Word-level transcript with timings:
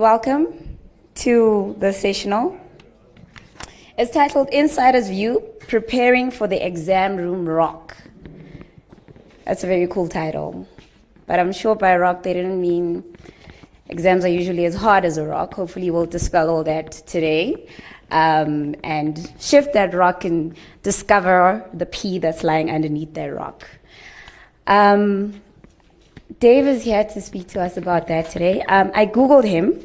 Welcome 0.00 0.78
to 1.16 1.76
the 1.78 1.92
sessional. 1.92 2.58
It's 3.98 4.10
titled 4.10 4.48
Insider's 4.48 5.10
View 5.10 5.42
Preparing 5.68 6.30
for 6.30 6.46
the 6.46 6.56
Exam 6.66 7.18
Room 7.18 7.46
Rock. 7.46 7.94
That's 9.44 9.62
a 9.62 9.66
very 9.66 9.86
cool 9.88 10.08
title. 10.08 10.66
But 11.26 11.38
I'm 11.38 11.52
sure 11.52 11.74
by 11.74 11.98
rock 11.98 12.22
they 12.22 12.32
didn't 12.32 12.62
mean 12.62 13.14
exams 13.90 14.24
are 14.24 14.28
usually 14.28 14.64
as 14.64 14.74
hard 14.74 15.04
as 15.04 15.18
a 15.18 15.26
rock. 15.26 15.52
Hopefully, 15.52 15.90
we'll 15.90 16.06
dispel 16.06 16.48
all 16.48 16.64
that 16.64 16.92
today 16.92 17.68
um, 18.10 18.74
and 18.82 19.30
shift 19.38 19.74
that 19.74 19.92
rock 19.92 20.24
and 20.24 20.56
discover 20.82 21.62
the 21.74 21.84
P 21.84 22.18
that's 22.18 22.42
lying 22.42 22.70
underneath 22.70 23.12
that 23.12 23.26
rock. 23.26 23.68
Um, 24.66 25.42
Dave 26.40 26.66
is 26.66 26.82
here 26.82 27.04
to 27.04 27.20
speak 27.20 27.48
to 27.48 27.60
us 27.60 27.76
about 27.76 28.06
that 28.06 28.30
today. 28.30 28.62
Um, 28.62 28.90
I 28.94 29.04
Googled 29.04 29.44
him 29.44 29.78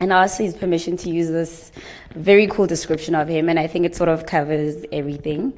and 0.00 0.14
asked 0.14 0.38
his 0.38 0.54
permission 0.54 0.96
to 0.96 1.10
use 1.10 1.28
this 1.28 1.72
very 2.14 2.46
cool 2.46 2.66
description 2.66 3.14
of 3.14 3.28
him, 3.28 3.50
and 3.50 3.58
I 3.58 3.66
think 3.66 3.84
it 3.84 3.94
sort 3.94 4.08
of 4.08 4.24
covers 4.24 4.82
everything. 4.90 5.52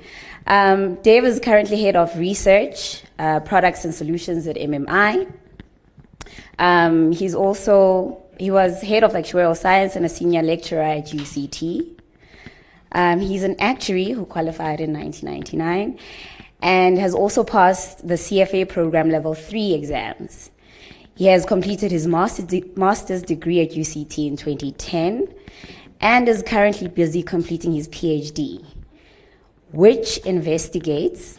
Um, 0.48 0.96
Dave 1.02 1.24
is 1.24 1.38
currently 1.38 1.80
head 1.80 1.94
of 1.94 2.18
research, 2.18 3.04
uh, 3.20 3.38
products 3.38 3.84
and 3.84 3.94
solutions 3.94 4.48
at 4.48 4.56
MMI. 4.56 5.32
Um, 6.58 7.12
he's 7.12 7.36
also 7.36 8.20
he 8.36 8.50
was 8.50 8.82
head 8.82 9.04
of 9.04 9.12
actuarial 9.12 9.56
science 9.56 9.94
and 9.94 10.04
a 10.04 10.08
senior 10.08 10.42
lecturer 10.42 10.82
at 10.82 11.06
UCT. 11.06 12.00
Um, 12.90 13.20
he's 13.20 13.44
an 13.44 13.54
actuary 13.60 14.10
who 14.10 14.26
qualified 14.26 14.80
in 14.80 14.92
1999 14.92 16.00
and 16.62 16.98
has 16.98 17.14
also 17.14 17.44
passed 17.44 18.06
the 18.06 18.14
CFA 18.14 18.68
program 18.68 19.10
level 19.10 19.34
three 19.34 19.72
exams. 19.74 20.50
He 21.14 21.26
has 21.26 21.44
completed 21.44 21.90
his 21.90 22.06
master's 22.06 23.22
degree 23.22 23.60
at 23.60 23.72
UCT 23.72 24.26
in 24.26 24.36
2010 24.36 25.28
and 26.00 26.28
is 26.28 26.42
currently 26.42 26.88
busy 26.88 27.22
completing 27.22 27.72
his 27.72 27.88
PhD, 27.88 28.64
which 29.72 30.18
investigates 30.18 31.38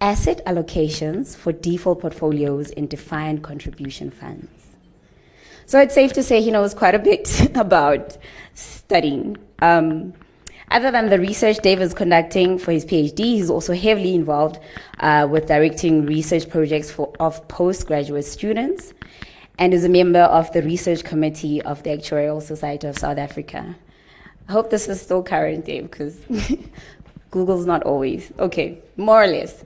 asset 0.00 0.44
allocations 0.46 1.36
for 1.36 1.52
default 1.52 2.00
portfolios 2.00 2.70
in 2.70 2.86
defined 2.86 3.44
contribution 3.44 4.10
funds. 4.10 4.48
So 5.66 5.78
it's 5.78 5.94
safe 5.94 6.12
to 6.14 6.22
say 6.24 6.40
he 6.42 6.50
knows 6.50 6.74
quite 6.74 6.96
a 6.96 6.98
bit 6.98 7.48
about 7.54 8.18
studying. 8.54 9.36
Um, 9.60 10.14
other 10.70 10.90
than 10.90 11.10
the 11.10 11.18
research 11.18 11.58
Dave 11.58 11.80
is 11.80 11.94
conducting 11.94 12.58
for 12.58 12.72
his 12.72 12.84
PhD, 12.84 13.18
he's 13.18 13.50
also 13.50 13.74
heavily 13.74 14.14
involved 14.14 14.58
uh, 15.00 15.26
with 15.30 15.46
directing 15.46 16.06
research 16.06 16.48
projects 16.48 16.90
for, 16.90 17.12
of 17.18 17.46
postgraduate 17.48 18.24
students 18.24 18.94
and 19.58 19.74
is 19.74 19.84
a 19.84 19.88
member 19.88 20.20
of 20.20 20.52
the 20.52 20.62
research 20.62 21.04
committee 21.04 21.60
of 21.62 21.82
the 21.82 21.90
Actuarial 21.90 22.40
Society 22.40 22.86
of 22.86 22.96
South 22.96 23.18
Africa. 23.18 23.76
I 24.48 24.52
hope 24.52 24.70
this 24.70 24.88
is 24.88 25.00
still 25.00 25.22
current, 25.22 25.66
Dave, 25.66 25.90
because 25.90 26.18
Google's 27.30 27.66
not 27.66 27.82
always. 27.82 28.32
Okay, 28.38 28.78
more 28.96 29.22
or 29.22 29.26
less. 29.26 29.64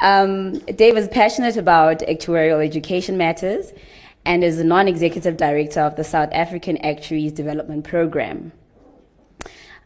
Um, 0.00 0.58
Dave 0.60 0.96
is 0.96 1.08
passionate 1.08 1.56
about 1.56 1.98
actuarial 2.00 2.64
education 2.64 3.16
matters 3.16 3.72
and 4.24 4.42
is 4.42 4.58
a 4.58 4.64
non 4.64 4.88
executive 4.88 5.36
director 5.36 5.80
of 5.80 5.96
the 5.96 6.04
South 6.04 6.30
African 6.32 6.78
Actuaries 6.78 7.32
Development 7.32 7.84
Program. 7.84 8.52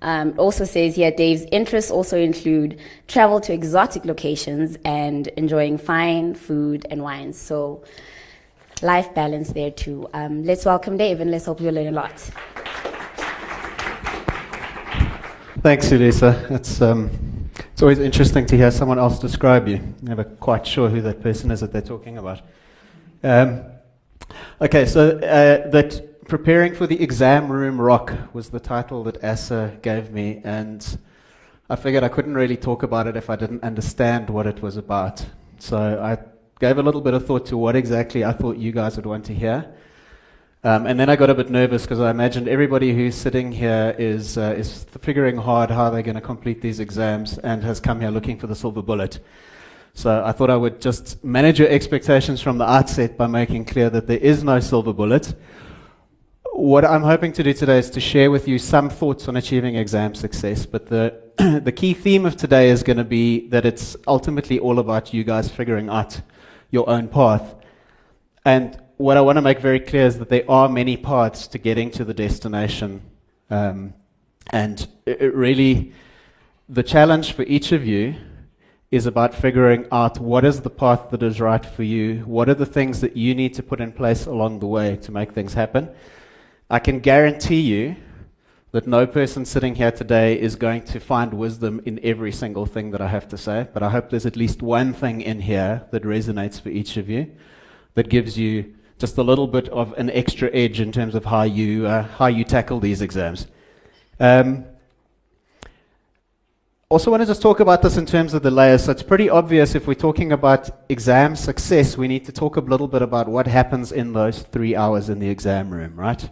Um, 0.00 0.34
also 0.38 0.64
says 0.64 0.96
here 0.96 1.10
Dave's 1.10 1.44
interests 1.50 1.90
also 1.90 2.18
include 2.18 2.78
travel 3.08 3.40
to 3.40 3.52
exotic 3.52 4.04
locations 4.04 4.78
and 4.84 5.26
enjoying 5.28 5.78
fine 5.78 6.34
food 6.34 6.86
and 6.90 7.02
wines. 7.02 7.38
So, 7.38 7.82
life 8.82 9.12
balance 9.14 9.52
there 9.52 9.70
too. 9.70 10.08
Um, 10.14 10.44
let's 10.44 10.64
welcome 10.64 10.96
Dave 10.96 11.20
and 11.20 11.30
let's 11.30 11.46
hope 11.46 11.60
you 11.60 11.70
learn 11.70 11.88
a 11.88 11.92
lot. 11.92 12.18
Thanks, 15.60 15.90
Elisa. 15.90 16.46
It's, 16.50 16.80
um, 16.80 17.10
it's 17.72 17.82
always 17.82 17.98
interesting 17.98 18.46
to 18.46 18.56
hear 18.56 18.70
someone 18.70 18.98
else 19.00 19.18
describe 19.18 19.66
you. 19.66 19.80
Never 20.00 20.22
quite 20.22 20.64
sure 20.64 20.88
who 20.88 21.00
that 21.00 21.20
person 21.20 21.50
is 21.50 21.60
that 21.60 21.72
they're 21.72 21.82
talking 21.82 22.18
about. 22.18 22.42
Um, 23.24 23.64
okay, 24.60 24.86
so 24.86 25.18
uh, 25.18 25.68
that 25.70 26.17
Preparing 26.28 26.74
for 26.74 26.86
the 26.86 27.02
Exam 27.02 27.50
Room 27.50 27.80
Rock 27.80 28.12
was 28.34 28.50
the 28.50 28.60
title 28.60 29.02
that 29.04 29.24
ASSA 29.24 29.78
gave 29.80 30.12
me, 30.12 30.42
and 30.44 30.98
I 31.70 31.76
figured 31.76 32.04
I 32.04 32.10
couldn't 32.10 32.34
really 32.34 32.58
talk 32.58 32.82
about 32.82 33.06
it 33.06 33.16
if 33.16 33.30
I 33.30 33.36
didn't 33.36 33.64
understand 33.64 34.28
what 34.28 34.46
it 34.46 34.60
was 34.60 34.76
about. 34.76 35.24
So 35.58 35.78
I 35.78 36.18
gave 36.60 36.76
a 36.76 36.82
little 36.82 37.00
bit 37.00 37.14
of 37.14 37.26
thought 37.26 37.46
to 37.46 37.56
what 37.56 37.76
exactly 37.76 38.26
I 38.26 38.32
thought 38.32 38.58
you 38.58 38.72
guys 38.72 38.96
would 38.96 39.06
want 39.06 39.24
to 39.24 39.34
hear. 39.34 39.74
Um, 40.62 40.84
and 40.84 41.00
then 41.00 41.08
I 41.08 41.16
got 41.16 41.30
a 41.30 41.34
bit 41.34 41.48
nervous 41.48 41.84
because 41.84 41.98
I 41.98 42.10
imagined 42.10 42.46
everybody 42.46 42.94
who's 42.94 43.14
sitting 43.14 43.50
here 43.50 43.96
is, 43.98 44.36
uh, 44.36 44.54
is 44.54 44.84
figuring 45.00 45.38
hard 45.38 45.70
how 45.70 45.88
they're 45.88 46.02
going 46.02 46.14
to 46.16 46.20
complete 46.20 46.60
these 46.60 46.78
exams 46.78 47.38
and 47.38 47.64
has 47.64 47.80
come 47.80 48.02
here 48.02 48.10
looking 48.10 48.38
for 48.38 48.48
the 48.48 48.54
silver 48.54 48.82
bullet. 48.82 49.18
So 49.94 50.22
I 50.22 50.32
thought 50.32 50.50
I 50.50 50.56
would 50.56 50.82
just 50.82 51.24
manage 51.24 51.58
your 51.58 51.70
expectations 51.70 52.42
from 52.42 52.58
the 52.58 52.68
outset 52.68 53.16
by 53.16 53.28
making 53.28 53.64
clear 53.64 53.88
that 53.88 54.06
there 54.06 54.18
is 54.18 54.44
no 54.44 54.60
silver 54.60 54.92
bullet 54.92 55.34
what 56.58 56.84
I'm 56.84 57.02
hoping 57.02 57.32
to 57.34 57.42
do 57.44 57.52
today 57.52 57.78
is 57.78 57.88
to 57.90 58.00
share 58.00 58.32
with 58.32 58.48
you 58.48 58.58
some 58.58 58.90
thoughts 58.90 59.28
on 59.28 59.36
achieving 59.36 59.76
exam 59.76 60.16
success. 60.16 60.66
But 60.66 60.86
the, 60.86 61.14
the 61.62 61.70
key 61.70 61.94
theme 61.94 62.26
of 62.26 62.36
today 62.36 62.70
is 62.70 62.82
going 62.82 62.96
to 62.96 63.04
be 63.04 63.46
that 63.48 63.64
it's 63.64 63.96
ultimately 64.08 64.58
all 64.58 64.80
about 64.80 65.14
you 65.14 65.22
guys 65.22 65.48
figuring 65.48 65.88
out 65.88 66.20
your 66.72 66.90
own 66.90 67.06
path. 67.06 67.54
And 68.44 68.76
what 68.96 69.16
I 69.16 69.20
want 69.20 69.36
to 69.36 69.42
make 69.42 69.60
very 69.60 69.78
clear 69.78 70.06
is 70.06 70.18
that 70.18 70.30
there 70.30 70.50
are 70.50 70.68
many 70.68 70.96
paths 70.96 71.46
to 71.48 71.58
getting 71.58 71.92
to 71.92 72.04
the 72.04 72.12
destination. 72.12 73.02
Um, 73.50 73.94
and 74.50 74.84
it, 75.06 75.22
it 75.22 75.34
really, 75.36 75.92
the 76.68 76.82
challenge 76.82 77.34
for 77.34 77.44
each 77.44 77.70
of 77.70 77.86
you 77.86 78.16
is 78.90 79.06
about 79.06 79.32
figuring 79.32 79.86
out 79.92 80.18
what 80.18 80.44
is 80.44 80.62
the 80.62 80.70
path 80.70 81.10
that 81.10 81.22
is 81.22 81.40
right 81.40 81.64
for 81.64 81.84
you, 81.84 82.24
what 82.26 82.48
are 82.48 82.54
the 82.54 82.66
things 82.66 83.00
that 83.00 83.16
you 83.16 83.32
need 83.32 83.54
to 83.54 83.62
put 83.62 83.80
in 83.80 83.92
place 83.92 84.26
along 84.26 84.58
the 84.58 84.66
way 84.66 84.96
to 84.96 85.12
make 85.12 85.32
things 85.32 85.54
happen. 85.54 85.88
I 86.70 86.78
can 86.78 87.00
guarantee 87.00 87.60
you 87.60 87.96
that 88.72 88.86
no 88.86 89.06
person 89.06 89.46
sitting 89.46 89.74
here 89.76 89.90
today 89.90 90.38
is 90.38 90.54
going 90.54 90.82
to 90.82 91.00
find 91.00 91.32
wisdom 91.32 91.80
in 91.86 91.98
every 92.02 92.30
single 92.30 92.66
thing 92.66 92.90
that 92.90 93.00
I 93.00 93.08
have 93.08 93.26
to 93.28 93.38
say, 93.38 93.66
but 93.72 93.82
I 93.82 93.88
hope 93.88 94.10
there's 94.10 94.26
at 94.26 94.36
least 94.36 94.60
one 94.60 94.92
thing 94.92 95.22
in 95.22 95.40
here 95.40 95.86
that 95.92 96.02
resonates 96.02 96.60
for 96.60 96.68
each 96.68 96.98
of 96.98 97.08
you 97.08 97.32
that 97.94 98.10
gives 98.10 98.36
you 98.36 98.74
just 98.98 99.16
a 99.16 99.22
little 99.22 99.46
bit 99.46 99.70
of 99.70 99.94
an 99.94 100.10
extra 100.10 100.50
edge 100.52 100.78
in 100.78 100.92
terms 100.92 101.14
of 101.14 101.24
how 101.24 101.42
you, 101.42 101.86
uh, 101.86 102.02
how 102.02 102.26
you 102.26 102.44
tackle 102.44 102.80
these 102.80 103.00
exams. 103.00 103.46
Um, 104.20 104.66
also, 106.90 107.10
want 107.10 107.22
to 107.22 107.26
just 107.26 107.40
talk 107.40 107.60
about 107.60 107.80
this 107.80 107.96
in 107.96 108.04
terms 108.04 108.34
of 108.34 108.42
the 108.42 108.50
layers. 108.50 108.84
So, 108.84 108.92
it's 108.92 109.02
pretty 109.02 109.30
obvious 109.30 109.74
if 109.74 109.86
we're 109.86 109.94
talking 109.94 110.32
about 110.32 110.70
exam 110.90 111.36
success, 111.36 111.96
we 111.96 112.08
need 112.08 112.24
to 112.26 112.32
talk 112.32 112.56
a 112.56 112.60
little 112.60 112.88
bit 112.88 113.02
about 113.02 113.28
what 113.28 113.46
happens 113.46 113.92
in 113.92 114.12
those 114.12 114.42
three 114.42 114.74
hours 114.74 115.08
in 115.08 115.18
the 115.18 115.28
exam 115.28 115.70
room, 115.70 115.96
right? 115.96 116.28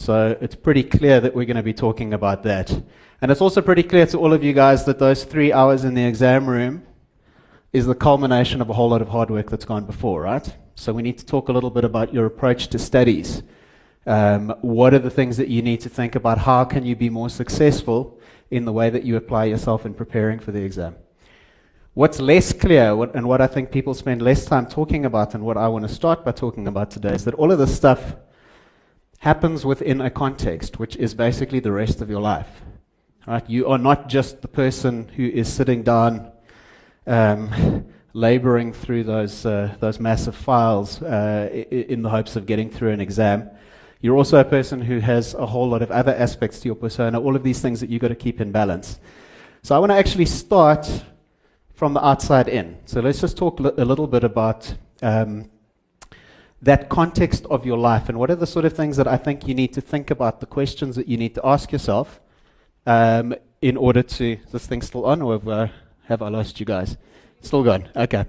So 0.00 0.34
it's 0.40 0.54
pretty 0.54 0.82
clear 0.82 1.20
that 1.20 1.34
we're 1.34 1.44
going 1.44 1.58
to 1.58 1.62
be 1.62 1.74
talking 1.74 2.14
about 2.14 2.42
that. 2.44 2.70
And 3.20 3.30
it's 3.30 3.42
also 3.42 3.60
pretty 3.60 3.82
clear 3.82 4.06
to 4.06 4.18
all 4.18 4.32
of 4.32 4.42
you 4.42 4.54
guys 4.54 4.86
that 4.86 4.98
those 4.98 5.24
three 5.24 5.52
hours 5.52 5.84
in 5.84 5.92
the 5.92 6.02
exam 6.02 6.48
room 6.48 6.86
is 7.74 7.84
the 7.84 7.94
culmination 7.94 8.62
of 8.62 8.70
a 8.70 8.72
whole 8.72 8.88
lot 8.88 9.02
of 9.02 9.10
hard 9.10 9.28
work 9.28 9.50
that's 9.50 9.66
gone 9.66 9.84
before, 9.84 10.22
right? 10.22 10.56
So 10.74 10.94
we 10.94 11.02
need 11.02 11.18
to 11.18 11.26
talk 11.26 11.50
a 11.50 11.52
little 11.52 11.68
bit 11.68 11.84
about 11.84 12.14
your 12.14 12.24
approach 12.24 12.68
to 12.68 12.78
studies. 12.78 13.42
Um, 14.06 14.54
what 14.62 14.94
are 14.94 14.98
the 14.98 15.10
things 15.10 15.36
that 15.36 15.48
you 15.48 15.60
need 15.60 15.82
to 15.82 15.90
think 15.90 16.14
about? 16.14 16.38
How 16.38 16.64
can 16.64 16.86
you 16.86 16.96
be 16.96 17.10
more 17.10 17.28
successful 17.28 18.18
in 18.50 18.64
the 18.64 18.72
way 18.72 18.88
that 18.88 19.04
you 19.04 19.16
apply 19.16 19.44
yourself 19.44 19.84
in 19.84 19.92
preparing 19.92 20.38
for 20.38 20.50
the 20.50 20.62
exam? 20.62 20.96
What's 21.92 22.20
less 22.20 22.54
clear, 22.54 22.96
what, 22.96 23.14
and 23.14 23.28
what 23.28 23.42
I 23.42 23.46
think 23.46 23.70
people 23.70 23.92
spend 23.92 24.22
less 24.22 24.46
time 24.46 24.64
talking 24.64 25.04
about, 25.04 25.34
and 25.34 25.44
what 25.44 25.58
I 25.58 25.68
want 25.68 25.86
to 25.86 25.94
start 25.94 26.24
by 26.24 26.32
talking 26.32 26.68
about 26.68 26.90
today, 26.90 27.12
is 27.12 27.26
that 27.26 27.34
all 27.34 27.52
of 27.52 27.58
this 27.58 27.76
stuff 27.76 28.16
happens 29.20 29.66
within 29.66 30.00
a 30.00 30.10
context, 30.10 30.78
which 30.78 30.96
is 30.96 31.14
basically 31.14 31.60
the 31.60 31.70
rest 31.70 32.00
of 32.00 32.08
your 32.08 32.20
life. 32.22 32.62
Right? 33.26 33.48
You 33.48 33.68
are 33.68 33.78
not 33.78 34.08
just 34.08 34.40
the 34.40 34.48
person 34.48 35.08
who 35.08 35.26
is 35.26 35.46
sitting 35.52 35.82
down, 35.82 36.32
um, 37.06 37.84
laboring 38.14 38.72
through 38.72 39.04
those, 39.04 39.44
uh, 39.44 39.74
those 39.78 40.00
massive 40.00 40.34
files 40.34 41.02
uh, 41.02 41.50
in 41.70 42.00
the 42.00 42.08
hopes 42.08 42.34
of 42.34 42.46
getting 42.46 42.70
through 42.70 42.92
an 42.92 43.00
exam. 43.00 43.50
You're 44.00 44.16
also 44.16 44.38
a 44.38 44.44
person 44.44 44.80
who 44.80 45.00
has 45.00 45.34
a 45.34 45.44
whole 45.44 45.68
lot 45.68 45.82
of 45.82 45.90
other 45.90 46.14
aspects 46.14 46.60
to 46.60 46.68
your 46.68 46.74
persona, 46.74 47.20
all 47.20 47.36
of 47.36 47.42
these 47.42 47.60
things 47.60 47.80
that 47.80 47.90
you've 47.90 48.00
got 48.00 48.08
to 48.08 48.14
keep 48.14 48.40
in 48.40 48.52
balance. 48.52 48.98
So 49.62 49.76
I 49.76 49.78
want 49.78 49.92
to 49.92 49.96
actually 49.96 50.24
start 50.24 51.04
from 51.74 51.92
the 51.92 52.02
outside 52.02 52.48
in. 52.48 52.78
So 52.86 53.00
let's 53.00 53.20
just 53.20 53.36
talk 53.36 53.60
a 53.60 53.84
little 53.84 54.06
bit 54.06 54.24
about 54.24 54.74
um, 55.02 55.49
that 56.62 56.88
context 56.88 57.46
of 57.46 57.64
your 57.64 57.78
life 57.78 58.08
and 58.08 58.18
what 58.18 58.30
are 58.30 58.36
the 58.36 58.46
sort 58.46 58.64
of 58.64 58.72
things 58.74 58.96
that 58.96 59.08
I 59.08 59.16
think 59.16 59.48
you 59.48 59.54
need 59.54 59.72
to 59.72 59.80
think 59.80 60.10
about, 60.10 60.40
the 60.40 60.46
questions 60.46 60.96
that 60.96 61.08
you 61.08 61.16
need 61.16 61.34
to 61.34 61.40
ask 61.44 61.72
yourself 61.72 62.20
um, 62.86 63.34
in 63.62 63.76
order 63.76 64.02
to. 64.02 64.32
Is 64.32 64.52
this 64.52 64.66
thing 64.66 64.82
still 64.82 65.06
on 65.06 65.22
or 65.22 65.32
have, 65.32 65.48
uh, 65.48 65.66
have 66.06 66.22
I 66.22 66.28
lost 66.28 66.60
you 66.60 66.66
guys? 66.66 66.96
Still 67.40 67.62
gone. 67.62 67.88
Okay. 67.96 68.26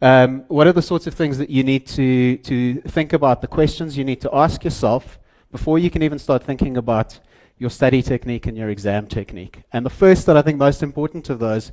Um, 0.00 0.44
what 0.48 0.66
are 0.66 0.72
the 0.72 0.82
sorts 0.82 1.06
of 1.06 1.14
things 1.14 1.38
that 1.38 1.50
you 1.50 1.62
need 1.62 1.86
to, 1.88 2.36
to 2.38 2.80
think 2.82 3.12
about, 3.12 3.40
the 3.40 3.48
questions 3.48 3.96
you 3.96 4.04
need 4.04 4.20
to 4.22 4.34
ask 4.34 4.64
yourself 4.64 5.18
before 5.50 5.78
you 5.78 5.90
can 5.90 6.02
even 6.02 6.18
start 6.18 6.42
thinking 6.44 6.76
about 6.76 7.18
your 7.58 7.70
study 7.70 8.02
technique 8.02 8.46
and 8.46 8.56
your 8.56 8.68
exam 8.68 9.06
technique. 9.06 9.62
And 9.72 9.84
the 9.84 9.90
first 9.90 10.26
that 10.26 10.36
I 10.36 10.42
think 10.42 10.58
most 10.58 10.82
important 10.82 11.30
of 11.30 11.38
those 11.38 11.72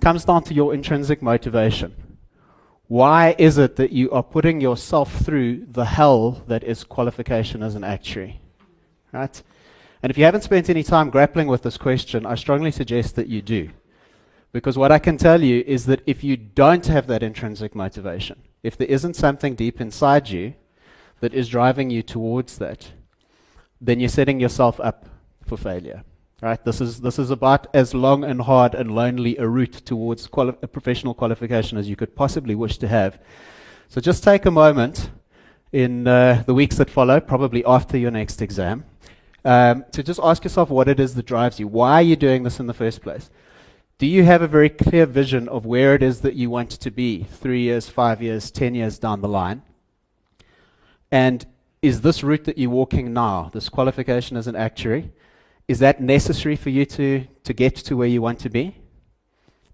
comes 0.00 0.24
down 0.24 0.42
to 0.44 0.54
your 0.54 0.74
intrinsic 0.74 1.22
motivation. 1.22 1.94
Why 2.92 3.34
is 3.38 3.56
it 3.56 3.76
that 3.76 3.92
you 3.92 4.10
are 4.10 4.22
putting 4.22 4.60
yourself 4.60 5.24
through 5.24 5.64
the 5.70 5.86
hell 5.86 6.42
that 6.46 6.62
is 6.62 6.84
qualification 6.84 7.62
as 7.62 7.74
an 7.74 7.84
actuary? 7.84 8.42
Right? 9.12 9.42
And 10.02 10.10
if 10.10 10.18
you 10.18 10.24
haven't 10.24 10.42
spent 10.42 10.68
any 10.68 10.82
time 10.82 11.08
grappling 11.08 11.46
with 11.46 11.62
this 11.62 11.78
question, 11.78 12.26
I 12.26 12.34
strongly 12.34 12.70
suggest 12.70 13.16
that 13.16 13.28
you 13.28 13.40
do. 13.40 13.70
Because 14.52 14.76
what 14.76 14.92
I 14.92 14.98
can 14.98 15.16
tell 15.16 15.42
you 15.42 15.64
is 15.66 15.86
that 15.86 16.02
if 16.04 16.22
you 16.22 16.36
don't 16.36 16.84
have 16.84 17.06
that 17.06 17.22
intrinsic 17.22 17.74
motivation, 17.74 18.42
if 18.62 18.76
there 18.76 18.88
isn't 18.88 19.16
something 19.16 19.54
deep 19.54 19.80
inside 19.80 20.28
you 20.28 20.52
that 21.20 21.32
is 21.32 21.48
driving 21.48 21.88
you 21.88 22.02
towards 22.02 22.58
that, 22.58 22.92
then 23.80 24.00
you're 24.00 24.10
setting 24.10 24.38
yourself 24.38 24.78
up 24.80 25.06
for 25.46 25.56
failure. 25.56 26.04
Right? 26.42 26.62
This 26.64 26.80
is, 26.80 27.00
this 27.00 27.20
is 27.20 27.30
about 27.30 27.68
as 27.72 27.94
long 27.94 28.24
and 28.24 28.42
hard 28.42 28.74
and 28.74 28.90
lonely 28.90 29.36
a 29.36 29.46
route 29.46 29.74
towards 29.84 30.26
quali- 30.26 30.56
a 30.60 30.66
professional 30.66 31.14
qualification 31.14 31.78
as 31.78 31.88
you 31.88 31.94
could 31.94 32.16
possibly 32.16 32.56
wish 32.56 32.78
to 32.78 32.88
have. 32.88 33.20
So 33.88 34.00
just 34.00 34.24
take 34.24 34.44
a 34.44 34.50
moment 34.50 35.10
in 35.70 36.08
uh, 36.08 36.42
the 36.44 36.52
weeks 36.52 36.78
that 36.78 36.90
follow, 36.90 37.20
probably 37.20 37.64
after 37.64 37.96
your 37.96 38.10
next 38.10 38.42
exam, 38.42 38.84
um, 39.44 39.84
to 39.92 40.02
just 40.02 40.18
ask 40.20 40.42
yourself 40.42 40.68
what 40.68 40.88
it 40.88 40.98
is 40.98 41.14
that 41.14 41.26
drives 41.26 41.60
you. 41.60 41.68
Why 41.68 41.92
are 41.92 42.02
you 42.02 42.16
doing 42.16 42.42
this 42.42 42.58
in 42.58 42.66
the 42.66 42.74
first 42.74 43.02
place? 43.02 43.30
Do 43.98 44.06
you 44.08 44.24
have 44.24 44.42
a 44.42 44.48
very 44.48 44.68
clear 44.68 45.06
vision 45.06 45.48
of 45.48 45.64
where 45.64 45.94
it 45.94 46.02
is 46.02 46.22
that 46.22 46.34
you 46.34 46.50
want 46.50 46.70
to 46.70 46.90
be 46.90 47.22
three 47.22 47.62
years, 47.62 47.88
five 47.88 48.20
years, 48.20 48.50
ten 48.50 48.74
years 48.74 48.98
down 48.98 49.20
the 49.20 49.28
line? 49.28 49.62
And 51.08 51.46
is 51.82 52.00
this 52.00 52.24
route 52.24 52.46
that 52.46 52.58
you're 52.58 52.68
walking 52.68 53.12
now, 53.12 53.48
this 53.52 53.68
qualification 53.68 54.36
as 54.36 54.48
an 54.48 54.56
actuary, 54.56 55.12
is 55.68 55.78
that 55.78 56.00
necessary 56.00 56.56
for 56.56 56.70
you 56.70 56.84
to, 56.86 57.26
to 57.44 57.52
get 57.52 57.76
to 57.76 57.96
where 57.96 58.08
you 58.08 58.22
want 58.22 58.38
to 58.40 58.50
be? 58.50 58.76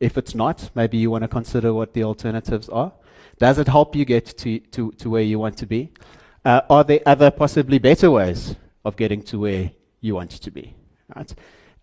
If 0.01 0.17
it's 0.17 0.35
not, 0.35 0.71
maybe 0.75 0.97
you 0.97 1.11
want 1.11 1.23
to 1.23 1.29
consider 1.29 1.75
what 1.75 1.93
the 1.93 2.05
alternatives 2.05 2.69
are. 2.69 2.93
Does 3.39 3.59
it 3.59 3.69
help 3.69 3.97
you 3.97 4.05
get 4.05 4.27
to, 4.39 4.59
to, 4.59 4.93
to 4.93 5.11
where 5.11 5.23
you 5.23 5.39
want 5.39 5.57
to 5.59 5.67
be? 5.67 5.93
Uh, 6.45 6.61
are 6.71 6.85
there 6.85 7.01
other 7.05 7.31
possibly 7.31 7.79
better 7.79 8.11
ways 8.11 8.57
of 8.85 8.97
getting 8.97 9.23
to 9.23 9.41
where 9.41 9.71
you 10.01 10.15
want 10.15 10.31
to 10.31 10.51
be? 10.51 10.75
Right? 11.15 11.35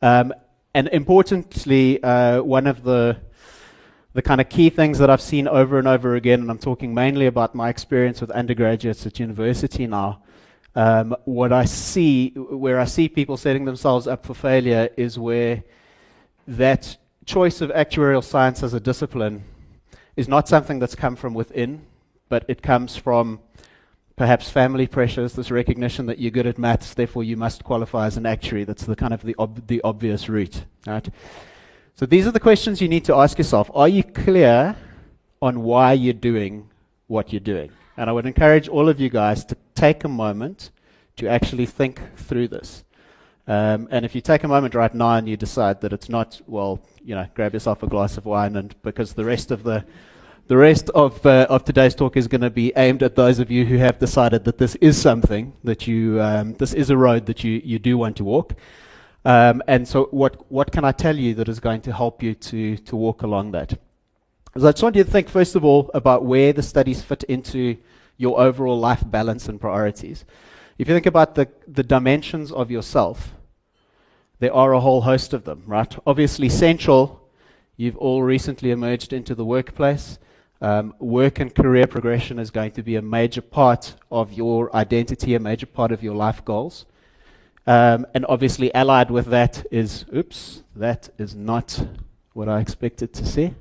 Um, 0.01 0.33
and 0.73 0.87
importantly, 0.89 2.01
uh, 2.03 2.41
one 2.41 2.67
of 2.67 2.83
the 2.83 3.17
the 4.13 4.21
kind 4.21 4.39
of 4.39 4.47
key 4.47 4.69
things 4.69 4.97
that 4.99 5.09
I've 5.09 5.21
seen 5.21 5.45
over 5.45 5.77
and 5.77 5.89
over 5.89 6.15
again, 6.15 6.39
and 6.39 6.49
I'm 6.49 6.57
talking 6.57 6.93
mainly 6.93 7.25
about 7.25 7.53
my 7.53 7.67
experience 7.67 8.21
with 8.21 8.31
undergraduates 8.31 9.05
at 9.05 9.19
university 9.19 9.87
now. 9.87 10.23
Um, 10.75 11.15
what 11.23 11.53
I 11.53 11.65
see, 11.65 12.31
where 12.31 12.79
I 12.79 12.85
see 12.85 13.07
people 13.07 13.37
setting 13.37 13.65
themselves 13.65 14.07
up 14.07 14.25
for 14.25 14.33
failure, 14.33 14.89
is 14.97 15.17
where 15.17 15.63
that 16.47 16.97
choice 17.25 17.61
of 17.61 17.69
actuarial 17.71 18.23
science 18.23 18.61
as 18.61 18.73
a 18.73 18.79
discipline 18.79 19.43
is 20.15 20.27
not 20.27 20.47
something 20.47 20.79
that's 20.79 20.95
come 20.95 21.15
from 21.15 21.33
within, 21.33 21.85
but 22.29 22.45
it 22.47 22.61
comes 22.61 22.95
from 22.95 23.39
perhaps 24.15 24.49
family 24.49 24.87
pressures, 24.87 25.33
this 25.33 25.51
recognition 25.51 26.05
that 26.05 26.19
you're 26.19 26.31
good 26.31 26.47
at 26.47 26.57
maths, 26.57 26.93
therefore 26.93 27.23
you 27.23 27.35
must 27.35 27.63
qualify 27.63 28.05
as 28.05 28.17
an 28.17 28.25
actuary. 28.25 28.63
That's 28.63 28.85
the 28.85 28.95
kind 28.95 29.13
of 29.13 29.23
the, 29.23 29.35
ob- 29.37 29.67
the 29.67 29.81
obvious 29.83 30.29
route, 30.29 30.63
right? 30.87 31.07
So 31.95 32.05
these 32.05 32.27
are 32.27 32.31
the 32.31 32.39
questions 32.39 32.81
you 32.81 32.87
need 32.87 33.05
to 33.05 33.15
ask 33.15 33.37
yourself. 33.37 33.69
Are 33.73 33.89
you 33.89 34.03
clear 34.03 34.75
on 35.41 35.63
why 35.63 35.93
you're 35.93 36.13
doing 36.13 36.69
what 37.07 37.33
you're 37.33 37.39
doing? 37.39 37.71
And 37.97 38.09
I 38.09 38.13
would 38.13 38.25
encourage 38.25 38.67
all 38.67 38.89
of 38.89 38.99
you 38.99 39.09
guys 39.09 39.45
to 39.45 39.57
take 39.73 40.03
a 40.03 40.09
moment 40.09 40.71
to 41.17 41.27
actually 41.27 41.65
think 41.65 42.01
through 42.17 42.49
this. 42.49 42.83
Um, 43.47 43.87
and 43.91 44.03
if 44.03 44.15
you 44.15 44.21
take 44.21 44.43
a 44.43 44.47
moment 44.47 44.73
right 44.73 44.93
now 44.93 45.15
and 45.15 45.29
you 45.29 45.37
decide 45.37 45.81
that 45.81 45.93
it's 45.93 46.09
not, 46.09 46.41
well, 46.47 46.79
you 47.03 47.15
know, 47.15 47.27
grab 47.35 47.53
yourself 47.53 47.83
a 47.83 47.87
glass 47.87 48.17
of 48.17 48.25
wine, 48.25 48.55
and 48.55 48.75
because 48.81 49.13
the 49.13 49.23
rest 49.25 49.51
of 49.51 49.63
the 49.63 49.85
the 50.47 50.57
rest 50.57 50.89
of 50.91 51.25
uh, 51.25 51.47
of 51.49 51.63
today's 51.63 51.95
talk 51.95 52.17
is 52.17 52.27
going 52.27 52.41
to 52.41 52.49
be 52.49 52.71
aimed 52.75 53.01
at 53.01 53.15
those 53.15 53.39
of 53.39 53.49
you 53.49 53.65
who 53.65 53.77
have 53.77 53.97
decided 53.97 54.43
that 54.45 54.57
this 54.57 54.75
is 54.75 54.99
something 54.99 55.53
that 55.63 55.87
you, 55.87 56.21
um, 56.21 56.53
this 56.55 56.73
is 56.73 56.89
a 56.89 56.97
road 56.97 57.25
that 57.27 57.43
you 57.43 57.61
you 57.63 57.79
do 57.79 57.97
want 57.97 58.17
to 58.17 58.23
walk. 58.23 58.53
Um, 59.25 59.63
and 59.67 59.87
so, 59.87 60.05
what, 60.11 60.49
what 60.51 60.71
can 60.71 60.85
I 60.85 60.91
tell 60.91 61.17
you 61.17 61.33
that 61.35 61.49
is 61.49 61.59
going 61.59 61.81
to 61.81 61.91
help 61.91 62.21
you 62.21 62.35
to, 62.35 62.77
to 62.77 62.95
walk 62.95 63.23
along 63.23 63.51
that? 63.53 63.79
So, 64.57 64.69
I 64.69 64.71
just 64.71 64.83
want 64.83 64.95
you 64.95 65.03
to 65.03 65.11
think, 65.11 65.27
first 65.27 65.57
of 65.57 65.65
all, 65.65 65.91
about 65.93 66.23
where 66.23 66.53
the 66.53 66.63
studies 66.63 67.01
fit 67.01 67.25
into 67.25 67.75
your 68.15 68.39
overall 68.39 68.79
life 68.79 69.03
balance 69.05 69.49
and 69.49 69.59
priorities. 69.59 70.23
If 70.77 70.87
you 70.87 70.95
think 70.95 71.05
about 71.05 71.35
the, 71.35 71.49
the 71.67 71.83
dimensions 71.83 72.53
of 72.53 72.71
yourself, 72.71 73.33
there 74.39 74.53
are 74.53 74.71
a 74.71 74.79
whole 74.79 75.01
host 75.01 75.33
of 75.33 75.43
them, 75.43 75.63
right? 75.65 75.93
Obviously, 76.07 76.47
central, 76.47 77.29
you've 77.75 77.97
all 77.97 78.23
recently 78.23 78.71
emerged 78.71 79.11
into 79.11 79.35
the 79.35 79.43
workplace. 79.43 80.19
Um, 80.61 80.95
work 80.99 81.41
and 81.41 81.53
career 81.53 81.85
progression 81.85 82.39
is 82.39 82.49
going 82.49 82.71
to 82.71 82.81
be 82.81 82.95
a 82.95 83.01
major 83.01 83.41
part 83.41 83.95
of 84.09 84.31
your 84.31 84.73
identity, 84.73 85.35
a 85.35 85.39
major 85.41 85.65
part 85.65 85.91
of 85.91 86.01
your 86.01 86.15
life 86.15 86.45
goals. 86.45 86.85
Um, 87.67 88.05
and 88.13 88.25
obviously, 88.29 88.73
allied 88.73 89.11
with 89.11 89.25
that 89.25 89.65
is, 89.69 90.05
oops, 90.15 90.63
that 90.77 91.09
is 91.17 91.35
not 91.35 91.85
what 92.31 92.47
I 92.47 92.61
expected 92.61 93.11
to 93.15 93.25
see. 93.25 93.53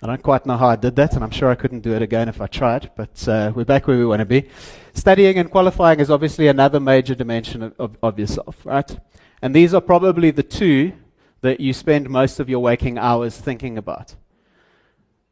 I 0.00 0.06
don't 0.06 0.22
quite 0.22 0.46
know 0.46 0.56
how 0.56 0.68
I 0.68 0.76
did 0.76 0.94
that, 0.94 1.14
and 1.14 1.24
I'm 1.24 1.30
sure 1.32 1.50
I 1.50 1.56
couldn't 1.56 1.80
do 1.80 1.92
it 1.92 2.02
again 2.02 2.28
if 2.28 2.40
I 2.40 2.46
tried, 2.46 2.92
but 2.94 3.26
uh, 3.26 3.50
we're 3.52 3.64
back 3.64 3.88
where 3.88 3.98
we 3.98 4.06
want 4.06 4.20
to 4.20 4.26
be. 4.26 4.48
Studying 4.94 5.38
and 5.38 5.50
qualifying 5.50 5.98
is 5.98 6.08
obviously 6.08 6.46
another 6.46 6.78
major 6.78 7.16
dimension 7.16 7.64
of, 7.64 7.74
of, 7.80 7.96
of 8.00 8.16
yourself, 8.16 8.64
right? 8.64 8.96
And 9.42 9.52
these 9.52 9.74
are 9.74 9.80
probably 9.80 10.30
the 10.30 10.44
two 10.44 10.92
that 11.40 11.58
you 11.58 11.72
spend 11.72 12.08
most 12.08 12.38
of 12.38 12.48
your 12.48 12.60
waking 12.60 12.96
hours 12.96 13.38
thinking 13.38 13.76
about. 13.76 14.14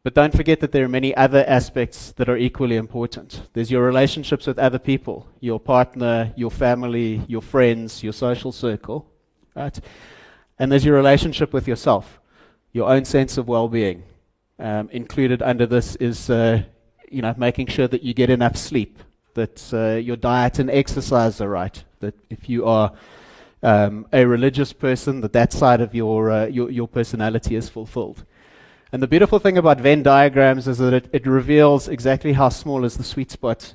But 0.02 0.14
don't 0.14 0.34
forget 0.34 0.58
that 0.58 0.72
there 0.72 0.84
are 0.84 0.88
many 0.88 1.16
other 1.16 1.44
aspects 1.46 2.10
that 2.16 2.28
are 2.28 2.36
equally 2.36 2.74
important. 2.74 3.42
There's 3.52 3.70
your 3.70 3.84
relationships 3.84 4.48
with 4.48 4.58
other 4.58 4.80
people, 4.80 5.28
your 5.38 5.60
partner, 5.60 6.32
your 6.34 6.50
family, 6.50 7.22
your 7.28 7.42
friends, 7.42 8.02
your 8.02 8.12
social 8.12 8.50
circle, 8.50 9.08
right? 9.54 9.78
And 10.58 10.72
there's 10.72 10.84
your 10.84 10.96
relationship 10.96 11.52
with 11.52 11.68
yourself, 11.68 12.18
your 12.72 12.90
own 12.90 13.04
sense 13.04 13.38
of 13.38 13.46
well-being. 13.46 14.02
Um, 14.58 14.88
included 14.90 15.42
under 15.42 15.66
this 15.66 15.96
is, 15.96 16.30
uh, 16.30 16.62
you 17.10 17.20
know, 17.20 17.34
making 17.36 17.66
sure 17.66 17.88
that 17.88 18.02
you 18.02 18.14
get 18.14 18.30
enough 18.30 18.56
sleep, 18.56 18.98
that 19.34 19.62
uh, 19.74 19.96
your 19.96 20.16
diet 20.16 20.58
and 20.58 20.70
exercise 20.70 21.42
are 21.42 21.50
right, 21.50 21.84
that 22.00 22.14
if 22.30 22.48
you 22.48 22.64
are 22.64 22.92
um, 23.62 24.06
a 24.14 24.24
religious 24.24 24.72
person, 24.72 25.20
that 25.20 25.34
that 25.34 25.52
side 25.52 25.82
of 25.82 25.94
your, 25.94 26.30
uh, 26.30 26.46
your, 26.46 26.70
your 26.70 26.88
personality 26.88 27.54
is 27.54 27.68
fulfilled. 27.68 28.24
And 28.92 29.02
the 29.02 29.06
beautiful 29.06 29.38
thing 29.38 29.58
about 29.58 29.80
Venn 29.80 30.02
diagrams 30.02 30.66
is 30.66 30.78
that 30.78 30.94
it, 30.94 31.08
it 31.12 31.26
reveals 31.26 31.86
exactly 31.86 32.32
how 32.32 32.48
small 32.48 32.84
is 32.84 32.96
the 32.96 33.04
sweet 33.04 33.30
spot 33.30 33.74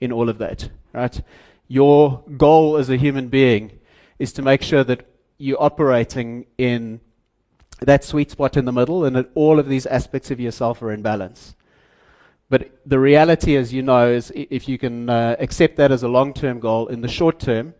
in 0.00 0.12
all 0.12 0.28
of 0.28 0.36
that, 0.36 0.68
right? 0.92 1.18
Your 1.66 2.24
goal 2.36 2.76
as 2.76 2.90
a 2.90 2.96
human 2.96 3.28
being 3.28 3.78
is 4.18 4.34
to 4.34 4.42
make 4.42 4.60
sure 4.60 4.84
that 4.84 5.06
you're 5.38 5.62
operating 5.62 6.44
in 6.58 7.00
that 7.80 8.04
sweet 8.04 8.30
spot 8.30 8.56
in 8.56 8.64
the 8.64 8.72
middle 8.72 9.04
and 9.04 9.16
that 9.16 9.30
all 9.34 9.58
of 9.58 9.68
these 9.68 9.86
aspects 9.86 10.30
of 10.30 10.40
yourself 10.40 10.82
are 10.82 10.92
in 10.92 11.02
balance. 11.02 11.54
But 12.48 12.80
the 12.84 12.98
reality, 12.98 13.56
as 13.56 13.72
you 13.72 13.82
know, 13.82 14.10
is 14.10 14.32
if 14.34 14.68
you 14.68 14.76
can 14.76 15.08
uh, 15.08 15.36
accept 15.38 15.76
that 15.76 15.92
as 15.92 16.02
a 16.02 16.08
long 16.08 16.34
term 16.34 16.58
goal, 16.58 16.88
in 16.88 17.00
the 17.00 17.08
short 17.08 17.38
term, 17.38 17.74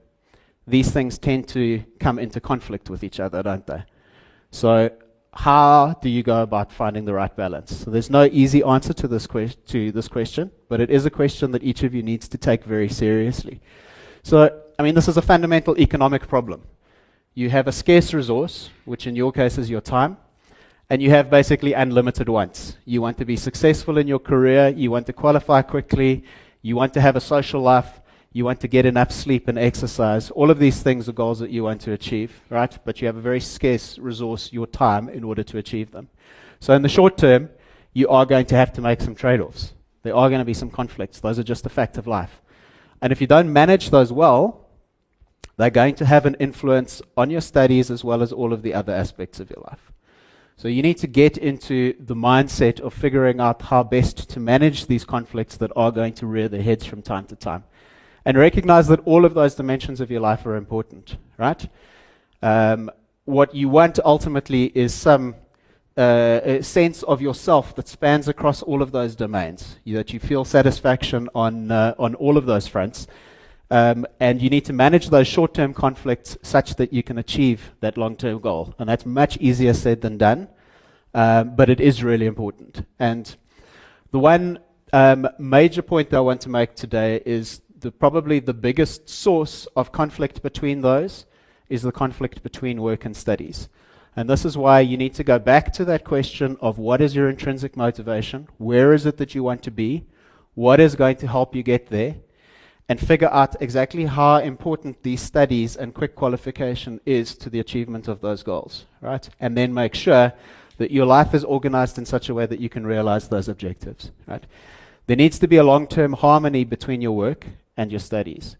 these 0.66 0.90
things 0.92 1.18
tend 1.18 1.48
to 1.48 1.82
come 1.98 2.18
into 2.18 2.40
conflict 2.40 2.88
with 2.88 3.02
each 3.02 3.18
other, 3.18 3.42
don't 3.42 3.66
they? 3.66 3.82
So 4.52 4.90
how 5.32 5.96
do 6.00 6.08
you 6.08 6.22
go 6.22 6.42
about 6.42 6.72
finding 6.72 7.04
the 7.04 7.12
right 7.14 7.34
balance? 7.34 7.76
So 7.84 7.90
there's 7.90 8.10
no 8.10 8.24
easy 8.24 8.62
answer 8.62 8.92
to 8.92 9.08
this, 9.08 9.26
que- 9.26 9.48
to 9.48 9.90
this 9.90 10.06
question, 10.06 10.52
but 10.68 10.80
it 10.80 10.90
is 10.90 11.04
a 11.04 11.10
question 11.10 11.50
that 11.52 11.62
each 11.64 11.82
of 11.82 11.92
you 11.92 12.02
needs 12.02 12.28
to 12.28 12.38
take 12.38 12.64
very 12.64 12.88
seriously. 12.88 13.60
So, 14.22 14.62
I 14.78 14.82
mean, 14.82 14.94
this 14.94 15.08
is 15.08 15.16
a 15.16 15.22
fundamental 15.22 15.78
economic 15.78 16.28
problem. 16.28 16.62
You 17.34 17.48
have 17.50 17.68
a 17.68 17.72
scarce 17.72 18.12
resource, 18.12 18.70
which 18.84 19.06
in 19.06 19.14
your 19.14 19.30
case 19.30 19.56
is 19.56 19.70
your 19.70 19.80
time, 19.80 20.16
and 20.88 21.00
you 21.00 21.10
have 21.10 21.30
basically 21.30 21.74
unlimited 21.74 22.28
wants. 22.28 22.76
You 22.84 23.00
want 23.00 23.18
to 23.18 23.24
be 23.24 23.36
successful 23.36 23.98
in 23.98 24.08
your 24.08 24.18
career, 24.18 24.68
you 24.68 24.90
want 24.90 25.06
to 25.06 25.12
qualify 25.12 25.62
quickly, 25.62 26.24
you 26.62 26.74
want 26.74 26.92
to 26.94 27.00
have 27.00 27.14
a 27.14 27.20
social 27.20 27.60
life, 27.60 28.00
you 28.32 28.44
want 28.44 28.60
to 28.60 28.68
get 28.68 28.84
enough 28.84 29.12
sleep 29.12 29.46
and 29.46 29.56
exercise. 29.56 30.32
All 30.32 30.50
of 30.50 30.58
these 30.58 30.82
things 30.82 31.08
are 31.08 31.12
goals 31.12 31.38
that 31.38 31.50
you 31.50 31.62
want 31.62 31.80
to 31.82 31.92
achieve, 31.92 32.40
right? 32.50 32.76
But 32.84 33.00
you 33.00 33.06
have 33.06 33.16
a 33.16 33.20
very 33.20 33.40
scarce 33.40 33.96
resource, 33.96 34.52
your 34.52 34.66
time, 34.66 35.08
in 35.08 35.22
order 35.22 35.44
to 35.44 35.58
achieve 35.58 35.92
them. 35.92 36.08
So 36.58 36.74
in 36.74 36.82
the 36.82 36.88
short 36.88 37.16
term, 37.16 37.48
you 37.92 38.08
are 38.08 38.26
going 38.26 38.46
to 38.46 38.56
have 38.56 38.72
to 38.72 38.80
make 38.80 39.00
some 39.00 39.14
trade 39.14 39.40
offs. 39.40 39.72
There 40.02 40.16
are 40.16 40.28
going 40.28 40.40
to 40.40 40.44
be 40.44 40.54
some 40.54 40.70
conflicts. 40.70 41.20
Those 41.20 41.38
are 41.38 41.44
just 41.44 41.64
a 41.64 41.68
fact 41.68 41.96
of 41.96 42.08
life. 42.08 42.42
And 43.00 43.12
if 43.12 43.20
you 43.20 43.28
don't 43.28 43.52
manage 43.52 43.90
those 43.90 44.12
well, 44.12 44.66
they're 45.56 45.70
going 45.70 45.94
to 45.96 46.06
have 46.06 46.26
an 46.26 46.36
influence 46.40 47.02
on 47.16 47.30
your 47.30 47.40
studies 47.40 47.90
as 47.90 48.02
well 48.02 48.22
as 48.22 48.32
all 48.32 48.52
of 48.52 48.62
the 48.62 48.74
other 48.74 48.94
aspects 48.94 49.40
of 49.40 49.50
your 49.50 49.62
life. 49.68 49.92
So 50.56 50.68
you 50.68 50.82
need 50.82 50.98
to 50.98 51.06
get 51.06 51.38
into 51.38 51.94
the 51.98 52.14
mindset 52.14 52.80
of 52.80 52.92
figuring 52.92 53.40
out 53.40 53.62
how 53.62 53.82
best 53.82 54.28
to 54.30 54.40
manage 54.40 54.86
these 54.86 55.04
conflicts 55.04 55.56
that 55.56 55.72
are 55.74 55.90
going 55.90 56.12
to 56.14 56.26
rear 56.26 56.48
their 56.48 56.62
heads 56.62 56.84
from 56.84 57.02
time 57.02 57.26
to 57.26 57.36
time. 57.36 57.64
and 58.24 58.36
recognize 58.36 58.86
that 58.88 59.00
all 59.04 59.24
of 59.24 59.34
those 59.34 59.54
dimensions 59.54 60.00
of 60.00 60.10
your 60.10 60.20
life 60.20 60.44
are 60.46 60.56
important, 60.56 61.16
right? 61.38 61.68
Um, 62.42 62.90
what 63.24 63.54
you 63.54 63.68
want 63.68 63.98
ultimately 64.04 64.66
is 64.74 64.92
some 64.92 65.36
uh, 65.96 66.62
sense 66.62 67.02
of 67.04 67.20
yourself 67.20 67.74
that 67.76 67.88
spans 67.88 68.28
across 68.28 68.62
all 68.62 68.82
of 68.82 68.92
those 68.92 69.14
domains, 69.14 69.76
you, 69.84 69.96
that 69.96 70.12
you 70.12 70.20
feel 70.20 70.44
satisfaction 70.44 71.28
on, 71.34 71.70
uh, 71.70 71.94
on 71.98 72.14
all 72.16 72.36
of 72.36 72.46
those 72.46 72.66
fronts. 72.66 73.06
Um, 73.70 74.04
and 74.18 74.42
you 74.42 74.50
need 74.50 74.64
to 74.64 74.72
manage 74.72 75.10
those 75.10 75.28
short 75.28 75.54
term 75.54 75.72
conflicts 75.72 76.36
such 76.42 76.74
that 76.76 76.92
you 76.92 77.02
can 77.02 77.18
achieve 77.18 77.72
that 77.80 77.96
long 77.96 78.16
term 78.16 78.40
goal. 78.40 78.74
And 78.78 78.88
that's 78.88 79.06
much 79.06 79.36
easier 79.36 79.74
said 79.74 80.00
than 80.00 80.18
done, 80.18 80.48
um, 81.14 81.54
but 81.54 81.70
it 81.70 81.80
is 81.80 82.02
really 82.02 82.26
important. 82.26 82.84
And 82.98 83.36
the 84.10 84.18
one 84.18 84.58
um, 84.92 85.28
major 85.38 85.82
point 85.82 86.10
that 86.10 86.16
I 86.16 86.20
want 86.20 86.40
to 86.42 86.48
make 86.48 86.74
today 86.74 87.22
is 87.24 87.60
the, 87.78 87.92
probably 87.92 88.40
the 88.40 88.54
biggest 88.54 89.08
source 89.08 89.66
of 89.76 89.92
conflict 89.92 90.42
between 90.42 90.80
those 90.80 91.26
is 91.68 91.82
the 91.82 91.92
conflict 91.92 92.42
between 92.42 92.82
work 92.82 93.04
and 93.04 93.16
studies. 93.16 93.68
And 94.16 94.28
this 94.28 94.44
is 94.44 94.58
why 94.58 94.80
you 94.80 94.96
need 94.96 95.14
to 95.14 95.24
go 95.24 95.38
back 95.38 95.72
to 95.74 95.84
that 95.84 96.04
question 96.04 96.56
of 96.60 96.78
what 96.78 97.00
is 97.00 97.14
your 97.14 97.30
intrinsic 97.30 97.76
motivation? 97.76 98.48
Where 98.58 98.92
is 98.92 99.06
it 99.06 99.18
that 99.18 99.36
you 99.36 99.44
want 99.44 99.62
to 99.62 99.70
be? 99.70 100.04
What 100.54 100.80
is 100.80 100.96
going 100.96 101.16
to 101.18 101.28
help 101.28 101.54
you 101.54 101.62
get 101.62 101.86
there? 101.86 102.16
And 102.90 102.98
figure 102.98 103.28
out 103.28 103.54
exactly 103.62 104.06
how 104.06 104.38
important 104.38 105.04
these 105.04 105.20
studies 105.22 105.76
and 105.76 105.94
quick 105.94 106.16
qualification 106.16 107.00
is 107.06 107.36
to 107.36 107.48
the 107.48 107.60
achievement 107.60 108.08
of 108.08 108.20
those 108.20 108.42
goals, 108.42 108.84
right? 109.00 109.28
And 109.38 109.56
then 109.56 109.72
make 109.72 109.94
sure 109.94 110.32
that 110.78 110.90
your 110.90 111.06
life 111.06 111.32
is 111.32 111.44
organized 111.44 111.98
in 111.98 112.04
such 112.04 112.28
a 112.28 112.34
way 112.34 112.46
that 112.46 112.58
you 112.58 112.68
can 112.68 112.84
realize 112.84 113.28
those 113.28 113.48
objectives, 113.48 114.10
right? 114.26 114.42
There 115.06 115.14
needs 115.14 115.38
to 115.38 115.46
be 115.46 115.56
a 115.56 115.62
long 115.62 115.86
term 115.86 116.14
harmony 116.14 116.64
between 116.64 117.00
your 117.00 117.12
work 117.12 117.46
and 117.76 117.92
your 117.92 118.00
studies. 118.00 118.56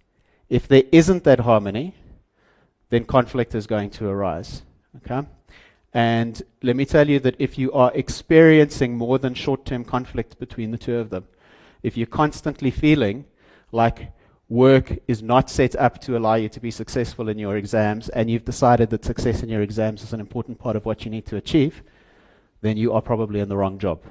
If 0.48 0.68
there 0.68 0.84
isn't 0.92 1.24
that 1.24 1.40
harmony, 1.40 1.96
then 2.90 3.06
conflict 3.06 3.56
is 3.56 3.66
going 3.66 3.90
to 3.90 4.06
arise. 4.06 4.62
Okay? 4.98 5.26
And 5.92 6.40
let 6.62 6.76
me 6.76 6.84
tell 6.84 7.08
you 7.08 7.18
that 7.18 7.34
if 7.40 7.58
you 7.58 7.72
are 7.72 7.90
experiencing 7.96 8.96
more 8.96 9.18
than 9.18 9.34
short 9.34 9.64
term 9.64 9.84
conflict 9.84 10.38
between 10.38 10.70
the 10.70 10.78
two 10.78 10.98
of 10.98 11.10
them, 11.10 11.26
if 11.82 11.96
you're 11.96 12.06
constantly 12.06 12.70
feeling 12.70 13.24
like 13.72 14.12
work 14.50 14.98
is 15.06 15.22
not 15.22 15.48
set 15.48 15.76
up 15.76 16.00
to 16.00 16.16
allow 16.16 16.34
you 16.34 16.48
to 16.48 16.60
be 16.60 16.72
successful 16.72 17.28
in 17.28 17.38
your 17.38 17.56
exams, 17.56 18.08
and 18.10 18.28
you've 18.28 18.44
decided 18.44 18.90
that 18.90 19.04
success 19.04 19.42
in 19.42 19.48
your 19.48 19.62
exams 19.62 20.02
is 20.02 20.12
an 20.12 20.20
important 20.20 20.58
part 20.58 20.76
of 20.76 20.84
what 20.84 21.04
you 21.04 21.10
need 21.10 21.24
to 21.24 21.36
achieve, 21.36 21.82
then 22.60 22.76
you 22.76 22.92
are 22.92 23.00
probably 23.00 23.40
in 23.40 23.48
the 23.48 23.56
wrong 23.56 23.78
job. 23.78 24.02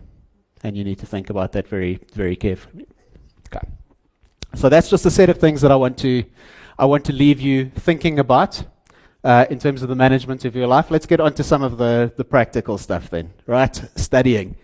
And 0.63 0.75
you 0.77 0.84
need 0.84 0.98
to 1.00 1.05
think 1.05 1.29
about 1.29 1.51
that 1.51 1.67
very, 1.67 2.00
very 2.13 2.36
carefully. 2.36 2.88
Okay. 3.48 3.67
So 4.55 4.69
that's 4.69 4.89
just 4.89 5.05
a 5.05 5.12
set 5.12 5.29
of 5.29 5.38
things 5.38 5.62
that 5.62 5.72
I 5.72 5.75
want 5.75 5.98
to, 6.00 6.24
I 6.77 6.86
want 6.86 7.05
to 7.05 7.13
leave 7.13 7.41
you 7.41 7.65
thinking 7.75 8.17
about 8.17 8.63
uh, 9.24 9.46
in 9.50 9.60
terms 9.60 9.84
of 9.84 9.89
the 9.89 9.96
management 9.96 10.46
of 10.46 10.55
your 10.55 10.67
life. 10.67 10.89
Let's 10.89 11.05
get 11.05 11.19
on 11.19 11.34
to 11.34 11.43
some 11.43 11.63
of 11.63 11.77
the, 11.77 12.13
the 12.15 12.24
practical 12.24 12.77
stuff 12.77 13.10
then, 13.10 13.34
right? 13.46 13.75
Studying. 13.96 14.55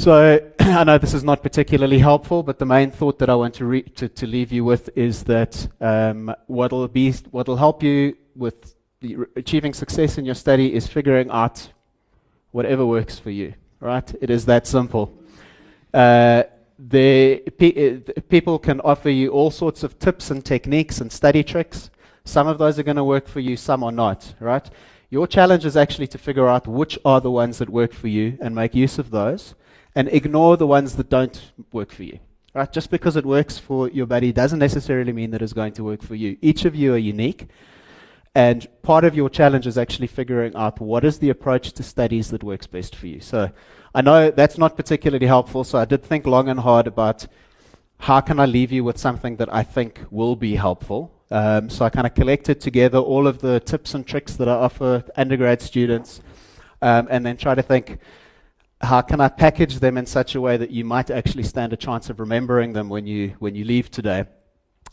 So 0.00 0.40
I 0.60 0.84
know 0.84 0.96
this 0.96 1.12
is 1.12 1.24
not 1.24 1.42
particularly 1.42 1.98
helpful, 1.98 2.42
but 2.42 2.58
the 2.58 2.64
main 2.64 2.90
thought 2.90 3.18
that 3.18 3.28
I 3.28 3.34
want 3.34 3.52
to, 3.56 3.66
re- 3.66 3.82
to, 3.82 4.08
to 4.08 4.26
leave 4.26 4.50
you 4.50 4.64
with 4.64 4.88
is 4.96 5.24
that 5.24 5.68
um, 5.78 6.34
what'll 6.46 6.88
be 6.88 7.12
what'll 7.32 7.58
help 7.58 7.82
you 7.82 8.16
with 8.34 8.74
re- 9.02 9.26
achieving 9.36 9.74
success 9.74 10.16
in 10.16 10.24
your 10.24 10.34
study 10.34 10.72
is 10.72 10.86
figuring 10.86 11.28
out 11.28 11.68
whatever 12.50 12.86
works 12.86 13.18
for 13.18 13.28
you. 13.28 13.52
Right? 13.78 14.10
It 14.22 14.30
is 14.30 14.46
that 14.46 14.66
simple. 14.66 15.12
Uh, 15.92 16.44
the 16.78 17.40
pe- 17.58 17.98
uh, 17.98 18.20
people 18.30 18.58
can 18.58 18.80
offer 18.80 19.10
you 19.10 19.28
all 19.32 19.50
sorts 19.50 19.82
of 19.82 19.98
tips 19.98 20.30
and 20.30 20.42
techniques 20.42 21.02
and 21.02 21.12
study 21.12 21.44
tricks. 21.44 21.90
Some 22.24 22.46
of 22.48 22.56
those 22.56 22.78
are 22.78 22.84
going 22.84 22.96
to 22.96 23.04
work 23.04 23.28
for 23.28 23.40
you, 23.40 23.54
some 23.54 23.84
are 23.84 23.92
not, 23.92 24.32
right? 24.40 24.66
Your 25.10 25.26
challenge 25.26 25.66
is 25.66 25.76
actually 25.76 26.06
to 26.06 26.16
figure 26.16 26.48
out 26.48 26.66
which 26.66 26.98
are 27.04 27.20
the 27.20 27.30
ones 27.30 27.58
that 27.58 27.68
work 27.68 27.92
for 27.92 28.08
you 28.08 28.38
and 28.40 28.54
make 28.54 28.74
use 28.74 28.98
of 28.98 29.10
those 29.10 29.54
and 29.94 30.08
ignore 30.08 30.56
the 30.56 30.66
ones 30.66 30.96
that 30.96 31.08
don't 31.08 31.52
work 31.72 31.92
for 31.92 32.04
you. 32.04 32.18
Right? 32.54 32.72
Just 32.72 32.90
because 32.90 33.16
it 33.16 33.24
works 33.24 33.58
for 33.58 33.88
your 33.88 34.06
buddy 34.06 34.32
doesn't 34.32 34.58
necessarily 34.58 35.12
mean 35.12 35.30
that 35.30 35.42
it's 35.42 35.52
going 35.52 35.72
to 35.74 35.84
work 35.84 36.02
for 36.02 36.16
you. 36.16 36.36
Each 36.40 36.64
of 36.64 36.74
you 36.74 36.94
are 36.94 36.98
unique. 36.98 37.46
And 38.34 38.66
part 38.82 39.04
of 39.04 39.14
your 39.14 39.28
challenge 39.28 39.66
is 39.66 39.76
actually 39.76 40.06
figuring 40.06 40.54
out 40.54 40.80
what 40.80 41.04
is 41.04 41.18
the 41.18 41.30
approach 41.30 41.72
to 41.72 41.82
studies 41.82 42.30
that 42.30 42.44
works 42.44 42.66
best 42.66 42.94
for 42.94 43.08
you. 43.08 43.20
So 43.20 43.50
I 43.94 44.02
know 44.02 44.30
that's 44.30 44.56
not 44.56 44.76
particularly 44.76 45.26
helpful, 45.26 45.64
so 45.64 45.78
I 45.78 45.84
did 45.84 46.04
think 46.04 46.26
long 46.26 46.48
and 46.48 46.60
hard 46.60 46.86
about 46.86 47.26
how 47.98 48.20
can 48.20 48.38
I 48.38 48.46
leave 48.46 48.70
you 48.70 48.84
with 48.84 48.98
something 48.98 49.36
that 49.36 49.52
I 49.52 49.62
think 49.64 50.00
will 50.10 50.36
be 50.36 50.54
helpful. 50.54 51.12
Um, 51.32 51.68
so 51.68 51.84
I 51.84 51.90
kind 51.90 52.06
of 52.06 52.14
collected 52.14 52.60
together 52.60 52.98
all 52.98 53.26
of 53.26 53.40
the 53.40 53.60
tips 53.60 53.94
and 53.94 54.06
tricks 54.06 54.36
that 54.36 54.48
I 54.48 54.54
offer 54.54 55.04
undergrad 55.16 55.60
students, 55.60 56.20
um, 56.82 57.08
and 57.10 57.26
then 57.26 57.36
try 57.36 57.54
to 57.54 57.62
think 57.62 57.98
how 58.80 59.00
can 59.02 59.20
I 59.20 59.28
package 59.28 59.78
them 59.78 59.98
in 59.98 60.06
such 60.06 60.34
a 60.34 60.40
way 60.40 60.56
that 60.56 60.70
you 60.70 60.84
might 60.84 61.10
actually 61.10 61.42
stand 61.42 61.72
a 61.72 61.76
chance 61.76 62.10
of 62.10 62.18
remembering 62.18 62.72
them 62.72 62.88
when 62.88 63.06
you 63.06 63.34
when 63.38 63.54
you 63.54 63.64
leave 63.64 63.90
today. 63.90 64.24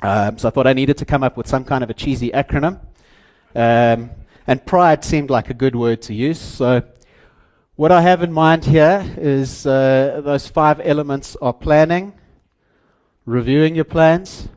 Um, 0.01 0.37
so 0.37 0.47
I 0.47 0.51
thought 0.51 0.67
I 0.67 0.73
needed 0.73 0.97
to 0.97 1.05
come 1.05 1.23
up 1.23 1.37
with 1.37 1.47
some 1.47 1.63
kind 1.63 1.83
of 1.83 1.89
a 1.89 1.93
cheesy 1.93 2.29
acronym, 2.31 2.79
um, 3.55 4.11
and 4.45 4.65
pride 4.65 5.03
seemed 5.03 5.29
like 5.29 5.49
a 5.49 5.53
good 5.53 5.75
word 5.75 6.01
to 6.03 6.13
use. 6.13 6.39
So 6.39 6.83
what 7.75 7.91
I 7.91 8.01
have 8.01 8.21
in 8.21 8.31
mind 8.31 8.65
here 8.65 9.03
is 9.17 9.65
uh, 9.65 10.21
those 10.23 10.47
five 10.47 10.79
elements 10.83 11.35
are 11.41 11.53
planning, 11.53 12.13
reviewing 13.25 13.75
your 13.75 13.85
plans 13.85 14.49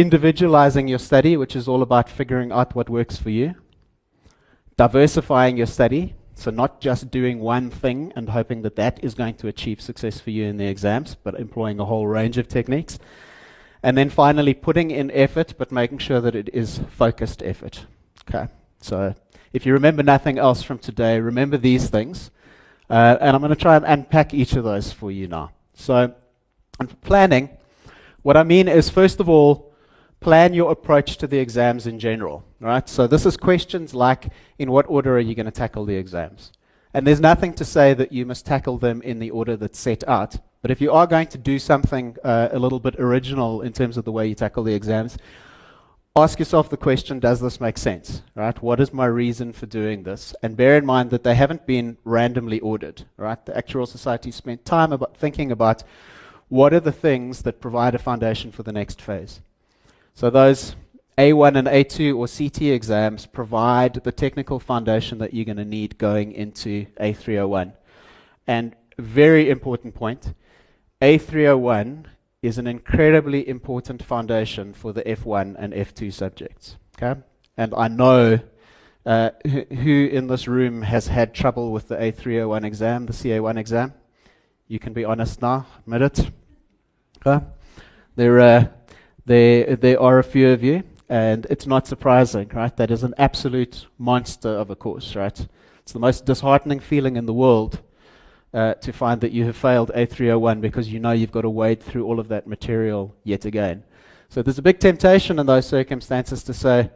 individualizing 0.00 0.88
your 0.88 0.98
study, 0.98 1.36
which 1.36 1.54
is 1.54 1.68
all 1.68 1.82
about 1.82 2.08
figuring 2.08 2.50
out 2.52 2.74
what 2.74 2.88
works 2.88 3.16
for 3.16 3.30
you, 3.30 3.54
diversifying 4.76 5.58
your 5.58 5.66
study, 5.66 6.14
so 6.40 6.50
not 6.50 6.80
just 6.80 7.10
doing 7.10 7.38
one 7.38 7.68
thing 7.68 8.14
and 8.16 8.30
hoping 8.30 8.62
that 8.62 8.74
that 8.76 8.98
is 9.04 9.14
going 9.14 9.34
to 9.34 9.46
achieve 9.46 9.78
success 9.78 10.20
for 10.20 10.30
you 10.30 10.44
in 10.44 10.56
the 10.56 10.64
exams, 10.64 11.14
but 11.14 11.34
employing 11.34 11.78
a 11.78 11.84
whole 11.84 12.06
range 12.06 12.38
of 12.38 12.48
techniques. 12.48 12.98
And 13.82 13.96
then 13.96 14.08
finally, 14.08 14.54
putting 14.54 14.90
in 14.90 15.10
effort, 15.10 15.52
but 15.58 15.70
making 15.70 15.98
sure 15.98 16.18
that 16.22 16.34
it 16.34 16.48
is 16.54 16.80
focused 16.88 17.42
effort. 17.42 17.84
Okay, 18.26 18.48
so 18.80 19.14
if 19.52 19.66
you 19.66 19.74
remember 19.74 20.02
nothing 20.02 20.38
else 20.38 20.62
from 20.62 20.78
today, 20.78 21.20
remember 21.20 21.58
these 21.58 21.90
things. 21.90 22.30
Uh, 22.88 23.18
and 23.20 23.36
I'm 23.36 23.42
going 23.42 23.50
to 23.50 23.56
try 23.56 23.76
and 23.76 23.84
unpack 23.84 24.32
each 24.32 24.54
of 24.54 24.64
those 24.64 24.92
for 24.92 25.10
you 25.10 25.28
now. 25.28 25.52
So, 25.74 26.14
planning, 27.02 27.50
what 28.22 28.38
I 28.38 28.44
mean 28.44 28.66
is, 28.66 28.88
first 28.88 29.20
of 29.20 29.28
all, 29.28 29.69
plan 30.20 30.52
your 30.52 30.70
approach 30.70 31.16
to 31.16 31.26
the 31.26 31.38
exams 31.38 31.86
in 31.86 31.98
general, 31.98 32.44
right? 32.60 32.88
So 32.88 33.06
this 33.06 33.24
is 33.24 33.36
questions 33.36 33.94
like, 33.94 34.28
in 34.58 34.70
what 34.70 34.86
order 34.88 35.16
are 35.16 35.20
you 35.20 35.34
going 35.34 35.46
to 35.46 35.52
tackle 35.52 35.86
the 35.86 35.96
exams? 35.96 36.52
And 36.92 37.06
there's 37.06 37.20
nothing 37.20 37.54
to 37.54 37.64
say 37.64 37.94
that 37.94 38.12
you 38.12 38.26
must 38.26 38.44
tackle 38.44 38.78
them 38.78 39.00
in 39.02 39.18
the 39.18 39.30
order 39.30 39.56
that's 39.56 39.78
set 39.78 40.06
out. 40.06 40.36
But 40.60 40.70
if 40.70 40.80
you 40.80 40.92
are 40.92 41.06
going 41.06 41.28
to 41.28 41.38
do 41.38 41.58
something 41.58 42.16
uh, 42.22 42.48
a 42.52 42.58
little 42.58 42.80
bit 42.80 42.96
original 42.98 43.62
in 43.62 43.72
terms 43.72 43.96
of 43.96 44.04
the 44.04 44.12
way 44.12 44.26
you 44.26 44.34
tackle 44.34 44.64
the 44.64 44.74
exams, 44.74 45.16
ask 46.16 46.38
yourself 46.38 46.68
the 46.68 46.76
question, 46.76 47.18
does 47.18 47.40
this 47.40 47.60
make 47.60 47.78
sense? 47.78 48.22
Right? 48.34 48.60
What 48.60 48.80
is 48.80 48.92
my 48.92 49.06
reason 49.06 49.52
for 49.54 49.66
doing 49.66 50.02
this? 50.02 50.34
And 50.42 50.56
bear 50.56 50.76
in 50.76 50.84
mind 50.84 51.10
that 51.10 51.22
they 51.22 51.34
haven't 51.34 51.66
been 51.66 51.96
randomly 52.04 52.60
ordered. 52.60 53.04
Right? 53.16 53.42
The 53.46 53.52
Actuarial 53.52 53.88
Society 53.88 54.30
spent 54.30 54.66
time 54.66 54.92
about 54.92 55.16
thinking 55.16 55.50
about 55.50 55.82
what 56.48 56.74
are 56.74 56.80
the 56.80 56.92
things 56.92 57.42
that 57.42 57.60
provide 57.60 57.94
a 57.94 57.98
foundation 57.98 58.50
for 58.50 58.64
the 58.64 58.72
next 58.72 59.00
phase. 59.00 59.40
So 60.20 60.28
those 60.28 60.76
A1 61.16 61.56
and 61.56 61.66
A2 61.66 62.14
or 62.14 62.28
CT 62.28 62.74
exams 62.74 63.24
provide 63.24 63.94
the 64.04 64.12
technical 64.12 64.60
foundation 64.60 65.16
that 65.16 65.32
you're 65.32 65.46
going 65.46 65.56
to 65.56 65.64
need 65.64 65.96
going 65.96 66.32
into 66.32 66.84
A301. 67.00 67.72
And 68.46 68.76
very 68.98 69.48
important 69.48 69.94
point, 69.94 70.34
A301 71.00 72.04
is 72.42 72.58
an 72.58 72.66
incredibly 72.66 73.48
important 73.48 74.02
foundation 74.02 74.74
for 74.74 74.92
the 74.92 75.02
F1 75.04 75.56
and 75.58 75.72
F2 75.72 76.12
subjects. 76.12 76.76
Okay? 77.00 77.18
And 77.56 77.72
I 77.74 77.88
know 77.88 78.40
uh, 79.06 79.30
who 79.46 80.06
in 80.12 80.26
this 80.26 80.46
room 80.46 80.82
has 80.82 81.06
had 81.06 81.32
trouble 81.32 81.72
with 81.72 81.88
the 81.88 81.96
A301 81.96 82.66
exam, 82.66 83.06
the 83.06 83.14
CA1 83.14 83.56
exam. 83.56 83.94
You 84.68 84.80
can 84.80 84.92
be 84.92 85.06
honest 85.06 85.40
now, 85.40 85.64
admit 85.78 86.02
it. 86.02 86.30
Okay? 87.24 87.42
There, 88.16 88.38
uh, 88.38 88.66
there, 89.26 89.76
there 89.76 90.00
are 90.00 90.18
a 90.18 90.24
few 90.24 90.50
of 90.50 90.62
you, 90.62 90.82
and 91.08 91.46
it's 91.50 91.66
not 91.66 91.86
surprising, 91.86 92.48
right? 92.54 92.76
That 92.76 92.90
is 92.90 93.02
an 93.02 93.14
absolute 93.18 93.86
monster 93.98 94.48
of 94.48 94.70
a 94.70 94.76
course, 94.76 95.16
right? 95.16 95.46
It's 95.82 95.92
the 95.92 95.98
most 95.98 96.24
disheartening 96.24 96.80
feeling 96.80 97.16
in 97.16 97.26
the 97.26 97.34
world 97.34 97.80
uh, 98.52 98.74
to 98.74 98.92
find 98.92 99.20
that 99.20 99.32
you 99.32 99.44
have 99.44 99.56
failed 99.56 99.90
A301 99.94 100.60
because 100.60 100.92
you 100.92 101.00
know 101.00 101.12
you've 101.12 101.32
got 101.32 101.42
to 101.42 101.50
wade 101.50 101.82
through 101.82 102.04
all 102.04 102.20
of 102.20 102.28
that 102.28 102.46
material 102.46 103.14
yet 103.24 103.44
again. 103.44 103.84
So 104.28 104.42
there's 104.42 104.58
a 104.58 104.62
big 104.62 104.78
temptation 104.78 105.38
in 105.38 105.46
those 105.46 105.66
circumstances 105.66 106.42
to 106.44 106.54
say, 106.54 106.90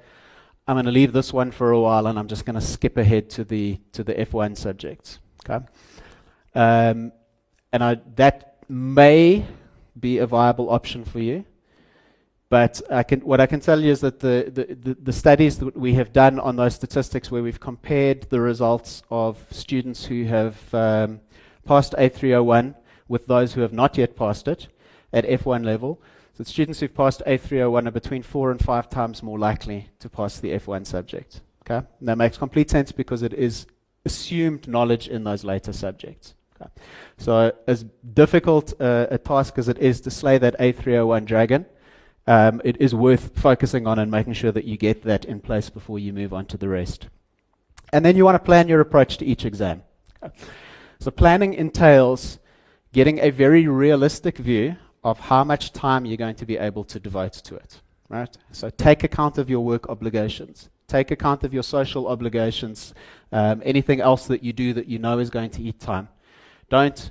I'm 0.66 0.76
going 0.76 0.87
to 0.87 0.93
leave 0.93 1.12
this 1.12 1.33
one 1.33 1.50
for 1.50 1.73
a 1.73 1.81
while 1.81 2.07
and 2.07 2.19
I'm 2.19 2.28
just 2.28 2.45
going 2.45 2.54
to 2.54 2.61
skip 2.61 2.97
ahead 2.97 3.28
to 3.31 3.45
the, 3.45 3.81
to 3.93 4.04
the 4.04 4.14
F1 4.14 4.57
subjects. 4.57 5.19
Okay? 5.45 5.64
Um, 6.54 7.12
and 7.73 7.83
I, 7.83 7.99
that 8.14 8.64
may 8.69 9.45
be 9.99 10.19
a 10.19 10.26
viable 10.26 10.71
option 10.71 11.04
for 11.04 11.19
you. 11.19 11.45
But 12.54 12.80
I 12.88 13.02
can, 13.02 13.18
what 13.23 13.40
I 13.40 13.46
can 13.46 13.58
tell 13.58 13.80
you 13.80 13.90
is 13.90 14.00
that 14.02 14.20
the, 14.20 14.76
the, 14.80 14.94
the, 14.94 15.12
studies 15.12 15.58
that 15.58 15.76
we 15.76 15.94
have 15.94 16.12
done 16.12 16.38
on 16.38 16.54
those 16.54 16.76
statistics, 16.76 17.28
where 17.28 17.42
we've 17.42 17.58
compared 17.58 18.30
the 18.30 18.40
results 18.40 19.02
of 19.11 19.44
students 19.50 20.04
who 20.04 20.23
have 20.26 20.73
um, 20.73 21.20
passed 21.66 21.94
A301 21.94 22.76
with 23.08 23.26
those 23.26 23.54
who 23.54 23.62
have 23.62 23.73
not 23.73 23.99
yet 23.99 24.14
passed 24.14 24.46
it 24.46 24.68
at 25.12 25.25
F1 25.25 25.64
level, 25.64 26.00
so 26.38 26.44
students 26.44 26.78
who've 26.78 26.94
passed 26.94 27.23
A301 27.26 27.88
are 27.88 27.90
between 27.90 28.23
four 28.23 28.52
and 28.52 28.64
five 28.64 28.88
times 28.88 29.20
more 29.20 29.37
likely 29.37 29.88
to 29.99 30.08
pass 30.08 30.38
the 30.38 30.52
F1 30.52 30.87
subject. 30.87 31.40
Okay, 31.62 31.84
and 31.99 32.08
that 32.08 32.18
makes 32.18 32.38
complete 32.38 32.70
sense 32.70 32.92
because 32.92 33.25
it 33.25 33.32
is 33.32 33.66
assumed 34.04 34.68
knowledge 34.68 35.08
in 35.08 35.25
those 35.25 35.42
later 35.42 35.73
subjects. 35.73 36.34
Okay. 36.54 36.70
So, 37.18 37.50
as 37.66 37.84
difficult 38.12 38.80
uh, 38.80 39.08
a 39.11 39.18
task 39.18 39.58
as 39.58 39.68
it 39.68 39.78
is 39.78 40.00
to 40.02 40.11
slay 40.12 40.38
that 40.38 40.56
A301 40.61 41.25
dragon, 41.25 41.66
um, 42.26 42.61
it 42.64 42.81
is 42.81 42.95
worth 42.95 43.38
focusing 43.38 43.87
on 43.87 43.99
and 43.99 44.11
making 44.11 44.33
sure 44.33 44.52
that 44.52 44.64
you 44.64 44.76
get 44.76 45.02
that 45.02 45.25
in 45.25 45.40
place 45.40 45.71
before 45.71 45.99
you 45.99 46.12
move 46.12 46.33
on 46.33 46.47
to 46.47 46.57
the 46.57 46.69
rest. 46.69 47.09
And 47.93 48.04
then 48.04 48.16
you 48.16 48.25
want 48.25 48.37
to 48.37 48.45
plan 48.45 48.69
your 48.69 48.81
approach 48.81 49.19
to 49.19 49.25
each 49.25 49.45
exam. 49.45 49.83
So, 50.99 51.11
planning 51.11 51.52
entails 51.54 52.38
getting 52.93 53.19
a 53.19 53.31
very 53.31 53.69
realistic 53.69 54.38
view 54.38 54.76
of 55.02 55.21
how 55.21 55.45
much 55.45 55.73
time 55.73 56.07
you're 56.07 56.16
going 56.16 56.37
to 56.37 56.47
be 56.47 56.57
able 56.57 56.85
to 56.85 56.99
devote 56.99 57.35
to 57.35 57.57
it. 57.57 57.83
Right? 58.09 58.35
So, 58.52 58.71
take 58.71 59.04
account 59.04 59.37
of 59.37 59.50
your 59.50 59.61
work 59.61 59.88
obligations, 59.90 60.71
take 60.88 61.11
account 61.11 61.45
of 61.45 61.52
your 61.52 61.62
social 61.62 62.09
obligations, 62.09 62.95
um, 63.33 63.61
anything 63.64 64.00
else 64.00 64.26
that 64.28 64.43
you 64.43 64.52
do 64.52 64.73
that 64.73 64.87
you 64.87 64.99
know 64.99 65.19
is 65.19 65.28
going 65.28 65.50
to 65.50 65.62
eat 65.62 65.78
time. 65.78 66.09
Don't 66.71 67.11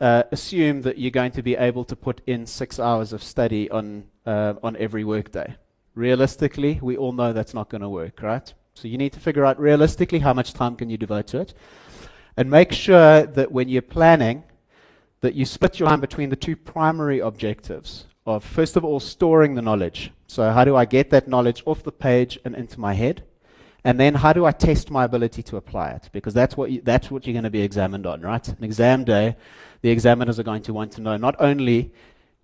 uh, 0.00 0.24
assume 0.32 0.82
that 0.82 0.98
you're 0.98 1.10
going 1.10 1.32
to 1.32 1.42
be 1.42 1.54
able 1.54 1.84
to 1.84 1.94
put 1.94 2.20
in 2.26 2.46
six 2.46 2.80
hours 2.80 3.12
of 3.12 3.22
study 3.22 3.70
on 3.70 4.04
uh, 4.26 4.54
on 4.62 4.76
every 4.76 5.04
workday. 5.04 5.56
Realistically, 5.94 6.78
we 6.82 6.96
all 6.96 7.12
know 7.12 7.32
that's 7.32 7.54
not 7.54 7.68
going 7.68 7.82
to 7.82 7.88
work, 7.88 8.22
right? 8.22 8.52
So 8.74 8.88
you 8.88 8.98
need 8.98 9.12
to 9.12 9.20
figure 9.20 9.44
out 9.44 9.58
realistically 9.58 10.20
how 10.20 10.32
much 10.32 10.52
time 10.52 10.76
can 10.76 10.88
you 10.90 10.96
devote 10.96 11.26
to 11.28 11.40
it, 11.40 11.54
and 12.36 12.50
make 12.50 12.72
sure 12.72 13.26
that 13.26 13.52
when 13.52 13.68
you're 13.68 13.82
planning, 13.82 14.44
that 15.20 15.34
you 15.34 15.44
split 15.44 15.78
your 15.78 15.88
time 15.88 16.00
between 16.00 16.30
the 16.30 16.36
two 16.36 16.56
primary 16.56 17.18
objectives 17.20 18.06
of 18.26 18.44
first 18.44 18.76
of 18.76 18.84
all 18.84 19.00
storing 19.00 19.54
the 19.54 19.62
knowledge. 19.62 20.12
So 20.26 20.50
how 20.50 20.64
do 20.64 20.76
I 20.76 20.84
get 20.84 21.10
that 21.10 21.28
knowledge 21.28 21.62
off 21.66 21.82
the 21.82 21.92
page 21.92 22.38
and 22.44 22.54
into 22.54 22.78
my 22.78 22.94
head? 22.94 23.24
And 23.82 23.98
then 23.98 24.14
how 24.14 24.32
do 24.32 24.44
I 24.44 24.52
test 24.52 24.90
my 24.90 25.04
ability 25.04 25.42
to 25.44 25.56
apply 25.56 25.90
it? 25.90 26.10
Because 26.12 26.34
that's 26.34 26.56
what 26.56 26.70
you, 26.70 26.82
that's 26.82 27.10
what 27.10 27.26
you're 27.26 27.32
going 27.32 27.44
to 27.44 27.50
be 27.50 27.62
examined 27.62 28.06
on, 28.06 28.20
right? 28.20 28.46
An 28.46 28.62
exam 28.62 29.04
day, 29.04 29.36
the 29.80 29.90
examiners 29.90 30.38
are 30.38 30.42
going 30.42 30.62
to 30.62 30.74
want 30.74 30.92
to 30.92 31.00
know 31.00 31.16
not 31.16 31.34
only 31.38 31.92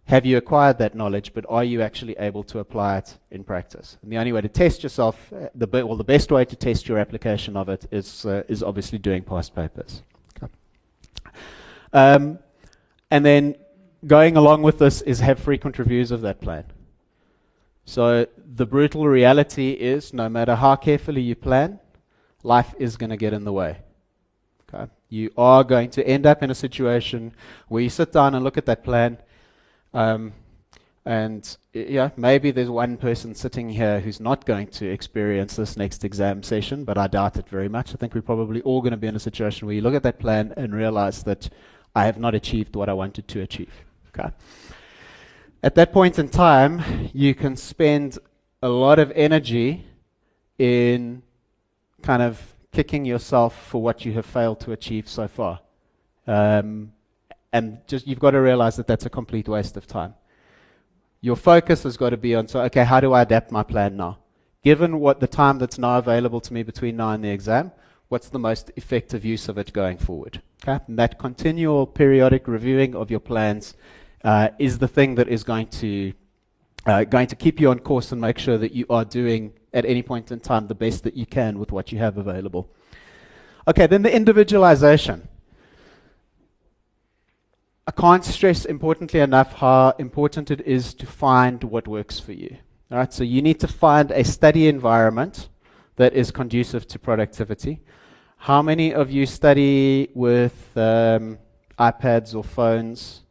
have 0.07 0.25
you 0.25 0.37
acquired 0.37 0.79
that 0.79 0.95
knowledge, 0.95 1.35
but 1.35 1.45
are 1.49 1.65
you 1.65 1.83
actually 1.83 2.17
able 2.19 2.45
to 2.45 2.61
apply 2.61 2.99
it 2.99 3.19
in 3.33 3.43
practice? 3.43 3.99
And 4.03 4.13
the 4.13 4.19
only 4.19 4.33
way 4.33 4.41
to 4.41 4.49
test 4.49 4.83
yourself, 4.83 5.33
uh, 5.33 5.49
the 5.55 5.67
be- 5.67 5.83
well, 5.83 5.97
the 5.97 6.05
best 6.05 6.31
way 6.31 6.45
to 6.45 6.57
test 6.57 6.89
your 6.89 6.99
application 6.99 7.57
of 7.57 7.69
it 7.69 7.87
is 7.91 8.25
uh, 8.25 8.45
is 8.49 8.63
obviously 8.63 8.99
doing 8.99 9.23
past 9.23 9.55
papers. 9.55 10.03
Okay. 10.37 10.53
Um, 11.93 12.39
and 13.11 13.25
then 13.25 13.57
going 14.07 14.37
along 14.37 14.63
with 14.63 14.79
this 14.79 15.03
is 15.03 15.21
have 15.21 15.41
frequent 15.41 15.79
reviews 15.79 16.13
of 16.13 16.21
that 16.21 16.41
plan. 16.41 16.65
So 17.85 18.27
the 18.37 18.67
brutal 18.67 19.07
reality 19.07 19.73
is, 19.73 20.13
no 20.13 20.29
matter 20.29 20.55
how 20.55 20.77
carefully 20.77 21.23
you 21.23 21.35
plan, 21.35 21.81
life 22.45 22.75
is 22.79 22.97
going 22.97 23.11
to 23.11 23.17
get 23.17 23.33
in 23.33 23.45
the 23.45 23.53
way. 23.53 23.79
Okay? 24.69 24.91
You 25.09 25.31
are 25.37 25.65
going 25.65 25.91
to 25.91 26.07
end 26.07 26.27
up 26.27 26.43
in 26.43 26.51
a 26.51 26.55
situation 26.55 27.33
where 27.69 27.83
you 27.83 27.91
sit 27.91 28.13
down 28.13 28.35
and 28.35 28.45
look 28.45 28.59
at 28.59 28.67
that 28.67 28.85
plan 28.85 29.19
um, 29.97 30.33
and 31.07 31.57
yeah, 31.73 32.11
maybe 32.17 32.51
there's 32.51 32.69
one 32.69 32.97
person 32.99 33.35
sitting 33.35 33.71
here 33.71 34.01
who's 34.01 34.21
not 34.21 34.45
going 34.45 34.67
to 34.67 34.87
experience 34.87 35.57
this 35.57 35.77
next 35.77 36.05
exam 36.05 36.43
session, 36.43 36.85
but 36.85 36.99
I 36.99 37.07
doubt 37.07 37.37
it 37.37 37.49
very 37.49 37.69
much. 37.69 37.95
I 37.95 37.97
think 37.97 38.15
we're 38.15 38.21
probably 38.21 38.61
all 38.63 38.83
going 38.83 38.91
to 38.91 38.99
be 38.99 39.07
in 39.07 39.17
a 39.17 39.21
situation 39.21 39.67
where 39.67 39.75
you 39.75 39.81
look 39.81 39.95
at 39.95 40.03
that 40.03 40.19
plan 40.19 40.53
and 40.57 40.75
realize 40.75 41.23
that 41.23 41.49
I 41.95 42.05
have 42.05 42.19
not 42.19 42.35
achieved 42.35 42.77
what 42.77 42.89
I 42.89 42.93
wanted 42.93 43.27
to 43.29 43.41
achieve. 43.41 43.73
Okay. 44.09 44.31
At 45.63 45.75
that 45.77 45.93
point 45.93 46.19
in 46.19 46.29
time, 46.29 46.83
you 47.15 47.35
can 47.35 47.57
spend 47.57 48.19
a 48.61 48.69
lot 48.69 48.99
of 48.99 49.11
energy 49.15 49.87
in 50.59 51.23
kind 52.03 52.21
of 52.21 52.55
kicking 52.73 53.07
yourself 53.07 53.67
for 53.69 53.81
what 53.81 54.05
you 54.05 54.13
have 54.13 54.27
failed 54.27 54.61
to 54.61 54.73
achieve 54.73 55.09
so 55.09 55.27
far. 55.27 55.61
Um, 56.27 56.93
and 57.57 57.79
just 57.87 58.07
you've 58.07 58.19
got 58.27 58.33
to 58.33 58.41
realize 58.41 58.77
that 58.77 58.87
that's 58.87 59.07
a 59.07 59.11
complete 59.11 59.49
waste 59.49 59.77
of 59.77 59.87
time. 59.87 60.15
Your 61.23 61.37
focus 61.37 61.85
has 61.85 61.97
got 61.97 62.11
to 62.11 62.17
be 62.17 62.35
on 62.35 62.49
so 62.49 62.61
okay, 62.69 62.85
how 62.85 63.01
do 63.01 63.13
I 63.13 63.23
adapt 63.23 63.51
my 63.51 63.63
plan 63.63 63.97
now? 63.97 64.19
Given 64.63 65.01
what 65.01 65.21
the 65.21 65.27
time 65.27 65.59
that's 65.59 65.79
now 65.79 65.99
available 65.99 66.41
to 66.41 66.53
me 66.53 66.63
between 66.63 66.97
now 66.97 67.11
and 67.13 67.25
the 67.25 67.31
exam, 67.31 67.73
what's 68.09 68.29
the 68.29 68.39
most 68.39 68.71
effective 68.77 69.25
use 69.25 69.49
of 69.49 69.57
it 69.59 69.73
going 69.73 69.97
forward? 69.97 70.43
Okay, 70.63 70.85
and 70.87 70.99
that 70.99 71.19
continual 71.19 71.87
periodic 71.87 72.47
reviewing 72.47 72.95
of 72.95 73.11
your 73.11 73.21
plans 73.21 73.75
uh, 74.23 74.49
is 74.59 74.79
the 74.79 74.89
thing 74.89 75.15
that 75.15 75.29
is 75.29 75.43
going 75.45 75.69
to 75.83 76.13
uh, 76.85 77.05
going 77.05 77.27
to 77.27 77.37
keep 77.37 77.59
you 77.61 77.71
on 77.71 77.79
course 77.81 78.13
and 78.13 78.21
make 78.21 78.39
sure 78.39 78.59
that 78.59 78.73
you 78.73 78.85
are 78.91 79.05
doing 79.05 79.53
at 79.73 79.85
any 79.87 80.03
point 80.03 80.31
in 80.31 80.41
time 80.41 80.67
the 80.67 80.75
best 80.75 81.05
that 81.05 81.17
you 81.17 81.27
can 81.27 81.59
with 81.59 81.73
what 81.73 81.91
you 81.91 81.99
have 81.99 82.19
available. 82.19 82.71
Okay, 83.67 83.87
then 83.87 84.03
the 84.03 84.15
individualization. 84.15 85.29
I 87.89 87.93
can't 87.93 88.25
stress 88.25 88.65
importantly 88.65 89.21
enough 89.21 89.53
how 89.53 89.91
important 90.01 90.51
it 90.51 90.61
is 90.67 90.93
to 90.95 91.07
find 91.07 91.63
what 91.63 91.87
works 91.87 92.19
for 92.19 92.33
you. 92.33 92.57
All 92.91 92.99
right, 92.99 93.13
so 93.13 93.23
you 93.23 93.41
need 93.41 93.61
to 93.61 93.69
find 93.69 94.11
a 94.11 94.25
study 94.25 94.67
environment 94.67 95.49
that 95.95 96.13
is 96.13 96.33
conducive 96.33 96.89
to 96.89 96.99
productivity. 96.99 97.81
How 98.39 98.61
many 98.61 98.93
of 98.93 99.13
you 99.13 99.25
study 99.25 100.11
with 100.15 100.77
um, 100.77 101.39
iPads 101.79 102.35
or 102.35 102.43
phones 102.43 103.23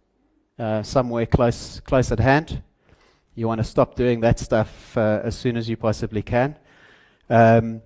uh, 0.57 0.83
somewhere 0.83 1.25
close 1.25 1.81
close 1.81 2.09
at 2.13 2.21
hand? 2.21 2.63
You 3.35 3.49
want 3.49 3.59
to 3.59 3.65
stop 3.65 3.95
doing 3.95 4.21
that 4.21 4.39
stuff 4.39 4.97
uh, 4.97 5.19
as 5.21 5.35
soon 5.35 5.57
as 5.57 5.67
you 5.67 5.75
possibly 5.75 6.21
can. 6.21 6.57
Um, 7.29 7.81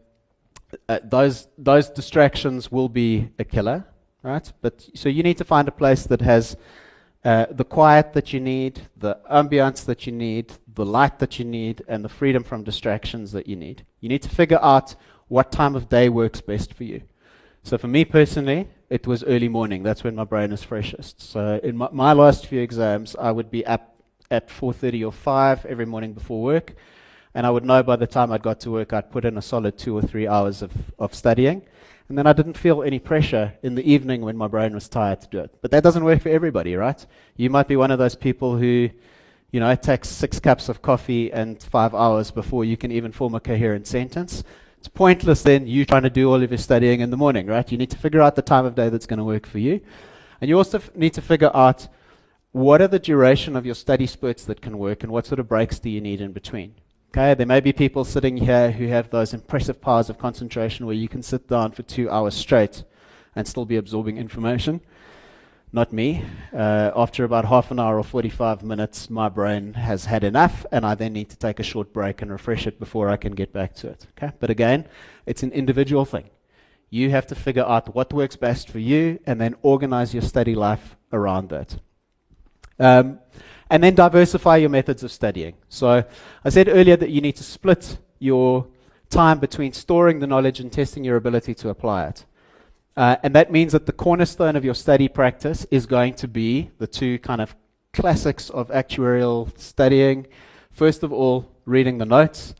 uh, 0.87 0.99
those 1.03 1.47
those 1.57 1.89
distractions 1.89 2.71
will 2.71 2.89
be 2.89 3.29
a 3.39 3.43
killer 3.43 3.85
right? 4.23 4.51
But 4.61 4.87
so 4.93 5.09
you 5.09 5.23
need 5.23 5.37
to 5.37 5.45
find 5.45 5.67
a 5.67 5.71
place 5.71 6.05
that 6.05 6.21
has 6.21 6.57
uh, 7.23 7.47
the 7.51 7.65
quiet 7.65 8.13
that 8.13 8.31
you 8.31 8.39
need, 8.39 8.81
the 8.95 9.17
ambience 9.29 9.85
that 9.85 10.05
you 10.05 10.13
need, 10.13 10.53
the 10.73 10.85
light 10.85 11.19
that 11.19 11.37
you 11.37 11.45
need, 11.45 11.83
and 11.87 12.03
the 12.03 12.09
freedom 12.09 12.43
from 12.43 12.63
distractions 12.63 13.31
that 13.33 13.47
you 13.47 13.55
need. 13.55 13.85
You 13.99 14.09
need 14.09 14.21
to 14.21 14.29
figure 14.29 14.59
out 14.61 14.95
what 15.27 15.51
time 15.51 15.75
of 15.75 15.89
day 15.89 16.09
works 16.09 16.41
best 16.41 16.73
for 16.73 16.85
you. 16.85 17.01
So 17.63 17.77
for 17.77 17.87
me 17.87 18.05
personally, 18.05 18.69
it 18.89 19.05
was 19.05 19.23
early 19.25 19.49
morning. 19.49 19.83
That's 19.83 20.03
when 20.03 20.15
my 20.15 20.23
brain 20.23 20.51
is 20.51 20.63
freshest. 20.63 21.21
So 21.21 21.59
in 21.61 21.75
my, 21.77 21.89
my 21.91 22.13
last 22.13 22.47
few 22.47 22.61
exams, 22.61 23.15
I 23.19 23.31
would 23.31 23.51
be 23.51 23.65
up 23.65 23.95
at 24.31 24.47
4:30 24.49 25.05
or 25.05 25.11
5 25.11 25.65
every 25.65 25.85
morning 25.85 26.13
before 26.13 26.41
work, 26.41 26.75
and 27.33 27.45
I 27.45 27.49
would 27.49 27.65
know 27.65 27.83
by 27.83 27.95
the 27.95 28.07
time 28.07 28.31
I'd 28.31 28.41
got 28.41 28.59
to 28.61 28.71
work, 28.71 28.93
I'd 28.93 29.11
put 29.11 29.25
in 29.25 29.37
a 29.37 29.41
solid 29.41 29.77
two 29.77 29.95
or 29.95 30.01
three 30.01 30.27
hours 30.27 30.61
of, 30.61 30.71
of 30.97 31.13
studying 31.13 31.63
and 32.09 32.17
then 32.17 32.25
I 32.25 32.33
didn't 32.33 32.57
feel 32.57 32.81
any 32.81 32.97
pressure 32.97 33.53
in 33.61 33.75
the 33.75 33.89
evening 33.89 34.21
when 34.21 34.35
my 34.35 34.47
brain 34.47 34.73
was 34.73 34.89
tired 34.89 35.21
to 35.21 35.27
do 35.27 35.39
it. 35.39 35.55
But 35.61 35.69
that 35.71 35.83
doesn't 35.83 36.03
work 36.03 36.21
for 36.23 36.29
everybody, 36.29 36.75
right? 36.75 37.05
You 37.37 37.51
might 37.51 37.67
be 37.67 37.75
one 37.75 37.91
of 37.91 37.99
those 37.99 38.15
people 38.15 38.57
who, 38.57 38.89
you 39.51 39.59
know, 39.59 39.69
it 39.69 39.83
takes 39.83 40.09
six 40.09 40.39
cups 40.39 40.69
of 40.69 40.81
coffee 40.81 41.31
and 41.31 41.61
five 41.61 41.93
hours 41.93 42.31
before 42.31 42.65
you 42.65 42.77
can 42.77 42.91
even 42.91 43.11
form 43.11 43.35
a 43.35 43.39
coherent 43.39 43.85
sentence. 43.85 44.43
It's 44.79 44.87
pointless 44.87 45.43
then 45.43 45.67
you 45.67 45.85
trying 45.85 46.01
to 46.01 46.09
do 46.09 46.31
all 46.31 46.41
of 46.41 46.49
your 46.49 46.57
studying 46.57 47.01
in 47.01 47.11
the 47.11 47.17
morning, 47.17 47.45
right? 47.45 47.71
You 47.71 47.77
need 47.77 47.91
to 47.91 47.97
figure 47.97 48.21
out 48.21 48.35
the 48.35 48.41
time 48.41 48.65
of 48.65 48.73
day 48.73 48.89
that's 48.89 49.05
going 49.05 49.19
to 49.19 49.23
work 49.23 49.45
for 49.45 49.59
you. 49.59 49.79
And 50.41 50.49
you 50.49 50.57
also 50.57 50.79
f- 50.79 50.95
need 50.95 51.13
to 51.13 51.21
figure 51.21 51.51
out 51.53 51.87
what 52.53 52.81
are 52.81 52.87
the 52.87 52.97
duration 52.97 53.55
of 53.55 53.67
your 53.67 53.75
study 53.75 54.07
spurts 54.07 54.45
that 54.45 54.61
can 54.61 54.79
work 54.79 55.03
and 55.03 55.11
what 55.11 55.27
sort 55.27 55.39
of 55.39 55.47
breaks 55.47 55.77
do 55.77 55.91
you 55.91 56.01
need 56.01 56.21
in 56.21 56.31
between. 56.31 56.73
Okay, 57.11 57.33
there 57.33 57.47
may 57.47 57.59
be 57.59 57.73
people 57.73 58.05
sitting 58.05 58.37
here 58.37 58.69
who 58.69 58.85
have 58.85 59.09
those 59.09 59.33
impressive 59.33 59.81
powers 59.81 60.11
of 60.11 60.19
concentration 60.19 60.85
where 60.85 60.93
you 60.93 61.09
can 61.09 61.23
sit 61.23 61.47
down 61.47 61.71
for 61.71 61.81
two 61.81 62.07
hours 62.07 62.35
straight 62.35 62.83
and 63.35 63.47
still 63.47 63.65
be 63.65 63.77
absorbing 63.77 64.19
information. 64.19 64.79
Not 65.73 65.91
me. 65.91 66.23
Uh, 66.53 66.91
after 66.95 67.23
about 67.23 67.45
half 67.45 67.71
an 67.71 67.79
hour 67.79 67.97
or 67.97 68.03
45 68.03 68.61
minutes, 68.61 69.09
my 69.09 69.27
brain 69.27 69.73
has 69.73 70.05
had 70.05 70.23
enough, 70.23 70.67
and 70.71 70.85
I 70.85 70.93
then 70.93 71.13
need 71.13 71.31
to 71.31 71.35
take 71.35 71.59
a 71.59 71.63
short 71.63 71.93
break 71.93 72.21
and 72.21 72.31
refresh 72.31 72.67
it 72.67 72.79
before 72.79 73.09
I 73.09 73.17
can 73.17 73.33
get 73.33 73.51
back 73.51 73.73
to 73.77 73.87
it. 73.87 74.05
Okay? 74.11 74.31
But 74.39 74.51
again, 74.51 74.87
it's 75.25 75.41
an 75.41 75.51
individual 75.51 76.05
thing. 76.05 76.29
You 76.91 77.09
have 77.09 77.25
to 77.27 77.35
figure 77.35 77.65
out 77.65 77.95
what 77.95 78.13
works 78.13 78.35
best 78.35 78.69
for 78.69 78.77
you 78.77 79.19
and 79.25 79.41
then 79.41 79.55
organize 79.63 80.13
your 80.13 80.21
study 80.21 80.53
life 80.53 80.95
around 81.11 81.49
that. 81.49 81.77
Um, 82.77 83.19
and 83.69 83.83
then 83.83 83.95
diversify 83.95 84.57
your 84.57 84.69
methods 84.69 85.03
of 85.03 85.11
studying. 85.11 85.55
So 85.69 86.03
I 86.43 86.49
said 86.49 86.67
earlier 86.67 86.97
that 86.97 87.09
you 87.09 87.21
need 87.21 87.35
to 87.37 87.43
split 87.43 87.97
your 88.19 88.67
time 89.09 89.39
between 89.39 89.73
storing 89.73 90.19
the 90.19 90.27
knowledge 90.27 90.59
and 90.59 90.71
testing 90.71 91.03
your 91.03 91.17
ability 91.17 91.53
to 91.55 91.69
apply 91.69 92.07
it. 92.07 92.25
Uh, 92.97 93.15
and 93.23 93.33
that 93.35 93.51
means 93.51 93.71
that 93.71 93.85
the 93.85 93.93
cornerstone 93.93 94.55
of 94.55 94.65
your 94.65 94.73
study 94.73 95.07
practice 95.07 95.65
is 95.71 95.85
going 95.85 96.13
to 96.15 96.27
be 96.27 96.71
the 96.79 96.87
two 96.87 97.19
kind 97.19 97.41
of 97.41 97.55
classics 97.93 98.49
of 98.49 98.69
actuarial 98.69 99.57
studying 99.57 100.27
first 100.79 101.03
of 101.03 101.11
all, 101.11 101.45
reading 101.65 101.97
the 101.97 102.05
notes, 102.05 102.55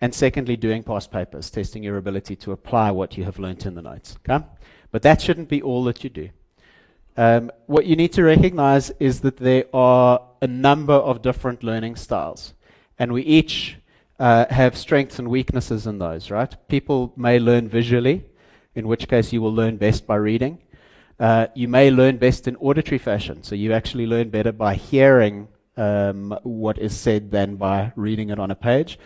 and 0.00 0.12
secondly, 0.12 0.56
doing 0.56 0.82
past 0.82 1.12
papers, 1.12 1.50
testing 1.50 1.84
your 1.84 1.98
ability 1.98 2.34
to 2.34 2.50
apply 2.50 2.90
what 2.90 3.16
you 3.16 3.22
have 3.22 3.38
learnt 3.38 3.64
in 3.64 3.76
the 3.76 3.82
notes. 3.82 4.16
Okay? 4.28 4.44
But 4.90 5.02
that 5.02 5.20
shouldn't 5.20 5.48
be 5.48 5.62
all 5.62 5.84
that 5.84 6.02
you 6.02 6.10
do. 6.10 6.30
Um, 7.16 7.50
what 7.66 7.86
you 7.86 7.96
need 7.96 8.12
to 8.12 8.22
recognize 8.22 8.90
is 9.00 9.20
that 9.20 9.36
there 9.36 9.64
are 9.74 10.22
a 10.40 10.46
number 10.46 10.94
of 10.94 11.22
different 11.22 11.62
learning 11.62 11.96
styles, 11.96 12.54
and 12.98 13.12
we 13.12 13.22
each 13.22 13.76
uh, 14.18 14.46
have 14.50 14.76
strengths 14.76 15.18
and 15.18 15.28
weaknesses 15.28 15.86
in 15.86 15.98
those, 15.98 16.30
right? 16.30 16.54
People 16.68 17.12
may 17.16 17.38
learn 17.38 17.68
visually, 17.68 18.24
in 18.74 18.86
which 18.86 19.08
case 19.08 19.32
you 19.32 19.42
will 19.42 19.52
learn 19.52 19.76
best 19.76 20.06
by 20.06 20.16
reading. 20.16 20.58
Uh, 21.18 21.48
you 21.54 21.68
may 21.68 21.90
learn 21.90 22.16
best 22.16 22.48
in 22.48 22.56
auditory 22.56 22.98
fashion, 22.98 23.42
so 23.42 23.54
you 23.54 23.72
actually 23.72 24.06
learn 24.06 24.30
better 24.30 24.52
by 24.52 24.74
hearing 24.74 25.48
um, 25.76 26.38
what 26.42 26.78
is 26.78 26.96
said 26.96 27.30
than 27.30 27.56
by 27.56 27.92
reading 27.96 28.30
it 28.30 28.38
on 28.38 28.50
a 28.50 28.54
page. 28.54 28.98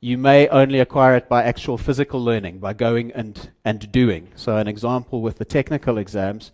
You 0.00 0.18
may 0.18 0.48
only 0.48 0.80
acquire 0.80 1.14
it 1.16 1.28
by 1.28 1.44
actual 1.44 1.78
physical 1.78 2.22
learning, 2.22 2.58
by 2.58 2.72
going 2.72 3.12
and, 3.12 3.50
and 3.64 3.90
doing. 3.92 4.32
So, 4.34 4.56
an 4.56 4.66
example 4.66 5.22
with 5.22 5.38
the 5.38 5.44
technical 5.44 5.98
exams, 5.98 6.50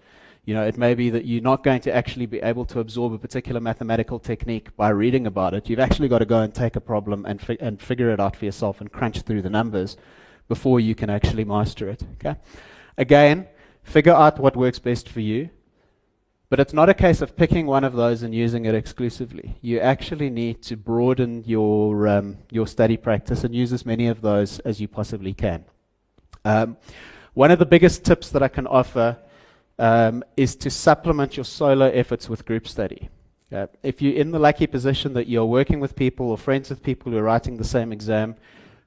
you 0.48 0.54
know, 0.54 0.64
it 0.64 0.78
may 0.78 0.94
be 0.94 1.10
that 1.10 1.26
you're 1.26 1.42
not 1.42 1.62
going 1.62 1.82
to 1.82 1.94
actually 1.94 2.24
be 2.24 2.38
able 2.38 2.64
to 2.64 2.80
absorb 2.80 3.12
a 3.12 3.18
particular 3.18 3.60
mathematical 3.60 4.18
technique 4.18 4.74
by 4.78 4.88
reading 4.88 5.26
about 5.26 5.52
it. 5.52 5.68
You've 5.68 5.78
actually 5.78 6.08
got 6.08 6.20
to 6.20 6.24
go 6.24 6.40
and 6.40 6.54
take 6.54 6.74
a 6.74 6.80
problem 6.80 7.26
and, 7.26 7.38
fi- 7.38 7.58
and 7.60 7.78
figure 7.78 8.08
it 8.12 8.18
out 8.18 8.34
for 8.34 8.46
yourself 8.46 8.80
and 8.80 8.90
crunch 8.90 9.20
through 9.20 9.42
the 9.42 9.50
numbers 9.50 9.98
before 10.48 10.80
you 10.80 10.94
can 10.94 11.10
actually 11.10 11.44
master 11.44 11.90
it. 11.90 12.02
Okay? 12.14 12.36
Again, 12.96 13.46
figure 13.82 14.14
out 14.14 14.38
what 14.38 14.56
works 14.56 14.78
best 14.78 15.10
for 15.10 15.20
you. 15.20 15.50
But 16.48 16.60
it's 16.60 16.72
not 16.72 16.88
a 16.88 16.94
case 16.94 17.20
of 17.20 17.36
picking 17.36 17.66
one 17.66 17.84
of 17.84 17.92
those 17.92 18.22
and 18.22 18.34
using 18.34 18.64
it 18.64 18.74
exclusively. 18.74 19.58
You 19.60 19.80
actually 19.80 20.30
need 20.30 20.62
to 20.62 20.78
broaden 20.78 21.44
your, 21.44 22.08
um, 22.08 22.38
your 22.50 22.66
study 22.66 22.96
practice 22.96 23.44
and 23.44 23.54
use 23.54 23.74
as 23.74 23.84
many 23.84 24.06
of 24.06 24.22
those 24.22 24.60
as 24.60 24.80
you 24.80 24.88
possibly 24.88 25.34
can. 25.34 25.66
Um, 26.46 26.78
one 27.34 27.50
of 27.50 27.58
the 27.58 27.66
biggest 27.66 28.02
tips 28.02 28.30
that 28.30 28.42
I 28.42 28.48
can 28.48 28.66
offer 28.66 29.18
um, 29.78 30.24
is 30.36 30.56
to 30.56 30.70
supplement 30.70 31.36
your 31.36 31.44
solo 31.44 31.86
efforts 31.86 32.28
with 32.28 32.44
group 32.44 32.66
study. 32.66 33.08
Uh, 33.50 33.66
if 33.82 34.02
you're 34.02 34.14
in 34.14 34.30
the 34.30 34.38
lucky 34.38 34.66
position 34.66 35.14
that 35.14 35.26
you're 35.26 35.46
working 35.46 35.80
with 35.80 35.96
people 35.96 36.30
or 36.30 36.36
friends 36.36 36.68
with 36.68 36.82
people 36.82 37.10
who 37.12 37.18
are 37.18 37.22
writing 37.22 37.56
the 37.56 37.64
same 37.64 37.92
exam, 37.92 38.36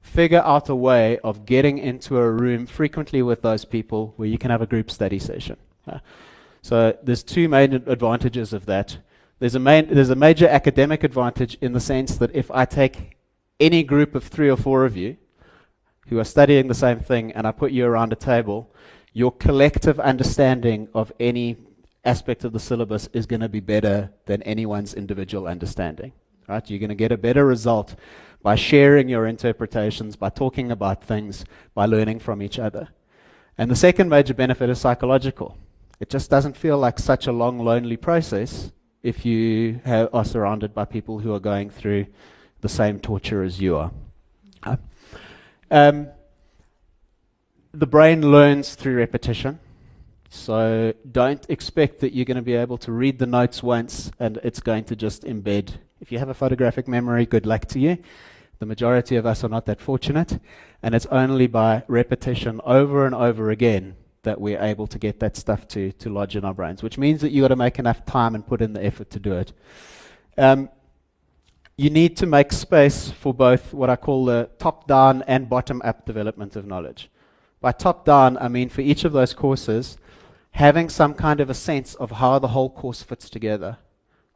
figure 0.02 0.42
out 0.44 0.68
a 0.68 0.74
way 0.74 1.18
of 1.18 1.46
getting 1.46 1.78
into 1.78 2.18
a 2.18 2.30
room 2.30 2.66
frequently 2.66 3.22
with 3.22 3.42
those 3.42 3.64
people 3.64 4.12
where 4.16 4.28
you 4.28 4.38
can 4.38 4.50
have 4.50 4.62
a 4.62 4.66
group 4.66 4.90
study 4.90 5.18
session. 5.18 5.56
Uh, 5.86 5.98
so 6.60 6.96
there's 7.02 7.24
two 7.24 7.48
main 7.48 7.72
advantages 7.74 8.52
of 8.52 8.66
that. 8.66 8.98
There's 9.40 9.56
a, 9.56 9.60
main, 9.60 9.92
there's 9.92 10.10
a 10.10 10.14
major 10.14 10.46
academic 10.46 11.02
advantage 11.02 11.56
in 11.60 11.72
the 11.72 11.80
sense 11.80 12.16
that 12.18 12.32
if 12.34 12.50
I 12.52 12.64
take 12.64 13.16
any 13.58 13.82
group 13.82 14.14
of 14.14 14.22
three 14.24 14.48
or 14.48 14.56
four 14.56 14.84
of 14.84 14.96
you 14.96 15.16
who 16.08 16.20
are 16.20 16.24
studying 16.24 16.68
the 16.68 16.74
same 16.74 17.00
thing 17.00 17.32
and 17.32 17.46
I 17.46 17.50
put 17.50 17.72
you 17.72 17.84
around 17.84 18.12
a 18.12 18.16
table, 18.16 18.72
your 19.12 19.32
collective 19.32 20.00
understanding 20.00 20.88
of 20.94 21.12
any 21.20 21.56
aspect 22.04 22.44
of 22.44 22.52
the 22.52 22.60
syllabus 22.60 23.08
is 23.12 23.26
going 23.26 23.40
to 23.40 23.48
be 23.48 23.60
better 23.60 24.10
than 24.26 24.42
anyone's 24.42 24.94
individual 24.94 25.46
understanding. 25.46 26.12
Right? 26.48 26.68
You're 26.68 26.80
going 26.80 26.88
to 26.88 26.94
get 26.94 27.12
a 27.12 27.16
better 27.16 27.46
result 27.46 27.94
by 28.42 28.56
sharing 28.56 29.08
your 29.08 29.26
interpretations, 29.26 30.16
by 30.16 30.28
talking 30.28 30.72
about 30.72 31.04
things, 31.04 31.44
by 31.74 31.86
learning 31.86 32.18
from 32.18 32.42
each 32.42 32.58
other. 32.58 32.88
And 33.56 33.70
the 33.70 33.76
second 33.76 34.08
major 34.08 34.34
benefit 34.34 34.68
is 34.68 34.80
psychological. 34.80 35.56
It 36.00 36.10
just 36.10 36.28
doesn't 36.28 36.56
feel 36.56 36.78
like 36.78 36.98
such 36.98 37.28
a 37.28 37.32
long, 37.32 37.60
lonely 37.60 37.96
process 37.96 38.72
if 39.02 39.24
you 39.24 39.80
are 39.84 40.24
surrounded 40.24 40.74
by 40.74 40.84
people 40.84 41.20
who 41.20 41.32
are 41.32 41.40
going 41.40 41.70
through 41.70 42.06
the 42.60 42.68
same 42.68 42.98
torture 42.98 43.42
as 43.44 43.60
you 43.60 43.76
are. 43.76 43.92
Um, 45.70 46.08
the 47.74 47.86
brain 47.86 48.30
learns 48.30 48.74
through 48.74 48.96
repetition. 48.96 49.58
So 50.28 50.94
don't 51.10 51.44
expect 51.48 52.00
that 52.00 52.14
you're 52.14 52.24
going 52.24 52.36
to 52.36 52.42
be 52.42 52.54
able 52.54 52.78
to 52.78 52.92
read 52.92 53.18
the 53.18 53.26
notes 53.26 53.62
once 53.62 54.10
and 54.18 54.38
it's 54.42 54.60
going 54.60 54.84
to 54.84 54.96
just 54.96 55.24
embed. 55.24 55.74
If 56.00 56.12
you 56.12 56.18
have 56.18 56.28
a 56.28 56.34
photographic 56.34 56.88
memory, 56.88 57.26
good 57.26 57.46
luck 57.46 57.66
to 57.66 57.78
you. 57.78 57.98
The 58.58 58.66
majority 58.66 59.16
of 59.16 59.26
us 59.26 59.42
are 59.42 59.48
not 59.48 59.66
that 59.66 59.80
fortunate, 59.80 60.38
and 60.84 60.94
it's 60.94 61.06
only 61.06 61.48
by 61.48 61.82
repetition 61.88 62.60
over 62.64 63.06
and 63.06 63.14
over 63.14 63.50
again 63.50 63.96
that 64.22 64.40
we're 64.40 64.62
able 64.62 64.86
to 64.86 65.00
get 65.00 65.18
that 65.18 65.36
stuff 65.36 65.66
to, 65.68 65.90
to 65.92 66.08
lodge 66.08 66.36
in 66.36 66.44
our 66.44 66.54
brains, 66.54 66.80
which 66.80 66.96
means 66.96 67.22
that 67.22 67.32
you've 67.32 67.42
got 67.42 67.48
to 67.48 67.56
make 67.56 67.80
enough 67.80 68.04
time 68.06 68.36
and 68.36 68.46
put 68.46 68.62
in 68.62 68.72
the 68.72 68.84
effort 68.84 69.10
to 69.10 69.18
do 69.18 69.32
it. 69.32 69.52
Um, 70.38 70.68
you 71.76 71.90
need 71.90 72.16
to 72.18 72.26
make 72.26 72.52
space 72.52 73.10
for 73.10 73.34
both 73.34 73.74
what 73.74 73.90
I 73.90 73.96
call 73.96 74.26
the 74.26 74.48
top 74.58 74.86
down 74.86 75.22
and 75.22 75.48
bottom 75.48 75.82
up 75.84 76.06
development 76.06 76.54
of 76.54 76.64
knowledge. 76.64 77.10
By 77.62 77.70
top 77.72 78.04
down, 78.04 78.36
I 78.38 78.48
mean 78.48 78.68
for 78.68 78.80
each 78.80 79.04
of 79.04 79.12
those 79.12 79.32
courses, 79.32 79.96
having 80.50 80.88
some 80.88 81.14
kind 81.14 81.40
of 81.40 81.48
a 81.48 81.54
sense 81.54 81.94
of 81.94 82.10
how 82.10 82.38
the 82.38 82.48
whole 82.48 82.68
course 82.68 83.02
fits 83.02 83.30
together. 83.30 83.78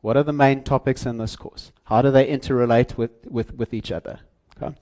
What 0.00 0.16
are 0.16 0.22
the 0.22 0.32
main 0.32 0.62
topics 0.62 1.04
in 1.04 1.18
this 1.18 1.34
course? 1.34 1.72
How 1.84 2.00
do 2.00 2.12
they 2.12 2.26
interrelate 2.26 2.96
with, 2.96 3.10
with, 3.26 3.54
with 3.54 3.74
each 3.74 3.90
other? 3.90 4.20
Okay? 4.56 4.74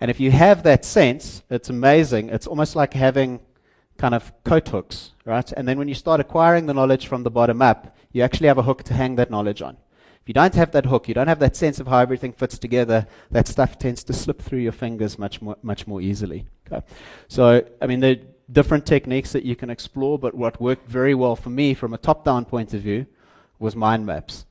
And 0.00 0.10
if 0.10 0.18
you 0.18 0.30
have 0.30 0.62
that 0.62 0.86
sense, 0.86 1.42
it's 1.50 1.68
amazing. 1.68 2.30
It's 2.30 2.46
almost 2.46 2.76
like 2.76 2.94
having 2.94 3.40
kind 3.98 4.14
of 4.14 4.32
coat 4.44 4.68
hooks, 4.68 5.12
right? 5.26 5.50
And 5.52 5.68
then 5.68 5.78
when 5.78 5.88
you 5.88 5.94
start 5.94 6.20
acquiring 6.20 6.66
the 6.66 6.74
knowledge 6.74 7.06
from 7.06 7.22
the 7.22 7.30
bottom 7.30 7.60
up, 7.60 7.94
you 8.12 8.22
actually 8.22 8.48
have 8.48 8.58
a 8.58 8.62
hook 8.62 8.82
to 8.84 8.94
hang 8.94 9.16
that 9.16 9.30
knowledge 9.30 9.60
on. 9.60 9.76
If 10.26 10.30
you 10.30 10.34
don't 10.34 10.56
have 10.56 10.72
that 10.72 10.86
hook, 10.86 11.06
you 11.06 11.14
don't 11.14 11.28
have 11.28 11.38
that 11.38 11.54
sense 11.54 11.78
of 11.78 11.86
how 11.86 11.98
everything 11.98 12.32
fits 12.32 12.58
together, 12.58 13.06
that 13.30 13.46
stuff 13.46 13.78
tends 13.78 14.02
to 14.02 14.12
slip 14.12 14.42
through 14.42 14.58
your 14.58 14.72
fingers 14.72 15.20
much 15.20 15.40
more, 15.40 15.56
much 15.62 15.86
more 15.86 16.00
easily. 16.00 16.46
Okay? 16.66 16.84
So, 17.28 17.64
I 17.80 17.86
mean, 17.86 18.00
there 18.00 18.10
are 18.14 18.22
different 18.50 18.86
techniques 18.86 19.30
that 19.30 19.44
you 19.44 19.54
can 19.54 19.70
explore, 19.70 20.18
but 20.18 20.34
what 20.34 20.60
worked 20.60 20.88
very 20.88 21.14
well 21.14 21.36
for 21.36 21.50
me 21.50 21.74
from 21.74 21.94
a 21.94 21.96
top 21.96 22.24
down 22.24 22.44
point 22.44 22.74
of 22.74 22.80
view 22.80 23.06
was 23.60 23.76
mind 23.76 24.04
maps. 24.04 24.46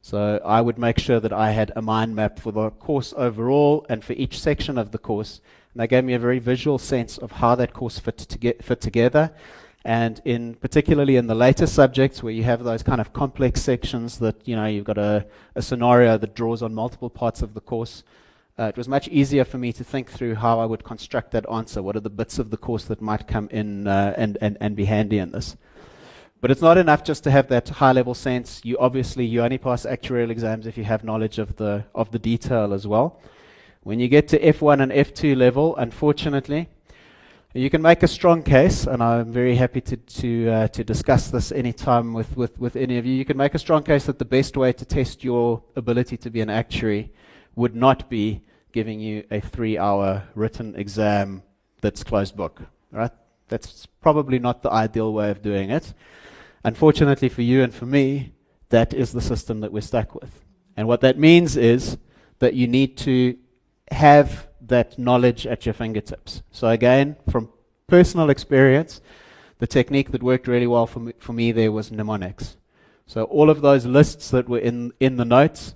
So 0.00 0.40
I 0.44 0.60
would 0.60 0.76
make 0.76 0.98
sure 0.98 1.20
that 1.20 1.32
I 1.32 1.52
had 1.52 1.70
a 1.76 1.82
mind 1.82 2.16
map 2.16 2.40
for 2.40 2.50
the 2.50 2.70
course 2.70 3.14
overall 3.16 3.86
and 3.88 4.04
for 4.04 4.14
each 4.14 4.40
section 4.40 4.76
of 4.76 4.90
the 4.90 4.98
course. 4.98 5.40
And 5.72 5.80
that 5.80 5.86
gave 5.86 6.02
me 6.02 6.14
a 6.14 6.18
very 6.18 6.40
visual 6.40 6.78
sense 6.78 7.16
of 7.16 7.30
how 7.30 7.54
that 7.54 7.72
course 7.72 8.00
fit, 8.00 8.18
to 8.18 8.38
get, 8.38 8.64
fit 8.64 8.80
together. 8.80 9.30
And 9.84 10.20
in 10.24 10.54
particularly 10.54 11.16
in 11.16 11.26
the 11.26 11.34
later 11.34 11.66
subjects 11.66 12.22
where 12.22 12.32
you 12.32 12.44
have 12.44 12.62
those 12.62 12.82
kind 12.82 13.00
of 13.00 13.12
complex 13.12 13.60
sections 13.60 14.18
that, 14.20 14.46
you 14.46 14.54
know, 14.54 14.66
you've 14.66 14.84
got 14.84 14.98
a, 14.98 15.26
a 15.56 15.62
scenario 15.62 16.16
that 16.18 16.34
draws 16.34 16.62
on 16.62 16.72
multiple 16.72 17.10
parts 17.10 17.42
of 17.42 17.54
the 17.54 17.60
course, 17.60 18.04
uh, 18.58 18.64
it 18.64 18.76
was 18.76 18.86
much 18.86 19.08
easier 19.08 19.44
for 19.44 19.58
me 19.58 19.72
to 19.72 19.82
think 19.82 20.10
through 20.10 20.34
how 20.36 20.60
I 20.60 20.66
would 20.66 20.84
construct 20.84 21.30
that 21.32 21.48
answer. 21.50 21.82
What 21.82 21.96
are 21.96 22.00
the 22.00 22.10
bits 22.10 22.38
of 22.38 22.50
the 22.50 22.56
course 22.56 22.84
that 22.84 23.00
might 23.00 23.26
come 23.26 23.48
in 23.50 23.88
uh, 23.88 24.14
and, 24.16 24.38
and, 24.40 24.58
and 24.60 24.76
be 24.76 24.84
handy 24.84 25.18
in 25.18 25.32
this? 25.32 25.56
But 26.42 26.50
it's 26.50 26.60
not 26.60 26.76
enough 26.76 27.02
just 27.04 27.24
to 27.24 27.30
have 27.30 27.48
that 27.48 27.68
high 27.68 27.92
level 27.92 28.14
sense. 28.14 28.60
You 28.64 28.76
obviously 28.78 29.24
you 29.24 29.42
only 29.42 29.58
pass 29.58 29.86
actuarial 29.86 30.30
exams 30.30 30.66
if 30.66 30.76
you 30.76 30.84
have 30.84 31.04
knowledge 31.04 31.38
of 31.38 31.56
the 31.56 31.84
of 31.94 32.10
the 32.10 32.18
detail 32.18 32.74
as 32.74 32.86
well. 32.86 33.20
When 33.84 34.00
you 34.00 34.08
get 34.08 34.28
to 34.28 34.38
F1 34.40 34.82
and 34.82 34.92
F2 34.92 35.36
level, 35.36 35.76
unfortunately, 35.76 36.68
you 37.54 37.68
can 37.68 37.82
make 37.82 38.02
a 38.02 38.08
strong 38.08 38.42
case, 38.42 38.86
and 38.86 39.02
I'm 39.02 39.30
very 39.32 39.56
happy 39.56 39.80
to 39.82 39.96
to 39.96 40.48
uh, 40.48 40.68
to 40.68 40.82
discuss 40.84 41.28
this 41.28 41.52
anytime 41.52 42.14
with, 42.14 42.36
with 42.36 42.58
with 42.58 42.76
any 42.76 42.96
of 42.96 43.04
you. 43.04 43.12
You 43.12 43.24
can 43.24 43.36
make 43.36 43.54
a 43.54 43.58
strong 43.58 43.82
case 43.82 44.06
that 44.06 44.18
the 44.18 44.24
best 44.24 44.56
way 44.56 44.72
to 44.72 44.84
test 44.84 45.22
your 45.22 45.62
ability 45.76 46.16
to 46.16 46.30
be 46.30 46.40
an 46.40 46.48
actuary 46.48 47.12
would 47.54 47.74
not 47.74 48.08
be 48.08 48.42
giving 48.72 49.00
you 49.00 49.24
a 49.30 49.40
three-hour 49.40 50.22
written 50.34 50.74
exam 50.76 51.42
that's 51.82 52.02
closed 52.02 52.36
book. 52.36 52.62
Right? 52.90 53.12
That's 53.48 53.86
probably 54.00 54.38
not 54.38 54.62
the 54.62 54.70
ideal 54.70 55.12
way 55.12 55.30
of 55.30 55.42
doing 55.42 55.70
it. 55.70 55.92
Unfortunately 56.64 57.28
for 57.28 57.42
you 57.42 57.62
and 57.62 57.74
for 57.74 57.84
me, 57.84 58.32
that 58.70 58.94
is 58.94 59.12
the 59.12 59.20
system 59.20 59.60
that 59.60 59.72
we're 59.72 59.82
stuck 59.82 60.14
with. 60.14 60.42
And 60.74 60.88
what 60.88 61.02
that 61.02 61.18
means 61.18 61.58
is 61.58 61.98
that 62.38 62.54
you 62.54 62.66
need 62.66 62.96
to 62.98 63.36
have 63.90 64.48
that 64.72 64.98
knowledge 64.98 65.46
at 65.46 65.64
your 65.64 65.72
fingertips. 65.72 66.42
So, 66.50 66.68
again, 66.68 67.16
from 67.30 67.48
personal 67.86 68.28
experience, 68.28 69.00
the 69.58 69.66
technique 69.66 70.10
that 70.10 70.22
worked 70.22 70.48
really 70.48 70.66
well 70.66 70.86
for 70.86 71.00
me, 71.00 71.12
for 71.18 71.32
me 71.32 71.52
there 71.52 71.72
was 71.72 71.90
mnemonics. 71.90 72.56
So, 73.06 73.24
all 73.24 73.48
of 73.48 73.60
those 73.60 73.86
lists 73.86 74.30
that 74.30 74.48
were 74.48 74.58
in, 74.58 74.92
in 74.98 75.16
the 75.16 75.24
notes, 75.24 75.74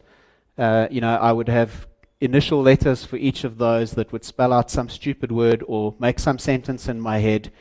uh, 0.59 0.88
you 0.90 1.00
know, 1.00 1.16
I 1.16 1.32
would 1.32 1.48
have 1.48 1.87
initial 2.20 2.61
letters 2.62 3.04
for 3.04 3.16
each 3.16 3.44
of 3.44 3.59
those 3.59 3.92
that 3.92 4.11
would 4.12 4.24
spell 4.24 4.52
out 4.52 4.70
some 4.70 4.88
stupid 4.88 5.30
word 5.30 5.62
or 5.66 5.94
make 5.98 6.18
some 6.18 6.38
sentence 6.38 6.88
in 6.88 7.00
my 7.00 7.18
head 7.18 7.52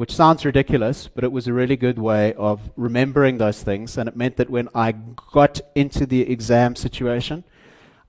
which 0.00 0.16
sounds 0.16 0.46
ridiculous, 0.46 1.08
but 1.08 1.24
it 1.24 1.30
was 1.30 1.46
a 1.46 1.52
really 1.52 1.76
good 1.76 1.98
way 1.98 2.32
of 2.32 2.70
remembering 2.74 3.36
those 3.36 3.62
things. 3.62 3.98
And 3.98 4.08
it 4.08 4.16
meant 4.16 4.38
that 4.38 4.48
when 4.48 4.66
I 4.74 4.92
got 4.92 5.60
into 5.74 6.06
the 6.06 6.22
exam 6.22 6.74
situation, 6.74 7.44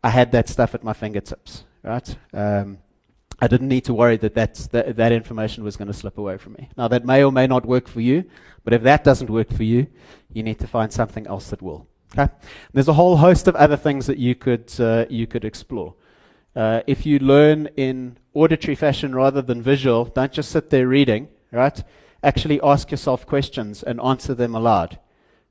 I 0.01 0.11
had 0.11 0.31
that 0.31 0.47
stuff 0.47 0.73
at 0.73 0.85
my 0.85 0.93
fingertips, 0.93 1.65
right? 1.83 2.15
Um, 2.33 2.79
I 3.43 3.47
didn't 3.47 3.69
need 3.69 3.85
to 3.85 3.93
worry 3.93 4.17
that 4.17 4.35
that, 4.35 4.69
that 4.71 5.11
information 5.11 5.63
was 5.63 5.75
going 5.75 5.87
to 5.87 5.93
slip 5.93 6.17
away 6.19 6.37
from 6.37 6.53
me. 6.53 6.69
Now, 6.77 6.87
that 6.89 7.05
may 7.05 7.23
or 7.23 7.31
may 7.31 7.47
not 7.47 7.65
work 7.65 7.87
for 7.87 7.99
you, 7.99 8.25
but 8.63 8.73
if 8.73 8.83
that 8.83 9.03
doesn't 9.03 9.31
work 9.31 9.51
for 9.51 9.63
you, 9.63 9.87
you 10.31 10.43
need 10.43 10.59
to 10.59 10.67
find 10.67 10.93
something 10.93 11.25
else 11.25 11.49
that 11.49 11.61
will. 11.61 11.87
Okay? 12.13 12.31
There's 12.71 12.87
a 12.87 12.93
whole 12.93 13.17
host 13.17 13.47
of 13.47 13.55
other 13.55 13.77
things 13.77 14.05
that 14.05 14.19
you 14.19 14.35
could, 14.35 14.71
uh, 14.79 15.05
you 15.09 15.25
could 15.25 15.43
explore. 15.43 15.95
Uh, 16.55 16.81
if 16.85 17.05
you 17.05 17.17
learn 17.17 17.67
in 17.77 18.17
auditory 18.33 18.75
fashion 18.75 19.15
rather 19.15 19.41
than 19.41 19.61
visual, 19.61 20.05
don't 20.05 20.31
just 20.31 20.51
sit 20.51 20.69
there 20.69 20.87
reading, 20.87 21.27
right? 21.51 21.83
Actually 22.23 22.61
ask 22.61 22.91
yourself 22.91 23.25
questions 23.25 23.81
and 23.81 23.99
answer 24.01 24.35
them 24.35 24.53
aloud. 24.53 24.99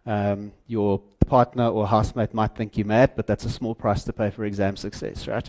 Um, 0.06 0.52
your 0.66 1.00
partner 1.26 1.68
or 1.68 1.88
housemate 1.88 2.34
might 2.34 2.54
think 2.54 2.76
you're 2.76 2.86
mad, 2.86 3.12
but 3.16 3.26
that's 3.26 3.44
a 3.44 3.50
small 3.50 3.74
price 3.74 4.04
to 4.04 4.12
pay 4.12 4.30
for 4.30 4.44
exam 4.44 4.76
success, 4.76 5.26
right? 5.26 5.48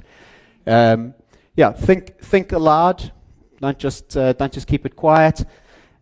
Um, 0.67 1.13
yeah, 1.55 1.71
think, 1.71 2.19
think 2.19 2.51
aloud. 2.51 3.11
Don't 3.59 3.77
just, 3.77 4.15
uh, 4.17 4.33
don't 4.33 4.51
just 4.51 4.67
keep 4.67 4.85
it 4.85 4.95
quiet. 4.95 5.45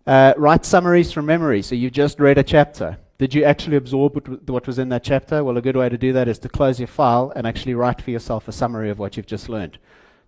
Uh, 0.08 0.34
write 0.38 0.66
summaries 0.66 1.12
from 1.12 1.26
memory. 1.26 1.62
So 1.62 1.76
you 1.76 1.90
just 1.90 2.20
read 2.20 2.38
a 2.38 2.44
chapter. 2.44 2.98
Did 3.18 3.34
you 3.34 3.44
actually 3.44 3.76
absorb 3.76 4.28
what 4.50 4.66
was 4.66 4.80
in 4.80 4.90
that 4.90 5.04
chapter? 5.04 5.44
Well, 5.44 5.58
a 5.58 5.62
good 5.62 5.76
way 5.76 5.90
to 5.90 5.98
do 5.98 6.14
that 6.14 6.28
is 6.30 6.40
to 6.40 6.50
close 6.50 6.80
your 6.80 6.88
file 6.88 7.34
and 7.36 7.46
actually 7.46 7.74
write 7.74 8.02
for 8.02 8.12
yourself 8.12 8.48
a 8.48 8.52
summary 8.52 8.90
of 8.90 8.98
what 8.98 9.18
you've 9.18 9.26
just 9.26 9.50
learned. 9.50 9.78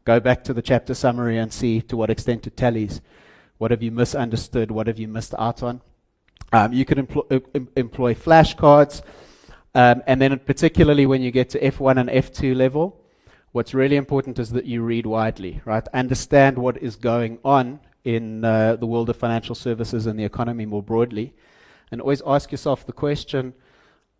Go 0.03 0.19
back 0.19 0.43
to 0.43 0.53
the 0.53 0.61
chapter 0.61 0.93
summary 0.93 1.37
and 1.37 1.53
see 1.53 1.81
to 1.83 1.95
what 1.95 2.09
extent 2.09 2.47
it 2.47 2.57
tallies. 2.57 2.99
What 3.59 3.71
have 3.71 3.81
you 3.81 3.91
misunderstood? 3.91 4.71
What 4.71 4.87
have 4.87 4.99
you 4.99 5.07
missed 5.07 5.33
out 5.39 5.63
on? 5.63 5.81
Um, 6.51 6.73
you 6.73 6.83
can 6.83 6.99
employ, 6.99 7.21
uh, 7.31 7.39
employ 7.75 8.13
flashcards. 8.13 9.03
Um, 9.73 10.03
and 10.05 10.21
then, 10.21 10.37
particularly 10.39 11.05
when 11.05 11.21
you 11.21 11.31
get 11.31 11.49
to 11.51 11.59
F1 11.59 11.97
and 11.97 12.09
F2 12.09 12.55
level, 12.55 13.00
what's 13.51 13.73
really 13.73 13.95
important 13.95 14.39
is 14.39 14.51
that 14.51 14.65
you 14.65 14.81
read 14.81 15.05
widely, 15.05 15.61
right? 15.65 15.87
Understand 15.93 16.57
what 16.57 16.77
is 16.77 16.95
going 16.95 17.39
on 17.43 17.79
in 18.03 18.43
uh, 18.43 18.75
the 18.75 18.85
world 18.85 19.09
of 19.09 19.17
financial 19.17 19.55
services 19.55 20.05
and 20.05 20.19
the 20.19 20.23
economy 20.23 20.65
more 20.65 20.81
broadly 20.81 21.33
and 21.91 22.01
always 22.01 22.21
ask 22.25 22.51
yourself 22.51 22.85
the 22.85 22.93
question 22.93 23.53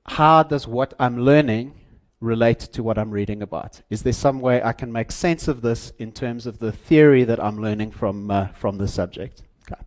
how 0.08 0.44
does 0.44 0.68
what 0.68 0.94
I'm 1.00 1.20
learning 1.20 1.74
relate 2.20 2.60
to 2.60 2.84
what 2.84 2.98
I'm 2.98 3.12
reading 3.12 3.42
about? 3.42 3.82
Is 3.90 4.04
there 4.04 4.14
some 4.14 4.40
way 4.40 4.62
I 4.62 4.74
can 4.74 4.92
make 4.92 5.12
sense 5.12 5.48
of 5.48 5.62
this 5.62 5.92
in 5.98 6.12
terms 6.12 6.46
of 6.46 6.60
the 6.60 6.72
theory 6.72 7.24
that 7.24 7.44
I'm 7.44 7.60
learning 7.60 7.92
from, 7.92 8.30
uh, 8.30 8.48
from 8.48 8.78
the 8.78 8.88
subject? 8.88 9.44
Okay. 9.72 9.82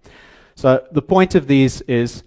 So 0.55 0.87
the 0.93 1.03
point 1.03 1.35
of 1.35 1.47
these 1.47 1.81
is 1.83 2.23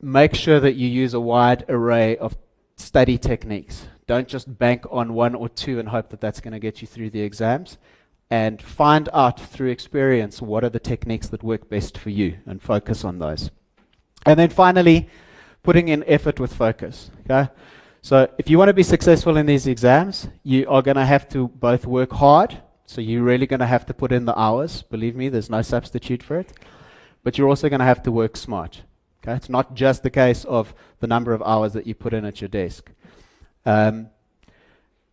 make 0.00 0.34
sure 0.34 0.60
that 0.60 0.74
you 0.74 0.88
use 0.88 1.14
a 1.14 1.20
wide 1.20 1.64
array 1.68 2.16
of 2.16 2.36
study 2.76 3.18
techniques. 3.18 3.86
Don't 4.06 4.28
just 4.28 4.58
bank 4.58 4.84
on 4.90 5.14
one 5.14 5.34
or 5.34 5.48
two 5.48 5.78
and 5.78 5.88
hope 5.88 6.10
that 6.10 6.20
that's 6.20 6.40
going 6.40 6.52
to 6.52 6.58
get 6.58 6.82
you 6.82 6.86
through 6.86 7.10
the 7.10 7.22
exams. 7.22 7.78
And 8.30 8.60
find 8.60 9.08
out 9.12 9.38
through 9.40 9.70
experience 9.70 10.42
what 10.42 10.64
are 10.64 10.70
the 10.70 10.80
techniques 10.80 11.28
that 11.28 11.42
work 11.42 11.68
best 11.68 11.96
for 11.96 12.10
you 12.10 12.38
and 12.46 12.60
focus 12.60 13.04
on 13.04 13.18
those. 13.18 13.50
And 14.26 14.38
then 14.38 14.50
finally, 14.50 15.08
putting 15.62 15.88
in 15.88 16.04
effort 16.06 16.40
with 16.40 16.52
focus. 16.54 17.10
Okay? 17.24 17.50
So 18.02 18.30
if 18.38 18.50
you 18.50 18.58
want 18.58 18.68
to 18.68 18.74
be 18.74 18.82
successful 18.82 19.36
in 19.36 19.46
these 19.46 19.66
exams, 19.66 20.28
you 20.42 20.68
are 20.68 20.82
going 20.82 20.96
to 20.96 21.06
have 21.06 21.28
to 21.30 21.48
both 21.48 21.86
work 21.86 22.12
hard. 22.12 22.58
So 22.86 23.00
you're 23.00 23.22
really 23.22 23.46
going 23.46 23.60
to 23.60 23.66
have 23.66 23.86
to 23.86 23.94
put 23.94 24.12
in 24.12 24.26
the 24.26 24.38
hours. 24.38 24.82
Believe 24.82 25.16
me, 25.16 25.28
there's 25.28 25.48
no 25.48 25.62
substitute 25.62 26.22
for 26.22 26.38
it. 26.38 26.52
But 27.22 27.38
you're 27.38 27.48
also 27.48 27.68
going 27.70 27.80
to 27.80 27.86
have 27.86 28.02
to 28.02 28.12
work 28.12 28.36
smart. 28.36 28.82
Okay? 29.22 29.34
It's 29.36 29.48
not 29.48 29.74
just 29.74 30.02
the 30.02 30.10
case 30.10 30.44
of 30.44 30.74
the 31.00 31.06
number 31.06 31.32
of 31.32 31.42
hours 31.42 31.72
that 31.72 31.86
you 31.86 31.94
put 31.94 32.12
in 32.12 32.26
at 32.26 32.42
your 32.42 32.48
desk. 32.48 32.90
Um, 33.66 34.10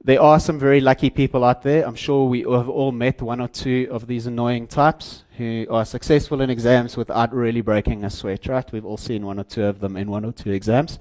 there 0.03 0.21
are 0.21 0.39
some 0.39 0.57
very 0.57 0.81
lucky 0.81 1.11
people 1.11 1.43
out 1.43 1.61
there. 1.61 1.85
I'm 1.85 1.95
sure 1.95 2.27
we 2.27 2.39
have 2.39 2.67
all 2.67 2.91
met 2.91 3.21
one 3.21 3.39
or 3.39 3.47
two 3.47 3.87
of 3.91 4.07
these 4.07 4.25
annoying 4.25 4.67
types 4.67 5.23
who 5.37 5.67
are 5.69 5.85
successful 5.85 6.41
in 6.41 6.49
exams 6.49 6.97
without 6.97 7.31
really 7.33 7.61
breaking 7.61 8.03
a 8.03 8.09
sweat, 8.09 8.47
right? 8.47 8.71
We've 8.71 8.85
all 8.85 8.97
seen 8.97 9.25
one 9.25 9.39
or 9.39 9.43
two 9.43 9.63
of 9.63 9.79
them 9.79 9.95
in 9.97 10.09
one 10.09 10.25
or 10.25 10.31
two 10.31 10.51
exams. 10.51 10.97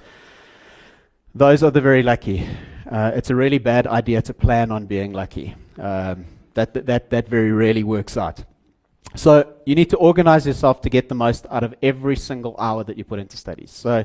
Those 1.35 1.63
are 1.63 1.71
the 1.71 1.81
very 1.81 2.03
lucky. 2.03 2.47
Uh, 2.91 3.13
it's 3.15 3.31
a 3.31 3.35
really 3.35 3.59
bad 3.59 3.87
idea 3.87 4.21
to 4.21 4.35
plan 4.35 4.71
on 4.71 4.85
being 4.85 5.13
lucky. 5.13 5.55
Um, 5.79 6.27
that, 6.55 6.75
that, 6.75 7.09
that 7.09 7.29
very 7.29 7.53
rarely 7.53 7.85
works 7.85 8.19
out. 8.19 8.45
So 9.15 9.55
you 9.67 9.75
need 9.75 9.91
to 9.91 9.97
organize 9.97 10.47
yourself 10.47 10.81
to 10.83 10.91
get 10.91 11.09
the 11.09 11.15
most 11.15 11.47
out 11.51 11.65
of 11.65 11.75
every 11.83 12.17
single 12.17 12.55
hour 12.59 12.85
that 12.85 12.97
you 12.97 13.05
put 13.05 13.19
into 13.19 13.37
studies. 13.37 13.71
So 13.71 14.05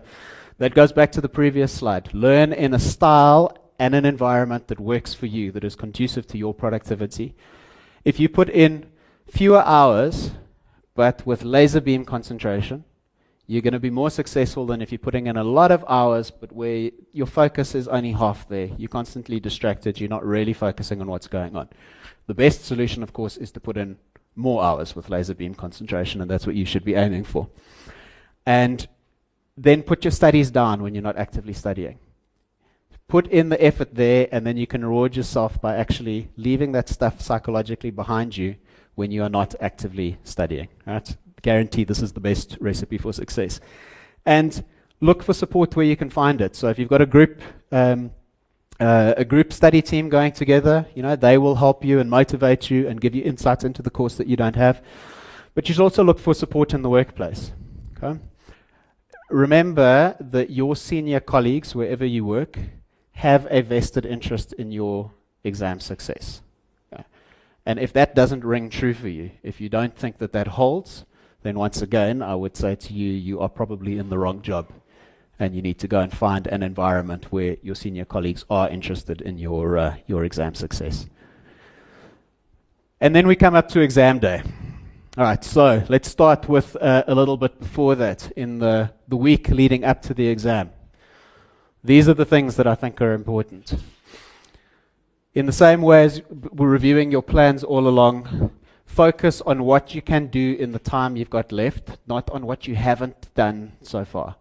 that 0.58 0.74
goes 0.74 0.91
back 0.91 1.12
to 1.13 1.22
the 1.22 1.30
previous 1.30 1.72
slide. 1.72 2.13
Learn 2.13 2.54
in 2.54 2.74
a 2.74 2.80
style 2.80 3.58
and 3.78 3.94
an 3.94 4.06
environment 4.06 4.68
that 4.70 4.80
works 4.80 5.13
for 5.13 5.26
you, 5.26 5.52
that 5.52 5.63
is 5.63 5.76
conducive 5.76 6.26
to 6.28 6.38
your 6.38 6.54
productivity. 6.54 7.36
If 8.04 8.20
you 8.20 8.30
put 8.30 8.50
in 8.50 8.89
fewer 9.28 9.62
hours, 9.65 10.32
but 10.96 11.26
with 11.26 11.44
laser 11.44 11.82
beam 11.82 12.06
concentration, 12.06 12.86
you're 13.48 13.62
going 13.62 13.74
to 13.74 13.80
be 13.80 13.91
more 13.91 14.10
successful 14.10 14.65
than 14.65 14.82
if 14.82 14.91
you're 14.91 15.00
putting 15.00 15.28
in 15.28 15.38
a 15.38 15.44
lot 15.44 15.72
of 15.72 15.86
hours, 15.88 16.32
but 16.32 16.52
where 16.52 16.89
your 17.12 17.28
focus 17.28 17.76
is 17.76 17.88
only 17.88 18.13
half 18.13 18.48
there. 18.50 18.70
You're 18.78 18.89
constantly 18.89 19.39
distracted. 19.39 20.00
You're 20.00 20.10
not 20.10 20.26
really 20.26 20.54
focusing 20.54 21.00
on 21.00 21.08
what's 21.08 21.28
going 21.28 21.56
on. 21.56 21.70
The 22.26 22.34
best 22.34 22.65
solution, 22.65 23.04
of 23.04 23.13
course, 23.13 23.38
is 23.38 23.52
to 23.52 23.60
put 23.60 23.78
in 23.78 23.98
more 24.36 24.63
hours 24.63 24.95
with 24.95 25.10
laser 25.10 25.34
beam 25.34 25.56
concentration, 25.56 26.21
and 26.21 26.30
that's 26.30 26.45
what 26.45 26.56
you 26.56 26.65
should 26.65 26.84
be 26.84 26.95
aiming 26.95 27.24
for. 27.24 27.50
And 28.45 28.88
then 29.58 29.84
put 29.84 30.04
your 30.04 30.12
studies 30.12 30.52
down 30.52 30.84
when 30.84 30.93
you're 30.93 31.04
not 31.04 31.17
actively 31.17 31.54
studying 31.54 32.00
put 33.08 33.28
in 33.28 33.50
the 33.50 33.63
effort 33.63 33.95
there, 33.95 34.28
and 34.32 34.45
then 34.45 34.58
you 34.58 34.67
can 34.67 34.84
reward 34.84 35.15
yourself 35.15 35.62
by 35.62 35.76
actually 35.76 36.30
leaving 36.38 36.71
that 36.71 36.89
stuff 36.89 37.21
psychologically 37.21 37.91
behind 37.91 38.36
you 38.36 38.56
when 38.95 39.12
you 39.12 39.24
are 39.24 39.30
not 39.30 39.56
actively 39.60 40.17
studying. 40.24 40.67
Right? 40.86 41.15
Guarantee 41.41 41.84
this 41.84 42.02
is 42.02 42.13
the 42.13 42.19
best 42.19 42.58
recipe 42.60 42.98
for 42.98 43.13
success. 43.13 43.60
And 44.26 44.63
look 45.02 45.21
for 45.21 45.34
support 45.34 45.76
where 45.76 45.86
you 45.86 45.95
can 45.95 46.10
find 46.10 46.41
it. 46.41 46.56
So 46.56 46.69
if 46.69 46.80
you've 46.80 46.89
got 46.89 47.02
a 47.02 47.06
group, 47.06 47.41
um, 47.71 48.12
uh, 48.79 49.13
a 49.17 49.25
group 49.25 49.53
study 49.53 49.81
team 49.81 50.09
going 50.09 50.31
together, 50.31 50.85
you 50.95 51.01
know, 51.01 51.15
they 51.15 51.38
will 51.38 51.55
help 51.55 51.83
you 51.85 51.99
and 51.99 52.09
motivate 52.09 52.69
you 52.69 52.88
and 52.88 52.99
give 52.99 53.15
you 53.15 53.23
insights 53.23 53.63
into 53.63 53.81
the 53.81 53.89
course 53.89 54.15
that 54.15 54.27
you 54.27 54.35
don't 54.35 54.55
have. 54.55 54.83
But 55.53 55.67
you 55.67 55.73
should 55.73 55.83
also 55.83 56.03
look 56.03 56.19
for 56.19 56.33
support 56.33 56.73
in 56.73 56.81
the 56.81 56.89
workplace. 56.89 57.51
Okay? 57.97 58.19
Remember 59.29 60.15
that 60.19 60.49
your 60.49 60.75
senior 60.75 61.19
colleagues, 61.19 61.73
wherever 61.73 62.05
you 62.05 62.25
work, 62.25 62.59
have 63.13 63.47
a 63.49 63.61
vested 63.61 64.05
interest 64.05 64.53
in 64.53 64.71
your 64.71 65.11
exam 65.43 65.79
success. 65.79 66.41
And 67.65 67.79
if 67.79 67.91
that 67.93 68.13
doesn't 68.13 68.45
ring 68.45 68.69
true 68.69 68.93
for 68.93 69.07
you, 69.07 69.31
if 69.41 69.59
you 69.59 69.69
don't 69.69 69.97
think 69.97 70.19
that 70.19 70.33
that 70.33 70.49
holds, 70.49 71.03
then 71.41 71.57
once 71.57 71.81
again, 71.81 72.21
I 72.21 72.35
would 72.35 72.55
say 72.55 72.75
to 72.75 72.93
you, 72.93 73.11
you 73.11 73.39
are 73.39 73.49
probably 73.49 73.97
in 73.97 74.09
the 74.09 74.19
wrong 74.19 74.41
job. 74.41 74.71
And 75.39 75.54
you 75.54 75.62
need 75.62 75.80
to 75.80 75.88
go 75.88 76.00
and 76.00 76.12
find 76.12 76.48
an 76.48 76.63
environment 76.63 77.32
where 77.32 77.58
your 77.62 77.76
senior 77.76 78.06
colleagues 78.06 78.45
are 78.50 78.69
interested 78.69 79.21
in 79.21 79.38
your, 79.38 79.78
uh, 79.78 79.95
your 80.08 80.24
exam 80.24 80.56
success. 80.56 81.08
And 83.02 83.13
then 83.13 83.28
we 83.28 83.36
come 83.36 83.56
up 83.56 83.67
to 83.69 83.82
exam 83.82 84.19
day. 84.19 84.41
All 85.17 85.24
right, 85.24 85.43
so 85.43 85.84
let's 85.89 86.10
start 86.10 86.50
with 86.50 86.76
uh, 86.78 87.04
a 87.08 87.15
little 87.15 87.38
bit 87.38 87.60
before 87.60 87.95
that, 87.95 88.32
in 88.36 88.60
the, 88.60 88.91
the 89.08 89.15
week 89.15 89.50
leading 89.50 89.84
up 89.84 90.02
to 90.04 90.13
the 90.13 90.28
exam. 90.28 90.71
These 91.84 92.10
are 92.10 92.13
the 92.13 92.26
things 92.26 92.56
that 92.56 92.67
I 92.67 92.76
think 92.76 93.02
are 93.02 93.13
important. 93.13 93.76
In 95.34 95.45
the 95.45 95.52
same 95.52 95.82
way 95.82 96.04
as 96.06 96.21
we're 96.30 96.69
reviewing 96.69 97.12
your 97.12 97.21
plans 97.21 97.63
all 97.63 97.88
along, 97.88 98.52
focus 98.86 99.41
on 99.41 99.63
what 99.63 99.93
you 99.93 100.02
can 100.02 100.28
do 100.28 100.56
in 100.58 100.71
the 100.71 100.80
time 100.80 101.15
you've 101.15 101.30
got 101.30 101.52
left, 101.52 101.98
not 102.08 102.30
on 102.30 102.45
what 102.45 102.67
you 102.67 102.76
haven't 102.76 103.34
done 103.36 103.74
so 103.82 104.06
far. 104.06 104.38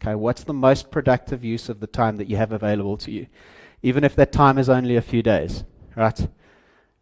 Okay, 0.00 0.14
what's 0.14 0.44
the 0.44 0.54
most 0.54 0.90
productive 0.90 1.44
use 1.44 1.68
of 1.68 1.80
the 1.80 1.86
time 1.86 2.18
that 2.18 2.28
you 2.28 2.36
have 2.36 2.52
available 2.52 2.96
to 2.98 3.10
you? 3.10 3.26
Even 3.82 4.04
if 4.04 4.14
that 4.14 4.32
time 4.32 4.56
is 4.56 4.68
only 4.68 4.96
a 4.96 5.02
few 5.02 5.22
days, 5.22 5.64
right? 5.96 6.28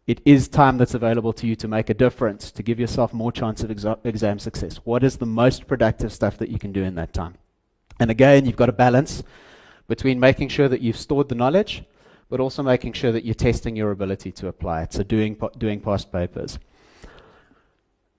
It 0.07 0.21
is 0.25 0.47
time 0.47 0.77
that's 0.77 0.93
available 0.93 1.33
to 1.33 1.45
you 1.45 1.55
to 1.57 1.67
make 1.67 1.89
a 1.89 1.93
difference, 1.93 2.49
to 2.51 2.63
give 2.63 2.79
yourself 2.79 3.13
more 3.13 3.31
chance 3.31 3.61
of 3.61 3.69
exa- 3.69 3.99
exam 4.03 4.39
success. 4.39 4.77
What 4.77 5.03
is 5.03 5.17
the 5.17 5.25
most 5.25 5.67
productive 5.67 6.11
stuff 6.11 6.37
that 6.37 6.49
you 6.49 6.57
can 6.57 6.71
do 6.71 6.83
in 6.83 6.95
that 6.95 7.13
time? 7.13 7.35
And 7.99 8.09
again, 8.09 8.45
you've 8.45 8.55
got 8.55 8.67
to 8.67 8.71
balance 8.71 9.21
between 9.87 10.19
making 10.19 10.49
sure 10.49 10.69
that 10.69 10.81
you've 10.81 10.97
stored 10.97 11.29
the 11.29 11.35
knowledge, 11.35 11.83
but 12.29 12.39
also 12.39 12.63
making 12.63 12.93
sure 12.93 13.11
that 13.11 13.25
you're 13.25 13.35
testing 13.35 13.75
your 13.75 13.91
ability 13.91 14.31
to 14.33 14.47
apply 14.47 14.83
it. 14.83 14.93
So 14.93 15.03
doing, 15.03 15.37
doing 15.57 15.81
past 15.81 16.11
papers. 16.11 16.57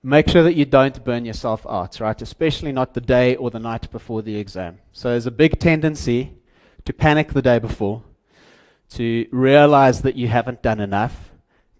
Make 0.01 0.29
sure 0.29 0.43
that 0.43 0.55
you 0.55 0.65
don't 0.65 1.03
burn 1.03 1.25
yourself 1.25 1.65
out, 1.67 1.99
right? 1.99 2.21
Especially 2.21 2.71
not 2.71 2.93
the 2.93 3.01
day 3.01 3.35
or 3.35 3.51
the 3.51 3.59
night 3.59 3.91
before 3.91 4.21
the 4.21 4.37
exam. 4.37 4.79
So 4.93 5.09
there's 5.09 5.25
a 5.25 5.31
big 5.31 5.59
tendency 5.59 6.33
to 6.85 6.93
panic 6.93 7.33
the 7.33 7.41
day 7.41 7.59
before, 7.59 8.03
to 8.91 9.27
realize 9.31 10.01
that 10.03 10.15
you 10.15 10.29
haven't 10.29 10.61
done 10.61 10.79
enough, 10.79 11.31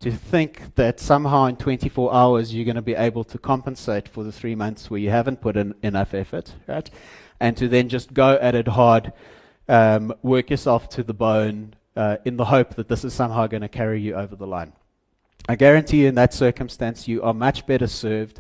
to 0.02 0.12
think 0.12 0.76
that 0.76 1.00
somehow 1.00 1.46
in 1.46 1.56
24 1.56 2.14
hours 2.14 2.54
you're 2.54 2.66
going 2.66 2.76
to 2.76 2.82
be 2.82 2.96
able 2.96 3.24
to 3.24 3.38
compensate 3.38 4.10
for 4.10 4.24
the 4.24 4.32
three 4.32 4.56
months 4.56 4.90
where 4.90 5.00
you 5.00 5.10
haven't 5.10 5.40
put 5.40 5.56
in 5.56 5.74
enough 5.82 6.14
effort, 6.14 6.54
right? 6.68 6.90
And 7.40 7.56
to 7.56 7.70
then 7.70 7.88
just 7.88 8.14
go 8.14 8.38
at 8.42 8.54
it 8.54 8.68
hard 8.68 9.14
um, 9.70 10.14
work 10.24 10.50
yourself 10.50 10.90
to 10.90 11.04
the 11.04 11.14
bone 11.14 11.76
uh, 11.96 12.18
in 12.26 12.36
the 12.36 12.46
hope 12.46 12.76
that 12.76 12.90
this 12.90 13.06
is 13.06 13.14
somehow 13.14 13.48
going 13.48 13.62
to 13.62 13.70
carry 13.70 14.02
you 14.02 14.16
over 14.16 14.36
the 14.36 14.48
line. 14.48 14.74
I 15.50 15.56
guarantee 15.56 16.02
you, 16.02 16.08
in 16.08 16.14
that 16.14 16.32
circumstance, 16.32 17.08
you 17.08 17.24
are 17.24 17.34
much 17.34 17.66
better 17.66 17.88
served 17.88 18.40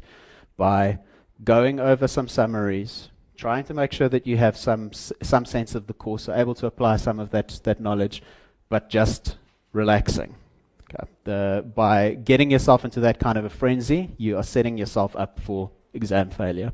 by 0.57 0.99
going 1.43 1.79
over 1.79 2.07
some 2.07 2.27
summaries, 2.27 3.09
trying 3.35 3.63
to 3.63 3.73
make 3.73 3.91
sure 3.91 4.09
that 4.09 4.27
you 4.27 4.37
have 4.37 4.55
some 4.55 4.93
some 4.93 5.43
sense 5.43 5.73
of 5.73 5.87
the 5.87 5.93
course, 5.93 6.29
are 6.29 6.37
able 6.37 6.53
to 6.53 6.67
apply 6.67 6.97
some 6.97 7.19
of 7.19 7.31
that 7.31 7.61
that 7.63 7.81
knowledge, 7.81 8.21
but 8.69 8.91
just 8.91 9.37
relaxing. 9.73 10.35
Okay. 10.83 11.09
The, 11.23 11.65
by 11.75 12.13
getting 12.13 12.51
yourself 12.51 12.85
into 12.85 12.99
that 12.99 13.19
kind 13.19 13.39
of 13.39 13.45
a 13.45 13.49
frenzy, 13.49 14.11
you 14.17 14.37
are 14.37 14.43
setting 14.43 14.77
yourself 14.77 15.15
up 15.15 15.39
for 15.39 15.71
exam 15.93 16.29
failure. 16.29 16.73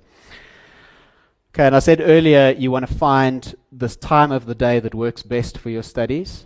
Okay, 1.54 1.66
and 1.68 1.76
I 1.78 1.80
said 1.80 2.02
earlier 2.02 2.54
you 2.58 2.72
want 2.72 2.86
to 2.86 2.94
find 2.94 3.56
this 3.72 3.96
time 3.96 4.34
of 4.34 4.48
the 4.48 4.56
day 4.56 4.82
that 4.82 4.94
works 4.94 5.24
best 5.24 5.58
for 5.58 5.70
your 5.70 5.84
studies, 5.84 6.46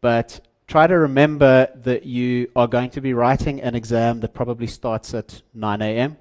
but 0.00 0.40
try 0.70 0.86
to 0.86 0.94
remember 0.94 1.68
that 1.74 2.06
you 2.06 2.48
are 2.54 2.68
going 2.68 2.88
to 2.88 3.00
be 3.00 3.12
writing 3.12 3.60
an 3.60 3.74
exam 3.74 4.20
that 4.20 4.32
probably 4.32 4.68
starts 4.68 5.12
at 5.12 5.42
9 5.52 5.82
a.m. 5.82 6.16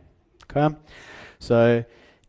Okay, 0.49 0.75
so 1.38 1.85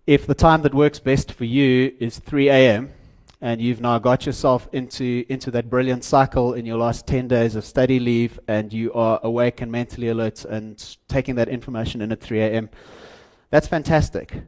if 0.06 0.26
the 0.26 0.34
time 0.34 0.60
that 0.60 0.74
works 0.74 0.98
best 0.98 1.32
for 1.32 1.46
you 1.46 1.96
is 1.98 2.18
3 2.18 2.50
a.m., 2.50 2.92
and 3.40 3.58
you've 3.58 3.80
now 3.80 3.98
got 3.98 4.26
yourself 4.26 4.68
into, 4.72 5.24
into 5.30 5.50
that 5.50 5.70
brilliant 5.70 6.04
cycle 6.04 6.52
in 6.52 6.66
your 6.66 6.76
last 6.76 7.06
10 7.06 7.26
days 7.26 7.56
of 7.56 7.64
study 7.64 7.98
leave, 7.98 8.38
and 8.46 8.70
you 8.70 8.92
are 8.92 9.18
awake 9.22 9.62
and 9.62 9.72
mentally 9.72 10.08
alert 10.08 10.44
and 10.44 10.98
taking 11.08 11.36
that 11.36 11.48
information 11.48 12.02
in 12.02 12.12
at 12.12 12.20
3 12.20 12.38
a.m., 12.42 12.68
that's 13.48 13.66
fantastic. 13.66 14.42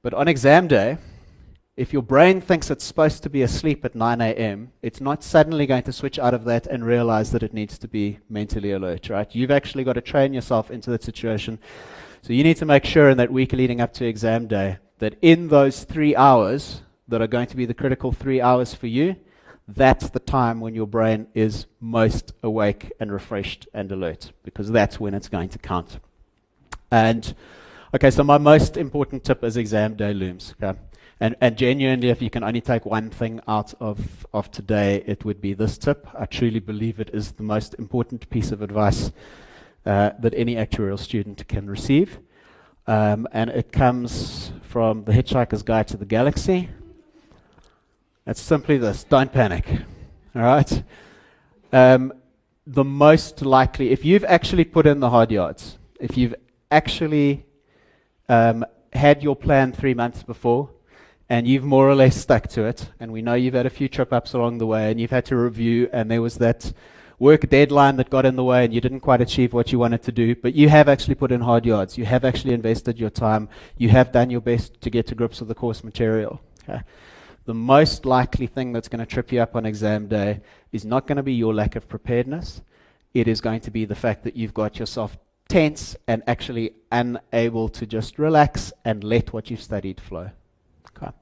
But 0.00 0.14
on 0.14 0.28
exam 0.28 0.66
day, 0.66 0.96
if 1.76 1.92
your 1.92 2.02
brain 2.02 2.40
thinks 2.40 2.70
it's 2.70 2.84
supposed 2.84 3.22
to 3.22 3.30
be 3.30 3.42
asleep 3.42 3.84
at 3.84 3.94
9 3.94 4.20
a.m., 4.20 4.72
it's 4.80 5.00
not 5.00 5.22
suddenly 5.22 5.66
going 5.66 5.82
to 5.82 5.92
switch 5.92 6.18
out 6.18 6.32
of 6.32 6.44
that 6.44 6.66
and 6.66 6.86
realize 6.86 7.32
that 7.32 7.42
it 7.42 7.52
needs 7.52 7.78
to 7.78 7.88
be 7.88 8.18
mentally 8.30 8.72
alert, 8.72 9.10
right? 9.10 9.34
You've 9.34 9.50
actually 9.50 9.84
got 9.84 9.92
to 9.92 10.00
train 10.00 10.32
yourself 10.32 10.70
into 10.70 10.90
that 10.90 11.02
situation. 11.02 11.58
So 12.22 12.32
you 12.32 12.42
need 12.42 12.56
to 12.56 12.64
make 12.64 12.86
sure 12.86 13.10
in 13.10 13.18
that 13.18 13.30
week 13.30 13.52
leading 13.52 13.80
up 13.82 13.92
to 13.94 14.06
exam 14.06 14.46
day 14.46 14.78
that 14.98 15.16
in 15.20 15.48
those 15.48 15.84
three 15.84 16.16
hours, 16.16 16.82
that 17.08 17.20
are 17.20 17.26
going 17.26 17.46
to 17.46 17.56
be 17.56 17.66
the 17.66 17.74
critical 17.74 18.10
three 18.10 18.40
hours 18.40 18.74
for 18.74 18.86
you, 18.86 19.16
that's 19.68 20.10
the 20.10 20.18
time 20.18 20.60
when 20.60 20.74
your 20.74 20.86
brain 20.86 21.26
is 21.34 21.66
most 21.80 22.32
awake 22.42 22.92
and 23.00 23.12
refreshed 23.12 23.68
and 23.74 23.90
alert, 23.92 24.32
because 24.44 24.70
that's 24.70 24.98
when 24.98 25.12
it's 25.12 25.28
going 25.28 25.48
to 25.50 25.58
count. 25.58 25.98
And 26.90 27.34
okay, 27.94 28.10
so 28.10 28.24
my 28.24 28.38
most 28.38 28.76
important 28.76 29.24
tip 29.24 29.44
is 29.44 29.56
exam 29.56 29.94
day 29.94 30.14
looms. 30.14 30.54
Okay? 30.62 30.78
And, 31.18 31.34
and 31.40 31.56
genuinely, 31.56 32.10
if 32.10 32.20
you 32.20 32.28
can 32.28 32.44
only 32.44 32.60
take 32.60 32.84
one 32.84 33.08
thing 33.08 33.40
out 33.48 33.72
of, 33.80 34.26
of 34.34 34.50
today, 34.50 35.02
it 35.06 35.24
would 35.24 35.40
be 35.40 35.54
this 35.54 35.78
tip. 35.78 36.06
I 36.18 36.26
truly 36.26 36.60
believe 36.60 37.00
it 37.00 37.10
is 37.14 37.32
the 37.32 37.42
most 37.42 37.74
important 37.78 38.28
piece 38.28 38.52
of 38.52 38.60
advice 38.60 39.12
uh, 39.86 40.10
that 40.18 40.34
any 40.36 40.56
actuarial 40.56 40.98
student 40.98 41.48
can 41.48 41.70
receive. 41.70 42.18
Um, 42.86 43.26
and 43.32 43.48
it 43.48 43.72
comes 43.72 44.52
from 44.62 45.04
The 45.04 45.12
Hitchhiker's 45.12 45.62
Guide 45.62 45.88
to 45.88 45.96
the 45.96 46.04
Galaxy. 46.04 46.68
It's 48.26 48.40
simply 48.40 48.76
this 48.76 49.02
don't 49.04 49.32
panic. 49.32 49.66
All 50.34 50.42
right? 50.42 50.82
Um, 51.72 52.12
the 52.66 52.84
most 52.84 53.40
likely, 53.40 53.90
if 53.90 54.04
you've 54.04 54.24
actually 54.24 54.64
put 54.64 54.86
in 54.86 55.00
the 55.00 55.08
hard 55.08 55.30
yards, 55.30 55.78
if 55.98 56.18
you've 56.18 56.34
actually 56.70 57.46
um, 58.28 58.66
had 58.92 59.22
your 59.22 59.34
plan 59.36 59.72
three 59.72 59.94
months 59.94 60.22
before, 60.22 60.68
and 61.28 61.48
you've 61.48 61.64
more 61.64 61.88
or 61.88 61.94
less 61.94 62.16
stuck 62.16 62.48
to 62.48 62.64
it, 62.64 62.90
and 63.00 63.12
we 63.12 63.22
know 63.22 63.34
you've 63.34 63.54
had 63.54 63.66
a 63.66 63.70
few 63.70 63.88
trip 63.88 64.12
ups 64.12 64.32
along 64.32 64.58
the 64.58 64.66
way, 64.66 64.90
and 64.90 65.00
you've 65.00 65.10
had 65.10 65.24
to 65.26 65.36
review, 65.36 65.88
and 65.92 66.10
there 66.10 66.22
was 66.22 66.36
that 66.38 66.72
work 67.18 67.48
deadline 67.48 67.96
that 67.96 68.10
got 68.10 68.26
in 68.26 68.36
the 68.36 68.44
way, 68.44 68.64
and 68.64 68.72
you 68.72 68.80
didn't 68.80 69.00
quite 69.00 69.20
achieve 69.20 69.52
what 69.52 69.72
you 69.72 69.78
wanted 69.78 70.02
to 70.02 70.12
do, 70.12 70.34
but 70.36 70.54
you 70.54 70.68
have 70.68 70.88
actually 70.88 71.14
put 71.14 71.32
in 71.32 71.40
hard 71.40 71.64
yards. 71.66 71.98
You 71.98 72.04
have 72.04 72.24
actually 72.24 72.54
invested 72.54 72.98
your 72.98 73.10
time. 73.10 73.48
You 73.76 73.88
have 73.88 74.12
done 74.12 74.30
your 74.30 74.40
best 74.40 74.80
to 74.82 74.90
get 74.90 75.06
to 75.08 75.14
grips 75.14 75.40
with 75.40 75.48
the 75.48 75.54
course 75.54 75.82
material. 75.82 76.40
Okay? 76.68 76.82
the 77.46 77.54
most 77.54 78.04
likely 78.04 78.46
thing 78.46 78.72
that's 78.72 78.88
going 78.88 78.98
to 78.98 79.06
trip 79.06 79.32
you 79.32 79.40
up 79.40 79.56
on 79.56 79.64
exam 79.64 80.08
day 80.08 80.40
is 80.72 80.84
not 80.84 81.06
going 81.06 81.16
to 81.16 81.22
be 81.22 81.32
your 81.32 81.54
lack 81.54 81.76
of 81.76 81.88
preparedness. 81.88 82.60
It 83.14 83.28
is 83.28 83.40
going 83.40 83.60
to 83.60 83.70
be 83.70 83.84
the 83.84 83.94
fact 83.94 84.24
that 84.24 84.36
you've 84.36 84.52
got 84.52 84.78
yourself 84.78 85.16
tense 85.48 85.96
and 86.08 86.22
actually 86.26 86.72
unable 86.90 87.68
to 87.68 87.86
just 87.86 88.18
relax 88.18 88.72
and 88.84 89.02
let 89.04 89.32
what 89.32 89.48
you've 89.48 89.62
studied 89.62 90.00
flow. 90.00 90.30
Okay. 90.96 91.12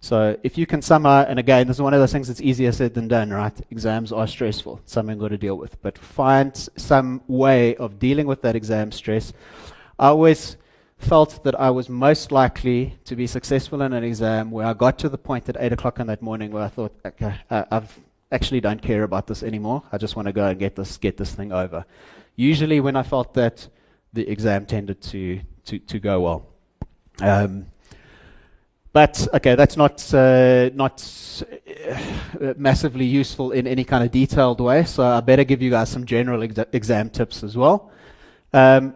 So 0.00 0.38
if 0.42 0.56
you 0.56 0.66
can 0.66 0.82
somehow, 0.82 1.24
and 1.26 1.38
again, 1.38 1.66
this 1.66 1.78
is 1.78 1.82
one 1.82 1.94
of 1.94 2.00
those 2.00 2.12
things 2.12 2.28
that's 2.28 2.40
easier 2.40 2.70
said 2.70 2.94
than 2.94 3.08
done, 3.08 3.30
right? 3.30 3.58
Exams 3.70 4.12
are 4.12 4.26
stressful. 4.26 4.80
Something 4.84 5.18
got 5.18 5.28
to 5.28 5.38
deal 5.38 5.56
with. 5.56 5.80
But 5.82 5.98
find 5.98 6.56
some 6.76 7.22
way 7.26 7.74
of 7.76 7.98
dealing 7.98 8.26
with 8.26 8.42
that 8.42 8.54
exam 8.54 8.92
stress. 8.92 9.32
I 9.98 10.08
always 10.08 10.56
felt 10.98 11.42
that 11.44 11.58
I 11.58 11.70
was 11.70 11.88
most 11.88 12.30
likely 12.30 12.98
to 13.04 13.16
be 13.16 13.26
successful 13.26 13.82
in 13.82 13.92
an 13.92 14.04
exam 14.04 14.50
where 14.50 14.66
I 14.66 14.74
got 14.74 14.98
to 15.00 15.08
the 15.08 15.18
point 15.18 15.48
at 15.48 15.56
8 15.58 15.72
o'clock 15.72 15.98
in 15.98 16.06
that 16.06 16.22
morning 16.22 16.52
where 16.52 16.62
I 16.62 16.68
thought, 16.68 16.94
okay, 17.04 17.34
I've 17.50 17.98
actually 18.30 18.60
don't 18.60 18.80
care 18.80 19.02
about 19.02 19.26
this 19.26 19.42
anymore. 19.42 19.82
I 19.92 19.98
just 19.98 20.16
want 20.16 20.26
to 20.26 20.32
go 20.32 20.46
and 20.46 20.58
get 20.58 20.76
this, 20.76 20.96
get 20.96 21.16
this 21.16 21.34
thing 21.34 21.52
over. 21.52 21.84
Usually 22.34 22.80
when 22.80 22.96
I 22.96 23.02
felt 23.02 23.34
that, 23.34 23.68
the 24.12 24.28
exam 24.28 24.66
tended 24.66 25.02
to, 25.02 25.40
to, 25.66 25.78
to 25.78 25.98
go 25.98 26.20
well. 26.20 26.46
Um, 27.20 27.66
but 28.96 29.28
okay, 29.34 29.54
that's 29.56 29.76
not 29.76 30.14
uh, 30.14 30.70
not 30.72 30.96
uh, 32.40 32.54
massively 32.56 33.04
useful 33.04 33.52
in 33.52 33.66
any 33.66 33.84
kind 33.84 34.02
of 34.02 34.10
detailed 34.10 34.58
way. 34.58 34.84
So 34.84 35.02
I 35.04 35.20
better 35.20 35.44
give 35.44 35.60
you 35.60 35.68
guys 35.68 35.90
some 35.90 36.06
general 36.06 36.42
ex- 36.42 36.70
exam 36.72 37.10
tips 37.10 37.42
as 37.42 37.58
well. 37.58 37.90
Um, 38.54 38.94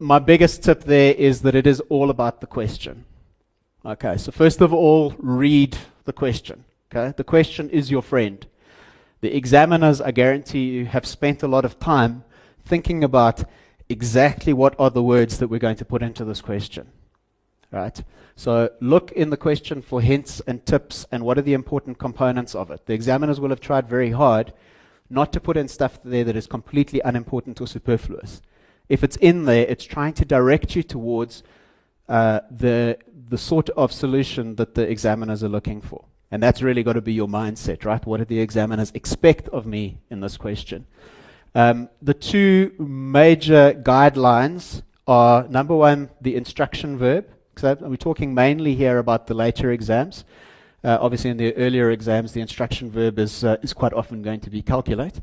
my 0.00 0.18
biggest 0.18 0.64
tip 0.64 0.82
there 0.82 1.14
is 1.14 1.42
that 1.42 1.54
it 1.54 1.68
is 1.68 1.78
all 1.88 2.10
about 2.10 2.40
the 2.40 2.48
question. 2.48 3.04
Okay, 3.84 4.16
so 4.16 4.32
first 4.32 4.60
of 4.60 4.74
all, 4.74 5.14
read 5.18 5.78
the 6.04 6.12
question. 6.12 6.64
Okay, 6.90 7.14
the 7.16 7.22
question 7.22 7.70
is 7.70 7.92
your 7.92 8.02
friend. 8.02 8.44
The 9.20 9.36
examiners, 9.36 10.00
I 10.00 10.10
guarantee 10.10 10.64
you, 10.70 10.86
have 10.86 11.06
spent 11.06 11.44
a 11.44 11.48
lot 11.48 11.64
of 11.64 11.78
time 11.78 12.24
thinking 12.64 13.04
about 13.04 13.44
exactly 13.88 14.52
what 14.52 14.74
are 14.80 14.90
the 14.90 15.04
words 15.14 15.38
that 15.38 15.46
we're 15.46 15.66
going 15.66 15.76
to 15.76 15.84
put 15.84 16.02
into 16.02 16.24
this 16.24 16.40
question. 16.40 16.88
Right? 17.72 18.02
So 18.36 18.70
look 18.80 19.12
in 19.12 19.30
the 19.30 19.36
question 19.36 19.82
for 19.82 20.00
hints 20.00 20.40
and 20.46 20.64
tips 20.64 21.06
and 21.10 21.24
what 21.24 21.38
are 21.38 21.42
the 21.42 21.54
important 21.54 21.98
components 21.98 22.54
of 22.54 22.70
it. 22.70 22.86
The 22.86 22.94
examiners 22.94 23.40
will 23.40 23.50
have 23.50 23.60
tried 23.60 23.88
very 23.88 24.10
hard 24.10 24.52
not 25.08 25.32
to 25.32 25.40
put 25.40 25.56
in 25.56 25.68
stuff 25.68 25.98
there 26.04 26.24
that 26.24 26.36
is 26.36 26.46
completely 26.46 27.00
unimportant 27.00 27.60
or 27.60 27.66
superfluous 27.66 28.42
if 28.88 29.02
it's 29.02 29.16
in 29.16 29.44
there, 29.44 29.66
it's 29.66 29.84
trying 29.84 30.12
to 30.14 30.24
direct 30.24 30.76
you 30.76 30.82
towards 30.82 31.42
uh, 32.08 32.40
the, 32.50 32.98
the 33.28 33.38
sort 33.38 33.68
of 33.70 33.92
solution 33.92 34.56
that 34.56 34.74
the 34.74 34.88
examiners 34.88 35.42
are 35.42 35.48
looking 35.48 35.80
for. 35.80 36.04
And 36.30 36.42
that's 36.42 36.62
really 36.62 36.82
got 36.82 36.94
to 36.94 37.00
be 37.00 37.12
your 37.12 37.28
mindset, 37.28 37.84
right? 37.84 38.04
What 38.04 38.18
do 38.18 38.24
the 38.24 38.40
examiners 38.40 38.92
expect 38.94 39.48
of 39.48 39.66
me 39.66 39.98
in 40.10 40.20
this 40.20 40.36
question? 40.36 40.86
Um, 41.54 41.88
the 42.02 42.14
two 42.14 42.72
major 42.78 43.72
guidelines 43.72 44.82
are 45.06 45.46
number 45.48 45.74
one, 45.74 46.10
the 46.20 46.36
instruction 46.36 46.98
verb. 46.98 47.28
We're 47.62 47.96
talking 47.96 48.34
mainly 48.34 48.74
here 48.74 48.98
about 48.98 49.28
the 49.28 49.32
later 49.32 49.72
exams. 49.72 50.26
Uh, 50.84 50.98
obviously, 51.00 51.30
in 51.30 51.38
the 51.38 51.56
earlier 51.56 51.90
exams, 51.90 52.32
the 52.32 52.42
instruction 52.42 52.90
verb 52.90 53.18
is, 53.18 53.44
uh, 53.44 53.56
is 53.62 53.72
quite 53.72 53.94
often 53.94 54.20
going 54.20 54.40
to 54.40 54.50
be 54.50 54.60
calculate. 54.60 55.20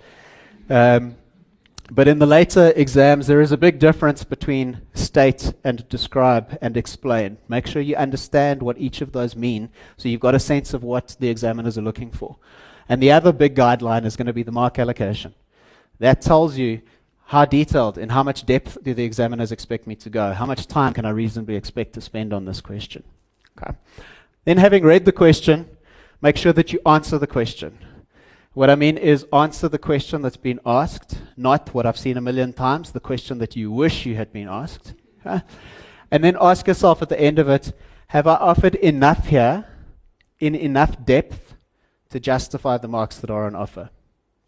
Um, 0.68 1.16
but 1.92 2.08
in 2.08 2.18
the 2.18 2.26
later 2.26 2.74
exams, 2.76 3.28
there 3.28 3.40
is 3.40 3.52
a 3.52 3.58
big 3.58 3.78
difference 3.78 4.24
between 4.24 4.82
state 4.96 5.54
and 5.64 5.88
describe 5.90 6.58
and 6.60 6.76
explain. 6.76 7.38
Make 7.48 7.68
sure 7.68 7.84
you 7.84 7.96
understand 7.98 8.64
what 8.64 8.80
each 8.80 9.02
of 9.02 9.12
those 9.12 9.36
mean 9.36 9.70
so 9.98 10.10
you've 10.10 10.20
got 10.20 10.34
a 10.34 10.40
sense 10.40 10.74
of 10.74 10.82
what 10.82 11.16
the 11.20 11.30
examiners 11.30 11.78
are 11.78 11.84
looking 11.84 12.10
for. 12.10 12.38
And 12.90 13.02
the 13.02 13.12
other 13.12 13.32
big 13.32 13.56
guideline 13.56 14.06
is 14.06 14.16
going 14.16 14.26
to 14.26 14.34
be 14.34 14.44
the 14.44 14.52
mark 14.52 14.80
allocation. 14.80 15.36
That 16.00 16.22
tells 16.22 16.58
you 16.58 16.82
how 17.26 17.46
detailed 17.46 17.98
and 17.98 18.12
how 18.12 18.24
much 18.24 18.46
depth 18.46 18.78
do 18.84 18.94
the 18.94 19.04
examiners 19.04 19.52
expect 19.52 19.88
me 19.88 19.96
to 19.96 20.10
go? 20.10 20.34
How 20.34 20.46
much 20.46 20.68
time 20.68 20.94
can 20.94 21.06
I 21.06 21.10
reasonably 21.10 21.56
expect 21.56 21.94
to 21.94 22.02
spend 22.02 22.34
on 22.34 22.46
this 22.46 22.62
question? 22.62 23.04
Okay. 23.58 23.74
Then, 24.46 24.58
having 24.58 24.84
read 24.84 25.06
the 25.06 25.12
question, 25.12 25.70
make 26.22 26.38
sure 26.38 26.54
that 26.54 26.74
you 26.74 26.80
answer 26.86 27.18
the 27.18 27.28
question. 27.28 27.78
What 28.54 28.70
I 28.70 28.76
mean 28.76 28.98
is 28.98 29.26
answer 29.34 29.68
the 29.68 29.80
question 29.80 30.22
that's 30.22 30.38
been 30.38 30.60
asked, 30.66 31.18
not 31.36 31.74
what 31.74 31.86
I've 31.86 31.98
seen 31.98 32.18
a 32.18 32.22
million 32.22 32.54
times, 32.54 32.92
the 32.92 33.00
question 33.00 33.40
that 33.40 33.56
you 33.56 33.72
wish 33.72 34.06
you 34.06 34.16
had 34.16 34.32
been 34.32 34.48
asked. 34.48 34.94
And 35.26 36.24
then 36.24 36.38
ask 36.40 36.68
yourself 36.68 37.02
at 37.02 37.10
the 37.10 37.20
end 37.20 37.40
of 37.40 37.50
it, 37.50 37.74
have 38.08 38.28
I 38.28 38.36
offered 38.36 38.76
enough 38.76 39.28
here, 39.28 39.66
in 40.40 40.54
enough 40.54 41.04
depth, 41.04 41.56
to 42.10 42.20
justify 42.20 42.78
the 42.78 42.88
marks 42.88 43.18
that 43.18 43.32
are 43.32 43.48
on 43.48 43.56
offer? 43.56 43.90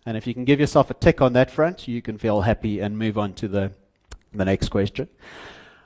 And 0.06 0.16
if 0.16 0.28
you 0.28 0.34
can 0.34 0.46
give 0.46 0.60
yourself 0.60 0.92
a 0.92 0.94
tick 0.94 1.22
on 1.22 1.34
that 1.34 1.50
front, 1.50 1.88
you 1.88 2.02
can 2.02 2.18
feel 2.18 2.42
happy 2.42 2.80
and 2.80 2.98
move 2.98 3.18
on 3.18 3.34
to 3.34 3.48
the, 3.48 3.72
the 4.34 4.46
next 4.46 4.70
question. 4.70 5.10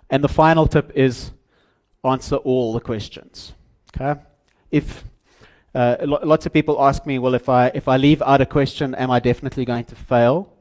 And 0.09 0.23
the 0.23 0.29
final 0.29 0.67
tip 0.67 0.91
is 0.95 1.31
answer 2.03 2.35
all 2.37 2.73
the 2.73 2.81
questions. 2.81 3.53
Okay? 3.95 4.19
If 4.71 5.03
uh, 5.73 5.97
lots 6.01 6.45
of 6.45 6.53
people 6.53 6.83
ask 6.83 7.05
me, 7.05 7.19
well, 7.19 7.35
if 7.35 7.47
I, 7.47 7.67
if 7.73 7.87
I 7.87 7.97
leave 7.97 8.21
out 8.23 8.41
a 8.41 8.45
question, 8.45 8.95
am 8.95 9.11
I 9.11 9.19
definitely 9.19 9.65
going 9.65 9.85
to 9.85 9.95
fail? 9.95 10.51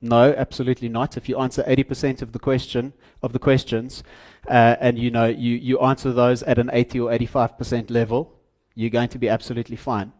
No, 0.00 0.32
absolutely 0.36 0.88
not. 0.88 1.16
If 1.16 1.28
you 1.28 1.38
answer 1.38 1.62
80% 1.62 2.22
of 2.22 2.32
the 2.32 2.38
question 2.38 2.92
of 3.22 3.32
the 3.32 3.38
questions, 3.38 4.02
uh, 4.48 4.76
and 4.80 4.98
you 4.98 5.10
know 5.10 5.26
you, 5.26 5.54
you 5.56 5.78
answer 5.78 6.12
those 6.12 6.42
at 6.42 6.58
an 6.58 6.70
80 6.72 7.00
or 7.00 7.10
85% 7.10 7.90
level, 7.90 8.32
you're 8.74 8.90
going 8.90 9.08
to 9.10 9.18
be 9.18 9.28
absolutely 9.28 9.76
fine. 9.76 10.12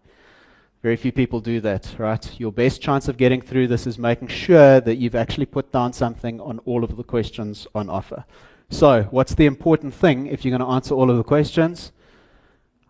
Very 0.82 0.96
few 0.96 1.12
people 1.12 1.38
do 1.38 1.60
that, 1.60 1.94
right? 1.96 2.40
Your 2.40 2.50
best 2.50 2.82
chance 2.82 3.06
of 3.06 3.16
getting 3.16 3.40
through 3.40 3.68
this 3.68 3.86
is 3.86 3.98
making 3.98 4.26
sure 4.26 4.80
that 4.80 4.96
you've 4.96 5.14
actually 5.14 5.46
put 5.46 5.70
down 5.70 5.92
something 5.92 6.40
on 6.40 6.58
all 6.64 6.82
of 6.82 6.96
the 6.96 7.04
questions 7.04 7.68
on 7.72 7.88
offer. 7.88 8.24
So, 8.68 9.04
what's 9.12 9.36
the 9.36 9.46
important 9.46 9.94
thing 9.94 10.26
if 10.26 10.44
you're 10.44 10.58
going 10.58 10.68
to 10.68 10.74
answer 10.74 10.92
all 10.92 11.08
of 11.08 11.16
the 11.16 11.22
questions? 11.22 11.92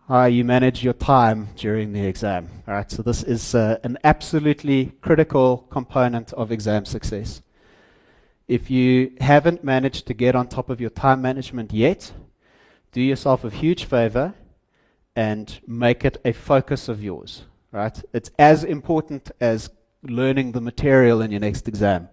How 0.07 0.25
you 0.25 0.43
manage 0.43 0.83
your 0.83 0.93
time 0.93 1.49
during 1.55 1.93
the 1.93 2.03
exam. 2.07 2.49
All 2.67 2.73
right, 2.73 2.89
so 2.89 3.03
this 3.03 3.21
is 3.21 3.53
uh, 3.53 3.77
an 3.83 3.99
absolutely 4.03 4.93
critical 5.01 5.67
component 5.69 6.33
of 6.33 6.51
exam 6.51 6.85
success. 6.85 7.43
If 8.47 8.71
you 8.71 9.11
haven't 9.21 9.63
managed 9.63 10.07
to 10.07 10.15
get 10.15 10.35
on 10.35 10.47
top 10.47 10.71
of 10.71 10.81
your 10.81 10.89
time 10.89 11.21
management 11.21 11.71
yet, 11.71 12.11
do 12.91 13.01
yourself 13.01 13.43
a 13.43 13.51
huge 13.51 13.85
favor 13.85 14.33
and 15.15 15.59
make 15.67 16.03
it 16.03 16.17
a 16.25 16.33
focus 16.33 16.89
of 16.89 17.03
yours 17.03 17.43
right? 17.73 18.01
It's 18.13 18.31
as 18.39 18.63
important 18.63 19.31
as 19.41 19.69
learning 20.03 20.53
the 20.53 20.61
material 20.61 21.21
in 21.21 21.31
your 21.31 21.41
next 21.41 21.67
exam 21.67 22.07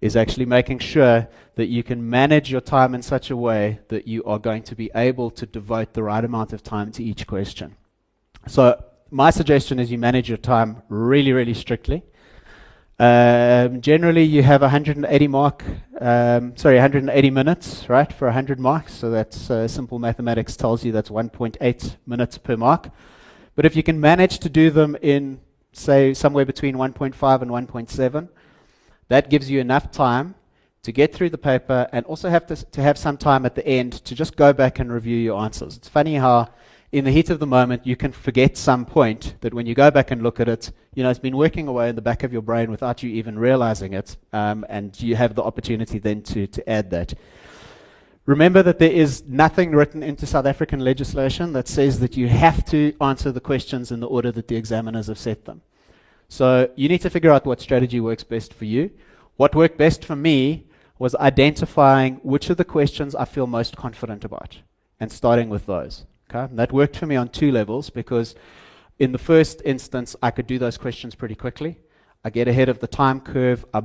is 0.00 0.16
actually 0.16 0.46
making 0.46 0.78
sure 0.78 1.26
that 1.56 1.66
you 1.66 1.82
can 1.82 2.08
manage 2.08 2.50
your 2.50 2.60
time 2.60 2.94
in 2.94 3.02
such 3.02 3.30
a 3.30 3.36
way 3.36 3.80
that 3.88 4.06
you 4.06 4.22
are 4.24 4.38
going 4.38 4.62
to 4.62 4.74
be 4.76 4.90
able 4.94 5.30
to 5.30 5.46
devote 5.46 5.94
the 5.94 6.02
right 6.02 6.24
amount 6.24 6.52
of 6.52 6.62
time 6.62 6.92
to 6.92 7.02
each 7.02 7.26
question. 7.26 7.74
So 8.46 8.82
my 9.10 9.30
suggestion 9.30 9.78
is 9.78 9.90
you 9.90 9.98
manage 9.98 10.28
your 10.28 10.38
time 10.38 10.82
really, 10.88 11.32
really 11.32 11.54
strictly. 11.54 12.02
Um, 12.98 13.80
generally, 13.80 14.22
you 14.22 14.42
have 14.42 14.60
180 14.60 15.28
mark, 15.28 15.64
um, 16.00 16.56
sorry, 16.56 16.76
180 16.76 17.30
minutes, 17.30 17.88
right, 17.88 18.12
for 18.12 18.26
100 18.26 18.60
marks. 18.60 18.94
So 18.94 19.10
that's 19.10 19.50
uh, 19.50 19.66
simple 19.66 19.98
mathematics 19.98 20.56
tells 20.56 20.84
you 20.84 20.92
that's 20.92 21.10
1.8 21.10 21.96
minutes 22.06 22.38
per 22.38 22.56
mark. 22.56 22.90
But 23.54 23.66
if 23.66 23.76
you 23.76 23.82
can 23.82 24.00
manage 24.00 24.38
to 24.40 24.48
do 24.48 24.70
them 24.70 24.96
in, 25.00 25.40
say, 25.72 26.14
somewhere 26.14 26.44
between 26.44 26.76
1.5 26.76 27.42
and 27.42 27.50
1.7, 27.50 28.28
that 29.08 29.30
gives 29.30 29.50
you 29.50 29.60
enough 29.60 29.90
time 29.90 30.34
to 30.82 30.92
get 30.92 31.14
through 31.14 31.30
the 31.30 31.38
paper 31.38 31.88
and 31.92 32.04
also 32.06 32.28
have 32.28 32.46
to, 32.46 32.56
to 32.56 32.82
have 32.82 32.98
some 32.98 33.16
time 33.16 33.46
at 33.46 33.54
the 33.54 33.66
end 33.66 33.92
to 34.04 34.14
just 34.14 34.36
go 34.36 34.52
back 34.52 34.78
and 34.78 34.92
review 34.92 35.16
your 35.16 35.40
answers. 35.40 35.76
It's 35.76 35.88
funny 35.88 36.16
how, 36.16 36.50
in 36.92 37.04
the 37.04 37.10
heat 37.10 37.30
of 37.30 37.40
the 37.40 37.46
moment, 37.46 37.86
you 37.86 37.96
can 37.96 38.12
forget 38.12 38.56
some 38.56 38.84
point 38.84 39.34
that 39.40 39.54
when 39.54 39.66
you 39.66 39.74
go 39.74 39.90
back 39.90 40.10
and 40.10 40.22
look 40.22 40.40
at 40.40 40.48
it, 40.48 40.70
you 40.94 41.02
know, 41.02 41.10
it's 41.10 41.18
been 41.18 41.36
working 41.36 41.68
away 41.68 41.88
in 41.88 41.96
the 41.96 42.02
back 42.02 42.22
of 42.22 42.32
your 42.32 42.42
brain 42.42 42.70
without 42.70 43.02
you 43.02 43.10
even 43.10 43.38
realizing 43.38 43.94
it, 43.94 44.16
um, 44.32 44.64
and 44.68 45.00
you 45.00 45.16
have 45.16 45.34
the 45.34 45.42
opportunity 45.42 45.98
then 45.98 46.22
to, 46.22 46.46
to 46.46 46.68
add 46.68 46.90
that. 46.90 47.14
Remember 48.26 48.62
that 48.62 48.78
there 48.78 48.90
is 48.90 49.22
nothing 49.26 49.72
written 49.72 50.02
into 50.02 50.26
South 50.26 50.46
African 50.46 50.80
legislation 50.80 51.52
that 51.52 51.68
says 51.68 52.00
that 52.00 52.16
you 52.16 52.28
have 52.28 52.64
to 52.66 52.94
answer 53.00 53.30
the 53.30 53.40
questions 53.40 53.92
in 53.92 54.00
the 54.00 54.06
order 54.06 54.32
that 54.32 54.48
the 54.48 54.56
examiners 54.56 55.08
have 55.08 55.18
set 55.18 55.44
them. 55.44 55.60
So 56.28 56.70
you 56.74 56.88
need 56.88 57.02
to 57.02 57.10
figure 57.10 57.30
out 57.30 57.44
what 57.44 57.60
strategy 57.60 58.00
works 58.00 58.24
best 58.24 58.54
for 58.54 58.64
you. 58.64 58.90
What 59.36 59.54
worked 59.54 59.76
best 59.76 60.04
for 60.06 60.16
me 60.16 60.66
was 60.98 61.14
identifying 61.16 62.14
which 62.22 62.48
of 62.48 62.56
the 62.56 62.64
questions 62.64 63.14
I 63.14 63.26
feel 63.26 63.46
most 63.46 63.76
confident 63.76 64.24
about 64.24 64.58
and 64.98 65.12
starting 65.12 65.50
with 65.50 65.66
those. 65.66 66.06
Okay? 66.30 66.52
That 66.54 66.72
worked 66.72 66.96
for 66.96 67.06
me 67.06 67.16
on 67.16 67.28
two 67.28 67.52
levels 67.52 67.90
because 67.90 68.34
in 68.98 69.12
the 69.12 69.18
first 69.18 69.60
instance, 69.66 70.16
I 70.22 70.30
could 70.30 70.46
do 70.46 70.58
those 70.58 70.78
questions 70.78 71.14
pretty 71.14 71.34
quickly. 71.34 71.78
I 72.24 72.30
get 72.30 72.48
ahead 72.48 72.70
of 72.70 72.78
the 72.78 72.86
time 72.86 73.20
curve. 73.20 73.66
I 73.74 73.82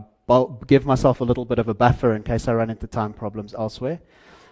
give 0.68 0.86
myself 0.86 1.20
a 1.20 1.24
little 1.26 1.46
bit 1.46 1.60
of 1.60 1.68
a 1.68 1.74
buffer 1.74 2.16
in 2.16 2.24
case 2.24 2.48
I 2.48 2.54
run 2.54 2.70
into 2.70 2.88
time 2.88 3.12
problems 3.12 3.54
elsewhere. 3.54 4.00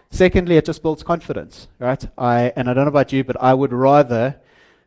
Secondly, 0.10 0.58
it 0.58 0.66
just 0.66 0.82
builds 0.82 1.04
confidence, 1.04 1.68
right? 1.80 2.08
I, 2.18 2.54
and 2.56 2.70
I 2.70 2.74
don't 2.74 2.86
know 2.86 2.90
about 2.90 3.12
you, 3.12 3.24
but 3.24 3.42
I 3.42 3.54
would 3.54 3.74
rather 3.74 4.40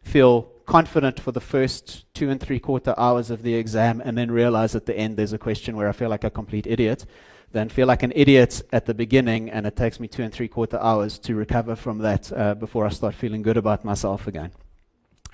feel 0.02 0.50
confident 0.66 1.18
for 1.18 1.32
the 1.32 1.40
first 1.40 2.06
two 2.14 2.30
and 2.30 2.40
three 2.40 2.60
quarter 2.60 2.94
hours 2.96 3.30
of 3.30 3.42
the 3.42 3.54
exam 3.54 4.00
and 4.04 4.16
then 4.16 4.30
realize 4.30 4.74
at 4.76 4.86
the 4.86 4.96
end 4.96 5.16
there's 5.16 5.32
a 5.32 5.38
question 5.38 5.76
where 5.76 5.88
I 5.88 5.92
feel 5.92 6.08
like 6.08 6.22
a 6.22 6.30
complete 6.30 6.66
idiot 6.66 7.04
than 7.50 7.68
feel 7.68 7.88
like 7.88 8.04
an 8.04 8.12
idiot 8.14 8.62
at 8.72 8.86
the 8.86 8.94
beginning 8.94 9.50
and 9.50 9.66
it 9.66 9.74
takes 9.74 9.98
me 9.98 10.06
two 10.06 10.22
and 10.22 10.32
three 10.32 10.46
quarter 10.46 10.78
hours 10.78 11.18
to 11.18 11.34
recover 11.34 11.74
from 11.74 11.98
that 11.98 12.32
uh, 12.32 12.54
before 12.54 12.86
I 12.86 12.90
start 12.90 13.16
feeling 13.16 13.42
good 13.42 13.56
about 13.56 13.84
myself 13.84 14.28
again. 14.28 14.52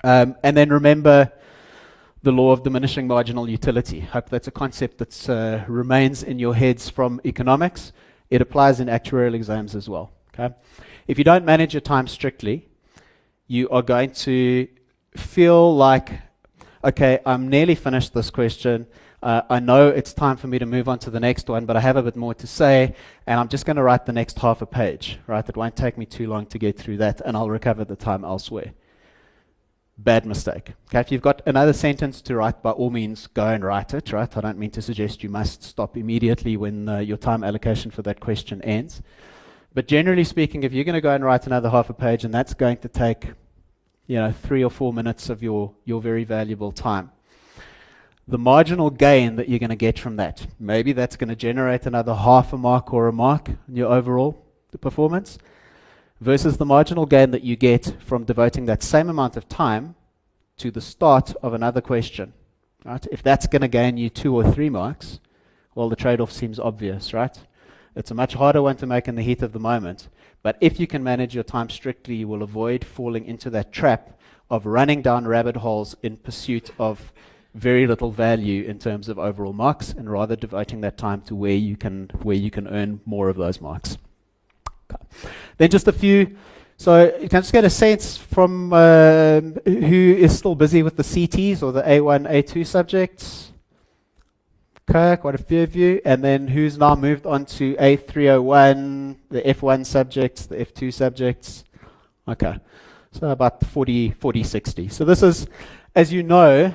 Um, 0.03 0.35
and 0.41 0.57
then 0.57 0.69
remember 0.69 1.31
the 2.23 2.31
law 2.31 2.51
of 2.51 2.63
diminishing 2.63 3.07
marginal 3.07 3.47
utility. 3.47 3.99
Hope 3.99 4.29
that's 4.29 4.47
a 4.47 4.51
concept 4.51 4.97
that 4.97 5.29
uh, 5.29 5.63
remains 5.71 6.23
in 6.23 6.39
your 6.39 6.55
heads 6.55 6.89
from 6.89 7.21
economics. 7.23 7.93
It 8.29 8.41
applies 8.41 8.79
in 8.79 8.87
actuarial 8.87 9.33
exams 9.33 9.75
as 9.75 9.87
well. 9.87 10.11
Okay? 10.33 10.53
If 11.07 11.17
you 11.17 11.23
don't 11.23 11.45
manage 11.45 11.73
your 11.73 11.81
time 11.81 12.07
strictly, 12.07 12.67
you 13.47 13.69
are 13.69 13.81
going 13.81 14.11
to 14.11 14.67
feel 15.15 15.75
like, 15.75 16.11
okay, 16.83 17.19
I'm 17.25 17.49
nearly 17.49 17.75
finished 17.75 18.13
this 18.13 18.29
question. 18.29 18.87
Uh, 19.23 19.41
I 19.49 19.59
know 19.59 19.87
it's 19.87 20.13
time 20.13 20.37
for 20.37 20.47
me 20.47 20.59
to 20.59 20.65
move 20.65 20.87
on 20.87 20.99
to 20.99 21.09
the 21.09 21.19
next 21.19 21.49
one, 21.49 21.65
but 21.65 21.75
I 21.75 21.79
have 21.79 21.95
a 21.95 22.03
bit 22.03 22.15
more 22.15 22.35
to 22.35 22.45
say, 22.45 22.93
and 23.25 23.39
I'm 23.39 23.47
just 23.47 23.65
going 23.65 23.77
to 23.77 23.83
write 23.83 24.05
the 24.05 24.13
next 24.13 24.37
half 24.39 24.61
a 24.61 24.65
page, 24.65 25.17
right? 25.25 25.47
It 25.47 25.57
won't 25.57 25.75
take 25.75 25.97
me 25.97 26.05
too 26.05 26.27
long 26.27 26.45
to 26.47 26.59
get 26.59 26.77
through 26.77 26.97
that, 26.97 27.21
and 27.21 27.35
I'll 27.35 27.49
recover 27.49 27.83
the 27.83 27.95
time 27.95 28.23
elsewhere. 28.23 28.73
Bad 29.99 30.27
mistake. 30.27 30.73
Okay, 30.89 30.99
if 30.99 31.11
you've 31.11 31.23
got 31.23 31.41
another 31.47 31.73
sentence 31.73 32.21
to 32.21 32.35
write, 32.35 32.61
by 32.61 32.69
all 32.69 32.91
means, 32.91 33.25
go 33.25 33.47
and 33.47 33.63
write 33.63 33.95
it, 33.95 34.11
right? 34.11 34.37
I 34.37 34.41
don't 34.41 34.59
mean 34.59 34.69
to 34.71 34.81
suggest 34.81 35.23
you 35.23 35.29
must 35.29 35.63
stop 35.63 35.97
immediately 35.97 36.55
when 36.55 36.87
uh, 36.87 36.99
your 36.99 37.17
time 37.17 37.43
allocation 37.43 37.89
for 37.89 38.03
that 38.03 38.19
question 38.19 38.61
ends. 38.61 39.01
But 39.73 39.87
generally 39.87 40.23
speaking, 40.23 40.61
if 40.61 40.71
you're 40.71 40.83
going 40.83 40.93
to 40.93 41.01
go 41.01 41.15
and 41.15 41.25
write 41.25 41.47
another 41.47 41.71
half 41.71 41.89
a 41.89 41.95
page, 41.95 42.23
and 42.23 42.31
that's 42.31 42.53
going 42.53 42.77
to 42.77 42.87
take, 42.87 43.31
you 44.05 44.17
know, 44.17 44.31
three 44.31 44.63
or 44.63 44.69
four 44.69 44.93
minutes 44.93 45.31
of 45.31 45.41
your, 45.41 45.73
your 45.83 45.99
very 45.99 46.23
valuable 46.23 46.71
time, 46.71 47.09
the 48.27 48.37
marginal 48.37 48.91
gain 48.91 49.35
that 49.37 49.49
you're 49.49 49.57
going 49.57 49.71
to 49.71 49.75
get 49.75 49.97
from 49.97 50.17
that, 50.17 50.45
maybe 50.59 50.93
that's 50.93 51.15
going 51.15 51.29
to 51.29 51.35
generate 51.35 51.87
another 51.87 52.13
half 52.13 52.53
a 52.53 52.57
mark 52.57 52.93
or 52.93 53.07
a 53.07 53.13
mark 53.13 53.49
in 53.67 53.75
your 53.75 53.91
overall 53.91 54.45
performance 54.79 55.39
versus 56.19 56.57
the 56.57 56.65
marginal 56.65 57.05
gain 57.05 57.31
that 57.31 57.43
you 57.43 57.55
get 57.55 57.95
from 58.01 58.23
devoting 58.23 58.65
that 58.65 58.83
same 58.83 59.09
amount 59.09 59.37
of 59.37 59.47
time 59.47 59.95
to 60.57 60.71
the 60.71 60.81
start 60.81 61.33
of 61.43 61.53
another 61.53 61.81
question. 61.81 62.33
Right? 62.83 63.05
If 63.11 63.21
that's 63.21 63.47
going 63.47 63.61
to 63.61 63.67
gain 63.67 63.97
you 63.97 64.09
two 64.09 64.35
or 64.35 64.51
three 64.51 64.69
marks, 64.69 65.19
well, 65.75 65.89
the 65.89 65.95
trade 65.95 66.19
off 66.19 66.31
seems 66.31 66.59
obvious, 66.59 67.13
right? 67.13 67.37
It's 67.95 68.11
a 68.11 68.15
much 68.15 68.33
harder 68.33 68.61
one 68.61 68.77
to 68.77 68.87
make 68.87 69.07
in 69.07 69.15
the 69.15 69.21
heat 69.21 69.41
of 69.41 69.53
the 69.53 69.59
moment. 69.59 70.07
But 70.41 70.57
if 70.61 70.79
you 70.79 70.87
can 70.87 71.03
manage 71.03 71.35
your 71.35 71.43
time 71.43 71.69
strictly, 71.69 72.15
you 72.15 72.27
will 72.27 72.43
avoid 72.43 72.85
falling 72.85 73.25
into 73.25 73.49
that 73.51 73.71
trap 73.71 74.19
of 74.49 74.65
running 74.65 75.01
down 75.01 75.27
rabbit 75.27 75.57
holes 75.57 75.95
in 76.01 76.17
pursuit 76.17 76.71
of 76.79 77.11
very 77.53 77.87
little 77.87 78.11
value 78.11 78.63
in 78.63 78.79
terms 78.79 79.09
of 79.09 79.17
overall 79.17 79.53
marks 79.53 79.89
and 79.89 80.11
rather 80.11 80.35
devoting 80.35 80.81
that 80.81 80.97
time 80.97 81.21
to 81.21 81.35
where 81.35 81.55
you 81.55 81.75
can 81.75 82.09
where 82.21 82.35
you 82.35 82.51
can 82.51 82.67
earn 82.67 83.01
more 83.05 83.29
of 83.29 83.35
those 83.35 83.59
marks. 83.59 83.97
Okay. 84.91 85.03
Then 85.57 85.69
just 85.69 85.87
a 85.87 85.91
few. 85.91 86.37
So 86.77 87.17
you 87.19 87.27
can 87.27 87.41
just 87.41 87.51
get 87.51 87.65
a 87.65 87.69
sense 87.69 88.17
from 88.17 88.71
uh, 88.71 89.41
who 89.65 90.15
is 90.17 90.37
still 90.37 90.53
busy 90.53 90.83
with 90.83 90.95
the 90.95 91.03
CTs 91.03 91.63
or 91.63 91.71
the 91.71 91.81
A1, 91.81 92.29
A2 92.29 92.65
subjects. 92.65 93.51
Okay, 94.89 95.19
quite 95.19 95.35
a 95.35 95.39
few 95.39 95.63
of 95.63 95.75
you. 95.75 95.99
And 96.05 96.23
then 96.23 96.47
who's 96.47 96.77
now 96.77 96.95
moved 96.95 97.25
on 97.25 97.45
to 97.57 97.75
A301, 97.75 99.17
the 99.29 99.41
F1 99.41 99.85
subjects, 99.85 100.45
the 100.45 100.57
F2 100.57 100.93
subjects. 100.93 101.63
Okay, 102.27 102.57
so 103.11 103.29
about 103.29 103.65
40, 103.65 104.11
40, 104.11 104.43
60. 104.43 104.87
So 104.89 105.03
this 105.03 105.23
is, 105.23 105.47
as 105.95 106.13
you 106.13 106.23
know, 106.23 106.71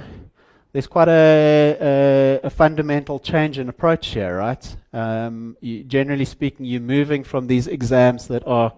there's 0.73 0.87
quite 0.87 1.09
a, 1.09 1.77
a, 1.81 2.47
a, 2.47 2.51
fundamental 2.51 3.19
change 3.19 3.59
in 3.59 3.69
approach 3.69 4.09
here, 4.09 4.39
right? 4.39 4.77
Um, 4.93 5.57
you, 5.61 5.85
generally 5.85 6.25
speaking, 6.25 6.65
you're 6.65 6.81
moving 6.81 7.25
from 7.25 7.47
these 7.47 7.67
exams 7.67 8.27
that 8.29 8.47
are 8.47 8.73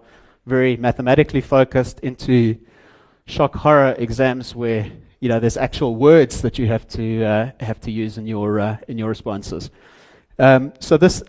very 0.45 0.75
mathematically 0.75 1.41
focused 1.41 2.01
into 2.01 2.57
shock 3.25 3.55
horror 3.55 3.95
exams 3.97 4.53
where 4.53 4.91
you 5.19 5.29
know 5.29 5.39
there's 5.39 5.57
actual 5.57 5.95
words 5.95 6.41
that 6.41 6.59
you 6.59 6.67
have 6.67 6.87
to 6.89 7.23
uh, 7.23 7.51
have 7.61 7.79
to 7.81 7.91
use 7.91 8.17
in 8.17 8.27
your 8.27 8.59
uh, 8.59 8.77
in 8.87 8.97
your 8.97 9.09
responses. 9.09 9.71
Um, 10.37 10.73
so 10.79 10.97
this 10.97 11.23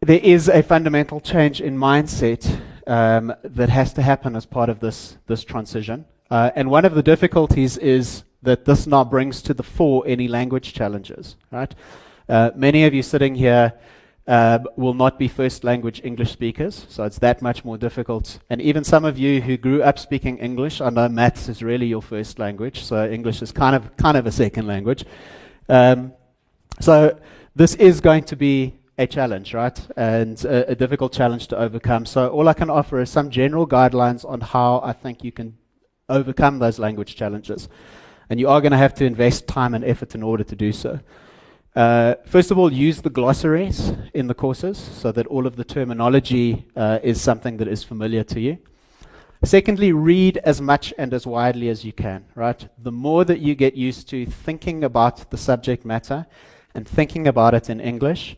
there 0.00 0.20
is 0.20 0.48
a 0.48 0.62
fundamental 0.62 1.20
change 1.20 1.60
in 1.60 1.78
mindset 1.78 2.60
um, 2.86 3.32
that 3.44 3.68
has 3.68 3.92
to 3.94 4.02
happen 4.02 4.34
as 4.34 4.44
part 4.44 4.68
of 4.68 4.80
this 4.80 5.16
this 5.26 5.44
transition. 5.44 6.04
Uh, 6.28 6.50
and 6.56 6.68
one 6.68 6.84
of 6.84 6.94
the 6.94 7.02
difficulties 7.02 7.78
is 7.78 8.24
that 8.42 8.64
this 8.64 8.86
now 8.86 9.04
brings 9.04 9.42
to 9.42 9.54
the 9.54 9.62
fore 9.62 10.04
any 10.06 10.28
language 10.28 10.72
challenges, 10.72 11.36
right? 11.50 11.74
Uh, 12.28 12.50
many 12.54 12.84
of 12.84 12.94
you 12.94 13.02
sitting 13.02 13.34
here 13.34 13.72
uh, 14.26 14.58
will 14.76 14.94
not 14.94 15.18
be 15.18 15.28
first 15.28 15.64
language 15.64 16.00
English 16.04 16.32
speakers, 16.32 16.86
so 16.88 17.04
it's 17.04 17.18
that 17.18 17.42
much 17.42 17.64
more 17.64 17.78
difficult. 17.78 18.38
And 18.50 18.60
even 18.60 18.84
some 18.84 19.04
of 19.04 19.18
you 19.18 19.40
who 19.40 19.56
grew 19.56 19.82
up 19.82 19.98
speaking 19.98 20.38
English, 20.38 20.80
I 20.80 20.90
know 20.90 21.08
maths 21.08 21.48
is 21.48 21.62
really 21.62 21.86
your 21.86 22.02
first 22.02 22.38
language, 22.38 22.82
so 22.82 23.08
English 23.08 23.42
is 23.42 23.52
kind 23.52 23.76
of 23.76 23.96
kind 23.96 24.16
of 24.16 24.26
a 24.26 24.32
second 24.32 24.66
language. 24.66 25.04
Um, 25.68 26.12
So 26.80 27.18
this 27.54 27.74
is 27.76 28.00
going 28.00 28.24
to 28.24 28.36
be 28.36 28.74
a 28.98 29.06
challenge, 29.06 29.54
right? 29.54 29.78
And 29.96 30.42
a, 30.44 30.70
a, 30.70 30.74
difficult 30.74 31.12
challenge 31.12 31.48
to 31.48 31.58
overcome. 31.58 32.06
So 32.06 32.28
all 32.28 32.48
I 32.48 32.54
can 32.54 32.70
offer 32.70 33.00
is 33.00 33.10
some 33.10 33.30
general 33.30 33.66
guidelines 33.66 34.28
on 34.28 34.40
how 34.40 34.80
I 34.82 34.92
think 34.92 35.24
you 35.24 35.32
can 35.32 35.56
overcome 36.08 36.58
those 36.58 36.78
language 36.78 37.16
challenges. 37.16 37.68
And 38.28 38.40
you 38.40 38.48
are 38.48 38.60
going 38.60 38.72
to 38.72 38.78
have 38.78 38.94
to 38.94 39.04
invest 39.04 39.46
time 39.46 39.74
and 39.74 39.84
effort 39.84 40.14
in 40.14 40.22
order 40.22 40.44
to 40.44 40.56
do 40.56 40.72
so. 40.72 41.00
Uh, 41.74 42.14
first 42.24 42.50
of 42.50 42.58
all, 42.58 42.72
use 42.72 43.02
the 43.02 43.10
glossaries 43.10 43.92
in 44.14 44.26
the 44.26 44.34
courses 44.34 44.78
so 44.78 45.12
that 45.12 45.26
all 45.26 45.46
of 45.46 45.56
the 45.56 45.64
terminology 45.64 46.66
uh, 46.74 46.98
is 47.02 47.20
something 47.20 47.58
that 47.58 47.68
is 47.68 47.84
familiar 47.84 48.24
to 48.24 48.40
you. 48.40 48.58
Secondly, 49.44 49.92
read 49.92 50.38
as 50.38 50.60
much 50.60 50.94
and 50.96 51.12
as 51.12 51.26
widely 51.26 51.68
as 51.68 51.84
you 51.84 51.92
can, 51.92 52.24
right? 52.34 52.66
The 52.82 52.90
more 52.90 53.24
that 53.26 53.40
you 53.40 53.54
get 53.54 53.74
used 53.74 54.08
to 54.08 54.24
thinking 54.24 54.82
about 54.82 55.30
the 55.30 55.36
subject 55.36 55.84
matter 55.84 56.26
and 56.74 56.88
thinking 56.88 57.28
about 57.28 57.52
it 57.52 57.68
in 57.68 57.78
English, 57.78 58.36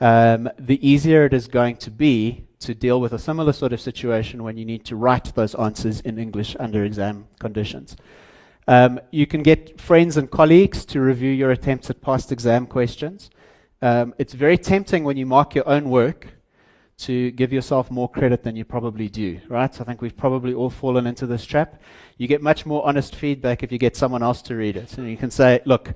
um, 0.00 0.48
the 0.58 0.78
easier 0.86 1.26
it 1.26 1.34
is 1.34 1.46
going 1.46 1.76
to 1.76 1.90
be 1.90 2.46
to 2.60 2.74
deal 2.74 3.00
with 3.00 3.12
a 3.12 3.18
similar 3.18 3.52
sort 3.52 3.72
of 3.72 3.80
situation 3.80 4.42
when 4.42 4.56
you 4.56 4.64
need 4.64 4.84
to 4.86 4.96
write 4.96 5.34
those 5.34 5.54
answers 5.56 6.00
in 6.00 6.18
English 6.18 6.56
under 6.58 6.84
exam 6.84 7.26
conditions. 7.38 7.96
Um, 8.68 9.00
you 9.10 9.26
can 9.26 9.42
get 9.42 9.80
friends 9.80 10.18
and 10.18 10.30
colleagues 10.30 10.84
to 10.84 11.00
review 11.00 11.30
your 11.30 11.50
attempts 11.50 11.88
at 11.88 12.02
past 12.02 12.30
exam 12.30 12.66
questions. 12.66 13.30
Um, 13.80 14.14
it's 14.18 14.34
very 14.34 14.58
tempting 14.58 15.04
when 15.04 15.16
you 15.16 15.24
mark 15.24 15.54
your 15.54 15.66
own 15.66 15.88
work 15.88 16.26
to 16.98 17.30
give 17.30 17.50
yourself 17.50 17.90
more 17.90 18.10
credit 18.10 18.42
than 18.42 18.56
you 18.56 18.66
probably 18.66 19.08
do, 19.08 19.40
right? 19.48 19.74
So 19.74 19.80
I 19.80 19.86
think 19.86 20.02
we've 20.02 20.16
probably 20.16 20.52
all 20.52 20.68
fallen 20.68 21.06
into 21.06 21.26
this 21.26 21.46
trap. 21.46 21.80
You 22.18 22.28
get 22.28 22.42
much 22.42 22.66
more 22.66 22.86
honest 22.86 23.14
feedback 23.14 23.62
if 23.62 23.72
you 23.72 23.78
get 23.78 23.96
someone 23.96 24.22
else 24.22 24.42
to 24.42 24.54
read 24.54 24.76
it. 24.76 24.98
And 24.98 25.08
you 25.08 25.16
can 25.16 25.30
say, 25.30 25.60
look, 25.64 25.94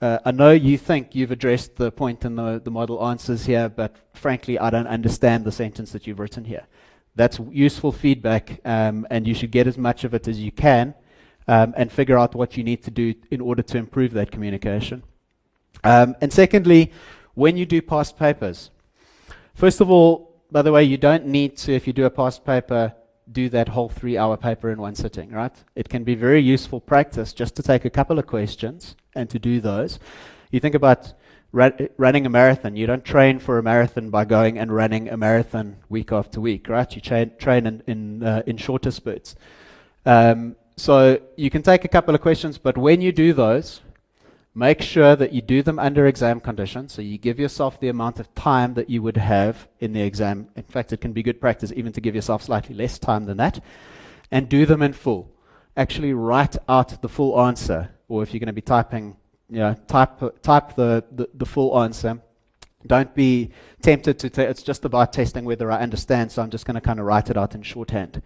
uh, 0.00 0.18
I 0.24 0.32
know 0.32 0.50
you 0.50 0.78
think 0.78 1.14
you've 1.14 1.30
addressed 1.30 1.76
the 1.76 1.92
point 1.92 2.24
in 2.24 2.34
the, 2.34 2.60
the 2.64 2.72
model 2.72 3.06
answers 3.06 3.46
here, 3.46 3.68
but 3.68 3.94
frankly, 4.14 4.58
I 4.58 4.70
don't 4.70 4.88
understand 4.88 5.44
the 5.44 5.52
sentence 5.52 5.92
that 5.92 6.08
you've 6.08 6.18
written 6.18 6.44
here. 6.44 6.66
That's 7.14 7.38
useful 7.52 7.92
feedback, 7.92 8.60
um, 8.64 9.06
and 9.10 9.28
you 9.28 9.34
should 9.34 9.52
get 9.52 9.68
as 9.68 9.78
much 9.78 10.02
of 10.02 10.12
it 10.12 10.26
as 10.26 10.40
you 10.40 10.50
can 10.50 10.96
um, 11.50 11.74
and 11.76 11.90
figure 11.90 12.16
out 12.16 12.36
what 12.36 12.56
you 12.56 12.62
need 12.62 12.80
to 12.84 12.92
do 12.92 13.12
in 13.32 13.40
order 13.40 13.60
to 13.60 13.76
improve 13.76 14.12
that 14.12 14.30
communication. 14.30 15.02
Um, 15.82 16.14
and 16.20 16.32
secondly, 16.32 16.92
when 17.34 17.56
you 17.56 17.66
do 17.66 17.82
past 17.82 18.16
papers, 18.16 18.70
first 19.54 19.80
of 19.80 19.90
all, 19.90 20.10
by 20.52 20.62
the 20.62 20.70
way, 20.70 20.84
you 20.84 20.96
don't 20.96 21.26
need 21.26 21.56
to, 21.58 21.72
if 21.72 21.88
you 21.88 21.92
do 21.92 22.04
a 22.04 22.10
past 22.10 22.44
paper, 22.44 22.94
do 23.32 23.48
that 23.48 23.68
whole 23.70 23.88
three 23.88 24.16
hour 24.16 24.36
paper 24.36 24.70
in 24.70 24.78
one 24.80 24.94
sitting, 24.94 25.30
right? 25.30 25.52
It 25.74 25.88
can 25.88 26.04
be 26.04 26.14
very 26.14 26.40
useful 26.40 26.80
practice 26.80 27.32
just 27.32 27.56
to 27.56 27.62
take 27.64 27.84
a 27.84 27.90
couple 27.90 28.18
of 28.20 28.26
questions 28.28 28.94
and 29.16 29.28
to 29.30 29.40
do 29.40 29.60
those. 29.60 29.98
You 30.52 30.60
think 30.60 30.76
about 30.76 31.14
ra- 31.50 31.70
running 31.96 32.26
a 32.26 32.30
marathon. 32.30 32.76
You 32.76 32.86
don't 32.86 33.04
train 33.04 33.40
for 33.40 33.58
a 33.58 33.62
marathon 33.62 34.10
by 34.10 34.24
going 34.24 34.56
and 34.56 34.72
running 34.72 35.08
a 35.08 35.16
marathon 35.16 35.78
week 35.88 36.12
after 36.12 36.40
week, 36.40 36.68
right? 36.68 36.94
You 36.94 37.00
tra- 37.00 37.26
train 37.26 37.66
in, 37.66 37.82
in, 37.88 38.22
uh, 38.22 38.42
in 38.46 38.56
shorter 38.56 38.92
spurts. 38.92 39.34
Um, 40.06 40.56
so 40.80 41.20
you 41.36 41.50
can 41.50 41.62
take 41.62 41.84
a 41.84 41.88
couple 41.88 42.14
of 42.14 42.20
questions, 42.20 42.58
but 42.58 42.76
when 42.76 43.00
you 43.00 43.12
do 43.12 43.32
those, 43.32 43.80
Make 44.54 44.82
sure 44.82 45.14
that 45.14 45.32
you 45.32 45.40
do 45.40 45.62
them 45.62 45.78
under 45.78 46.06
exam 46.06 46.40
conditions, 46.40 46.92
so 46.92 47.02
you 47.02 47.18
give 47.18 47.38
yourself 47.38 47.78
the 47.78 47.88
amount 47.88 48.18
of 48.18 48.34
time 48.34 48.74
that 48.74 48.90
you 48.90 49.00
would 49.00 49.16
have 49.16 49.68
in 49.78 49.92
the 49.92 50.02
exam. 50.02 50.48
In 50.56 50.64
fact, 50.64 50.92
it 50.92 51.00
can 51.00 51.12
be 51.12 51.22
good 51.22 51.40
practice 51.40 51.72
even 51.76 51.92
to 51.92 52.00
give 52.00 52.16
yourself 52.16 52.42
slightly 52.42 52.74
less 52.74 52.98
time 52.98 53.26
than 53.26 53.36
that, 53.36 53.62
and 54.32 54.48
do 54.48 54.66
them 54.66 54.82
in 54.82 54.92
full. 54.92 55.30
Actually, 55.76 56.12
write 56.12 56.56
out 56.68 57.00
the 57.00 57.08
full 57.08 57.40
answer, 57.40 57.90
or 58.08 58.24
if 58.24 58.32
you're 58.34 58.40
going 58.40 58.48
to 58.48 58.52
be 58.52 58.60
typing, 58.60 59.16
you 59.48 59.60
know, 59.60 59.74
type 59.86 60.18
type 60.42 60.74
the, 60.74 61.04
the, 61.12 61.28
the 61.32 61.46
full 61.46 61.80
answer. 61.80 62.20
Don't 62.84 63.14
be 63.14 63.52
tempted 63.82 64.18
to. 64.18 64.30
T- 64.30 64.42
it's 64.42 64.64
just 64.64 64.84
about 64.84 65.12
testing 65.12 65.44
whether 65.44 65.70
I 65.70 65.78
understand, 65.80 66.32
so 66.32 66.42
I'm 66.42 66.50
just 66.50 66.66
going 66.66 66.74
to 66.74 66.80
kind 66.80 66.98
of 66.98 67.06
write 67.06 67.30
it 67.30 67.36
out 67.36 67.54
in 67.54 67.62
shorthand 67.62 68.20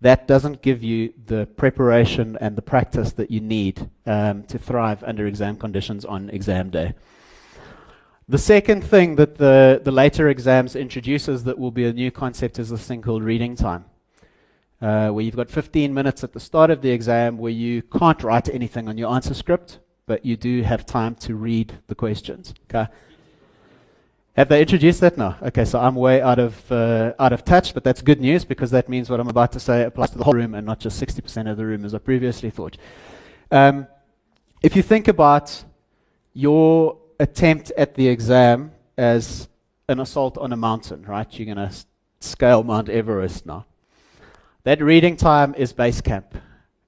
that 0.00 0.28
doesn't 0.28 0.62
give 0.62 0.82
you 0.82 1.12
the 1.26 1.46
preparation 1.56 2.36
and 2.40 2.56
the 2.56 2.62
practice 2.62 3.12
that 3.12 3.30
you 3.30 3.40
need 3.40 3.88
um, 4.04 4.42
to 4.44 4.58
thrive 4.58 5.02
under 5.04 5.26
exam 5.26 5.56
conditions 5.56 6.04
on 6.04 6.30
exam 6.30 6.70
day. 6.70 6.94
The 8.28 8.38
second 8.38 8.82
thing 8.82 9.16
that 9.16 9.36
the, 9.36 9.80
the 9.82 9.92
later 9.92 10.28
exams 10.28 10.74
introduces 10.74 11.44
that 11.44 11.58
will 11.58 11.70
be 11.70 11.84
a 11.84 11.92
new 11.92 12.10
concept 12.10 12.58
is 12.58 12.70
this 12.70 12.86
thing 12.86 13.00
called 13.00 13.22
reading 13.22 13.54
time. 13.54 13.84
Uh, 14.82 15.08
where 15.08 15.24
you've 15.24 15.36
got 15.36 15.50
15 15.50 15.94
minutes 15.94 16.22
at 16.22 16.34
the 16.34 16.40
start 16.40 16.70
of 16.70 16.82
the 16.82 16.90
exam 16.90 17.38
where 17.38 17.52
you 17.52 17.80
can't 17.80 18.22
write 18.22 18.48
anything 18.50 18.88
on 18.88 18.98
your 18.98 19.14
answer 19.14 19.32
script, 19.32 19.78
but 20.06 20.26
you 20.26 20.36
do 20.36 20.62
have 20.62 20.84
time 20.84 21.14
to 21.14 21.34
read 21.34 21.78
the 21.86 21.94
questions. 21.94 22.52
Okay? 22.68 22.90
Have 24.36 24.50
they 24.50 24.60
introduced 24.60 25.00
that? 25.00 25.16
No. 25.16 25.34
Okay, 25.42 25.64
so 25.64 25.80
I'm 25.80 25.94
way 25.94 26.20
out 26.20 26.38
of 26.38 26.70
uh, 26.70 27.14
out 27.18 27.32
of 27.32 27.42
touch, 27.42 27.72
but 27.72 27.82
that's 27.82 28.02
good 28.02 28.20
news 28.20 28.44
because 28.44 28.70
that 28.70 28.86
means 28.86 29.08
what 29.08 29.18
I'm 29.18 29.28
about 29.28 29.50
to 29.52 29.60
say 29.60 29.84
applies 29.84 30.10
to 30.10 30.18
the 30.18 30.24
whole 30.24 30.34
room 30.34 30.54
and 30.54 30.66
not 30.66 30.78
just 30.78 31.02
60% 31.02 31.50
of 31.50 31.56
the 31.56 31.64
room 31.64 31.86
as 31.86 31.94
I 31.94 31.98
previously 31.98 32.50
thought. 32.50 32.76
Um, 33.50 33.86
if 34.62 34.76
you 34.76 34.82
think 34.82 35.08
about 35.08 35.64
your 36.34 36.98
attempt 37.18 37.72
at 37.78 37.94
the 37.94 38.08
exam 38.08 38.72
as 38.98 39.48
an 39.88 40.00
assault 40.00 40.36
on 40.36 40.52
a 40.52 40.56
mountain, 40.56 41.06
right? 41.06 41.26
You're 41.38 41.54
going 41.54 41.68
to 41.68 41.74
scale 42.20 42.62
Mount 42.62 42.90
Everest 42.90 43.46
now. 43.46 43.64
That 44.64 44.82
reading 44.82 45.16
time 45.16 45.54
is 45.54 45.72
base 45.72 46.02
camp. 46.02 46.34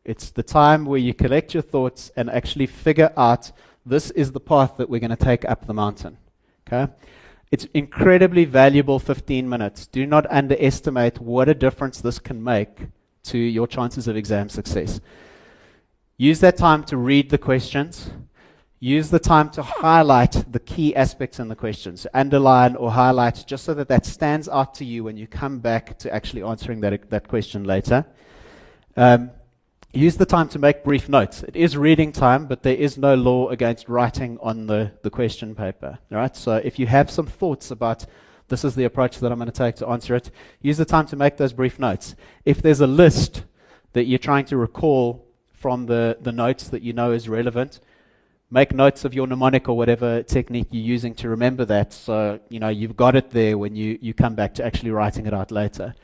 It's 0.05 0.31
the 0.31 0.43
time 0.43 0.85
where 0.85 0.99
you 0.99 1.15
collect 1.15 1.55
your 1.55 1.63
thoughts 1.63 2.11
and 2.15 2.29
actually 2.29 2.67
figure 2.67 3.11
out 3.17 3.53
this 3.87 4.11
is 4.11 4.33
the 4.33 4.41
path 4.41 4.77
that 4.77 4.91
we're 4.91 5.01
going 5.01 5.17
to 5.17 5.17
take 5.17 5.49
up 5.49 5.67
the 5.67 5.73
mountain. 5.73 6.19
Okay? 6.67 6.93
It's 7.51 7.67
incredibly 7.73 8.45
valuable 8.45 8.99
15 8.99 9.49
minutes. 9.49 9.87
Do 9.87 10.07
not 10.07 10.31
underestimate 10.31 11.21
what 11.21 11.49
a 11.49 11.55
difference 11.55 12.01
this 12.01 12.19
can 12.19 12.43
make 12.43 12.89
to 13.25 13.39
your 13.39 13.67
chances 13.67 14.07
of 14.07 14.17
exam 14.17 14.49
success. 14.49 15.01
Use 16.19 16.41
that 16.41 16.57
time 16.57 16.85
to 16.85 16.97
read 16.97 17.31
the 17.31 17.39
questions. 17.39 18.11
Use 18.81 19.11
the 19.11 19.19
time 19.19 19.51
to 19.51 19.63
highlight 19.63 20.53
the 20.53 20.61
key 20.61 20.95
aspects 20.95 21.41
in 21.41 21.49
the 21.49 21.57
questions. 21.57 22.07
Underline 22.15 22.77
or 22.77 22.91
highlight 22.93 23.45
just 23.47 23.65
so 23.65 23.75
that 23.75 23.89
that 23.89 24.05
stands 24.07 24.49
out 24.49 24.75
to 24.75 24.85
you 24.85 25.05
when 25.05 25.17
you 25.17 25.27
come 25.27 25.59
back 25.59 25.99
to 25.99 26.15
actually 26.15 26.43
answering 26.43 26.81
that, 26.81 27.11
that 27.11 27.29
question 27.29 27.65
later. 27.65 28.05
Um, 28.97 29.31
use 29.93 30.17
the 30.17 30.27
time 30.27 30.49
to 30.51 30.59
make 30.59 30.85
brief 30.85 31.09
notes. 31.09 31.43
It 31.43 31.57
is 31.57 31.77
reading 31.77 32.13
time, 32.13 32.47
but 32.47 32.63
there 32.63 32.77
is 32.77 32.99
no 32.99 33.15
law 33.15 33.49
against 33.49 33.89
writing 33.89 34.39
on 34.43 34.67
the, 34.67 34.93
the 35.03 35.11
question 35.11 35.55
paper. 35.55 35.99
Right? 36.11 36.37
So 36.37 36.57
if 36.57 36.79
you 36.79 36.87
have 36.87 37.11
some 37.11 37.27
thoughts 37.27 37.71
about 37.71 38.07
this 38.49 38.65
is 38.65 38.75
the 38.75 38.85
approach 38.85 39.19
that 39.21 39.31
I'm 39.31 39.39
going 39.39 39.51
to 39.51 39.53
take 39.53 39.77
to 39.77 39.89
answer 39.89 40.15
it, 40.15 40.31
use 40.63 40.79
the 40.79 40.85
time 40.85 41.07
to 41.07 41.17
make 41.17 41.37
those 41.37 41.53
brief 41.53 41.79
notes. 41.79 42.15
If 42.45 42.63
there's 42.63 42.81
a 42.81 42.87
list 42.87 43.45
that 43.93 44.05
you're 44.05 44.19
trying 44.19 44.47
to 44.47 44.57
recall 44.57 45.27
from 45.53 45.87
the, 45.87 46.17
the 46.21 46.33
notes 46.33 46.69
that 46.69 46.83
you 46.83 46.93
know 46.93 47.13
is 47.13 47.29
relevant, 47.29 47.81
make 48.51 48.73
notes 48.73 49.05
of 49.05 49.13
your 49.13 49.27
mnemonic 49.27 49.69
or 49.69 49.77
whatever 49.77 50.23
technique 50.23 50.69
you're 50.71 50.83
using 50.83 51.15
to 51.15 51.29
remember 51.29 51.67
that 51.67 51.93
so 51.93 52.41
you 52.49 52.59
know 52.59 52.69
you've 52.69 52.97
got 52.97 53.15
it 53.15 53.31
there 53.31 53.59
when 53.59 53.77
you, 53.77 53.99
you 54.01 54.15
come 54.15 54.35
back 54.35 54.55
to 54.55 54.65
actually 54.65 54.91
writing 54.91 55.27
it 55.27 55.35
out 55.35 55.51
later. 55.51 55.95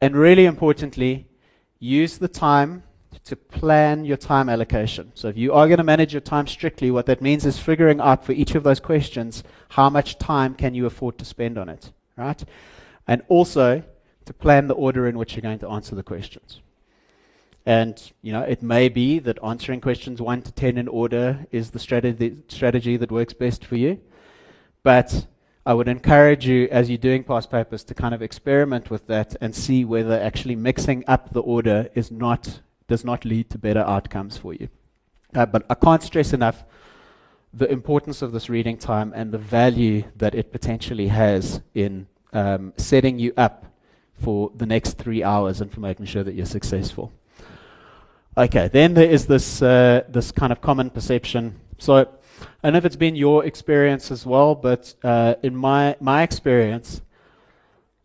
And 0.00 0.16
really 0.16 0.46
importantly, 0.46 1.28
use 1.84 2.16
the 2.16 2.28
time 2.28 2.82
to 3.24 3.36
plan 3.36 4.04
your 4.04 4.16
time 4.16 4.48
allocation. 4.48 5.12
So 5.14 5.28
if 5.28 5.36
you 5.36 5.52
are 5.52 5.66
going 5.66 5.78
to 5.78 5.84
manage 5.84 6.12
your 6.12 6.20
time 6.20 6.46
strictly, 6.46 6.90
what 6.90 7.06
that 7.06 7.20
means 7.20 7.44
is 7.44 7.58
figuring 7.58 8.00
out 8.00 8.24
for 8.24 8.32
each 8.32 8.54
of 8.54 8.64
those 8.64 8.80
questions 8.80 9.44
how 9.70 9.90
much 9.90 10.18
time 10.18 10.54
can 10.54 10.74
you 10.74 10.86
afford 10.86 11.18
to 11.18 11.24
spend 11.24 11.58
on 11.58 11.68
it, 11.68 11.92
right? 12.16 12.42
And 13.06 13.22
also 13.28 13.82
to 14.24 14.32
plan 14.32 14.66
the 14.66 14.74
order 14.74 15.06
in 15.06 15.18
which 15.18 15.34
you're 15.34 15.42
going 15.42 15.58
to 15.58 15.68
answer 15.68 15.94
the 15.94 16.02
questions. 16.02 16.60
And 17.66 18.12
you 18.22 18.32
know, 18.32 18.42
it 18.42 18.62
may 18.62 18.88
be 18.88 19.18
that 19.20 19.38
answering 19.44 19.80
questions 19.80 20.20
one 20.20 20.42
to 20.42 20.52
ten 20.52 20.76
in 20.78 20.88
order 20.88 21.46
is 21.50 21.70
the 21.70 21.78
strategy 21.78 22.36
strategy 22.48 22.96
that 22.96 23.10
works 23.10 23.32
best 23.32 23.64
for 23.64 23.76
you. 23.76 24.00
But 24.82 25.26
I 25.66 25.72
would 25.72 25.88
encourage 25.88 26.46
you, 26.46 26.68
as 26.70 26.90
you're 26.90 26.98
doing 26.98 27.24
past 27.24 27.50
papers, 27.50 27.84
to 27.84 27.94
kind 27.94 28.14
of 28.14 28.20
experiment 28.20 28.90
with 28.90 29.06
that 29.06 29.34
and 29.40 29.54
see 29.54 29.84
whether 29.84 30.20
actually 30.20 30.56
mixing 30.56 31.04
up 31.06 31.32
the 31.32 31.40
order 31.40 31.88
is 31.94 32.10
not 32.10 32.60
does 32.86 33.02
not 33.02 33.24
lead 33.24 33.48
to 33.48 33.56
better 33.56 33.80
outcomes 33.80 34.36
for 34.36 34.52
you. 34.52 34.68
Uh, 35.34 35.46
but 35.46 35.64
I 35.70 35.74
can't 35.74 36.02
stress 36.02 36.34
enough 36.34 36.64
the 37.52 37.70
importance 37.70 38.20
of 38.20 38.32
this 38.32 38.50
reading 38.50 38.76
time 38.76 39.12
and 39.14 39.32
the 39.32 39.38
value 39.38 40.04
that 40.16 40.34
it 40.34 40.52
potentially 40.52 41.08
has 41.08 41.62
in 41.74 42.08
um, 42.34 42.74
setting 42.76 43.18
you 43.18 43.32
up 43.36 43.64
for 44.20 44.50
the 44.54 44.66
next 44.66 44.98
three 44.98 45.24
hours 45.24 45.62
and 45.62 45.72
for 45.72 45.80
making 45.80 46.04
sure 46.04 46.22
that 46.22 46.34
you're 46.34 46.44
successful. 46.44 47.10
Okay, 48.36 48.68
then 48.68 48.92
there 48.94 49.08
is 49.08 49.26
this 49.26 49.62
uh, 49.62 50.02
this 50.08 50.30
kind 50.30 50.52
of 50.52 50.60
common 50.60 50.90
perception. 50.90 51.58
So 51.78 52.08
I 52.62 52.68
don't 52.68 52.72
know 52.74 52.78
if 52.78 52.84
it's 52.84 52.96
been 52.96 53.16
your 53.16 53.44
experience 53.44 54.10
as 54.10 54.24
well, 54.26 54.54
but 54.54 54.94
uh, 55.02 55.34
in 55.42 55.54
my, 55.56 55.96
my 56.00 56.22
experience, 56.22 57.02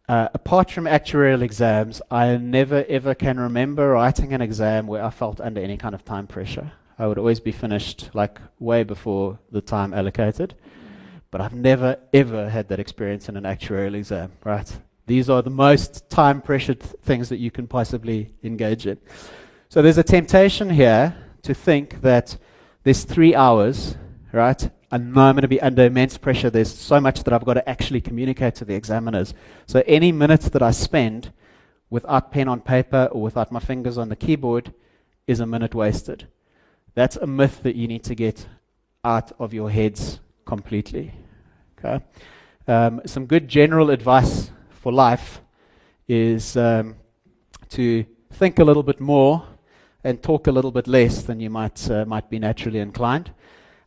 uh, 0.07 0.27
apart 0.33 0.71
from 0.71 0.85
actuarial 0.85 1.41
exams, 1.41 2.01
I 2.09 2.35
never 2.37 2.83
ever 2.89 3.13
can 3.13 3.39
remember 3.39 3.89
writing 3.89 4.33
an 4.33 4.41
exam 4.41 4.87
where 4.87 5.03
I 5.03 5.11
felt 5.11 5.39
under 5.39 5.61
any 5.61 5.77
kind 5.77 5.93
of 5.93 6.03
time 6.03 6.25
pressure. 6.25 6.71
I 6.97 7.07
would 7.07 7.17
always 7.17 7.39
be 7.39 7.51
finished 7.51 8.09
like 8.13 8.41
way 8.59 8.83
before 8.83 9.39
the 9.51 9.61
time 9.61 9.93
allocated. 9.93 10.55
But 11.31 11.41
I've 11.41 11.53
never 11.53 11.97
ever 12.11 12.49
had 12.49 12.69
that 12.69 12.79
experience 12.79 13.29
in 13.29 13.37
an 13.37 13.43
actuarial 13.43 13.93
exam, 13.93 14.31
right? 14.43 14.79
These 15.05 15.29
are 15.29 15.41
the 15.41 15.51
most 15.51 16.09
time 16.09 16.41
pressured 16.41 16.81
th- 16.81 16.95
things 17.03 17.29
that 17.29 17.37
you 17.37 17.51
can 17.51 17.67
possibly 17.67 18.33
engage 18.43 18.87
in. 18.87 18.97
So 19.69 19.81
there's 19.81 19.99
a 19.99 20.03
temptation 20.03 20.71
here 20.71 21.15
to 21.43 21.53
think 21.53 22.01
that 22.01 22.35
there's 22.83 23.03
three 23.03 23.35
hours, 23.35 23.95
right? 24.31 24.69
I 24.91 24.97
know 24.97 25.21
I'm 25.21 25.35
going 25.35 25.41
to 25.43 25.47
be 25.47 25.61
under 25.61 25.85
immense 25.85 26.17
pressure. 26.17 26.49
There's 26.49 26.75
so 26.75 26.99
much 26.99 27.23
that 27.23 27.33
I've 27.33 27.45
got 27.45 27.55
to 27.55 27.69
actually 27.69 28.01
communicate 28.01 28.55
to 28.55 28.65
the 28.65 28.73
examiners. 28.73 29.33
So 29.67 29.83
any 29.85 30.11
minutes 30.11 30.49
that 30.49 30.61
I 30.61 30.71
spend 30.71 31.31
without 31.89 32.31
pen 32.31 32.47
on 32.47 32.61
paper 32.61 33.09
or 33.11 33.21
without 33.21 33.51
my 33.51 33.59
fingers 33.59 33.97
on 33.97 34.09
the 34.09 34.15
keyboard 34.15 34.73
is 35.27 35.39
a 35.39 35.45
minute 35.45 35.75
wasted. 35.75 36.27
That's 36.95 37.15
a 37.17 37.27
myth 37.27 37.61
that 37.63 37.75
you 37.75 37.87
need 37.87 38.03
to 38.05 38.15
get 38.15 38.47
out 39.03 39.31
of 39.39 39.53
your 39.53 39.69
heads 39.69 40.19
completely. 40.45 41.13
Okay? 41.77 42.03
Um, 42.67 43.01
some 43.05 43.25
good 43.25 43.47
general 43.47 43.89
advice 43.89 44.51
for 44.71 44.91
life 44.91 45.41
is 46.07 46.57
um, 46.57 46.95
to 47.69 48.05
think 48.33 48.59
a 48.59 48.63
little 48.63 48.83
bit 48.83 48.99
more 48.99 49.43
and 50.03 50.21
talk 50.21 50.47
a 50.47 50.51
little 50.51 50.71
bit 50.71 50.87
less 50.87 51.23
than 51.23 51.39
you 51.39 51.49
might, 51.49 51.89
uh, 51.89 52.05
might 52.05 52.29
be 52.29 52.39
naturally 52.39 52.79
inclined. 52.79 53.31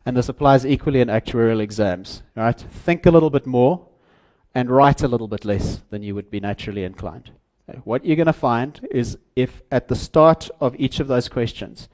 And 0.05 0.17
this 0.17 0.29
applies 0.29 0.65
equally 0.65 1.01
in 1.01 1.07
actuarial 1.07 1.61
exams. 1.61 2.23
Right? 2.35 2.59
Think 2.59 3.05
a 3.05 3.11
little 3.11 3.29
bit 3.29 3.45
more 3.45 3.87
and 4.55 4.69
write 4.69 5.01
a 5.01 5.07
little 5.07 5.27
bit 5.27 5.45
less 5.45 5.81
than 5.89 6.03
you 6.03 6.15
would 6.15 6.29
be 6.29 6.39
naturally 6.39 6.83
inclined. 6.83 7.31
What 7.85 8.05
you're 8.05 8.17
going 8.17 8.27
to 8.27 8.33
find 8.33 8.85
is 8.91 9.17
if 9.35 9.61
at 9.71 9.87
the 9.87 9.95
start 9.95 10.49
of 10.59 10.75
each 10.77 10.99
of 10.99 11.07
those 11.07 11.29
questions, 11.29 11.87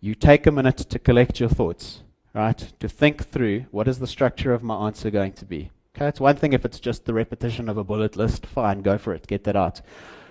you 0.00 0.14
take 0.14 0.46
a 0.46 0.50
minute 0.50 0.78
to 0.78 0.98
collect 0.98 1.38
your 1.38 1.48
thoughts, 1.48 2.02
right? 2.34 2.72
To 2.80 2.88
think 2.88 3.28
through 3.28 3.66
what 3.70 3.86
is 3.86 4.00
the 4.00 4.08
structure 4.08 4.52
of 4.52 4.62
my 4.62 4.86
answer 4.86 5.10
going 5.10 5.32
to 5.34 5.44
be. 5.44 5.70
Okay, 5.94 6.08
it's 6.08 6.20
one 6.20 6.36
thing 6.36 6.52
if 6.52 6.64
it's 6.64 6.80
just 6.80 7.04
the 7.04 7.14
repetition 7.14 7.68
of 7.68 7.78
a 7.78 7.84
bullet 7.84 8.16
list, 8.16 8.44
fine, 8.44 8.82
go 8.82 8.98
for 8.98 9.14
it, 9.14 9.28
get 9.28 9.44
that 9.44 9.56
out. 9.56 9.80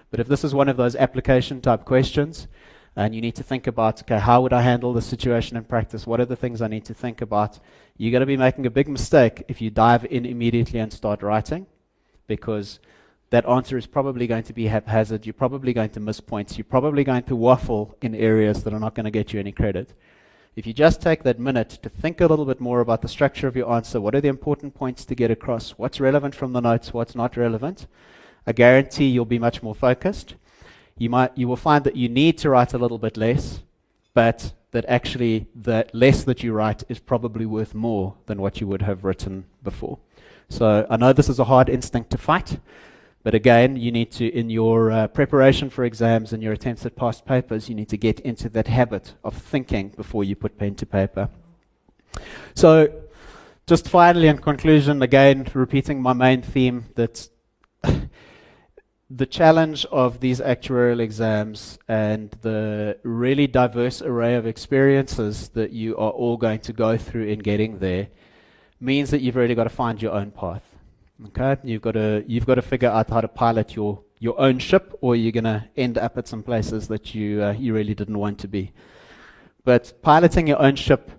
But 0.10 0.20
if 0.20 0.28
this 0.28 0.44
is 0.44 0.54
one 0.54 0.68
of 0.68 0.76
those 0.76 0.96
application 0.98 1.62
type 1.62 1.86
questions, 1.86 2.48
and 2.96 3.16
you 3.16 3.22
need 3.22 3.36
to 3.36 3.44
think 3.44 3.68
about, 3.68 4.02
okay, 4.02 4.20
how 4.20 4.42
would 4.42 4.54
I 4.54 4.62
handle 4.62 4.94
the 4.94 5.02
situation 5.02 5.56
in 5.56 5.64
practice? 5.64 6.06
What 6.06 6.20
are 6.20 6.26
the 6.26 6.36
things 6.36 6.62
I 6.62 6.68
need 6.68 6.86
to 6.86 6.94
think 6.94 7.22
about? 7.22 7.60
You're 7.98 8.12
going 8.12 8.22
to 8.22 8.26
be 8.26 8.38
making 8.38 8.66
a 8.66 8.72
big 8.72 8.90
mistake 8.90 9.44
if 9.48 9.62
you 9.62 9.70
dive 9.70 10.06
in 10.06 10.26
immediately 10.26 10.80
and 10.80 10.92
start 10.92 11.22
writing, 11.22 11.68
because 12.28 12.80
that 13.30 13.48
answer 13.48 13.78
is 13.78 13.88
probably 13.88 14.28
going 14.28 14.44
to 14.44 14.54
be 14.54 14.68
haphazard. 14.68 15.26
You're 15.26 15.34
probably 15.34 15.72
going 15.72 15.92
to 15.92 16.02
miss 16.02 16.20
points. 16.20 16.58
You're 16.58 16.66
probably 16.66 17.06
going 17.06 17.24
to 17.24 17.36
waffle 17.36 17.96
in 18.02 18.14
areas 18.14 18.64
that 18.64 18.74
are 18.74 18.80
not 18.80 18.94
going 18.96 19.06
to 19.06 19.12
get 19.12 19.32
you 19.32 19.40
any 19.40 19.54
credit. 19.54 19.94
If 20.54 20.68
you 20.68 20.74
just 20.74 21.02
take 21.02 21.24
that 21.24 21.40
minute 21.40 21.70
to 21.82 21.88
think 21.88 22.20
a 22.20 22.28
little 22.28 22.46
bit 22.46 22.60
more 22.60 22.82
about 22.82 23.02
the 23.02 23.08
structure 23.08 23.48
of 23.48 23.56
your 23.56 23.72
answer, 23.72 24.02
what 24.02 24.16
are 24.16 24.20
the 24.20 24.28
important 24.28 24.76
points 24.76 25.06
to 25.06 25.16
get 25.16 25.32
across? 25.32 25.72
What's 25.72 26.02
relevant 26.02 26.36
from 26.36 26.52
the 26.52 26.60
notes? 26.60 26.94
What's 26.94 27.16
not 27.16 27.38
relevant? 27.38 27.88
I 28.46 28.52
guarantee 28.52 29.08
you'll 29.08 29.24
be 29.24 29.40
much 29.40 29.64
more 29.64 29.76
focused 29.76 30.36
you 31.02 31.10
might 31.10 31.36
you 31.36 31.48
will 31.48 31.64
find 31.70 31.84
that 31.84 31.96
you 31.96 32.08
need 32.08 32.38
to 32.38 32.50
write 32.50 32.74
a 32.74 32.78
little 32.78 33.00
bit 33.00 33.18
less, 33.18 33.62
but 34.14 34.54
that 34.70 34.86
actually 34.88 35.48
the 35.56 35.86
less 35.94 36.24
that 36.24 36.44
you 36.44 36.54
write 36.54 36.84
is 36.90 37.00
probably 37.00 37.46
worth 37.46 37.74
more 37.74 38.14
than 38.28 38.40
what 38.40 38.62
you 38.62 38.68
would 38.68 38.84
have 38.84 39.04
written 39.04 39.46
before. 39.64 39.98
So 40.48 40.86
I 40.90 40.98
know 40.98 41.12
this 41.12 41.28
is 41.28 41.40
a 41.40 41.46
hard 41.46 41.70
instinct 41.70 42.12
to 42.12 42.18
fight, 42.18 42.60
but 43.24 43.34
again, 43.34 43.78
you 43.78 43.92
need 43.92 44.12
to, 44.12 44.26
in 44.28 44.50
your 44.50 44.92
uh, 44.92 45.08
preparation 45.08 45.70
for 45.70 45.84
exams 45.86 46.34
and 46.34 46.44
your 46.44 46.54
attempts 46.54 46.86
at 46.86 46.96
past 46.96 47.26
papers, 47.26 47.68
you 47.68 47.76
need 47.76 47.90
to 47.90 47.98
get 47.98 48.20
into 48.20 48.48
that 48.50 48.68
habit 48.68 49.16
of 49.24 49.34
thinking 49.36 49.90
before 49.90 50.24
you 50.24 50.36
put 50.36 50.58
pen 50.58 50.76
to 50.76 50.86
paper. 50.86 51.30
So, 52.54 52.90
just 53.66 53.88
finally, 53.88 54.28
in 54.28 54.38
conclusion, 54.38 55.02
again, 55.02 55.48
repeating 55.54 56.02
my 56.02 56.14
main 56.14 56.42
theme 56.42 56.86
that 56.96 57.30
the 59.14 59.26
challenge 59.26 59.86
of 59.92 60.22
these 60.22 60.40
actuarial 60.40 61.02
exams 61.02 61.78
and 61.88 62.32
the 62.42 62.98
really 63.04 63.46
diverse 63.46 64.02
array 64.02 64.36
of 64.36 64.48
experiences 64.48 65.50
that 65.50 65.72
you 65.72 65.98
are 65.98 66.12
all 66.12 66.38
going 66.38 66.60
to 66.60 66.72
go 66.72 66.98
through 66.98 67.26
in 67.26 67.40
getting 67.40 67.80
there 67.80 68.08
means 68.80 69.12
that 69.12 69.22
you've 69.22 69.36
really 69.36 69.56
got 69.56 69.66
to 69.66 69.70
find 69.70 70.02
your 70.02 70.14
own 70.14 70.32
path. 70.32 70.64
Okay, 71.28 71.58
you've 71.64 71.82
got 71.82 71.92
to 71.92 72.24
you've 72.26 72.46
got 72.46 72.56
to 72.56 72.62
figure 72.62 72.90
out 72.90 73.10
how 73.10 73.22
to 73.22 73.28
pilot 73.28 73.76
your 73.76 74.02
your 74.20 74.40
own 74.40 74.60
ship, 74.60 74.98
or 75.02 75.16
you're 75.16 75.32
going 75.32 75.44
to 75.44 75.68
end 75.76 75.98
up 75.98 76.18
at 76.18 76.28
some 76.28 76.42
places 76.42 76.88
that 76.88 77.14
you 77.14 77.44
uh, 77.44 77.52
you 77.52 77.74
really 77.74 77.94
didn't 77.94 78.18
want 78.18 78.40
to 78.40 78.48
be. 78.48 78.72
But 79.64 80.02
piloting 80.02 80.48
your 80.48 80.60
own 80.60 80.76
ship 80.76 81.12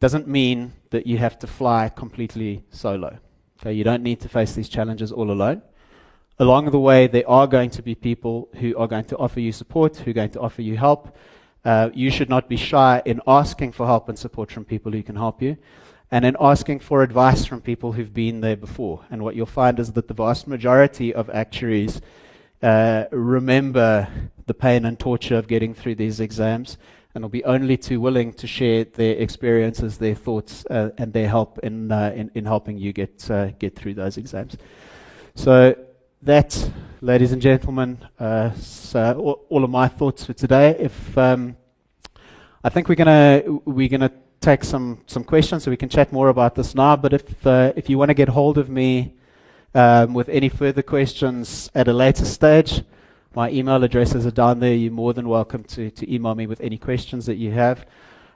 doesn't 0.00 0.28
mean 0.28 0.72
that 0.90 1.06
you 1.06 1.18
have 1.18 1.38
to 1.40 1.46
fly 1.46 1.90
completely 1.90 2.64
solo. 2.70 3.18
Okay, 3.60 3.72
you 3.72 3.84
don't 3.84 4.02
need 4.02 4.20
to 4.20 4.28
face 4.28 4.54
these 4.54 4.68
challenges 4.68 5.10
all 5.12 5.30
alone 5.30 5.62
along 6.38 6.70
the 6.70 6.78
way, 6.78 7.06
there 7.06 7.28
are 7.28 7.46
going 7.46 7.70
to 7.70 7.82
be 7.82 7.94
people 7.94 8.48
who 8.56 8.76
are 8.76 8.86
going 8.86 9.04
to 9.06 9.16
offer 9.16 9.40
you 9.40 9.52
support, 9.52 9.96
who 9.96 10.10
are 10.10 10.14
going 10.14 10.30
to 10.30 10.40
offer 10.40 10.62
you 10.62 10.76
help. 10.76 11.16
Uh, 11.64 11.90
you 11.94 12.10
should 12.10 12.28
not 12.28 12.48
be 12.48 12.56
shy 12.56 13.02
in 13.04 13.20
asking 13.26 13.72
for 13.72 13.86
help 13.86 14.08
and 14.08 14.18
support 14.18 14.52
from 14.52 14.64
people 14.64 14.92
who 14.92 15.02
can 15.02 15.16
help 15.16 15.42
you, 15.42 15.56
and 16.10 16.24
in 16.24 16.36
asking 16.38 16.78
for 16.78 17.02
advice 17.02 17.44
from 17.44 17.60
people 17.60 17.92
who've 17.92 18.14
been 18.14 18.40
there 18.40 18.56
before. 18.56 19.04
And 19.10 19.22
what 19.22 19.34
you'll 19.34 19.46
find 19.46 19.78
is 19.80 19.92
that 19.92 20.08
the 20.08 20.14
vast 20.14 20.46
majority 20.46 21.12
of 21.12 21.28
actuaries 21.30 22.00
uh, 22.62 23.04
remember 23.10 24.08
the 24.46 24.54
pain 24.54 24.84
and 24.84 24.98
torture 24.98 25.36
of 25.36 25.48
getting 25.48 25.74
through 25.74 25.96
these 25.96 26.20
exams 26.20 26.78
and 27.14 27.24
will 27.24 27.28
be 27.30 27.44
only 27.44 27.76
too 27.76 28.00
willing 28.00 28.32
to 28.34 28.46
share 28.46 28.84
their 28.84 29.16
experiences, 29.16 29.98
their 29.98 30.14
thoughts, 30.14 30.66
uh, 30.66 30.90
and 30.98 31.12
their 31.12 31.28
help 31.28 31.58
in, 31.60 31.90
uh, 31.90 32.12
in, 32.14 32.30
in 32.34 32.44
helping 32.44 32.78
you 32.78 32.92
get, 32.92 33.28
uh, 33.30 33.46
get 33.58 33.74
through 33.74 33.94
those 33.94 34.18
exams. 34.18 34.56
So 35.34 35.74
that, 36.26 36.70
ladies 37.00 37.30
and 37.30 37.40
gentlemen, 37.40 37.98
uh, 38.18 38.50
all, 38.94 39.46
all, 39.48 39.62
of 39.62 39.70
my 39.70 39.86
thoughts 39.86 40.24
for 40.24 40.32
today. 40.32 40.76
If 40.76 41.16
um, 41.16 41.56
I 42.64 42.68
think 42.68 42.88
we're 42.88 42.96
gonna 42.96 43.42
we're 43.64 43.88
gonna 43.88 44.10
take 44.40 44.64
some 44.64 45.02
some 45.06 45.22
questions, 45.22 45.62
so 45.62 45.70
we 45.70 45.76
can 45.76 45.88
chat 45.88 46.12
more 46.12 46.28
about 46.28 46.56
this 46.56 46.74
now. 46.74 46.96
But 46.96 47.12
if 47.12 47.46
uh, 47.46 47.72
if 47.76 47.88
you 47.88 47.96
want 47.96 48.08
to 48.08 48.14
get 48.14 48.28
hold 48.28 48.58
of 48.58 48.68
me 48.68 49.14
um, 49.72 50.14
with 50.14 50.28
any 50.28 50.48
further 50.48 50.82
questions 50.82 51.70
at 51.76 51.86
a 51.86 51.92
later 51.92 52.24
stage, 52.24 52.82
my 53.36 53.48
email 53.50 53.84
addresses 53.84 54.26
are 54.26 54.32
down 54.32 54.58
there. 54.58 54.74
You're 54.74 54.90
more 54.90 55.14
than 55.14 55.28
welcome 55.28 55.62
to 55.62 55.92
to 55.92 56.12
email 56.12 56.34
me 56.34 56.48
with 56.48 56.60
any 56.60 56.76
questions 56.76 57.26
that 57.26 57.36
you 57.36 57.52
have, 57.52 57.86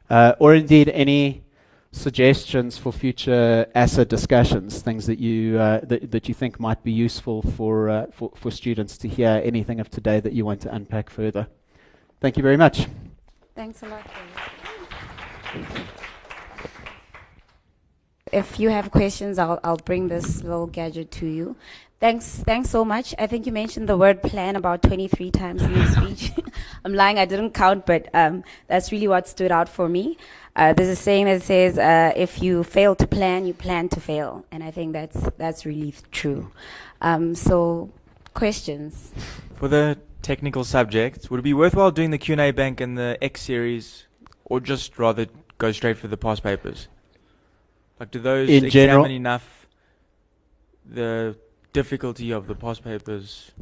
uh, 0.08 0.34
or 0.38 0.54
indeed 0.54 0.88
any 0.90 1.42
suggestions 1.92 2.78
for 2.78 2.92
future 2.92 3.66
ASSA 3.74 4.04
discussions, 4.04 4.80
things 4.80 5.06
that 5.06 5.18
you 5.18 5.58
uh, 5.58 5.80
that, 5.82 6.10
that 6.10 6.28
you 6.28 6.34
think 6.34 6.60
might 6.60 6.82
be 6.82 6.92
useful 6.92 7.42
for, 7.42 7.88
uh, 7.88 8.06
for 8.12 8.30
for 8.34 8.50
students 8.50 8.96
to 8.98 9.08
hear 9.08 9.40
anything 9.44 9.80
of 9.80 9.90
today 9.90 10.20
that 10.20 10.32
you 10.32 10.44
want 10.44 10.60
to 10.62 10.74
unpack 10.74 11.10
further. 11.10 11.48
Thank 12.20 12.36
you 12.36 12.42
very 12.42 12.56
much. 12.56 12.86
Thanks 13.54 13.82
a 13.82 13.88
lot. 13.88 14.06
If 18.32 18.60
you 18.60 18.70
have 18.70 18.90
questions, 18.90 19.38
I'll 19.38 19.58
I'll 19.64 19.76
bring 19.76 20.08
this 20.08 20.42
little 20.42 20.66
gadget 20.66 21.10
to 21.12 21.26
you. 21.26 21.56
Thanks, 22.00 22.42
thanks 22.46 22.70
so 22.70 22.82
much. 22.82 23.14
I 23.18 23.26
think 23.26 23.44
you 23.44 23.52
mentioned 23.52 23.86
the 23.86 23.96
word 23.96 24.22
plan 24.22 24.56
about 24.56 24.82
23 24.82 25.30
times 25.30 25.60
in 25.62 25.74
your 25.74 25.86
speech. 25.96 26.32
I'm 26.84 26.94
lying, 26.94 27.18
I 27.18 27.26
didn't 27.26 27.50
count, 27.52 27.84
but 27.84 28.08
um, 28.14 28.42
that's 28.68 28.90
really 28.90 29.06
what 29.06 29.28
stood 29.28 29.52
out 29.52 29.68
for 29.68 29.86
me. 29.86 30.16
Uh, 30.56 30.72
there's 30.72 30.88
a 30.88 30.96
saying 30.96 31.26
that 31.26 31.42
says, 31.42 31.78
uh, 31.78 32.12
"If 32.16 32.42
you 32.42 32.64
fail 32.64 32.94
to 32.96 33.06
plan, 33.06 33.46
you 33.46 33.52
plan 33.52 33.90
to 33.90 34.00
fail," 34.00 34.46
and 34.50 34.64
I 34.64 34.70
think 34.70 34.94
that's 34.94 35.28
that's 35.36 35.66
really 35.66 35.94
true. 36.10 36.50
Um, 37.02 37.34
so, 37.34 37.90
questions 38.32 39.12
for 39.54 39.68
the 39.68 39.98
technical 40.22 40.64
subjects. 40.64 41.30
Would 41.30 41.40
it 41.40 41.42
be 41.42 41.54
worthwhile 41.54 41.90
doing 41.90 42.10
the 42.10 42.18
Q 42.18 42.32
and 42.32 42.40
A 42.40 42.50
bank 42.50 42.80
and 42.80 42.96
the 42.96 43.16
X 43.22 43.42
series, 43.42 44.06
or 44.46 44.58
just 44.58 44.98
rather 44.98 45.26
go 45.58 45.70
straight 45.70 45.98
for 45.98 46.08
the 46.08 46.16
past 46.16 46.42
papers? 46.42 46.88
Like, 48.00 48.10
do 48.10 48.18
those 48.18 48.48
In 48.48 48.64
examine 48.64 48.70
general? 48.70 49.04
enough 49.04 49.66
the 50.84 51.36
difficulty 51.72 52.30
of 52.30 52.46
the 52.46 52.54
past 52.54 52.82
papers? 52.84 53.52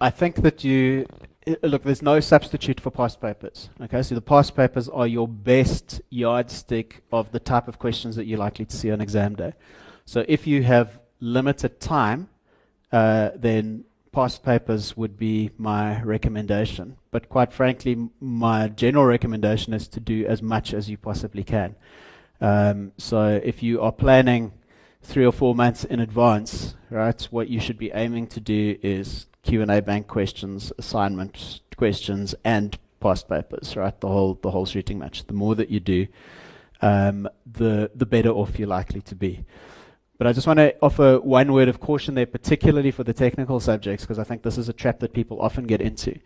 I 0.00 0.10
think 0.10 0.36
that 0.42 0.62
you 0.64 1.06
look. 1.62 1.82
There's 1.82 2.02
no 2.02 2.20
substitute 2.20 2.80
for 2.80 2.90
past 2.90 3.20
papers. 3.20 3.70
Okay, 3.80 4.02
so 4.02 4.14
the 4.14 4.20
past 4.20 4.54
papers 4.54 4.88
are 4.88 5.06
your 5.06 5.26
best 5.26 6.00
yardstick 6.10 7.02
of 7.10 7.32
the 7.32 7.40
type 7.40 7.68
of 7.68 7.78
questions 7.78 8.16
that 8.16 8.26
you're 8.26 8.38
likely 8.38 8.64
to 8.64 8.76
see 8.76 8.90
on 8.90 9.00
exam 9.00 9.34
day. 9.34 9.54
So 10.04 10.24
if 10.28 10.46
you 10.46 10.62
have 10.62 11.00
limited 11.20 11.80
time, 11.80 12.28
uh, 12.92 13.30
then 13.34 13.84
past 14.12 14.42
papers 14.42 14.96
would 14.96 15.18
be 15.18 15.50
my 15.58 16.02
recommendation. 16.02 16.96
But 17.10 17.28
quite 17.28 17.52
frankly, 17.52 18.08
my 18.20 18.68
general 18.68 19.04
recommendation 19.04 19.74
is 19.74 19.88
to 19.88 20.00
do 20.00 20.26
as 20.26 20.42
much 20.42 20.72
as 20.72 20.88
you 20.88 20.96
possibly 20.96 21.44
can. 21.44 21.74
Um, 22.40 22.92
so 22.98 23.40
if 23.42 23.62
you 23.62 23.80
are 23.80 23.92
planning 23.92 24.52
three 25.02 25.24
or 25.24 25.32
four 25.32 25.54
months 25.54 25.84
in 25.84 26.00
advance, 26.00 26.74
right, 26.90 27.20
what 27.30 27.48
you 27.48 27.60
should 27.60 27.78
be 27.78 27.90
aiming 27.92 28.26
to 28.28 28.40
do 28.40 28.78
is 28.82 29.26
Q&A 29.42 29.80
bank 29.80 30.06
questions, 30.06 30.72
assignment 30.78 31.60
questions, 31.76 32.34
and 32.44 32.78
past 33.00 33.28
papers, 33.28 33.76
right? 33.76 33.98
The 34.00 34.08
whole 34.08 34.38
the 34.42 34.50
whole 34.50 34.66
shooting 34.66 34.98
match. 34.98 35.26
The 35.26 35.32
more 35.32 35.54
that 35.54 35.70
you 35.70 35.80
do, 35.80 36.06
um, 36.82 37.28
the 37.50 37.90
the 37.94 38.06
better 38.06 38.30
off 38.30 38.58
you're 38.58 38.68
likely 38.68 39.00
to 39.02 39.14
be. 39.14 39.44
But 40.18 40.26
I 40.26 40.32
just 40.32 40.48
want 40.48 40.58
to 40.58 40.74
offer 40.82 41.20
one 41.20 41.52
word 41.52 41.68
of 41.68 41.80
caution 41.80 42.14
there, 42.14 42.26
particularly 42.26 42.90
for 42.90 43.04
the 43.04 43.12
technical 43.12 43.60
subjects, 43.60 44.04
because 44.04 44.18
I 44.18 44.24
think 44.24 44.42
this 44.42 44.58
is 44.58 44.68
a 44.68 44.72
trap 44.72 44.98
that 44.98 45.12
people 45.12 45.40
often 45.40 45.64
get 45.64 45.80
into. 45.80 46.18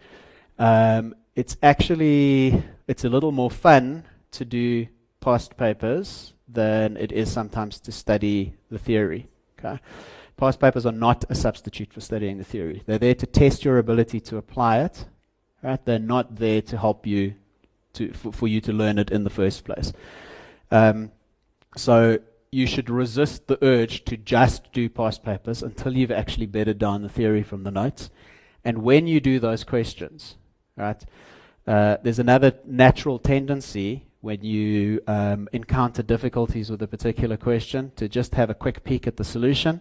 Um, 0.59 1.15
it's 1.37 1.57
actually 1.63 2.63
it's 2.89 3.05
a 3.05 3.09
little 3.09 3.33
more 3.33 3.51
fun 3.51 4.05
to 4.33 4.45
do 4.45 4.87
past 5.21 5.57
papers 5.57 6.32
than 6.53 6.97
it 6.97 7.13
is 7.13 7.31
sometimes 7.31 7.81
to 7.81 7.93
study 7.93 8.55
the 8.71 8.79
theory. 8.79 9.29
Okay, 9.59 9.81
past 10.37 10.61
papers 10.61 10.87
are 10.87 10.93
not 10.93 11.25
a 11.29 11.35
substitute 11.35 11.93
for 11.93 12.01
studying 12.01 12.39
the 12.39 12.45
theory. 12.45 12.83
They're 12.87 12.99
there 12.99 13.15
to 13.15 13.27
test 13.27 13.65
your 13.65 13.79
ability 13.79 14.21
to 14.21 14.37
apply 14.37 14.81
it. 14.81 15.07
Right? 15.63 15.85
They're 15.85 15.99
not 15.99 16.37
there 16.37 16.61
to 16.63 16.77
help 16.77 17.07
you 17.07 17.35
to 17.95 18.13
for, 18.13 18.33
for 18.33 18.49
you 18.49 18.61
to 18.63 18.73
learn 18.73 18.99
it 18.99 19.11
in 19.11 19.25
the 19.25 19.31
first 19.31 19.65
place. 19.65 19.93
Um, 20.71 21.13
so 21.77 22.19
you 22.51 22.67
should 22.67 22.91
resist 22.91 23.47
the 23.47 23.59
urge 23.65 24.05
to 24.05 24.17
just 24.17 24.73
do 24.73 24.89
past 24.89 25.25
papers 25.25 25.63
until 25.63 25.97
you've 25.97 26.11
actually 26.11 26.47
bedded 26.47 26.79
down 26.79 27.03
the 27.03 27.09
theory 27.09 27.43
from 27.43 27.63
the 27.63 27.71
notes. 27.71 28.11
And 28.65 28.79
when 28.79 29.07
you 29.07 29.21
do 29.21 29.41
those 29.41 29.65
questions, 29.65 30.37
right, 30.77 31.03
uh, 31.67 31.97
there's 32.03 32.19
another 32.19 32.53
natural 32.67 33.19
tendency 33.19 34.05
when 34.23 34.43
you 34.43 35.03
um, 35.09 35.49
encounter 35.53 36.03
difficulties 36.03 36.71
with 36.71 36.81
a 36.81 36.87
particular 36.87 37.37
question 37.37 37.91
to 37.97 38.09
just 38.09 38.35
have 38.37 38.49
a 38.51 38.55
quick 38.55 38.83
peek 38.85 39.07
at 39.07 39.17
the 39.17 39.25
solution. 39.25 39.81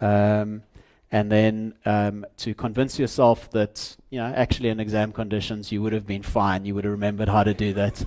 Um, 0.00 0.64
and 1.12 1.30
then 1.30 1.74
um, 1.84 2.26
to 2.38 2.52
convince 2.52 2.98
yourself 2.98 3.48
that, 3.52 3.96
you 4.10 4.18
know, 4.18 4.26
actually 4.26 4.68
in 4.68 4.80
exam 4.80 5.12
conditions 5.12 5.70
you 5.70 5.82
would 5.82 5.92
have 5.92 6.06
been 6.06 6.22
fine, 6.22 6.64
you 6.64 6.74
would 6.74 6.84
have 6.84 6.92
remembered 6.92 7.28
how 7.28 7.44
to 7.44 7.54
do 7.54 7.72
that. 7.74 8.04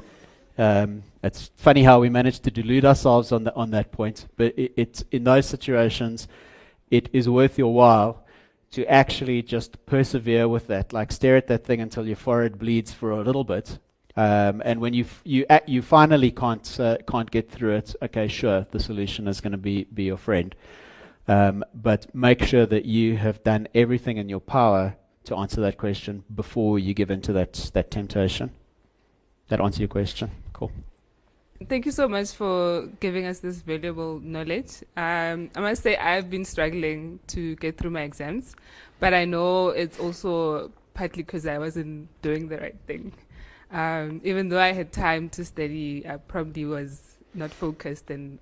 Um, 0.58 1.04
it's 1.24 1.50
funny 1.56 1.84
how 1.84 2.02
we 2.02 2.10
manage 2.10 2.42
to 2.42 2.52
delude 2.52 2.86
ourselves 2.86 3.32
on, 3.32 3.46
the, 3.46 3.56
on 3.56 3.72
that 3.72 3.92
point, 3.92 4.28
but 4.36 4.58
it, 4.58 4.74
it's 4.76 5.04
in 5.12 5.24
those 5.24 5.46
situations, 5.46 6.28
it 6.92 7.10
is 7.14 7.28
worth 7.28 7.58
your 7.58 7.74
while 7.74 8.24
to 8.72 8.86
actually 8.88 9.42
just 9.42 9.86
persevere 9.86 10.48
with 10.48 10.68
that. 10.68 10.92
Like 10.92 11.12
stare 11.12 11.38
at 11.38 11.48
that 11.48 11.64
thing 11.64 11.80
until 11.80 12.06
your 12.06 12.18
forehead 12.18 12.60
bleeds 12.60 12.92
for 12.92 13.12
a 13.12 13.22
little 13.22 13.44
bit, 13.46 13.80
um, 14.16 14.62
and 14.64 14.80
when 14.80 14.94
you 14.94 15.06
you 15.24 15.46
you 15.66 15.82
finally 15.82 16.32
can't 16.32 16.80
uh, 16.80 16.98
can't 17.08 17.32
get 17.32 17.50
through 17.50 17.76
it, 17.78 17.96
okay, 18.02 18.28
sure, 18.28 18.68
the 18.72 18.80
solution 18.80 19.28
is 19.28 19.42
going 19.42 19.54
to 19.54 19.58
be 19.58 19.86
be 19.86 20.04
your 20.04 20.18
friend, 20.18 20.56
um, 21.28 21.64
but 21.74 22.14
make 22.14 22.44
sure 22.44 22.66
that 22.68 22.86
you 22.86 23.18
have 23.18 23.44
done 23.44 23.68
everything 23.74 24.18
in 24.18 24.30
your 24.30 24.40
power 24.40 24.96
to 25.24 25.36
answer 25.36 25.62
that 25.62 25.78
question 25.78 26.24
before 26.34 26.78
you 26.78 26.94
give 26.94 27.10
in 27.10 27.22
to 27.22 27.34
that 27.34 27.54
that 27.74 27.90
temptation. 27.90 28.52
That 29.48 29.60
answer 29.60 29.80
your 29.82 29.90
question. 29.90 30.30
Cool. 30.54 30.72
Thank 31.68 31.86
you 31.86 31.92
so 31.92 32.08
much 32.08 32.32
for 32.32 32.88
giving 33.00 33.26
us 33.26 33.40
this 33.40 33.62
valuable 33.62 34.20
knowledge. 34.20 34.84
Um, 34.98 35.50
I 35.56 35.62
must 35.62 35.82
say, 35.82 35.96
I've 35.96 36.30
been 36.30 36.44
struggling 36.44 37.20
to 37.28 37.56
get 37.56 37.78
through 37.78 37.92
my 37.92 38.02
exams, 38.02 38.56
but 39.00 39.14
I 39.14 39.26
know 39.26 39.70
it's 39.70 39.98
also 39.98 40.72
partly 40.94 41.24
because 41.24 41.48
I 41.48 41.58
wasn't 41.58 42.10
doing 42.22 42.50
the 42.50 42.58
right 42.58 42.76
thing. 42.86 43.14
Um, 43.74 44.22
even 44.24 44.50
though 44.50 44.60
I 44.60 44.72
had 44.72 44.92
time 44.92 45.30
to 45.30 45.44
study, 45.44 46.06
I 46.08 46.18
probably 46.18 46.64
was 46.64 47.18
not 47.34 47.52
focused 47.52 48.12
and 48.12 48.38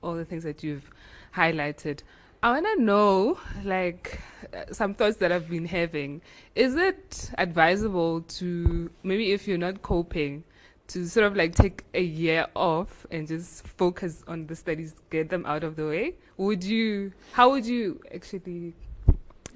all 0.00 0.14
the 0.14 0.24
things 0.24 0.44
that 0.44 0.62
you've 0.62 0.88
highlighted. 1.34 2.02
I 2.42 2.52
want 2.52 2.66
to 2.66 2.82
know, 2.82 3.40
like, 3.64 4.20
uh, 4.54 4.72
some 4.72 4.94
thoughts 4.94 5.16
that 5.16 5.32
I've 5.32 5.50
been 5.50 5.64
having. 5.66 6.22
Is 6.54 6.76
it 6.76 7.32
advisable 7.36 8.20
to 8.20 8.88
maybe 9.02 9.32
if 9.32 9.48
you're 9.48 9.58
not 9.58 9.82
coping, 9.82 10.44
to 10.88 11.08
sort 11.08 11.26
of 11.26 11.34
like 11.34 11.52
take 11.56 11.82
a 11.94 12.02
year 12.02 12.46
off 12.54 13.06
and 13.10 13.26
just 13.26 13.66
focus 13.66 14.22
on 14.28 14.46
the 14.46 14.54
studies, 14.54 14.94
get 15.10 15.28
them 15.28 15.44
out 15.46 15.64
of 15.64 15.74
the 15.74 15.84
way? 15.84 16.14
Would 16.36 16.62
you? 16.62 17.12
How 17.32 17.50
would 17.50 17.66
you 17.66 18.00
actually 18.14 18.74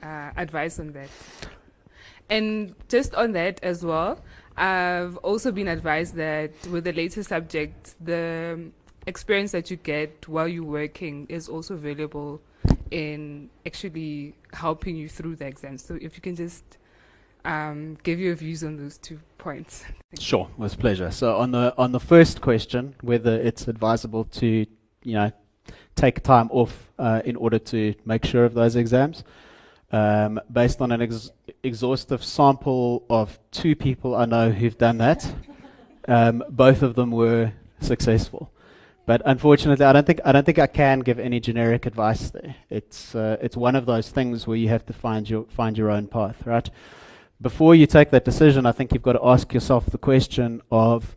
uh, 0.03 0.31
advise 0.37 0.81
on 0.81 0.93
that? 0.93 1.09
And 2.28 2.74
just 2.89 3.14
on 3.14 3.33
that 3.33 3.62
as 3.62 3.85
well, 3.85 4.20
I've 4.61 5.16
also 5.18 5.50
been 5.50 5.68
advised 5.68 6.14
that 6.16 6.52
with 6.70 6.84
the 6.84 6.92
latest 6.92 7.30
subject, 7.30 7.94
the 7.98 8.70
experience 9.06 9.52
that 9.52 9.70
you 9.70 9.78
get 9.78 10.28
while 10.28 10.46
you're 10.46 10.62
working 10.62 11.26
is 11.30 11.48
also 11.48 11.76
valuable 11.76 12.42
in 12.90 13.48
actually 13.64 14.34
helping 14.52 14.96
you 14.96 15.08
through 15.08 15.36
the 15.36 15.46
exam. 15.46 15.78
So 15.78 15.94
if 15.94 16.14
you 16.14 16.20
can 16.20 16.36
just 16.36 16.76
um, 17.46 17.96
give 18.02 18.20
your 18.20 18.34
views 18.34 18.62
on 18.62 18.76
those 18.76 18.98
two 18.98 19.18
points. 19.38 19.84
Sure, 20.18 20.50
with 20.58 20.76
pleasure. 20.78 21.11
So 21.12 21.36
on 21.36 21.52
the 21.52 21.72
on 21.78 21.92
the 21.92 22.00
first 22.00 22.40
question, 22.40 22.96
whether 23.00 23.40
it's 23.40 23.68
advisable 23.68 24.24
to 24.24 24.66
you 25.04 25.14
know 25.14 25.30
take 25.94 26.24
time 26.24 26.48
off 26.50 26.90
uh, 26.98 27.22
in 27.24 27.36
order 27.36 27.61
to 27.61 27.94
make 28.04 28.24
sure 28.26 28.44
of 28.44 28.54
those 28.54 28.74
exams, 28.74 29.22
um, 29.93 30.41
based 30.53 30.80
on 30.80 30.93
an 30.93 31.03
ex- 31.03 31.30
exhaustive 31.62 32.22
sample 32.22 33.05
of 33.11 33.38
two 33.51 33.74
people 33.74 34.14
I 34.14 34.24
know 34.24 34.51
who've 34.51 34.78
done 34.78 34.99
that, 34.99 35.34
um, 36.09 36.43
both 36.49 36.82
of 36.82 36.95
them 36.95 37.11
were 37.11 37.53
successful. 37.80 38.53
But 39.07 39.22
unfortunately, 39.24 39.84
I 39.84 39.93
don't 39.93 40.07
think 40.07 40.20
I 40.24 40.30
don't 40.30 40.45
think 40.45 40.59
I 40.59 40.68
can 40.68 41.01
give 41.01 41.18
any 41.18 41.41
generic 41.41 41.84
advice 41.86 42.30
there. 42.30 42.55
It's 42.68 43.14
uh, 43.14 43.38
it's 43.41 43.57
one 43.57 43.74
of 43.74 43.84
those 43.86 44.11
things 44.11 44.47
where 44.47 44.57
you 44.57 44.68
have 44.68 44.86
to 44.86 44.93
find 44.93 45.28
your 45.28 45.45
find 45.47 45.76
your 45.76 45.91
own 45.91 46.07
path, 46.07 46.47
right? 46.47 46.70
Before 47.43 47.74
you 47.74 47.86
take 47.86 48.11
that 48.11 48.24
decision, 48.24 48.66
I 48.66 48.72
think 48.72 48.93
you've 48.93 49.03
got 49.03 49.14
to 49.14 49.24
ask 49.24 49.53
yourself 49.53 49.86
the 49.86 49.99
question 49.99 50.62
of 50.70 51.16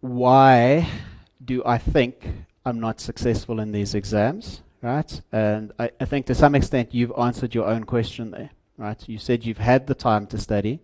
why 0.00 0.88
do 1.44 1.62
I 1.64 1.78
think 1.78 2.26
I'm 2.64 2.80
not 2.80 2.98
successful 2.98 3.60
in 3.60 3.72
these 3.72 3.94
exams, 3.94 4.61
right? 4.82 5.22
And 5.30 5.72
I, 5.78 5.90
I 6.00 6.04
think 6.04 6.26
to 6.26 6.34
some 6.34 6.54
extent 6.54 6.92
you've 6.92 7.12
answered 7.16 7.54
your 7.54 7.66
own 7.66 7.84
question 7.84 8.32
there, 8.32 8.50
right? 8.76 9.08
You 9.08 9.16
said 9.16 9.46
you've 9.46 9.58
had 9.58 9.86
the 9.86 9.94
time 9.94 10.26
to 10.26 10.38
study. 10.38 10.80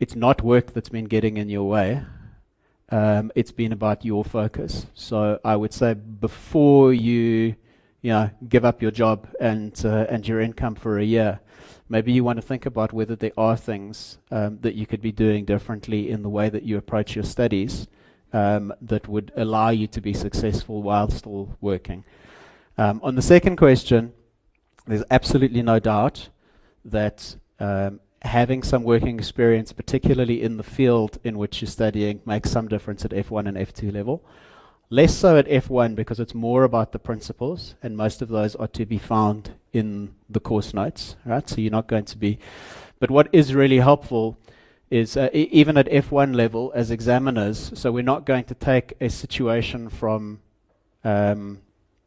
It's 0.00 0.16
not 0.16 0.42
work 0.42 0.72
that's 0.72 0.88
been 0.88 1.04
getting 1.04 1.36
in 1.36 1.48
your 1.48 1.68
way, 1.68 2.02
um, 2.90 3.30
it's 3.34 3.52
been 3.52 3.72
about 3.72 4.04
your 4.04 4.24
focus. 4.24 4.86
So 4.94 5.38
I 5.44 5.56
would 5.56 5.74
say 5.74 5.94
before 5.94 6.94
you, 6.94 7.54
you 8.00 8.12
know, 8.12 8.30
give 8.48 8.64
up 8.64 8.80
your 8.80 8.90
job 8.90 9.28
and 9.40 9.78
uh, 9.84 10.06
and 10.08 10.26
your 10.26 10.40
income 10.40 10.74
for 10.74 10.98
a 10.98 11.04
year, 11.04 11.40
maybe 11.88 12.12
you 12.12 12.24
want 12.24 12.38
to 12.38 12.46
think 12.46 12.64
about 12.64 12.92
whether 12.92 13.14
there 13.14 13.32
are 13.36 13.56
things 13.56 14.18
um, 14.30 14.58
that 14.60 14.74
you 14.74 14.86
could 14.86 15.02
be 15.02 15.12
doing 15.12 15.44
differently 15.44 16.08
in 16.08 16.22
the 16.22 16.30
way 16.30 16.48
that 16.48 16.62
you 16.62 16.78
approach 16.78 17.14
your 17.14 17.24
studies 17.24 17.88
um, 18.32 18.72
that 18.80 19.06
would 19.06 19.32
allow 19.36 19.68
you 19.68 19.86
to 19.88 20.00
be 20.00 20.14
successful 20.14 20.82
while 20.82 21.10
still 21.10 21.56
working. 21.60 22.04
Um, 22.78 23.00
on 23.02 23.16
the 23.16 23.22
second 23.22 23.56
question, 23.56 24.12
there's 24.86 25.02
absolutely 25.10 25.62
no 25.62 25.80
doubt 25.80 26.28
that 26.84 27.36
um, 27.58 27.98
having 28.22 28.62
some 28.62 28.84
working 28.84 29.18
experience, 29.18 29.72
particularly 29.72 30.42
in 30.42 30.56
the 30.58 30.62
field 30.62 31.18
in 31.24 31.36
which 31.38 31.60
you're 31.60 31.68
studying, 31.68 32.20
makes 32.24 32.52
some 32.52 32.68
difference 32.68 33.04
at 33.04 33.10
F1 33.10 33.48
and 33.48 33.56
F2 33.56 33.92
level. 33.92 34.24
Less 34.90 35.14
so 35.14 35.36
at 35.36 35.46
F1 35.48 35.96
because 35.96 36.20
it's 36.20 36.34
more 36.34 36.62
about 36.62 36.92
the 36.92 36.98
principles, 36.98 37.74
and 37.82 37.96
most 37.96 38.22
of 38.22 38.28
those 38.28 38.54
are 38.54 38.68
to 38.68 38.86
be 38.86 38.96
found 38.96 39.54
in 39.72 40.14
the 40.30 40.40
course 40.40 40.72
notes, 40.72 41.16
right? 41.26 41.46
So 41.48 41.60
you're 41.60 41.72
not 41.72 41.88
going 41.88 42.06
to 42.06 42.16
be. 42.16 42.38
But 43.00 43.10
what 43.10 43.28
is 43.32 43.54
really 43.54 43.78
helpful 43.78 44.38
is 44.88 45.16
uh, 45.16 45.28
e- 45.34 45.48
even 45.50 45.76
at 45.76 45.86
F1 45.86 46.34
level 46.34 46.72
as 46.74 46.90
examiners, 46.90 47.72
so 47.74 47.92
we're 47.92 48.02
not 48.02 48.24
going 48.24 48.44
to 48.44 48.54
take 48.54 48.94
a 49.00 49.10
situation 49.10 49.90
from, 49.90 50.40
um, 51.04 51.60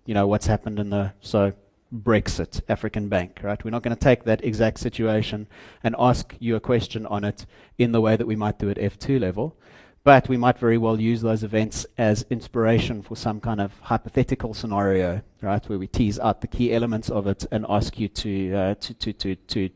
you 0.06 0.14
know, 0.14 0.28
what's 0.28 0.48
happened 0.48 0.80
in 0.80 0.90
the. 0.90 1.14
So 1.22 1.54
Brexit, 1.94 2.62
African 2.70 3.10
Bank, 3.10 3.42
right? 3.44 3.62
We're 3.64 3.72
not 3.72 3.84
going 3.84 3.96
to 3.96 4.00
take 4.00 4.24
that 4.24 4.44
exact 4.46 4.80
situation 4.80 5.48
and 5.84 5.96
ask 6.00 6.34
you 6.40 6.56
a 6.56 6.60
question 6.60 7.06
on 7.06 7.24
it 7.26 7.46
in 7.78 7.92
the 7.92 8.00
way 8.00 8.16
that 8.16 8.26
we 8.26 8.36
might 8.36 8.60
do 8.60 8.70
at 8.70 8.78
F2 8.78 9.20
level, 9.20 9.58
but 10.04 10.30
we 10.30 10.38
might 10.38 10.58
very 10.58 10.78
well 10.78 11.00
use 11.00 11.22
those 11.22 11.44
events 11.44 11.86
as 11.98 12.26
inspiration 12.30 13.02
for 13.02 13.16
some 13.16 13.42
kind 13.42 13.60
of 13.60 13.78
hypothetical 13.82 14.54
scenario, 14.54 15.22
right? 15.42 15.68
Where 15.68 15.78
we 15.78 15.88
tease 15.88 16.18
out 16.18 16.40
the 16.40 16.48
key 16.48 16.74
elements 16.74 17.10
of 17.10 17.28
it 17.28 17.46
and 17.52 17.66
ask 17.68 18.00
you 18.00 18.08
to 18.08 18.54
uh, 18.54 18.76
to 18.76 18.94
to 18.94 19.14
to, 19.14 19.36
to 19.36 19.70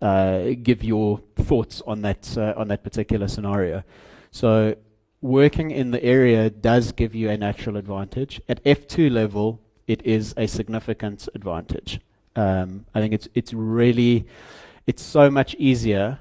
uh, 0.00 0.54
give 0.62 0.82
your 0.82 1.20
thoughts 1.36 1.82
on 1.86 2.00
that 2.02 2.36
uh, 2.38 2.54
on 2.56 2.68
that 2.68 2.82
particular 2.82 3.28
scenario. 3.28 3.84
So 4.30 4.74
working 5.26 5.70
in 5.70 5.90
the 5.90 6.02
area 6.02 6.48
does 6.48 6.92
give 6.92 7.14
you 7.14 7.28
a 7.28 7.36
natural 7.36 7.76
advantage. 7.76 8.40
At 8.48 8.62
F2 8.64 9.10
level, 9.10 9.60
it 9.86 10.04
is 10.06 10.32
a 10.36 10.46
significant 10.46 11.28
advantage. 11.34 12.00
Um, 12.34 12.86
I 12.94 13.00
think 13.00 13.12
it's 13.14 13.28
it's 13.34 13.52
really 13.52 14.26
it's 14.86 15.02
so 15.02 15.30
much 15.30 15.54
easier 15.54 16.20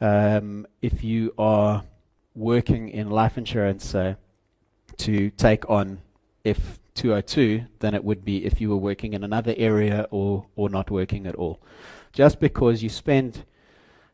um, 0.00 0.66
if 0.82 1.04
you 1.04 1.34
are 1.36 1.84
working 2.34 2.88
in 2.88 3.10
life 3.10 3.36
insurance 3.36 3.94
uh, 3.94 4.14
to 4.98 5.30
take 5.30 5.68
on 5.68 6.00
F202 6.44 7.66
than 7.80 7.94
it 7.94 8.04
would 8.04 8.24
be 8.24 8.44
if 8.44 8.60
you 8.60 8.70
were 8.70 8.76
working 8.76 9.12
in 9.14 9.24
another 9.24 9.54
area 9.56 10.06
or 10.10 10.46
or 10.56 10.68
not 10.68 10.90
working 10.90 11.26
at 11.26 11.34
all. 11.34 11.60
Just 12.12 12.40
because 12.40 12.82
you 12.82 12.88
spend 12.88 13.44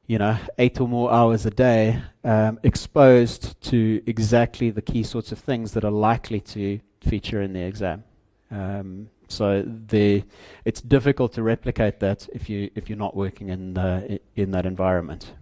you 0.07 0.19
know, 0.19 0.37
eight 0.59 0.81
or 0.81 0.89
more 0.89 1.13
hours 1.13 1.47
a 1.47 1.51
day, 1.51 2.03
um, 2.25 2.59
exposed 2.63 3.61
to 3.63 4.03
exactly 4.07 4.71
the 4.71 4.83
key 4.83 5.03
sorts 5.03 5.33
of 5.33 5.39
things 5.39 5.73
that 5.73 5.85
are 5.85 5.91
likely 5.91 6.41
to 6.41 6.81
feature 7.01 7.41
in 7.41 7.53
the 7.53 7.63
exam. 7.63 8.05
Um, 8.51 9.09
so 9.29 9.63
the, 9.63 10.25
it's 10.65 10.81
difficult 10.81 11.33
to 11.35 11.43
replicate 11.43 12.01
that 12.01 12.29
if 12.33 12.51
you 12.51 12.71
if 12.75 12.89
you're 12.89 12.99
not 12.99 13.17
working 13.17 13.49
in 13.49 13.79
uh, 13.79 14.19
in 14.37 14.51
that 14.51 14.67
environment. 14.67 15.33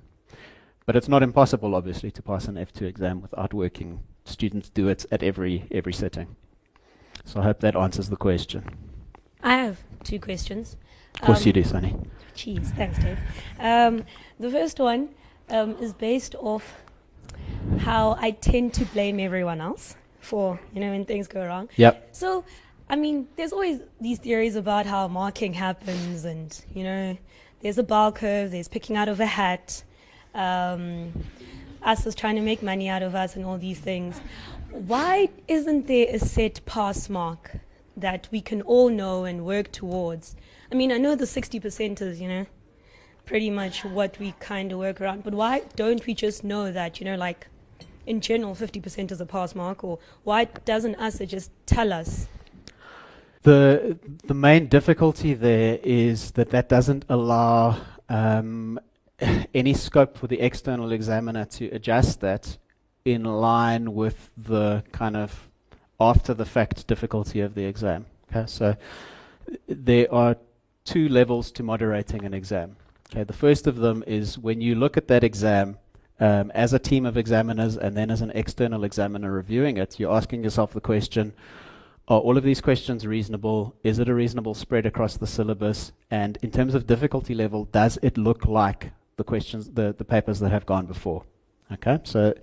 But 0.87 0.97
it's 0.97 1.09
not 1.09 1.23
impossible, 1.23 1.75
obviously, 1.75 2.11
to 2.11 2.23
pass 2.23 2.47
an 2.47 2.57
F2 2.57 2.83
exam 2.83 3.21
without 3.21 3.55
working. 3.55 4.01
Students 4.25 4.69
do 4.69 4.89
it 4.89 5.05
at 5.11 5.23
every 5.23 5.67
every 5.71 5.93
setting. 5.93 6.37
So 7.25 7.41
I 7.41 7.45
hope 7.45 7.61
that 7.61 7.77
answers 7.77 8.09
the 8.09 8.17
question. 8.17 8.65
I 9.43 9.57
have 9.57 9.79
two 10.05 10.21
questions. 10.21 10.77
Of 11.15 11.21
course 11.21 11.41
Um, 11.43 11.47
you 11.47 11.53
do, 11.53 11.65
Sunny. 11.65 11.97
Cheese, 12.35 12.73
thanks, 12.77 12.99
Dave. 12.99 13.19
Um, 13.59 14.05
the 14.41 14.51
first 14.51 14.81
one 14.81 15.11
um, 15.51 15.77
is 15.77 15.93
based 15.93 16.35
off 16.37 16.83
how 17.79 18.17
I 18.21 18.31
tend 18.33 18.75
to 18.75 18.85
blame 18.87 19.21
everyone 19.21 19.61
else 19.61 19.97
for, 20.21 20.59
you 20.73 20.81
know, 20.81 20.91
when 20.91 21.05
things 21.05 21.29
go 21.29 21.45
wrong. 21.47 21.69
Yep. 21.77 22.09
So, 22.13 22.45
I 22.89 22.97
mean, 22.97 23.29
there's 23.37 23.53
always 23.53 23.81
these 24.01 24.19
theories 24.19 24.57
about 24.57 24.87
how 24.87 25.09
marking 25.09 25.53
happens, 25.53 26.25
and, 26.25 26.59
you 26.75 26.85
know, 26.85 27.19
there's 27.61 27.79
a 27.79 27.83
bell 27.83 28.13
curve, 28.13 28.51
there's 28.51 28.69
picking 28.69 28.97
out 28.97 29.09
of 29.09 29.21
a 29.21 29.27
hat, 29.27 29.85
um, 30.35 31.13
us 31.83 32.07
is 32.07 32.15
trying 32.15 32.37
to 32.37 32.43
make 32.43 32.63
money 32.63 32.89
out 32.89 33.03
of 33.03 33.15
us, 33.15 33.37
and 33.37 33.45
all 33.45 33.59
these 33.59 33.79
things. 33.79 34.21
Why 34.71 35.29
isn't 35.49 35.87
there 35.87 36.07
a 36.11 36.19
set 36.19 36.65
pass 36.65 37.09
mark 37.09 37.59
that 37.97 38.29
we 38.33 38.41
can 38.41 38.63
all 38.63 38.89
know 38.89 39.25
and 39.25 39.45
work 39.45 39.71
towards? 39.71 40.35
I 40.73 40.75
mean, 40.75 40.91
I 40.91 40.97
know 40.97 41.15
the 41.15 41.27
60% 41.27 42.01
is, 42.01 42.19
you 42.19 42.29
know, 42.29 42.47
pretty 43.27 43.51
much 43.51 43.85
what 43.85 44.19
we 44.19 44.33
kind 44.41 44.73
of 44.73 44.79
work 44.79 45.03
around, 45.03 45.23
but 45.23 45.35
why 45.35 45.65
don't 45.77 46.05
we 46.07 46.15
just 46.15 46.45
know 46.45 46.73
that, 46.73 46.99
you 46.99 47.05
know, 47.05 47.15
like 47.15 47.47
in 48.07 48.23
general, 48.23 48.55
50% 48.55 49.13
is 49.13 49.21
a 49.21 49.27
pass 49.27 49.55
mark, 49.55 49.85
or 49.85 49.99
why 50.25 50.45
doesn't 50.47 50.95
ASSA 50.95 51.27
just 51.27 51.51
tell 51.67 51.93
us? 51.93 52.27
The 53.43 53.99
the 54.25 54.35
main 54.35 54.69
difficulty 54.69 55.35
there 55.35 55.79
is 55.83 56.31
that 56.33 56.51
that 56.51 56.71
doesn't 56.71 57.05
allow 57.09 57.79
um, 58.09 58.81
any 59.55 59.75
scope 59.75 60.17
for 60.17 60.27
the 60.27 60.41
external 60.41 60.91
examiner 60.91 61.45
to 61.57 61.67
adjust 61.67 62.21
that 62.21 62.57
in 63.05 63.25
line 63.25 63.95
with 63.95 64.31
the 64.39 64.85
kind 64.93 65.17
of 65.19 65.51
after 66.01 66.33
the 66.33 66.47
fact 66.47 66.87
difficulty 66.87 67.41
of 67.41 67.55
the 67.55 67.65
exam. 67.65 68.07
Okay, 68.31 68.47
so 68.47 68.77
there 69.69 70.13
are 70.15 70.37
two 70.85 71.09
levels 71.09 71.51
to 71.53 71.63
moderating 71.63 72.25
an 72.25 72.35
exam. 72.35 72.77
Okay, 73.11 73.25
the 73.25 73.33
first 73.33 73.67
of 73.67 73.77
them 73.77 74.03
is 74.07 74.39
when 74.39 74.61
you 74.61 74.75
look 74.75 74.97
at 74.97 75.09
that 75.09 75.23
exam 75.23 75.79
um, 76.19 76.51
as 76.53 76.73
a 76.73 76.79
team 76.79 77.05
of 77.05 77.17
examiners 77.17 77.77
and 77.77 77.97
then 77.97 78.11
as 78.11 78.21
an 78.21 78.31
external 78.35 78.85
examiner 78.85 79.31
reviewing 79.31 79.77
it, 79.77 79.99
you're 79.99 80.15
asking 80.15 80.45
yourself 80.45 80.73
the 80.73 80.81
question 80.81 81.35
are 82.09 82.19
all 82.19 82.37
of 82.37 82.43
these 82.43 82.61
questions 82.61 83.07
reasonable? 83.07 83.77
Is 83.85 83.99
it 83.99 84.09
a 84.09 84.15
reasonable 84.15 84.55
spread 84.55 84.87
across 84.87 85.17
the 85.17 85.27
syllabus? 85.27 85.93
And 86.11 86.37
in 86.43 86.51
terms 86.51 86.75
of 86.75 86.87
difficulty 86.87 87.35
level, 87.35 87.67
does 87.67 87.99
it 88.03 88.19
look 88.19 88.45
like 88.45 88.93
the 89.17 89.25
questions, 89.25 89.71
the, 89.71 89.95
the 89.97 90.05
papers 90.05 90.41
that 90.41 90.51
have 90.51 90.67
gone 90.67 90.87
before? 90.87 91.25
Okay, 91.73 92.01
so 92.03 92.35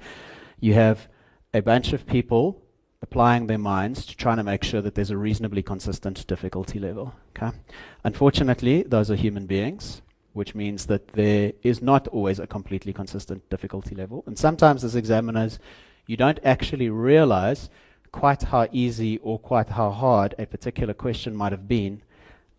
you 0.60 0.74
have 0.76 1.08
a 1.54 1.62
bunch 1.62 1.94
of 1.94 2.08
people 2.08 2.62
applying 3.02 3.48
their 3.48 3.58
minds 3.58 4.06
to 4.06 4.16
trying 4.16 4.38
to 4.38 4.44
make 4.44 4.64
sure 4.64 4.82
that 4.82 4.96
there's 4.96 5.12
a 5.12 5.18
reasonably 5.18 5.64
consistent 5.64 6.26
difficulty 6.28 6.80
level. 6.80 7.14
Okay, 7.36 7.56
unfortunately, 8.04 8.84
those 8.84 9.10
are 9.10 9.16
human 9.16 9.46
beings, 9.46 10.02
which 10.34 10.54
means 10.56 10.86
that 10.88 11.10
there 11.10 11.54
is 11.64 11.82
not 11.82 12.08
always 12.10 12.40
a 12.40 12.48
completely 12.48 12.94
consistent 12.94 13.50
difficulty 13.50 13.96
level, 13.96 14.24
and 14.26 14.38
sometimes 14.38 14.84
as 14.84 14.96
examiners, 14.96 15.60
you 16.08 16.18
don't 16.18 16.40
actually 16.44 16.90
realize 16.90 17.70
quite 18.12 18.44
how 18.44 18.68
easy 18.72 19.18
or 19.20 19.38
quite 19.40 19.70
how 19.70 19.92
hard 19.92 20.34
a 20.40 20.46
particular 20.46 20.94
question 20.94 21.36
might 21.36 21.52
have 21.52 21.68
been 21.68 22.02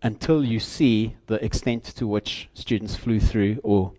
until 0.03 0.45
you 0.45 0.61
see 0.61 1.17
the 1.27 1.45
extent 1.45 1.85
to 1.85 2.07
which 2.07 2.49
students 2.55 2.97
flew 2.97 3.21
through 3.21 3.59
or 3.63 3.93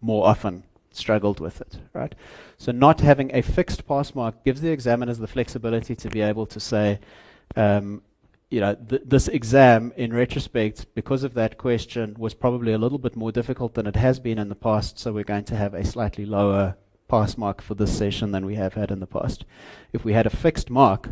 more 0.00 0.26
often 0.26 0.64
struggled 0.98 1.40
with 1.40 1.60
it, 1.60 1.78
right? 1.92 2.14
So 2.56 2.72
not 2.72 3.00
having 3.00 3.30
a 3.34 3.42
fixed 3.42 3.86
pass 3.86 4.14
mark 4.14 4.44
gives 4.44 4.60
the 4.60 4.70
examiners 4.70 5.18
the 5.18 5.26
flexibility 5.26 5.94
to 5.96 6.08
be 6.10 6.20
able 6.20 6.46
to 6.46 6.60
say, 6.60 7.00
um, 7.56 8.02
you 8.50 8.60
know, 8.60 8.74
th- 8.74 9.02
this 9.04 9.28
exam, 9.28 9.92
in 9.96 10.12
retrospect, 10.12 10.86
because 10.94 11.22
of 11.22 11.34
that 11.34 11.58
question, 11.58 12.16
was 12.18 12.34
probably 12.34 12.72
a 12.72 12.78
little 12.78 12.98
bit 12.98 13.16
more 13.16 13.32
difficult 13.32 13.74
than 13.74 13.86
it 13.86 13.96
has 13.96 14.18
been 14.18 14.38
in 14.38 14.48
the 14.48 14.54
past, 14.54 14.98
so 14.98 15.12
we're 15.12 15.24
going 15.24 15.44
to 15.44 15.56
have 15.56 15.74
a 15.74 15.84
slightly 15.84 16.26
lower 16.26 16.76
pass 17.08 17.38
mark 17.38 17.62
for 17.62 17.74
this 17.74 17.96
session 17.96 18.32
than 18.32 18.44
we 18.44 18.54
have 18.54 18.74
had 18.74 18.90
in 18.90 19.00
the 19.00 19.06
past. 19.06 19.44
If 19.92 20.04
we 20.04 20.12
had 20.12 20.26
a 20.26 20.30
fixed 20.30 20.70
mark, 20.70 21.10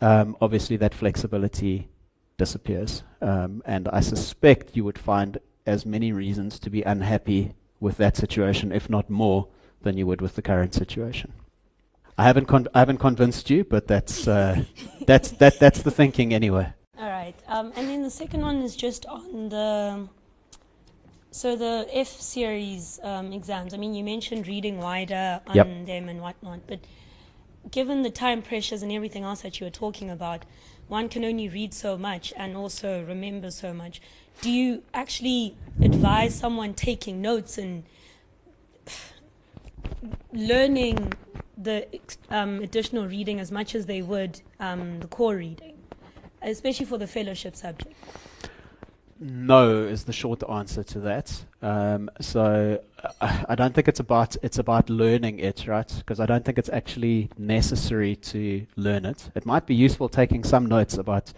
um, 0.00 0.36
obviously 0.40 0.76
that 0.78 0.94
flexibility 0.94 1.88
disappears. 2.36 3.02
Um, 3.20 3.62
and 3.64 3.88
I 3.88 4.00
suspect 4.00 4.76
you 4.76 4.84
would 4.84 4.98
find 4.98 5.38
as 5.66 5.84
many 5.84 6.10
reasons 6.10 6.58
to 6.60 6.70
be 6.70 6.82
unhappy 6.82 7.54
with 7.80 7.96
that 7.96 8.16
situation, 8.16 8.70
if 8.72 8.88
not 8.88 9.10
more, 9.10 9.48
than 9.82 9.96
you 9.96 10.06
would 10.06 10.20
with 10.20 10.36
the 10.36 10.42
current 10.42 10.74
situation. 10.74 11.32
I 12.18 12.24
haven't, 12.24 12.46
con- 12.46 12.68
I 12.74 12.80
haven't 12.80 12.98
convinced 12.98 13.48
you, 13.48 13.64
but 13.64 13.86
that's, 13.88 14.28
uh, 14.28 14.64
that's, 15.06 15.30
that, 15.32 15.58
that's 15.58 15.82
the 15.82 15.90
thinking 15.90 16.34
anyway. 16.34 16.74
All 16.98 17.08
right. 17.08 17.34
Um, 17.48 17.72
and 17.76 17.88
then 17.88 18.02
the 18.02 18.10
second 18.10 18.42
one 18.42 18.58
is 18.58 18.76
just 18.76 19.06
on 19.06 19.48
the. 19.48 20.06
So 21.32 21.56
the 21.56 21.86
F 21.92 22.08
series 22.08 23.00
um, 23.02 23.32
exams. 23.32 23.72
I 23.72 23.76
mean, 23.78 23.94
you 23.94 24.04
mentioned 24.04 24.46
reading 24.46 24.78
wider 24.78 25.40
on 25.46 25.54
Yep. 25.56 25.86
them 25.86 26.08
and 26.08 26.20
whatnot, 26.20 26.60
but 26.66 26.80
given 27.70 28.02
the 28.02 28.10
time 28.10 28.42
pressures 28.42 28.82
and 28.82 28.90
everything 28.92 29.22
else 29.22 29.42
that 29.42 29.60
you 29.60 29.64
were 29.64 29.70
talking 29.70 30.10
about, 30.10 30.44
one 30.88 31.08
can 31.08 31.24
only 31.24 31.48
read 31.48 31.72
so 31.72 31.96
much 31.96 32.32
and 32.36 32.56
also 32.56 33.02
remember 33.04 33.50
so 33.50 33.72
much. 33.72 34.02
Do 34.40 34.50
you 34.50 34.82
actually 34.94 35.54
advise 35.82 36.34
someone 36.34 36.74
taking 36.74 37.20
notes 37.20 37.58
and 37.58 37.84
learning 40.32 41.12
the 41.58 41.86
um, 42.30 42.60
additional 42.62 43.06
reading 43.06 43.38
as 43.38 43.52
much 43.52 43.74
as 43.74 43.86
they 43.86 44.00
would 44.00 44.40
um, 44.58 45.00
the 45.00 45.06
core 45.08 45.36
reading, 45.36 45.76
especially 46.42 46.86
for 46.86 46.96
the 46.96 47.06
fellowship 47.06 47.54
subject? 47.54 47.94
No 49.22 49.84
is 49.84 50.04
the 50.04 50.14
short 50.14 50.42
answer 50.48 50.82
to 50.82 51.00
that. 51.00 51.44
Um, 51.60 52.10
so 52.22 52.80
I, 53.20 53.44
I 53.50 53.54
don't 53.54 53.74
think 53.74 53.86
it's 53.86 54.00
about 54.00 54.36
it's 54.42 54.58
about 54.58 54.88
learning 54.88 55.40
it, 55.40 55.66
right? 55.66 55.92
Because 55.98 56.20
I 56.20 56.24
don't 56.24 56.42
think 56.42 56.58
it's 56.58 56.70
actually 56.70 57.28
necessary 57.36 58.16
to 58.16 58.66
learn 58.76 59.04
it. 59.04 59.30
It 59.34 59.44
might 59.44 59.66
be 59.66 59.74
useful 59.74 60.08
taking 60.08 60.42
some 60.42 60.64
notes 60.64 60.96
about, 60.96 61.34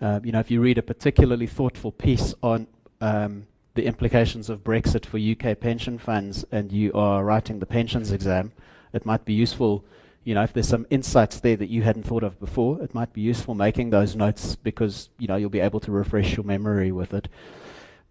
um, 0.00 0.24
you 0.24 0.32
know, 0.32 0.40
if 0.40 0.50
you 0.50 0.60
read 0.60 0.78
a 0.78 0.82
particularly 0.82 1.46
thoughtful 1.46 1.92
piece 1.92 2.34
on 2.42 2.66
um, 3.00 3.46
the 3.74 3.84
implications 3.84 4.50
of 4.50 4.64
Brexit 4.64 5.06
for 5.06 5.18
UK 5.18 5.58
pension 5.58 5.98
funds, 5.98 6.44
and 6.52 6.72
you 6.72 6.92
are 6.94 7.24
writing 7.24 7.58
the 7.58 7.66
pensions 7.66 8.12
exam, 8.12 8.52
it 8.92 9.04
might 9.06 9.24
be 9.24 9.32
useful 9.32 9.84
you 10.26 10.34
know, 10.34 10.42
if 10.42 10.52
there's 10.52 10.66
some 10.66 10.88
insights 10.90 11.38
there 11.38 11.56
that 11.56 11.68
you 11.68 11.82
hadn't 11.82 12.02
thought 12.02 12.24
of 12.24 12.40
before, 12.40 12.82
it 12.82 12.92
might 12.92 13.12
be 13.12 13.20
useful 13.20 13.54
making 13.54 13.90
those 13.90 14.16
notes 14.16 14.56
because, 14.56 15.08
you 15.20 15.28
know, 15.28 15.36
you'll 15.36 15.50
be 15.50 15.60
able 15.60 15.78
to 15.78 15.92
refresh 15.92 16.36
your 16.36 16.42
memory 16.42 16.90
with 16.90 17.14
it. 17.14 17.28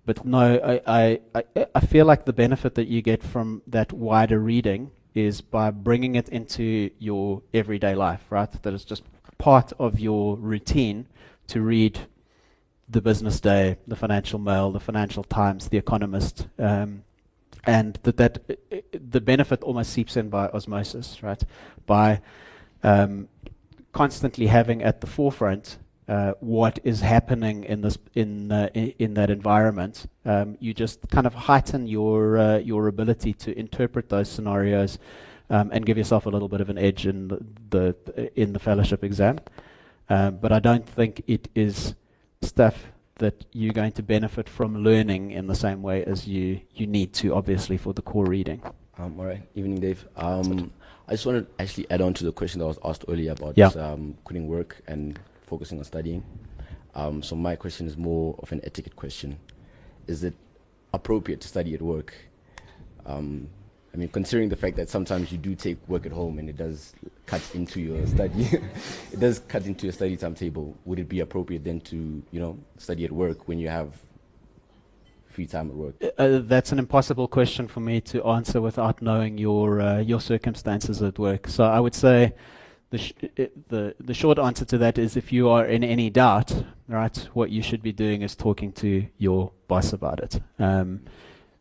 But 0.05 0.23
no, 0.23 0.81
I, 0.87 1.19
I, 1.35 1.67
I, 1.75 1.79
feel 1.81 2.05
like 2.05 2.23
the 2.23 2.31
benefit 2.31 2.75
that 2.75 2.87
you 2.87 3.01
get 3.01 3.21
from 3.21 3.63
that 3.67 3.91
wider 3.91 4.39
reading 4.39 4.91
is 5.13 5.41
by 5.41 5.71
bringing 5.71 6.15
it 6.15 6.29
into 6.29 6.89
your 6.99 7.41
everyday 7.53 7.95
life, 7.95 8.21
right? 8.29 8.49
That 8.63 8.73
it's 8.73 8.85
just 8.85 9.03
part 9.37 9.73
of 9.77 9.99
your 9.99 10.37
routine 10.37 11.07
to 11.47 11.61
read 11.61 11.99
the 12.87 13.01
Business 13.01 13.39
Day, 13.39 13.77
the 13.87 13.95
Financial 13.95 14.39
Mail, 14.39 14.71
the 14.71 14.79
Financial 14.79 15.23
Times, 15.23 15.69
the 15.69 15.77
Economist, 15.77 16.47
um, 16.59 17.03
and 17.65 17.97
that 18.03 18.17
that 18.17 18.39
i- 18.49 18.57
i- 18.75 18.83
the 18.93 19.19
benefit 19.21 19.63
almost 19.63 19.91
seeps 19.91 20.15
in 20.17 20.29
by 20.29 20.47
osmosis, 20.49 21.23
right? 21.23 21.43
By 21.87 22.21
um, 22.83 23.27
constantly 23.91 24.47
having 24.47 24.83
at 24.83 25.01
the 25.01 25.07
forefront 25.07 25.77
uh, 26.07 26.33
what 26.39 26.77
is 26.83 27.01
happening 27.01 27.63
in 27.63 27.81
this 27.81 27.97
in 28.13 28.51
uh, 28.51 28.69
in, 28.75 28.93
in 28.99 29.13
that 29.15 29.31
environment, 29.31 30.05
um, 30.25 30.55
you 30.59 30.71
just 30.71 31.09
kind 31.09 31.25
of 31.25 31.33
heighten 31.33 31.87
your 31.87 32.37
uh, 32.37 32.57
your 32.59 32.87
ability 32.87 33.33
to 33.33 33.57
interpret 33.57 34.09
those 34.09 34.29
scenarios 34.29 34.99
um, 35.49 35.71
and 35.73 35.85
give 35.87 35.97
yourself 35.97 36.27
a 36.27 36.29
little 36.29 36.47
bit 36.47 36.61
of 36.61 36.69
an 36.69 36.77
edge 36.77 37.07
in 37.07 37.27
the, 37.29 37.39
the 37.71 38.39
in 38.39 38.53
the 38.53 38.59
fellowship 38.59 39.03
exam. 39.03 39.39
Um, 40.09 40.37
but 40.37 40.51
I 40.51 40.59
don't 40.59 40.87
think 40.87 41.23
it 41.27 41.47
is 41.55 41.95
stuff 42.41 42.87
that 43.17 43.45
you're 43.53 43.73
going 43.73 43.93
to 43.93 44.03
benefit 44.03 44.47
from 44.49 44.83
learning 44.83 45.31
in 45.31 45.47
the 45.47 45.55
same 45.55 45.81
way 45.81 46.03
as 46.03 46.27
you 46.27 46.59
you 46.73 46.85
need 46.85 47.13
to, 47.13 47.33
obviously, 47.33 47.77
for 47.77 47.93
the 47.93 48.01
core 48.01 48.25
reading. 48.25 48.61
Um, 48.97 49.19
all 49.19 49.25
right, 49.25 49.41
evening, 49.55 49.79
Dave. 49.79 50.05
Um, 50.15 50.71
I 51.07 51.11
just 51.13 51.25
want 51.25 51.47
to 51.47 51.61
actually 51.61 51.89
add 51.89 52.01
on 52.01 52.13
to 52.15 52.23
the 52.23 52.31
question 52.31 52.59
that 52.59 52.67
was 52.67 52.79
asked 52.83 53.05
earlier 53.07 53.31
about 53.31 53.57
Yeah. 53.57 53.67
um, 53.67 54.15
quitting 54.23 54.47
work 54.47 54.81
and 54.87 55.19
focusing 55.47 55.77
on 55.79 55.83
studying. 55.85 56.23
Um, 56.93 57.21
so 57.23 57.35
my 57.35 57.55
question 57.55 57.87
is 57.87 57.97
more 57.97 58.35
of 58.39 58.51
an 58.51 58.61
etiquette 58.63 58.95
question: 58.95 59.37
Is 60.07 60.23
it 60.23 60.33
appropriate 60.93 61.41
to 61.41 61.47
study 61.47 61.73
at 61.73 61.81
work? 61.81 62.13
I 63.95 63.97
mean, 63.97 64.09
considering 64.09 64.49
the 64.49 64.57
fact 64.57 64.75
that 64.75 64.89
sometimes 64.89 65.31
you 65.31 65.37
do 65.37 65.55
take 65.55 65.77
work 65.87 66.05
at 66.05 66.11
home 66.11 66.37
and 66.37 66.49
it 66.49 66.57
does 66.57 66.93
cut 67.25 67.41
into 67.55 67.79
your 67.79 68.05
study, 68.05 68.43
it 69.13 69.21
does 69.21 69.39
cut 69.39 69.65
into 69.65 69.85
your 69.85 69.93
study 69.93 70.17
timetable. 70.17 70.77
Would 70.83 70.99
it 70.99 71.07
be 71.07 71.21
appropriate 71.21 71.63
then 71.63 71.79
to, 71.81 72.21
you 72.29 72.39
know, 72.41 72.59
study 72.77 73.05
at 73.05 73.11
work 73.13 73.47
when 73.47 73.57
you 73.57 73.69
have 73.69 73.93
free 75.29 75.45
time 75.45 75.69
at 75.69 75.75
work? 75.77 75.95
Uh, 76.17 76.39
that's 76.43 76.73
an 76.73 76.79
impossible 76.79 77.29
question 77.29 77.69
for 77.69 77.79
me 77.79 78.01
to 78.01 78.21
answer 78.25 78.59
without 78.59 79.01
knowing 79.01 79.37
your 79.37 79.79
uh, 79.79 79.99
your 79.99 80.19
circumstances 80.19 81.01
at 81.01 81.17
work. 81.17 81.47
So 81.47 81.63
I 81.63 81.79
would 81.79 81.95
say 81.95 82.33
the 82.89 82.97
sh- 82.97 83.13
the 83.69 83.95
the 83.97 84.13
short 84.13 84.37
answer 84.37 84.65
to 84.65 84.77
that 84.79 84.97
is 84.97 85.15
if 85.15 85.31
you 85.31 85.47
are 85.47 85.65
in 85.65 85.85
any 85.85 86.09
doubt, 86.09 86.65
right, 86.89 87.15
what 87.31 87.49
you 87.49 87.61
should 87.61 87.81
be 87.81 87.93
doing 87.93 88.23
is 88.23 88.35
talking 88.35 88.73
to 88.73 89.07
your 89.17 89.53
boss 89.69 89.93
about 89.93 90.19
it. 90.19 90.41
Um, 90.59 91.05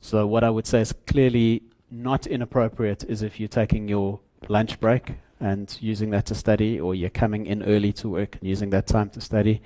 so 0.01 0.27
what 0.27 0.43
I 0.43 0.51
would 0.51 0.67
say 0.67 0.81
is 0.81 0.93
clearly 1.07 1.63
not 1.91 2.27
inappropriate 2.27 3.05
is 3.05 3.23
if 3.23 3.39
you're 3.39 3.49
taking 3.49 3.89
your 3.89 4.21
lunch 4.49 4.81
break 4.81 5.15
and 5.41 5.77
using 5.81 6.11
that 6.11 6.27
to 6.27 6.35
study, 6.35 6.81
or 6.81 6.95
you're 6.95 7.11
coming 7.11 7.47
in 7.47 7.63
early 7.63 7.93
to 7.93 8.09
work 8.09 8.37
and 8.37 8.49
using 8.49 8.71
that 8.71 8.87
time 8.87 9.11
to 9.11 9.21
study. 9.21 9.63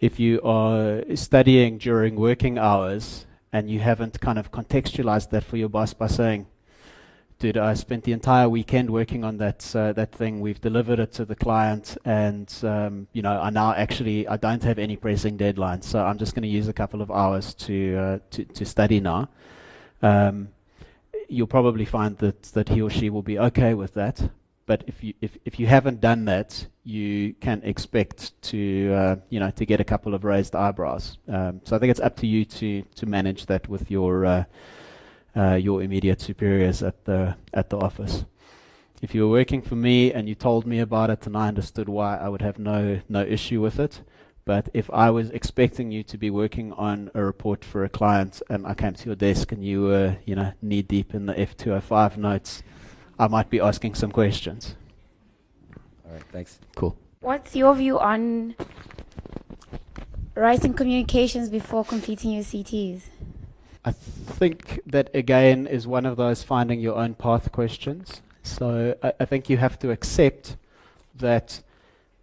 If 0.00 0.18
you 0.20 0.40
are 0.42 1.02
studying 1.14 1.78
during 1.78 2.16
working 2.16 2.58
hours 2.58 3.26
and 3.52 3.70
you 3.70 3.80
haven't 3.80 4.20
kind 4.20 4.38
of 4.38 4.50
contextualized 4.50 5.30
that 5.30 5.44
for 5.44 5.56
your 5.56 5.68
boss 5.68 5.94
by 5.94 6.06
saying, 6.06 6.46
dude, 7.38 7.58
I 7.58 7.74
spent 7.74 8.04
the 8.04 8.12
entire 8.12 8.48
weekend 8.48 8.90
working 8.90 9.24
on 9.24 9.38
that 9.38 9.74
uh, 9.74 9.92
that 9.94 10.12
thing. 10.12 10.40
We've 10.40 10.60
delivered 10.60 11.00
it 11.00 11.12
to 11.14 11.24
the 11.24 11.34
client, 11.34 11.96
and 12.04 12.52
um, 12.62 13.08
you 13.12 13.22
know, 13.22 13.40
I 13.40 13.50
now 13.50 13.74
actually 13.74 14.28
I 14.28 14.36
don't 14.36 14.62
have 14.62 14.78
any 14.78 14.96
pressing 14.96 15.36
deadlines, 15.36 15.84
so 15.84 16.04
I'm 16.04 16.18
just 16.18 16.34
going 16.34 16.44
to 16.44 16.48
use 16.48 16.68
a 16.68 16.72
couple 16.72 17.02
of 17.02 17.10
hours 17.10 17.54
to 17.66 17.96
uh, 17.96 18.18
to 18.30 18.44
to 18.44 18.64
study 18.64 19.00
now. 19.00 19.28
Um, 20.02 20.48
you'll 21.32 21.46
probably 21.46 21.84
find 21.84 22.18
that, 22.18 22.42
that 22.54 22.68
he 22.68 22.80
or 22.82 22.90
she 22.90 23.10
will 23.10 23.22
be 23.22 23.38
okay 23.38 23.74
with 23.74 23.94
that. 23.94 24.30
But 24.66 24.84
if 24.86 25.02
you 25.02 25.14
if, 25.20 25.36
if 25.44 25.58
you 25.58 25.66
haven't 25.66 26.00
done 26.00 26.24
that, 26.26 26.66
you 26.84 27.34
can 27.40 27.62
expect 27.64 28.40
to 28.42 28.92
uh, 28.94 29.16
you 29.28 29.40
know 29.40 29.50
to 29.50 29.66
get 29.66 29.80
a 29.80 29.84
couple 29.84 30.14
of 30.14 30.22
raised 30.24 30.54
eyebrows. 30.54 31.18
Um, 31.28 31.60
so 31.64 31.74
I 31.74 31.78
think 31.80 31.90
it's 31.90 32.00
up 32.00 32.16
to 32.18 32.26
you 32.26 32.44
to 32.44 32.82
to 32.82 33.06
manage 33.06 33.46
that 33.46 33.68
with 33.68 33.90
your 33.90 34.24
uh, 34.24 34.44
uh, 35.36 35.54
your 35.54 35.82
immediate 35.82 36.20
superiors 36.20 36.82
at 36.82 37.04
the 37.06 37.36
at 37.52 37.70
the 37.70 37.78
office. 37.78 38.24
If 39.00 39.16
you 39.16 39.22
were 39.22 39.32
working 39.32 39.62
for 39.62 39.74
me 39.74 40.12
and 40.12 40.28
you 40.28 40.36
told 40.36 40.64
me 40.64 40.78
about 40.78 41.10
it 41.10 41.26
and 41.26 41.36
I 41.36 41.48
understood 41.48 41.88
why, 41.88 42.16
I 42.16 42.28
would 42.28 42.42
have 42.42 42.60
no 42.60 43.00
no 43.08 43.22
issue 43.22 43.60
with 43.60 43.80
it. 43.80 44.00
But 44.44 44.68
if 44.74 44.90
I 44.90 45.10
was 45.10 45.30
expecting 45.30 45.92
you 45.92 46.02
to 46.04 46.18
be 46.18 46.28
working 46.28 46.72
on 46.72 47.10
a 47.14 47.24
report 47.24 47.64
for 47.64 47.84
a 47.84 47.88
client 47.88 48.42
and 48.48 48.66
I 48.66 48.74
came 48.74 48.94
to 48.94 49.06
your 49.06 49.14
desk 49.14 49.52
and 49.52 49.64
you 49.64 49.82
were, 49.82 50.16
you 50.24 50.34
know, 50.34 50.52
knee 50.60 50.82
deep 50.82 51.14
in 51.14 51.26
the 51.26 51.34
F205 51.34 52.16
notes, 52.16 52.62
I 53.18 53.28
might 53.28 53.50
be 53.50 53.60
asking 53.60 53.94
some 53.94 54.10
questions. 54.10 54.74
All 56.04 56.12
right, 56.14 56.24
thanks. 56.32 56.58
Cool. 56.74 56.96
What's 57.20 57.54
your 57.54 57.74
view 57.76 58.00
on 58.00 58.56
writing 60.34 60.74
communications 60.74 61.48
before 61.48 61.84
completing 61.84 62.32
your 62.32 62.42
CTs? 62.42 63.02
I 63.84 63.92
think 63.92 64.80
that 64.86 65.10
again 65.14 65.66
is 65.66 65.86
one 65.86 66.06
of 66.06 66.16
those 66.16 66.42
finding 66.42 66.80
your 66.80 66.96
own 66.96 67.14
path 67.14 67.52
questions. 67.52 68.22
So 68.42 68.96
I, 69.02 69.12
I 69.20 69.24
think 69.24 69.48
you 69.48 69.56
have 69.58 69.78
to 69.80 69.92
accept 69.92 70.56
that 71.16 71.62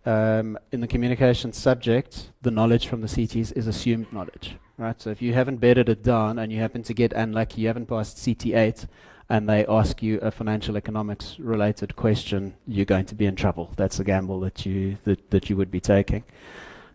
um, 0.10 0.57
in 0.72 0.82
the 0.82 0.88
communication 0.88 1.53
subject, 1.53 2.32
the 2.41 2.49
knowledge 2.49 2.88
from 2.88 3.01
the 3.01 3.07
CTs 3.07 3.55
is 3.55 3.68
assumed 3.68 4.12
knowledge, 4.12 4.55
right? 4.78 4.99
So 4.99 5.12
if 5.12 5.22
you 5.22 5.36
haven't 5.36 5.57
bedded 5.57 5.88
it 5.88 6.01
down 6.01 6.39
and 6.39 6.51
you 6.51 6.60
happen 6.60 6.82
to 6.84 6.93
get 6.95 7.14
unlucky, 7.14 7.62
you 7.62 7.68
haven't 7.68 7.86
passed 7.86 8.18
CT8, 8.18 8.88
and 9.30 9.47
they 9.47 9.68
ask 9.68 10.01
you 10.01 10.18
a 10.22 10.32
financial 10.32 10.76
economics 10.76 11.38
related 11.38 11.95
question, 11.95 12.55
you're 12.66 12.86
going 12.86 13.05
to 13.05 13.14
be 13.14 13.28
in 13.28 13.36
trouble. 13.36 13.72
That's 13.76 13.99
a 13.99 14.03
gamble 14.03 14.39
that 14.39 14.66
you 14.66 14.97
that, 15.03 15.30
that 15.30 15.47
you 15.47 15.55
would 15.55 15.70
be 15.70 15.80
taking. 15.80 16.24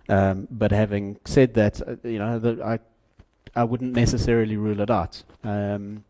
Um, 0.09 0.49
but 0.51 0.73
having 0.73 1.21
said 1.25 1.55
that, 1.55 1.81
uh, 1.81 1.95
you 2.03 2.19
know, 2.19 2.41
the, 2.41 2.65
I 2.65 2.81
I 3.55 3.63
wouldn't 3.63 3.95
necessarily 3.95 4.57
rule 4.57 4.81
it 4.81 4.91
out. 4.91 5.23
Um, 5.45 6.03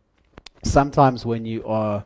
sometimes 0.62 1.26
when 1.26 1.44
you 1.44 1.66
are 1.66 2.02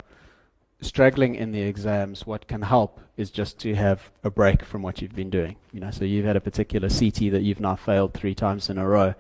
struggling 0.81 1.35
in 1.35 1.53
the 1.53 1.63
exams, 1.63 2.27
what 2.27 2.47
can 2.47 2.63
help 2.63 3.01
is 3.17 3.31
just 3.31 3.59
to 3.59 3.75
have 3.75 4.11
a 4.23 4.31
break 4.31 4.65
from 4.65 4.83
what 4.83 5.03
you've 5.03 5.15
been 5.15 5.31
doing. 5.31 5.57
You 5.73 5.81
know, 5.81 5.91
so 5.91 6.05
you've 6.05 6.25
had 6.25 6.37
a 6.37 6.41
particular 6.41 6.89
CT 6.89 7.33
that 7.33 7.43
you've 7.43 7.61
now 7.61 7.77
failed 7.77 8.15
three 8.15 8.35
times 8.35 8.71
in 8.71 8.79
a 8.79 8.87
row. 8.87 9.15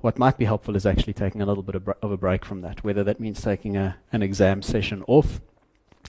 What 0.00 0.18
might 0.18 0.38
be 0.38 0.46
helpful 0.46 0.76
is 0.76 0.86
actually 0.86 1.12
taking 1.12 1.42
a 1.42 1.46
little 1.46 1.62
bit 1.62 1.74
of, 1.74 1.84
br- 1.84 1.92
of 2.02 2.10
a 2.10 2.16
break 2.16 2.44
from 2.44 2.62
that, 2.62 2.82
whether 2.82 3.04
that 3.04 3.20
means 3.20 3.40
taking 3.40 3.76
a, 3.76 3.98
an 4.12 4.22
exam 4.22 4.62
session 4.62 5.04
off 5.06 5.40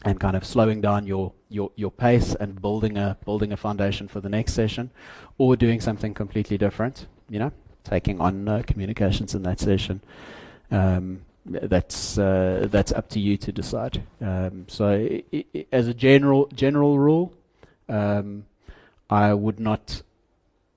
and 0.04 0.20
kind 0.20 0.36
of 0.36 0.46
slowing 0.46 0.82
down 0.82 1.06
your, 1.06 1.34
your, 1.50 1.72
your 1.76 1.92
pace 1.92 2.34
and 2.36 2.62
building 2.62 2.98
a 2.98 3.18
building 3.26 3.52
a 3.52 3.58
foundation 3.58 4.08
for 4.08 4.22
the 4.22 4.30
next 4.30 4.54
session, 4.54 4.90
or 5.38 5.56
doing 5.56 5.82
something 5.82 6.14
completely 6.14 6.58
different. 6.58 7.08
You 7.30 7.40
know, 7.40 7.52
taking 7.84 8.20
on 8.20 8.48
uh, 8.48 8.64
communications 8.66 9.36
in 9.36 9.44
that 9.44 9.60
session. 9.60 10.02
Um, 10.72 11.22
that's 11.46 12.18
uh, 12.18 12.68
that's 12.70 12.92
up 12.92 13.10
to 13.10 13.20
you 13.20 13.38
to 13.38 13.52
decide. 13.52 14.04
Um, 14.22 14.66
so, 14.68 14.90
I- 14.90 15.24
I- 15.34 15.66
as 15.72 15.88
a 15.88 15.94
general 15.94 16.48
general 16.54 17.00
rule, 17.00 17.34
um, 17.90 18.46
I 19.10 19.34
would 19.34 19.60
not 19.60 20.04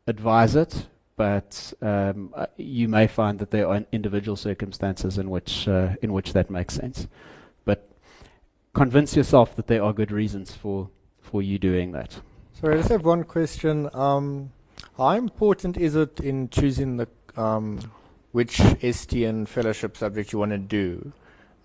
advise 0.07 0.57
it, 0.57 0.87
but 1.17 1.73
um, 1.83 2.33
uh, 2.35 2.47
you 2.57 2.89
may 2.89 3.07
find 3.07 3.39
that 3.39 3.51
there 3.51 3.69
are 3.69 3.85
individual 3.93 4.37
circumstances 4.37 5.19
in 5.19 5.31
which 5.31 5.69
uh, 5.69 5.97
in 6.03 6.13
which 6.13 6.33
that 6.33 6.51
makes 6.51 6.75
sense. 6.75 7.09
But 7.65 7.89
convince 8.73 9.17
yourself 9.17 9.55
that 9.57 9.67
there 9.67 9.83
are 9.83 9.93
good 9.93 10.11
reasons 10.11 10.53
for 10.53 10.89
for 11.21 11.43
you 11.43 11.59
doing 11.59 11.93
that. 11.93 12.21
Sorry, 12.61 12.75
I 12.75 12.77
just 12.79 12.89
have 12.91 13.05
one 13.05 13.25
question. 13.25 13.91
Um, 13.95 14.51
how 14.97 15.11
important 15.11 15.77
is 15.77 15.95
it 15.97 16.21
in 16.21 16.49
choosing 16.51 16.97
the 16.97 17.09
um, 17.37 17.79
which 18.35 18.61
ST 18.83 19.13
and 19.23 19.49
fellowship 19.49 19.97
subject 19.97 20.33
you 20.33 20.41
want 20.41 20.51
to 20.51 20.59
do, 20.59 21.13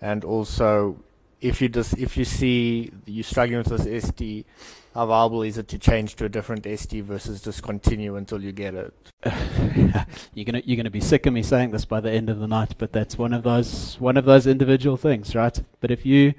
and 0.00 0.24
also 0.24 0.96
if 1.40 1.60
you 1.60 1.68
just 1.68 1.98
if 1.98 2.16
you 2.16 2.24
see 2.24 2.92
you 3.06 3.24
struggling 3.24 3.58
with 3.58 3.66
this 3.66 4.04
ST, 4.04 4.46
how 4.94 5.06
viable 5.06 5.42
is 5.42 5.58
it 5.58 5.66
to 5.66 5.78
change 5.80 6.14
to 6.14 6.26
a 6.26 6.28
different 6.28 6.64
ST 6.78 7.02
versus 7.02 7.42
just 7.42 7.64
continue 7.64 8.14
until 8.14 8.40
you 8.40 8.52
get 8.52 8.74
it? 8.76 8.94
you're 10.32 10.44
gonna 10.44 10.62
you're 10.64 10.76
gonna 10.76 10.90
be 10.90 11.00
sick 11.00 11.26
of 11.26 11.32
me 11.32 11.42
saying 11.42 11.72
this 11.72 11.84
by 11.84 11.98
the 11.98 12.12
end 12.12 12.30
of 12.30 12.38
the 12.38 12.46
night, 12.46 12.76
but 12.78 12.92
that's 12.92 13.18
one 13.18 13.32
of 13.32 13.42
those 13.42 13.96
one 13.98 14.16
of 14.16 14.24
those 14.24 14.46
individual 14.46 14.96
things, 14.96 15.34
right? 15.34 15.60
But 15.80 15.90
if 15.90 16.06
you 16.06 16.34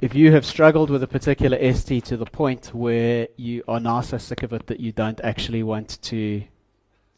if 0.00 0.14
you 0.14 0.30
have 0.30 0.46
struggled 0.46 0.88
with 0.88 1.02
a 1.02 1.08
particular 1.08 1.58
ST 1.74 2.04
to 2.04 2.16
the 2.16 2.26
point 2.26 2.66
where 2.72 3.26
you 3.36 3.64
are 3.66 3.80
now 3.80 4.02
so 4.02 4.18
sick 4.18 4.44
of 4.44 4.52
it 4.52 4.68
that 4.68 4.78
you 4.78 4.92
don't 4.92 5.20
actually 5.24 5.64
want 5.64 6.00
to 6.02 6.44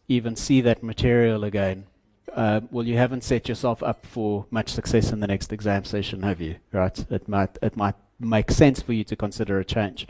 even 0.09 0.37
see 0.37 0.61
that 0.61 0.83
material 0.83 1.45
again, 1.45 1.87
uh, 2.35 2.61
well, 2.71 2.87
you 2.87 2.97
haven't 2.97 3.23
set 3.23 3.49
yourself 3.49 3.83
up 3.83 4.05
for 4.05 4.47
much 4.51 4.71
success 4.71 5.13
in 5.13 5.21
the 5.21 5.27
next 5.27 5.53
exam 5.53 5.85
session, 5.85 6.23
have 6.23 6.41
you? 6.41 6.57
Right? 6.73 6.99
It 7.11 7.29
might 7.29 7.59
it 7.63 7.77
might 7.77 7.95
make 8.19 8.51
sense 8.51 8.83
for 8.83 8.93
you 8.93 9.05
to 9.05 9.17
consider 9.17 9.59
a 9.59 9.65
change. 9.65 10.07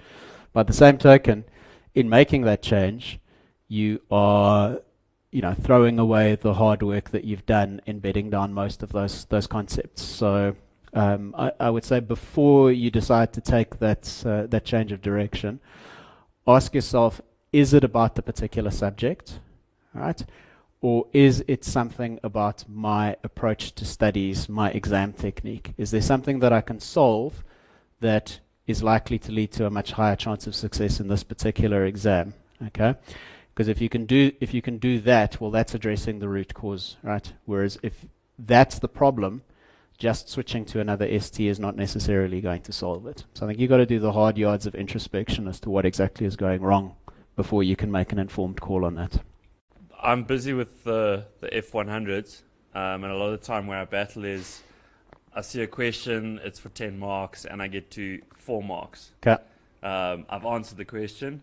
By 0.52 0.62
the 0.62 0.72
same 0.72 0.98
token, 0.98 1.44
in 1.94 2.08
making 2.08 2.42
that 2.42 2.62
change, 2.62 3.18
you 3.68 4.00
are 4.10 4.80
you 5.30 5.42
know 5.42 5.52
throwing 5.52 5.98
away 5.98 6.36
the 6.36 6.54
hard 6.54 6.82
work 6.82 7.10
that 7.10 7.24
you've 7.24 7.44
done 7.44 7.80
in 7.86 7.98
bedding 7.98 8.30
down 8.30 8.54
most 8.54 8.82
of 8.82 8.92
those 8.92 9.26
those 9.26 9.46
concepts. 9.46 10.02
So 10.02 10.56
um, 10.94 11.34
I, 11.36 11.52
I, 11.58 11.70
would 11.70 11.84
say 11.84 11.98
before 12.00 12.70
you 12.70 12.90
decide 12.90 13.32
to 13.32 13.40
take 13.40 13.80
that 13.80 14.22
uh, 14.24 14.46
that 14.46 14.64
change 14.64 14.92
of 14.92 15.02
direction, 15.02 15.60
ask 16.46 16.74
yourself: 16.74 17.20
Is 17.52 17.74
it 17.74 17.84
about 17.84 18.14
the 18.14 18.22
particular 18.22 18.70
subject, 18.70 19.40
right, 19.94 20.24
or 20.80 21.06
is 21.12 21.44
it 21.48 21.64
something 21.64 22.20
about 22.22 22.64
my 22.68 23.16
approach 23.24 23.74
to 23.76 23.84
studies, 23.84 24.48
my 24.48 24.70
exam 24.70 25.12
technique? 25.12 25.72
Is 25.78 25.90
there 25.90 26.02
something 26.02 26.40
that 26.40 26.52
I 26.52 26.60
can 26.60 26.80
solve 26.80 27.42
that 28.00 28.40
is 28.66 28.82
likely 28.82 29.18
to 29.20 29.32
lead 29.32 29.52
to 29.52 29.66
a 29.66 29.70
much 29.70 29.92
higher 29.92 30.16
chance 30.16 30.46
of 30.46 30.54
success 30.54 31.00
in 31.00 31.08
this 31.08 31.22
particular 31.22 31.84
exam? 31.84 32.34
Okay, 32.66 32.94
because 33.54 33.68
if 33.68 33.80
you 33.80 33.88
can 33.88 34.04
do 34.06 34.32
if 34.40 34.52
you 34.52 34.62
can 34.62 34.78
do 34.78 35.00
that, 35.00 35.40
well, 35.40 35.50
that's 35.50 35.74
addressing 35.74 36.18
the 36.18 36.28
root 36.28 36.54
cause, 36.54 36.96
right? 37.02 37.32
Whereas 37.44 37.78
if 37.82 38.04
that's 38.38 38.78
the 38.78 38.88
problem 38.88 39.42
just 39.96 40.28
switching 40.28 40.64
to 40.66 40.80
another 40.80 41.06
ST 41.18 41.48
is 41.48 41.60
not 41.60 41.76
necessarily 41.76 42.40
going 42.40 42.62
to 42.62 42.72
solve 42.72 43.06
it. 43.06 43.24
So 43.34 43.46
I 43.46 43.48
think 43.48 43.60
you've 43.60 43.70
got 43.70 43.78
to 43.78 43.86
do 43.86 44.00
the 44.00 44.12
hard 44.12 44.36
yards 44.36 44.66
of 44.66 44.74
introspection 44.74 45.46
as 45.46 45.60
to 45.60 45.70
what 45.70 45.86
exactly 45.86 46.26
is 46.26 46.36
going 46.36 46.62
wrong 46.62 46.96
before 47.36 47.62
you 47.62 47.76
can 47.76 47.90
make 47.90 48.12
an 48.12 48.18
informed 48.18 48.60
call 48.60 48.84
on 48.84 48.96
that. 48.96 49.22
I'm 50.02 50.24
busy 50.24 50.52
with 50.52 50.84
the, 50.84 51.26
the 51.40 51.48
F100s, 51.48 52.42
um, 52.74 53.04
and 53.04 53.12
a 53.12 53.16
lot 53.16 53.32
of 53.32 53.40
the 53.40 53.46
time 53.46 53.66
where 53.66 53.78
I 53.78 53.84
battle 53.84 54.24
is 54.24 54.62
I 55.34 55.40
see 55.40 55.62
a 55.62 55.66
question, 55.66 56.40
it's 56.44 56.58
for 56.58 56.68
10 56.68 56.98
marks, 56.98 57.44
and 57.44 57.60
I 57.62 57.68
get 57.68 57.90
to 57.92 58.20
4 58.38 58.62
marks. 58.62 59.12
Okay. 59.26 59.42
Um, 59.82 60.26
I've 60.28 60.44
answered 60.44 60.78
the 60.78 60.84
question. 60.84 61.42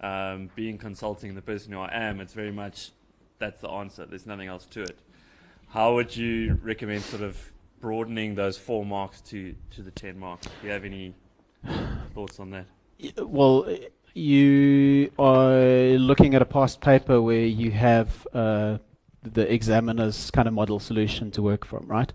Um, 0.00 0.50
being 0.54 0.78
consulting 0.78 1.34
the 1.34 1.42
person 1.42 1.72
who 1.72 1.80
I 1.80 1.90
am, 1.92 2.20
it's 2.20 2.34
very 2.34 2.52
much 2.52 2.92
that's 3.38 3.60
the 3.60 3.68
answer. 3.68 4.06
There's 4.06 4.26
nothing 4.26 4.48
else 4.48 4.66
to 4.66 4.82
it. 4.82 4.98
How 5.68 5.94
would 5.94 6.16
you 6.16 6.58
recommend 6.62 7.02
sort 7.02 7.22
of 7.22 7.38
broadening 7.80 8.34
those 8.34 8.56
four 8.56 8.84
marks 8.84 9.20
to, 9.20 9.54
to 9.70 9.82
the 9.82 9.90
10 9.90 10.18
marks. 10.18 10.46
Do 10.46 10.66
you 10.66 10.72
have 10.72 10.84
any 10.84 11.14
thoughts 12.14 12.40
on 12.40 12.50
that? 12.50 12.66
Well, 13.18 13.68
you 14.16 15.12
are 15.18 15.98
looking 15.98 16.34
at 16.34 16.40
a 16.40 16.46
past 16.46 16.80
paper 16.80 17.20
where 17.20 17.44
you 17.44 17.70
have 17.70 18.26
uh, 18.32 18.78
the 19.22 19.52
examiner's 19.52 20.30
kind 20.30 20.48
of 20.48 20.54
model 20.54 20.80
solution 20.80 21.30
to 21.32 21.42
work 21.42 21.66
from, 21.66 21.86
right? 21.86 22.10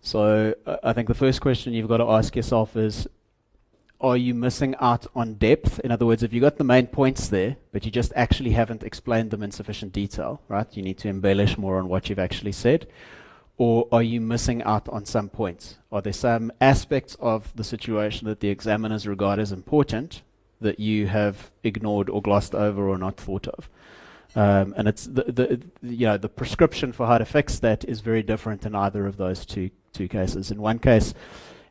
So 0.00 0.54
uh, 0.64 0.76
I 0.82 0.94
think 0.94 1.08
the 1.08 1.14
first 1.14 1.42
question 1.42 1.74
you've 1.74 1.88
got 1.88 1.98
to 1.98 2.08
ask 2.08 2.34
yourself 2.34 2.74
is 2.74 3.06
are 4.00 4.16
you 4.16 4.32
missing 4.32 4.74
out 4.80 5.06
on 5.14 5.34
depth? 5.34 5.78
In 5.80 5.90
other 5.90 6.06
words, 6.06 6.22
if 6.22 6.32
you 6.32 6.40
got 6.40 6.56
the 6.56 6.64
main 6.64 6.86
points 6.86 7.28
there, 7.28 7.56
but 7.70 7.84
you 7.84 7.90
just 7.90 8.14
actually 8.16 8.52
haven't 8.52 8.82
explained 8.82 9.30
them 9.30 9.42
in 9.42 9.50
sufficient 9.50 9.92
detail, 9.92 10.40
right? 10.48 10.74
You 10.74 10.82
need 10.82 10.96
to 10.98 11.08
embellish 11.08 11.58
more 11.58 11.76
on 11.76 11.88
what 11.88 12.08
you've 12.08 12.18
actually 12.18 12.52
said. 12.52 12.86
Or 13.58 13.88
are 13.92 14.02
you 14.02 14.22
missing 14.22 14.62
out 14.62 14.88
on 14.88 15.04
some 15.04 15.28
points? 15.28 15.76
Are 15.92 16.00
there 16.00 16.14
some 16.14 16.50
aspects 16.62 17.14
of 17.20 17.54
the 17.54 17.64
situation 17.64 18.26
that 18.26 18.40
the 18.40 18.48
examiners 18.48 19.06
regard 19.06 19.38
as 19.38 19.52
important 19.52 20.22
that 20.60 20.78
you 20.78 21.06
have 21.06 21.50
ignored 21.62 22.10
or 22.10 22.22
glossed 22.22 22.54
over 22.54 22.88
or 22.88 22.98
not 22.98 23.16
thought 23.16 23.48
of? 23.48 23.68
Um, 24.36 24.74
and 24.76 24.86
it's 24.86 25.06
the, 25.06 25.24
the 25.24 25.60
you 25.82 26.06
know 26.06 26.16
the 26.16 26.28
prescription 26.28 26.92
for 26.92 27.06
how 27.06 27.18
to 27.18 27.24
fix 27.24 27.58
that 27.60 27.84
is 27.84 28.00
very 28.00 28.22
different 28.22 28.64
in 28.64 28.74
either 28.74 29.06
of 29.06 29.16
those 29.16 29.44
two 29.44 29.70
two 29.92 30.06
cases. 30.06 30.50
In 30.50 30.60
one 30.60 30.78
case, 30.78 31.14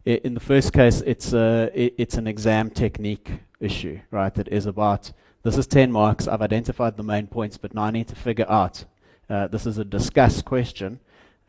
in 0.05 0.33
the 0.33 0.39
first 0.39 0.73
case, 0.73 1.01
it's 1.05 1.33
a 1.33 1.71
i 1.73 1.91
it's 1.97 2.15
an 2.15 2.27
exam 2.27 2.69
technique 2.69 3.31
issue, 3.59 3.99
right? 4.11 4.33
That 4.33 4.49
is 4.49 4.65
about 4.65 5.11
this 5.43 5.57
is 5.57 5.67
ten 5.67 5.91
marks. 5.91 6.27
I've 6.27 6.41
identified 6.41 6.97
the 6.97 7.03
main 7.03 7.27
points, 7.27 7.57
but 7.57 7.73
now 7.73 7.83
I 7.83 7.91
need 7.91 8.07
to 8.09 8.15
figure 8.15 8.49
out. 8.49 8.85
Uh, 9.29 9.47
this 9.47 9.65
is 9.65 9.77
a 9.77 9.85
discuss 9.85 10.41
question, 10.41 10.99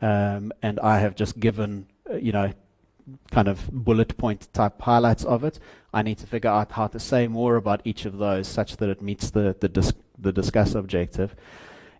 um, 0.01 0.53
and 0.61 0.79
I 0.79 0.99
have 0.99 1.15
just 1.15 1.39
given 1.39 1.87
uh, 2.09 2.15
you 2.15 2.31
know 2.31 2.53
kind 3.31 3.47
of 3.47 3.69
bullet 3.71 4.17
point 4.17 4.47
type 4.53 4.79
highlights 4.81 5.25
of 5.25 5.43
it. 5.43 5.59
I 5.93 6.01
need 6.01 6.17
to 6.19 6.27
figure 6.27 6.49
out 6.49 6.71
how 6.71 6.87
to 6.87 6.99
say 6.99 7.27
more 7.27 7.55
about 7.55 7.81
each 7.83 8.05
of 8.05 8.17
those 8.17 8.47
such 8.47 8.77
that 8.77 8.89
it 8.89 9.01
meets 9.01 9.31
the 9.31 9.55
the, 9.59 9.69
dis- 9.69 9.93
the 10.17 10.31
discuss 10.31 10.75
objective. 10.75 11.35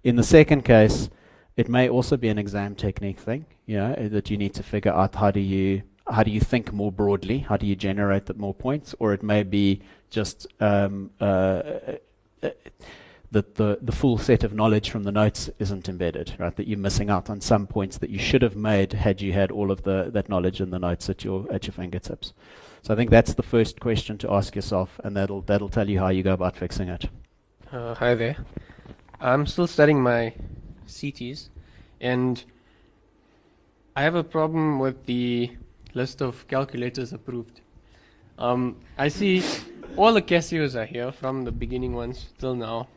In 0.04 0.16
the 0.16 0.24
second 0.24 0.64
case, 0.64 1.10
it 1.58 1.70
may 1.70 1.89
also 1.89 2.18
be 2.18 2.30
an 2.30 2.38
exam 2.38 2.76
technique 2.76 3.20
thing, 3.20 3.46
you 3.66 3.78
know, 3.78 3.94
uh, 3.94 4.08
that 4.10 4.30
you 4.30 4.38
need 4.38 4.54
to 4.56 4.64
figure 4.64 4.94
out 4.94 5.16
how 5.16 5.32
do 5.32 5.39
you 5.39 5.84
how 6.08 6.24
do 6.24 6.32
you 6.32 6.39
think 6.39 6.74
more 6.74 6.92
broadly, 6.92 7.39
how 7.39 7.58
do 7.58 7.66
you 7.66 7.76
generate 7.76 8.36
more 8.38 8.54
points, 8.54 8.96
or 9.00 9.14
it 9.14 9.24
may 9.24 9.44
be 9.44 9.82
just 10.10 10.48
um, 10.60 11.12
uh, 11.20 11.24
uh, 11.24 11.98
uh, 12.44 12.50
that 13.32 13.56
the 13.56 13.78
the 13.82 13.92
full 13.92 14.18
set 14.18 14.44
of 14.44 14.54
knowledge 14.54 14.89
from 14.89 15.04
the 15.04 15.12
notes 15.12 15.50
isn't 15.60 15.88
embedded, 15.88 16.36
right? 16.39 16.56
That 16.56 16.68
you're 16.68 16.80
missing 16.80 17.10
out 17.10 17.30
on 17.30 17.42
some 17.42 17.68
points 17.68 17.98
that 18.00 18.10
you 18.10 18.20
should 18.20 18.42
have 18.42 18.56
made 18.56 18.94
had 18.94 19.22
you 19.22 19.34
had 19.34 19.52
all 19.52 19.72
of 19.72 19.84
the 19.84 20.10
that 20.14 20.30
knowledge 20.30 20.62
in 20.62 20.70
the 20.70 20.80
notes 20.80 21.10
at 21.10 21.24
your 21.24 21.46
at 21.52 21.68
your 21.68 21.74
fingertips. 21.74 22.34
So 22.84 22.94
I 22.94 22.98
think 22.98 23.12
that's 23.12 23.36
the 23.36 23.44
first 23.44 23.80
question 23.80 24.18
to 24.20 24.32
ask 24.34 24.56
yourself, 24.56 25.00
and 25.04 25.16
that'll 25.16 25.42
that'll 25.42 25.70
tell 25.70 25.88
you 25.88 26.00
how 26.00 26.10
you 26.10 26.24
go 26.24 26.34
about 26.34 26.56
fixing 26.56 26.90
it. 26.90 27.06
Uh, 27.72 27.94
hi 27.94 28.16
there. 28.16 28.38
I'm 29.20 29.46
still 29.46 29.68
studying 29.68 30.02
my 30.02 30.34
CTs, 30.88 31.50
and 32.00 32.44
I 33.96 34.02
have 34.02 34.16
a 34.16 34.24
problem 34.24 34.80
with 34.80 35.06
the 35.06 35.52
list 35.94 36.22
of 36.22 36.48
calculators 36.48 37.14
approved. 37.14 37.62
Um, 38.40 38.78
I 38.98 39.10
see 39.10 39.44
all 39.96 40.14
the 40.14 40.22
Casios 40.22 40.76
are 40.76 40.86
here 40.86 41.12
from 41.12 41.44
the 41.44 41.52
beginning 41.52 41.94
ones 41.94 42.30
till 42.40 42.56
now, 42.56 42.88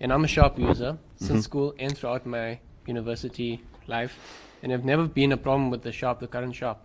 and 0.00 0.10
I'm 0.10 0.24
a 0.24 0.28
sharp 0.28 0.58
user 0.58 0.96
since 1.16 1.40
Mhm. 1.40 1.42
school 1.42 1.74
and 1.78 1.96
throughout 1.96 2.24
my 2.24 2.60
university 2.86 3.60
life, 3.86 4.18
and 4.62 4.72
I've 4.72 4.86
never 4.86 5.06
been 5.06 5.32
a 5.32 5.36
problem 5.36 5.70
with 5.70 5.82
the 5.82 5.92
sharp, 5.92 6.20
the 6.20 6.28
current 6.28 6.54
sharp. 6.54 6.78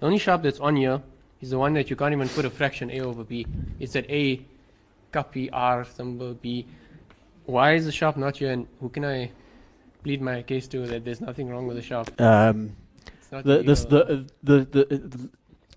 The 0.00 0.06
only 0.06 0.18
sharp 0.18 0.42
that's 0.42 0.60
on 0.60 0.76
here 0.76 1.00
is 1.42 1.50
the 1.50 1.58
one 1.58 1.74
that 1.74 1.90
you 1.90 1.96
can't 1.96 2.12
even 2.12 2.28
put 2.28 2.44
a 2.44 2.50
fraction 2.50 2.90
a 2.90 3.00
over 3.00 3.24
b. 3.24 3.46
It's 3.80 3.92
that 3.92 4.08
a 4.08 4.40
copy 5.10 5.50
r 5.50 5.84
symbol 5.84 6.34
b. 6.34 6.66
Why 7.44 7.74
is 7.74 7.84
the 7.84 7.92
sharp 7.92 8.16
not 8.16 8.36
here, 8.36 8.52
and 8.52 8.66
who 8.80 8.88
can 8.88 9.04
I 9.04 9.30
plead 10.04 10.22
my 10.22 10.42
case 10.42 10.68
to 10.68 10.86
that 10.86 11.04
there's 11.04 11.20
nothing 11.20 11.48
wrong 11.50 11.66
with 11.66 11.76
the 11.76 11.82
sharp? 11.82 12.08
Um, 12.20 12.76
It's 13.18 13.32
not 13.32 13.44
the, 13.44 13.62
this, 13.62 13.84
the, 13.84 14.26
the, 14.42 14.58
the, 14.58 14.84
the, 14.84 15.30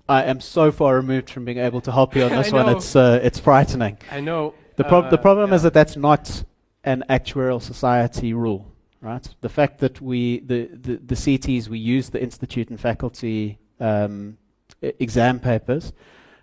I 0.08 0.24
am 0.24 0.40
so 0.40 0.72
far 0.72 0.96
removed 0.96 1.32
from 1.32 1.46
being 1.46 1.58
able 1.58 1.82
to 1.82 1.92
help 1.92 2.16
you 2.16 2.24
on 2.24 2.32
this 2.40 2.52
one. 2.52 2.70
It's 2.70 2.96
uh, 2.96 3.20
it's 3.24 3.40
frightening. 3.40 3.98
I 4.12 4.20
know. 4.22 4.54
The, 4.76 4.84
prob- 4.84 5.10
the 5.10 5.18
uh, 5.18 5.22
problem 5.22 5.54
is 5.54 5.64
that 5.64 5.74
that's 5.74 5.96
not 5.96 6.44
an 6.84 7.04
actuarial 7.10 7.62
society 7.62 8.34
rule, 8.34 8.72
right? 9.02 9.28
The 9.42 9.50
fact 9.50 9.80
that 9.80 10.02
we, 10.02 10.42
the, 10.42 10.70
the, 10.72 10.98
the 10.98 11.16
CTs, 11.16 11.70
we 11.70 11.80
use 11.80 12.10
the 12.10 12.22
institute 12.22 12.70
and 12.70 12.80
faculty 12.80 13.58
um, 13.80 14.38
exam 14.82 15.40
papers 15.40 15.94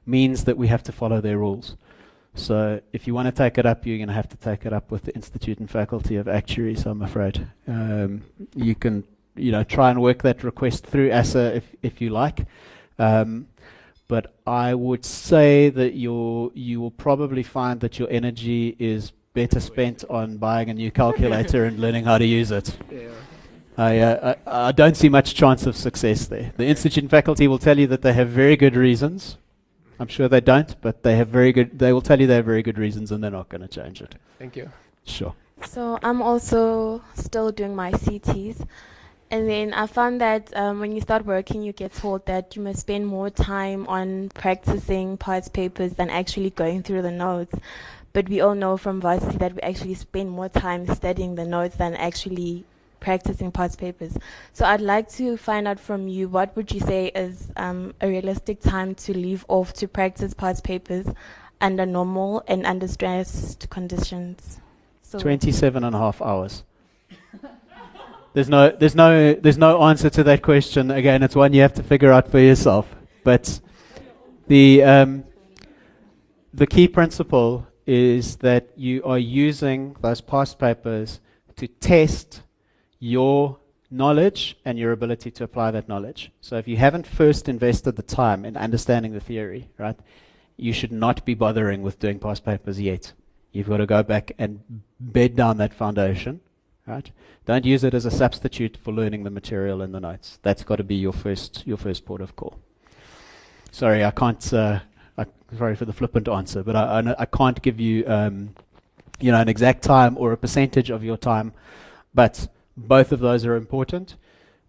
means 0.06 0.44
that 0.44 0.56
we 0.56 0.68
have 0.68 0.82
to 0.84 0.92
follow 0.92 1.20
their 1.20 1.38
rules. 1.38 1.76
So 2.34 2.80
if 2.92 3.06
you 3.06 3.14
want 3.14 3.26
to 3.26 3.32
take 3.32 3.58
it 3.58 3.66
up, 3.66 3.86
you're 3.86 3.98
going 3.98 4.08
to 4.08 4.14
have 4.14 4.28
to 4.30 4.36
take 4.36 4.64
it 4.64 4.72
up 4.72 4.90
with 4.90 5.04
the 5.04 5.14
Institute 5.14 5.58
and 5.58 5.70
Faculty 5.70 6.16
of 6.16 6.28
Actuaries, 6.28 6.86
I'm 6.86 7.02
afraid. 7.02 7.46
Um, 7.68 8.22
you 8.54 8.74
can, 8.74 9.04
you 9.36 9.52
know, 9.52 9.64
try 9.64 9.90
and 9.90 10.00
work 10.00 10.22
that 10.22 10.42
request 10.42 10.86
through 10.86 11.10
ASSA 11.10 11.56
if, 11.56 11.64
if 11.82 12.00
you 12.00 12.10
like. 12.10 12.46
Um, 12.98 13.48
but 14.08 14.34
I 14.46 14.74
would 14.74 15.04
say 15.04 15.68
that 15.70 15.94
you'll, 15.94 16.52
you 16.54 16.80
will 16.80 16.90
probably 16.90 17.42
find 17.42 17.80
that 17.80 17.98
your 17.98 18.08
energy 18.10 18.76
is 18.78 19.12
better 19.34 19.60
spent 19.60 20.04
on 20.10 20.36
buying 20.36 20.70
a 20.70 20.74
new 20.74 20.90
calculator 20.90 21.64
and 21.64 21.78
learning 21.78 22.04
how 22.04 22.18
to 22.18 22.26
use 22.26 22.50
it. 22.50 22.76
Yeah. 22.90 23.08
I, 23.76 23.98
uh, 23.98 24.34
I, 24.46 24.68
I 24.68 24.72
don't 24.72 24.96
see 24.96 25.08
much 25.08 25.34
chance 25.34 25.66
of 25.66 25.76
success 25.76 26.26
there. 26.26 26.52
The 26.56 26.66
institute 26.66 27.04
and 27.04 27.10
faculty 27.10 27.48
will 27.48 27.58
tell 27.58 27.78
you 27.78 27.86
that 27.88 28.02
they 28.02 28.12
have 28.12 28.28
very 28.28 28.56
good 28.56 28.76
reasons. 28.76 29.38
I'm 29.98 30.08
sure 30.08 30.28
they 30.28 30.40
don't, 30.40 30.74
but 30.80 31.02
they 31.02 31.16
have 31.16 31.28
very 31.28 31.52
good. 31.52 31.78
They 31.78 31.92
will 31.92 32.02
tell 32.02 32.20
you 32.20 32.26
they 32.26 32.36
have 32.36 32.44
very 32.44 32.62
good 32.62 32.78
reasons, 32.78 33.12
and 33.12 33.22
they're 33.22 33.30
not 33.30 33.48
going 33.48 33.62
to 33.62 33.68
change 33.68 34.02
it. 34.02 34.14
Thank 34.38 34.56
you. 34.56 34.70
Sure. 35.04 35.34
So 35.66 35.98
I'm 36.02 36.20
also 36.20 37.02
still 37.14 37.52
doing 37.52 37.74
my 37.74 37.92
CTs. 37.92 38.66
And 39.30 39.48
then 39.48 39.72
I 39.72 39.86
found 39.86 40.20
that 40.20 40.54
um, 40.54 40.80
when 40.80 40.92
you 40.92 41.00
start 41.00 41.24
working, 41.24 41.62
you 41.62 41.72
get 41.72 41.94
told 41.94 42.26
that 42.26 42.54
you 42.54 42.60
must 42.60 42.80
spend 42.80 43.06
more 43.06 43.30
time 43.30 43.86
on 43.86 44.28
practicing 44.34 45.16
past 45.16 45.54
papers 45.54 45.94
than 45.94 46.10
actually 46.10 46.50
going 46.50 46.82
through 46.82 47.00
the 47.00 47.10
notes. 47.10 47.54
But 48.12 48.28
we 48.28 48.42
all 48.42 48.54
know 48.54 48.76
from 48.76 49.00
varsity 49.00 49.38
that 49.38 49.54
we 49.54 49.62
actually 49.62 49.94
spend 49.94 50.30
more 50.30 50.50
time 50.50 50.86
studying 50.94 51.34
the 51.34 51.46
notes 51.46 51.76
than 51.76 51.94
actually 51.94 52.64
practicing 53.02 53.52
past 53.52 53.78
papers. 53.78 54.16
So 54.54 54.64
I'd 54.64 54.80
like 54.80 55.10
to 55.12 55.36
find 55.36 55.68
out 55.68 55.78
from 55.78 56.08
you 56.08 56.28
what 56.28 56.56
would 56.56 56.72
you 56.72 56.80
say 56.80 57.08
is 57.08 57.50
um, 57.56 57.94
a 58.00 58.08
realistic 58.08 58.60
time 58.60 58.94
to 58.94 59.12
leave 59.12 59.44
off 59.48 59.74
to 59.74 59.88
practice 59.88 60.32
past 60.32 60.64
papers 60.64 61.06
under 61.60 61.84
normal 61.84 62.42
and 62.46 62.64
under 62.64 62.88
stressed 62.88 63.68
conditions. 63.68 64.60
So 65.02 65.18
27 65.18 65.84
and 65.84 65.94
a 65.94 65.98
half 65.98 66.22
hours. 66.22 66.64
There's 68.34 68.48
no, 68.48 68.70
there's 68.70 68.94
no, 68.94 69.34
there's 69.34 69.58
no 69.58 69.82
answer 69.82 70.08
to 70.08 70.24
that 70.24 70.40
question. 70.40 70.90
Again, 70.90 71.22
it's 71.22 71.36
one 71.36 71.52
you 71.52 71.60
have 71.60 71.74
to 71.74 71.82
figure 71.82 72.10
out 72.10 72.28
for 72.28 72.38
yourself. 72.38 72.88
But 73.24 73.60
the 74.46 74.82
um, 74.82 75.24
the 76.54 76.66
key 76.66 76.88
principle 76.88 77.66
is 77.86 78.36
that 78.36 78.70
you 78.74 79.04
are 79.04 79.18
using 79.18 79.96
those 80.00 80.22
past 80.22 80.58
papers 80.58 81.20
to 81.56 81.66
test 81.68 82.42
your 83.02 83.58
knowledge 83.90 84.56
and 84.64 84.78
your 84.78 84.92
ability 84.92 85.28
to 85.28 85.42
apply 85.42 85.72
that 85.72 85.88
knowledge. 85.88 86.30
So 86.40 86.56
if 86.56 86.68
you 86.68 86.76
haven't 86.76 87.04
first 87.04 87.48
invested 87.48 87.96
the 87.96 88.02
time 88.02 88.44
in 88.44 88.56
understanding 88.56 89.12
the 89.12 89.18
theory, 89.18 89.68
right, 89.76 89.98
you 90.56 90.72
should 90.72 90.92
not 90.92 91.24
be 91.24 91.34
bothering 91.34 91.82
with 91.82 91.98
doing 91.98 92.20
past 92.20 92.44
papers 92.44 92.80
yet. 92.80 93.12
You've 93.50 93.68
got 93.68 93.78
to 93.78 93.86
go 93.86 94.04
back 94.04 94.30
and 94.38 94.60
bed 95.00 95.34
down 95.34 95.56
that 95.56 95.74
foundation, 95.74 96.40
right? 96.86 97.10
Don't 97.44 97.64
use 97.64 97.82
it 97.82 97.92
as 97.92 98.06
a 98.06 98.10
substitute 98.10 98.76
for 98.76 98.92
learning 98.92 99.24
the 99.24 99.30
material 99.30 99.82
in 99.82 99.90
the 99.90 99.98
notes. 99.98 100.38
That's 100.42 100.62
got 100.62 100.76
to 100.76 100.84
be 100.84 100.94
your 100.94 101.12
first 101.12 101.66
your 101.66 101.78
first 101.78 102.04
port 102.04 102.20
of 102.20 102.36
call. 102.36 102.60
Sorry, 103.72 104.04
I 104.04 104.12
can't. 104.12 104.52
Uh, 104.52 104.78
I, 105.18 105.26
sorry 105.58 105.74
for 105.74 105.86
the 105.86 105.92
flippant 105.92 106.28
answer, 106.28 106.62
but 106.62 106.76
I, 106.76 107.00
I, 107.00 107.14
I 107.22 107.24
can't 107.26 107.60
give 107.60 107.80
you, 107.80 108.06
um, 108.06 108.54
you 109.18 109.32
know, 109.32 109.40
an 109.40 109.48
exact 109.48 109.82
time 109.82 110.16
or 110.16 110.30
a 110.32 110.36
percentage 110.36 110.88
of 110.88 111.02
your 111.02 111.16
time. 111.16 111.52
But 112.14 112.48
both 112.76 113.12
of 113.12 113.20
those 113.20 113.44
are 113.44 113.56
important. 113.56 114.16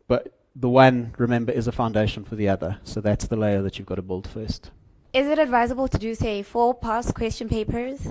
But 0.07 0.37
the 0.55 0.69
one, 0.69 1.13
remember, 1.17 1.51
is 1.51 1.67
a 1.67 1.71
foundation 1.71 2.23
for 2.23 2.35
the 2.35 2.49
other. 2.49 2.79
So 2.83 3.01
that's 3.01 3.27
the 3.27 3.35
layer 3.35 3.61
that 3.61 3.77
you've 3.77 3.87
got 3.87 3.95
to 3.95 4.01
build 4.01 4.27
first. 4.27 4.71
Is 5.13 5.27
it 5.27 5.39
advisable 5.39 5.87
to 5.87 5.97
do, 5.97 6.15
say, 6.15 6.41
four 6.41 6.73
past 6.73 7.13
question 7.13 7.47
papers, 7.47 8.07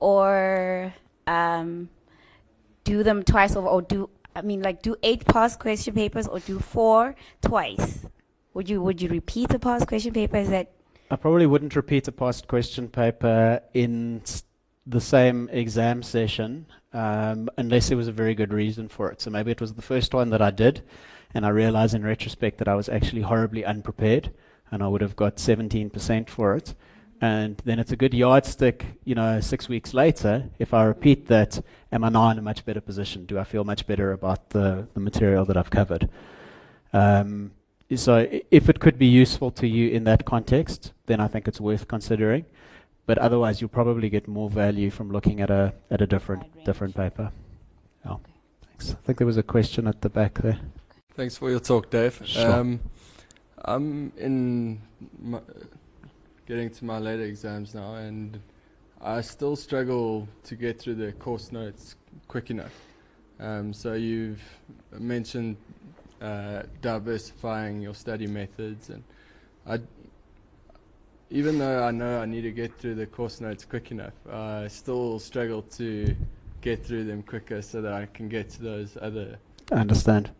or 0.00 0.92
um, 1.26 1.88
do 2.82 3.02
them 3.02 3.22
twice 3.22 3.56
over, 3.56 3.68
or 3.68 3.82
do 3.82 4.10
I 4.36 4.42
mean, 4.42 4.62
like, 4.62 4.82
do 4.82 4.96
eight 5.04 5.24
past 5.24 5.60
question 5.60 5.94
papers, 5.94 6.26
or 6.26 6.40
do 6.40 6.58
four 6.58 7.14
twice? 7.40 8.04
Would 8.54 8.68
you 8.68 8.82
would 8.82 9.00
you 9.00 9.08
repeat 9.08 9.48
the 9.50 9.60
past 9.60 9.86
question 9.86 10.12
paper? 10.12 10.36
Is 10.38 10.50
that 10.50 10.72
I 11.10 11.16
probably 11.16 11.46
wouldn't 11.46 11.76
repeat 11.76 12.08
a 12.08 12.12
past 12.12 12.48
question 12.48 12.88
paper 12.88 13.60
in 13.72 14.22
the 14.86 15.00
same 15.00 15.48
exam 15.50 16.02
session 16.02 16.66
um, 16.94 17.48
unless 17.58 17.88
there 17.88 17.96
was 17.96 18.08
a 18.08 18.12
very 18.12 18.34
good 18.34 18.52
reason 18.52 18.88
for 18.88 19.10
it. 19.10 19.20
So 19.20 19.30
maybe 19.30 19.50
it 19.50 19.60
was 19.60 19.74
the 19.74 19.82
first 19.82 20.14
one 20.14 20.30
that 20.30 20.40
I 20.40 20.50
did, 20.50 20.82
and 21.34 21.44
I 21.44 21.48
realized 21.48 21.94
in 21.94 22.04
retrospect 22.04 22.58
that 22.58 22.68
I 22.68 22.74
was 22.74 22.88
actually 22.88 23.22
horribly 23.22 23.64
unprepared, 23.64 24.32
and 24.70 24.82
I 24.82 24.86
would 24.86 25.00
have 25.00 25.16
got 25.16 25.36
17% 25.36 26.28
for 26.30 26.54
it. 26.54 26.74
And 27.20 27.60
then 27.64 27.78
it's 27.78 27.92
a 27.92 27.96
good 27.96 28.14
yardstick, 28.14 28.84
you 29.04 29.14
know, 29.14 29.40
six 29.40 29.68
weeks 29.68 29.94
later. 29.94 30.50
If 30.58 30.74
I 30.74 30.84
repeat 30.84 31.26
that, 31.28 31.60
am 31.90 32.04
I 32.04 32.10
now 32.10 32.30
in 32.30 32.38
a 32.38 32.42
much 32.42 32.64
better 32.64 32.80
position? 32.80 33.24
Do 33.24 33.38
I 33.38 33.44
feel 33.44 33.64
much 33.64 33.86
better 33.86 34.12
about 34.12 34.50
the, 34.50 34.86
the 34.94 35.00
material 35.00 35.44
that 35.46 35.56
I've 35.56 35.70
covered? 35.70 36.08
Um, 36.92 37.52
so, 37.94 38.26
if 38.50 38.68
it 38.68 38.80
could 38.80 38.98
be 38.98 39.06
useful 39.06 39.50
to 39.52 39.66
you 39.66 39.90
in 39.90 40.04
that 40.04 40.24
context, 40.24 40.92
then 41.06 41.20
I 41.20 41.28
think 41.28 41.46
it's 41.46 41.60
worth 41.60 41.86
considering. 41.86 42.44
But 43.06 43.18
otherwise, 43.18 43.60
you'll 43.60 43.68
probably 43.68 44.08
get 44.08 44.26
more 44.26 44.48
value 44.48 44.90
from 44.90 45.10
looking 45.10 45.40
at 45.40 45.50
a 45.50 45.74
at 45.90 46.00
a 46.00 46.06
different 46.06 46.64
different 46.64 46.94
paper. 46.94 47.30
Oh, 48.06 48.20
thanks. 48.66 48.92
I 48.92 49.06
think 49.06 49.18
there 49.18 49.26
was 49.26 49.36
a 49.36 49.42
question 49.42 49.86
at 49.86 50.00
the 50.00 50.08
back 50.08 50.34
there. 50.38 50.58
Thanks 51.14 51.36
for 51.36 51.50
your 51.50 51.60
talk, 51.60 51.90
Dave. 51.90 52.20
Sure. 52.24 52.50
Um, 52.50 52.80
I'm 53.64 54.12
in 54.16 54.80
my, 55.22 55.40
getting 56.46 56.70
to 56.70 56.84
my 56.84 56.98
later 56.98 57.24
exams 57.24 57.74
now, 57.74 57.94
and 57.94 58.40
I 59.00 59.20
still 59.20 59.56
struggle 59.56 60.28
to 60.44 60.56
get 60.56 60.80
through 60.80 60.96
the 60.96 61.12
course 61.12 61.52
notes 61.52 61.96
quick 62.26 62.50
enough. 62.50 62.74
Um, 63.38 63.72
so 63.72 63.92
you've 63.92 64.42
mentioned 64.98 65.56
uh, 66.20 66.62
diversifying 66.80 67.80
your 67.80 67.94
study 67.94 68.26
methods, 68.26 68.90
and 68.90 69.02
I, 69.66 69.80
even 71.34 71.58
though 71.58 71.82
I 71.82 71.90
know 71.90 72.20
I 72.20 72.26
need 72.26 72.42
to 72.42 72.52
get 72.52 72.78
through 72.78 72.94
the 72.94 73.06
course 73.06 73.40
notes 73.40 73.64
quick 73.64 73.90
enough, 73.90 74.14
I 74.30 74.68
still 74.68 75.18
struggle 75.18 75.62
to 75.62 76.14
get 76.60 76.86
through 76.86 77.04
them 77.04 77.24
quicker 77.24 77.60
so 77.60 77.82
that 77.82 77.92
I 77.92 78.06
can 78.06 78.28
get 78.28 78.48
to 78.50 78.62
those 78.62 78.96
other. 79.02 79.36
I 79.72 79.74
understand. 79.74 80.30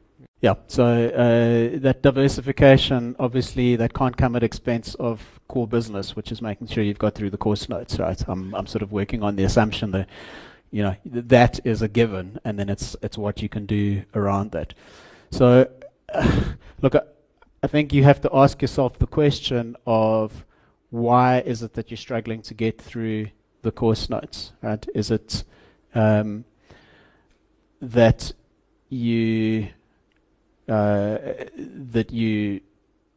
Yeah. 0.41 0.55
So 0.69 0.85
uh, 0.85 1.81
that 1.81 2.03
diversification, 2.03 3.17
obviously, 3.19 3.75
that 3.75 3.93
can't 3.93 4.17
come 4.17 4.37
at 4.37 4.45
expense 4.45 4.95
of 4.95 5.41
core 5.49 5.67
business, 5.67 6.15
which 6.15 6.31
is 6.31 6.41
making 6.41 6.69
sure 6.69 6.85
you've 6.85 7.01
got 7.01 7.17
through 7.17 7.31
the 7.31 7.39
course 7.39 7.69
notes, 7.69 7.99
right? 7.99 8.23
I'm 8.29 8.55
I'm 8.55 8.69
sort 8.69 8.83
of 8.83 8.93
working 8.93 9.25
on 9.25 9.35
the 9.35 9.43
assumption 9.43 9.91
that, 9.91 10.09
you 10.71 10.85
know, 10.85 10.95
th- 11.13 11.25
that 11.27 11.61
is 11.67 11.83
a 11.83 11.89
given, 11.89 12.39
and 12.45 12.57
then 12.57 12.69
it's 12.69 12.95
it's 13.03 13.19
what 13.19 13.43
you 13.43 13.49
can 13.49 13.67
do 13.67 14.05
around 14.15 14.53
that. 14.53 14.75
So, 15.33 15.69
look, 16.83 16.95
I, 16.95 17.01
I 17.65 17.67
think 17.67 17.93
you 17.93 18.05
have 18.05 18.21
to 18.21 18.31
ask 18.33 18.63
yourself 18.63 19.01
the 19.01 19.09
question 19.09 19.75
of 19.89 20.45
why 20.95 21.41
is 21.41 21.61
it 21.61 21.73
that 21.73 21.91
you're 21.91 21.99
struggling 21.99 22.41
to 22.41 22.55
get 22.55 22.81
through 22.81 23.27
the 23.63 23.73
course 23.73 24.09
notes, 24.09 24.53
right? 24.63 24.87
Is 24.95 25.11
it 25.11 25.43
um, 25.93 26.45
that 27.83 28.33
you 28.91 29.71
uh, 30.69 31.19
that 31.97 32.13
you 32.13 32.61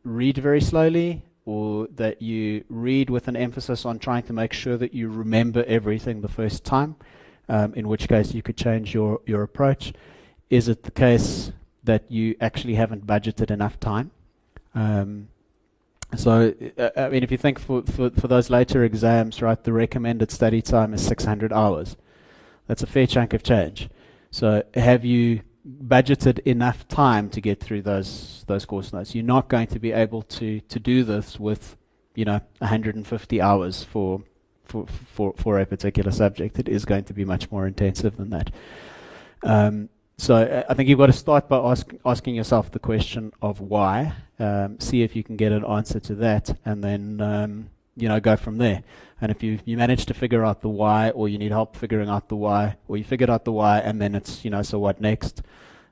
read 0.03 0.39
very 0.39 0.59
slowly, 0.59 1.21
or 1.45 1.87
that 1.95 2.19
you 2.19 2.63
read 2.67 3.11
with 3.11 3.27
an 3.27 3.35
emphasis 3.35 3.85
on 3.85 3.99
trying 3.99 4.23
to 4.23 4.33
make 4.33 4.53
sure 4.53 4.75
that 4.77 4.95
you 4.95 5.07
remember 5.07 5.63
everything 5.67 6.21
the 6.21 6.27
first 6.27 6.65
time, 6.65 6.95
um, 7.47 7.75
in 7.75 7.87
which 7.87 8.07
case 8.07 8.33
you 8.33 8.41
could 8.41 8.57
change 8.57 8.95
your, 8.95 9.21
your 9.27 9.43
approach. 9.43 9.93
Is 10.49 10.67
it 10.67 10.81
the 10.81 10.91
case 10.91 11.51
that 11.83 12.09
you 12.09 12.35
actually 12.41 12.73
haven't 12.73 13.05
budgeted 13.05 13.51
enough 13.51 13.79
time? 13.79 14.09
Um, 14.73 15.29
so, 16.15 16.53
uh, 16.77 16.89
I 16.95 17.09
mean, 17.09 17.23
if 17.23 17.31
you 17.31 17.37
think 17.37 17.59
for, 17.59 17.83
for, 17.83 18.09
for 18.11 18.27
those 18.27 18.49
later 18.49 18.83
exams, 18.83 19.41
right, 19.41 19.61
the 19.61 19.73
recommended 19.73 20.31
study 20.31 20.61
time 20.61 20.93
is 20.93 21.05
600 21.05 21.51
hours. 21.51 21.97
That's 22.67 22.83
a 22.83 22.87
fair 22.87 23.07
chunk 23.07 23.33
of 23.33 23.43
change. 23.43 23.89
So, 24.31 24.63
have 24.73 25.03
you 25.03 25.41
budgeted 25.67 26.39
enough 26.39 26.87
time 26.87 27.29
to 27.29 27.41
get 27.41 27.59
through 27.59 27.81
those 27.81 28.43
those 28.47 28.65
course 28.65 28.93
notes. 28.93 29.13
You're 29.13 29.23
not 29.23 29.49
going 29.49 29.67
to 29.67 29.79
be 29.79 29.91
able 29.91 30.21
to 30.23 30.61
to 30.61 30.79
do 30.79 31.03
this 31.03 31.39
with, 31.39 31.75
you 32.15 32.25
know, 32.25 32.39
150 32.59 33.41
hours 33.41 33.83
for 33.83 34.23
for 34.63 34.85
for 34.87 35.33
for 35.37 35.59
a 35.59 35.65
particular 35.65 36.11
subject. 36.11 36.59
It 36.59 36.69
is 36.69 36.85
going 36.85 37.03
to 37.05 37.13
be 37.13 37.25
much 37.25 37.51
more 37.51 37.67
intensive 37.67 38.17
than 38.17 38.29
that. 38.29 38.51
Um, 39.43 39.89
so 40.17 40.35
uh, 40.35 40.63
I 40.69 40.73
think 40.73 40.89
you've 40.89 40.97
got 40.99 41.07
to 41.07 41.13
start 41.13 41.47
by 41.47 41.57
ask, 41.57 41.93
asking 42.05 42.35
yourself 42.35 42.71
the 42.71 42.79
question 42.79 43.31
of 43.41 43.59
why. 43.61 44.13
Um, 44.39 44.79
see 44.79 45.01
if 45.03 45.15
you 45.15 45.23
can 45.23 45.35
get 45.35 45.51
an 45.51 45.65
answer 45.65 45.99
to 45.99 46.15
that, 46.15 46.57
and 46.65 46.83
then 46.83 47.21
um, 47.21 47.69
you 47.95 48.07
know 48.07 48.19
go 48.19 48.35
from 48.35 48.57
there. 48.57 48.83
And 49.21 49.31
if 49.31 49.41
you 49.43 49.59
you 49.65 49.77
manage 49.77 50.05
to 50.07 50.13
figure 50.13 50.43
out 50.45 50.61
the 50.61 50.69
why, 50.69 51.09
or 51.11 51.27
you 51.29 51.37
need 51.37 51.51
help 51.51 51.75
figuring 51.75 52.09
out 52.09 52.29
the 52.29 52.35
why, 52.35 52.77
or 52.87 52.97
you 52.97 53.03
figured 53.03 53.29
out 53.29 53.45
the 53.45 53.51
why, 53.51 53.79
and 53.79 54.01
then 54.01 54.15
it's 54.15 54.43
you 54.43 54.51
know 54.51 54.61
so 54.61 54.79
what 54.79 54.99
next? 55.01 55.41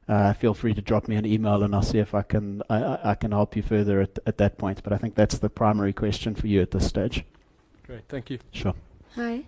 Uh, 0.08 0.34
feel 0.34 0.54
free 0.54 0.72
to 0.76 0.82
drop 0.82 1.08
me 1.08 1.16
an 1.16 1.26
email, 1.26 1.64
and 1.64 1.74
I'll 1.74 1.82
see 1.82 1.98
if 1.98 2.14
I 2.14 2.22
can 2.22 2.62
I, 2.70 2.78
I- 2.84 3.12
I 3.12 3.16
can 3.16 3.32
help 3.32 3.56
you 3.56 3.64
further 3.64 4.02
at 4.02 4.20
at 4.26 4.38
that 4.38 4.58
point. 4.58 4.84
But 4.84 4.94
I 4.94 4.98
think 4.98 5.16
that's 5.16 5.38
the 5.40 5.50
primary 5.50 5.94
question 5.94 6.36
for 6.36 6.48
you 6.48 6.62
at 6.62 6.72
this 6.72 6.88
stage. 6.88 7.24
Great, 7.86 8.02
thank 8.10 8.30
you. 8.30 8.40
Sure. 8.52 8.74
Hi. 9.16 9.44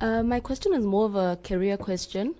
Uh, 0.00 0.22
my 0.22 0.40
question 0.40 0.72
is 0.74 0.84
more 0.84 1.04
of 1.06 1.14
a 1.14 1.38
career 1.44 1.76
question. 1.76 2.34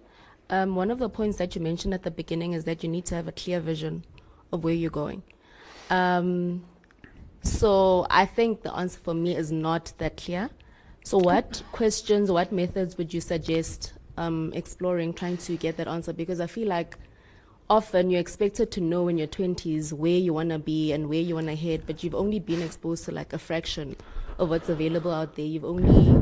Um, 0.53 0.77
one 0.77 0.91
of 0.91 0.99
the 0.99 1.09
points 1.09 1.39
that 1.39 1.55
you 1.57 1.63
mentioned 1.63 1.95
at 1.95 2.03
the 2.03 2.11
beginning 2.11 2.53
is 2.53 2.65
that 2.65 2.83
you 2.83 2.89
need 2.89 3.07
to 3.07 3.15
have 3.15 3.27
a 3.27 3.33
clear 3.33 3.59
vision 3.59 4.05
of 4.53 4.63
where 4.63 4.75
you're 4.75 4.91
going. 4.91 5.23
Um, 5.89 6.67
so 7.43 8.07
I 8.11 8.27
think 8.27 8.63
the 8.63 8.73
answer 8.75 9.01
for 9.01 9.15
me 9.15 9.35
is 9.35 9.51
not 9.51 9.95
that 9.97 10.19
clear. 10.19 10.51
So, 11.05 11.17
what 11.17 11.63
questions, 11.73 12.31
what 12.31 12.53
methods 12.53 12.99
would 12.99 13.15
you 13.15 13.23
suggest 13.23 13.95
um, 14.19 14.53
exploring 14.55 15.15
trying 15.15 15.39
to 15.39 15.57
get 15.57 15.79
that 15.79 15.89
answer? 15.89 16.13
Because 16.13 16.39
I 16.39 16.47
feel 16.47 16.69
like 16.69 16.99
often 17.71 18.11
you're 18.11 18.21
expected 18.21 18.71
to 18.73 18.83
know 18.83 19.09
in 19.09 19.17
your 19.17 19.29
20s 19.29 19.95
where 19.95 20.19
you 20.19 20.35
want 20.35 20.51
to 20.51 20.59
be 20.59 20.93
and 20.93 21.09
where 21.09 21.21
you 21.21 21.35
want 21.35 21.47
to 21.47 21.57
head, 21.57 21.85
but 21.87 22.05
you've 22.05 22.15
only 22.15 22.39
been 22.39 22.61
exposed 22.61 23.07
to 23.07 23.11
like 23.11 23.33
a 23.33 23.39
fraction 23.39 23.97
of 24.39 24.51
what's 24.51 24.69
available 24.69 25.13
out 25.13 25.35
there. 25.35 25.47
You've 25.47 25.65
only 25.65 26.22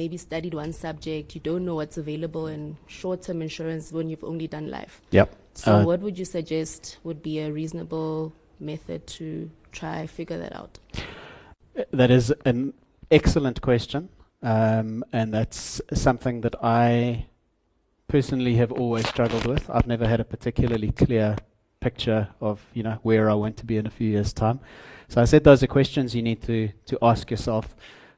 maybe 0.00 0.16
studied 0.16 0.54
one 0.54 0.72
subject. 0.86 1.26
You 1.36 1.42
don't 1.50 1.64
know 1.68 1.76
what's 1.80 1.98
available 2.04 2.46
in 2.46 2.62
short 2.86 3.18
term 3.26 3.38
insurance 3.48 3.84
when 3.96 4.06
you've 4.10 4.28
only 4.32 4.48
done 4.56 4.66
life. 4.78 4.94
Yep. 5.18 5.28
So, 5.54 5.70
Uh, 5.72 5.84
what 5.88 6.00
would 6.04 6.16
you 6.22 6.28
suggest 6.38 6.80
would 7.06 7.20
be 7.30 7.34
a 7.46 7.48
reasonable 7.60 8.32
method 8.60 9.00
to 9.18 9.26
try 9.78 10.06
figure 10.18 10.38
that 10.44 10.54
out? 10.60 10.72
That 12.00 12.10
is 12.18 12.24
an 12.44 12.58
excellent 13.10 13.58
question, 13.68 14.08
um, 14.42 15.04
and 15.18 15.26
that's 15.36 15.80
something 16.06 16.36
that 16.44 16.56
I 16.62 17.26
personally 18.14 18.54
have 18.62 18.72
always 18.82 19.06
struggled 19.14 19.46
with. 19.52 19.64
I've 19.74 19.88
never 19.94 20.06
had 20.12 20.20
a 20.20 20.28
particularly 20.34 20.90
clear 21.02 21.36
picture 21.80 22.22
of 22.40 22.56
you 22.76 22.82
know 22.86 22.96
where 23.08 23.24
I 23.34 23.34
want 23.34 23.56
to 23.62 23.66
be 23.66 23.76
in 23.76 23.86
a 23.86 23.94
few 23.98 24.08
years' 24.16 24.32
time. 24.32 24.58
So 25.08 25.16
I 25.22 25.26
said 25.26 25.40
those 25.44 25.60
are 25.64 25.72
questions 25.78 26.14
you 26.14 26.22
need 26.30 26.40
to 26.50 26.58
to 26.90 26.94
ask 27.10 27.30
yourself. 27.34 27.66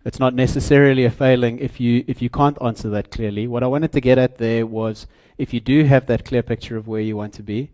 It's 0.05 0.18
not 0.18 0.35
necessarily 0.35 1.05
a 1.05 1.10
failing 1.10 1.59
if 1.59 1.78
you 1.78 2.05
if 2.06 2.22
you 2.22 2.31
can't 2.31 2.56
answer 2.62 2.89
that 2.90 3.10
clearly. 3.10 3.47
What 3.47 3.62
I 3.62 3.66
wanted 3.66 3.93
to 3.93 4.01
get 4.01 4.16
at 4.18 4.39
there 4.39 4.66
was 4.66 5.06
if 5.36 5.52
you 5.52 5.60
do 5.60 5.85
have 5.85 6.06
that 6.06 6.24
clear 6.24 6.43
picture 6.43 6.77
of 6.77 6.89
where 6.89 7.02
you 7.02 7.16
want 7.16 7.35
to 7.35 7.43
be, 7.43 7.70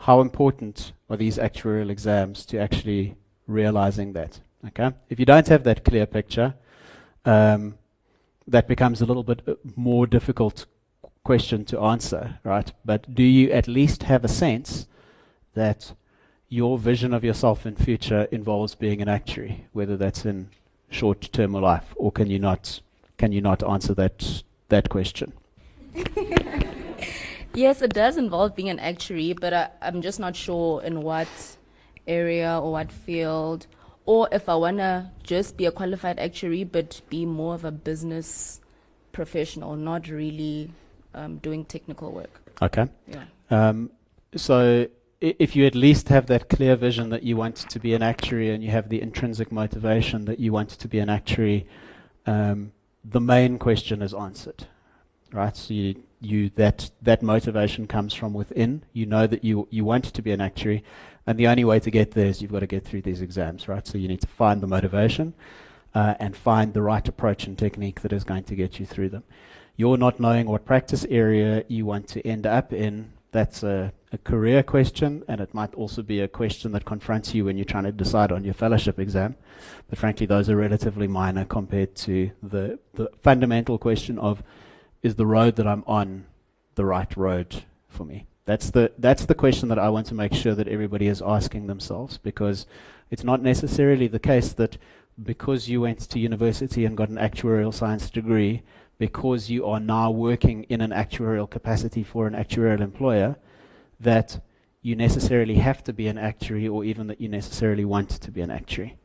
how 0.00 0.20
important 0.20 0.92
are 1.08 1.16
these 1.16 1.38
actuarial 1.38 1.90
exams 1.90 2.44
to 2.46 2.58
actually 2.58 3.16
realizing 3.46 4.12
that? 4.12 4.40
Okay, 4.66 4.90
if 5.08 5.18
you 5.18 5.24
don't 5.24 5.48
have 5.48 5.64
that 5.64 5.84
clear 5.84 6.06
picture, 6.06 6.54
um, 7.24 7.78
that 8.46 8.68
becomes 8.68 9.00
a 9.00 9.06
little 9.06 9.24
bit 9.24 9.42
uh, 9.46 9.54
more 9.74 10.06
difficult 10.06 10.66
question 11.24 11.64
to 11.64 11.80
answer, 11.80 12.38
right? 12.44 12.72
But 12.84 13.14
do 13.14 13.22
you 13.22 13.50
at 13.50 13.66
least 13.66 14.04
have 14.04 14.24
a 14.24 14.28
sense 14.28 14.86
that 15.54 15.92
your 16.48 16.76
vision 16.78 17.14
of 17.14 17.24
yourself 17.24 17.64
in 17.64 17.76
future 17.76 18.28
involves 18.30 18.74
being 18.74 19.00
an 19.00 19.08
actuary, 19.08 19.66
whether 19.72 19.96
that's 19.96 20.26
in 20.26 20.48
short 20.92 21.32
term 21.32 21.52
life, 21.52 21.94
or 21.96 22.12
can 22.12 22.28
you 22.28 22.38
not 22.38 22.80
can 23.18 23.32
you 23.32 23.40
not 23.40 23.62
answer 23.62 23.94
that 23.94 24.42
that 24.68 24.88
question? 24.88 25.32
Yes, 27.54 27.82
it 27.82 27.92
does 27.92 28.16
involve 28.16 28.56
being 28.56 28.70
an 28.70 28.78
actuary, 28.78 29.34
but 29.34 29.52
I, 29.52 29.68
I'm 29.82 30.00
just 30.00 30.18
not 30.18 30.34
sure 30.34 30.82
in 30.82 31.02
what 31.02 31.28
area 32.06 32.58
or 32.58 32.72
what 32.72 32.90
field, 32.90 33.66
or 34.06 34.28
if 34.32 34.48
I 34.48 34.54
want 34.54 34.78
to 34.78 35.10
just 35.22 35.56
be 35.56 35.66
a 35.66 35.72
qualified 35.72 36.18
actuary 36.18 36.64
but 36.64 37.02
be 37.10 37.26
more 37.26 37.54
of 37.54 37.64
a 37.64 37.70
business 37.70 38.60
professional, 39.12 39.76
not 39.76 40.08
really 40.08 40.70
um, 41.14 41.36
doing 41.38 41.64
technical 41.66 42.10
work. 42.10 42.40
Okay. 42.62 42.86
Yeah. 43.06 43.24
Um, 43.50 43.90
so 44.34 44.86
if 45.22 45.54
you 45.54 45.66
at 45.66 45.76
least 45.76 46.08
have 46.08 46.26
that 46.26 46.48
clear 46.48 46.74
vision 46.74 47.10
that 47.10 47.22
you 47.22 47.36
want 47.36 47.56
to 47.56 47.78
be 47.78 47.94
an 47.94 48.02
actuary 48.02 48.50
and 48.50 48.62
you 48.62 48.70
have 48.70 48.88
the 48.88 49.00
intrinsic 49.00 49.52
motivation 49.52 50.24
that 50.24 50.40
you 50.40 50.52
want 50.52 50.70
to 50.70 50.88
be 50.88 50.98
an 50.98 51.08
actuary, 51.08 51.64
um, 52.26 52.72
the 53.04 53.20
main 53.20 53.58
question 53.58 54.02
is 54.02 54.12
answered, 54.12 54.66
right? 55.32 55.56
So 55.56 55.74
you, 55.74 56.02
you 56.20 56.50
that 56.56 56.90
that 57.00 57.22
motivation 57.22 57.86
comes 57.86 58.14
from 58.14 58.32
within. 58.32 58.84
You 58.92 59.06
know 59.06 59.28
that 59.28 59.44
you 59.44 59.68
you 59.70 59.84
want 59.84 60.04
to 60.12 60.22
be 60.22 60.32
an 60.32 60.40
actuary, 60.40 60.82
and 61.24 61.38
the 61.38 61.46
only 61.46 61.64
way 61.64 61.78
to 61.78 61.90
get 61.90 62.10
there 62.12 62.26
is 62.26 62.42
you've 62.42 62.52
got 62.52 62.60
to 62.60 62.66
get 62.66 62.84
through 62.84 63.02
these 63.02 63.22
exams, 63.22 63.68
right? 63.68 63.86
So 63.86 63.98
you 63.98 64.08
need 64.08 64.20
to 64.22 64.26
find 64.28 64.60
the 64.60 64.66
motivation 64.66 65.34
uh, 65.94 66.14
and 66.18 66.36
find 66.36 66.74
the 66.74 66.82
right 66.82 67.06
approach 67.06 67.46
and 67.46 67.56
technique 67.56 68.00
that 68.00 68.12
is 68.12 68.24
going 68.24 68.44
to 68.44 68.56
get 68.56 68.80
you 68.80 68.86
through 68.86 69.10
them. 69.10 69.22
You're 69.76 69.96
not 69.96 70.18
knowing 70.18 70.46
what 70.46 70.64
practice 70.64 71.06
area 71.08 71.64
you 71.68 71.86
want 71.86 72.08
to 72.08 72.26
end 72.26 72.46
up 72.46 72.72
in. 72.72 73.12
That's 73.30 73.62
a, 73.62 73.92
a 74.12 74.18
career 74.18 74.62
question, 74.62 75.24
and 75.26 75.40
it 75.40 75.54
might 75.54 75.74
also 75.74 76.02
be 76.02 76.20
a 76.20 76.28
question 76.28 76.72
that 76.72 76.84
confronts 76.84 77.34
you 77.34 77.46
when 77.46 77.56
you're 77.56 77.64
trying 77.64 77.84
to 77.84 77.92
decide 77.92 78.30
on 78.30 78.44
your 78.44 78.54
fellowship 78.54 78.98
exam. 78.98 79.36
But 79.88 79.98
frankly, 79.98 80.26
those 80.26 80.50
are 80.50 80.56
relatively 80.56 81.08
minor 81.08 81.46
compared 81.46 81.94
to 81.96 82.30
the, 82.42 82.78
the 82.94 83.10
fundamental 83.20 83.78
question 83.78 84.18
of 84.18 84.42
is 85.02 85.16
the 85.16 85.26
road 85.26 85.56
that 85.56 85.66
I'm 85.66 85.82
on 85.86 86.26
the 86.74 86.84
right 86.84 87.16
road 87.16 87.64
for 87.88 88.04
me? 88.04 88.26
That's 88.44 88.70
the, 88.70 88.92
that's 88.98 89.24
the 89.24 89.34
question 89.34 89.68
that 89.70 89.78
I 89.78 89.88
want 89.88 90.06
to 90.08 90.14
make 90.14 90.34
sure 90.34 90.54
that 90.54 90.68
everybody 90.68 91.06
is 91.06 91.22
asking 91.22 91.66
themselves 91.66 92.18
because 92.18 92.66
it's 93.10 93.24
not 93.24 93.42
necessarily 93.42 94.08
the 94.08 94.18
case 94.18 94.52
that 94.54 94.78
because 95.22 95.68
you 95.68 95.80
went 95.80 96.00
to 96.00 96.18
university 96.18 96.84
and 96.84 96.96
got 96.96 97.08
an 97.08 97.16
actuarial 97.16 97.72
science 97.72 98.10
degree, 98.10 98.62
because 98.98 99.50
you 99.50 99.66
are 99.66 99.80
now 99.80 100.10
working 100.10 100.64
in 100.64 100.80
an 100.80 100.90
actuarial 100.90 101.48
capacity 101.48 102.02
for 102.02 102.26
an 102.26 102.34
actuarial 102.34 102.80
employer, 102.80 103.36
that 104.02 104.40
you 104.82 104.96
necessarily 104.96 105.54
have 105.54 105.82
to 105.84 105.92
be 105.92 106.08
an 106.08 106.18
actuary 106.18 106.68
or 106.68 106.84
even 106.84 107.06
that 107.06 107.20
you 107.20 107.28
necessarily 107.28 107.84
want 107.84 108.10
to 108.10 108.30
be 108.30 108.40
an 108.40 108.50
actuary. 108.50 108.96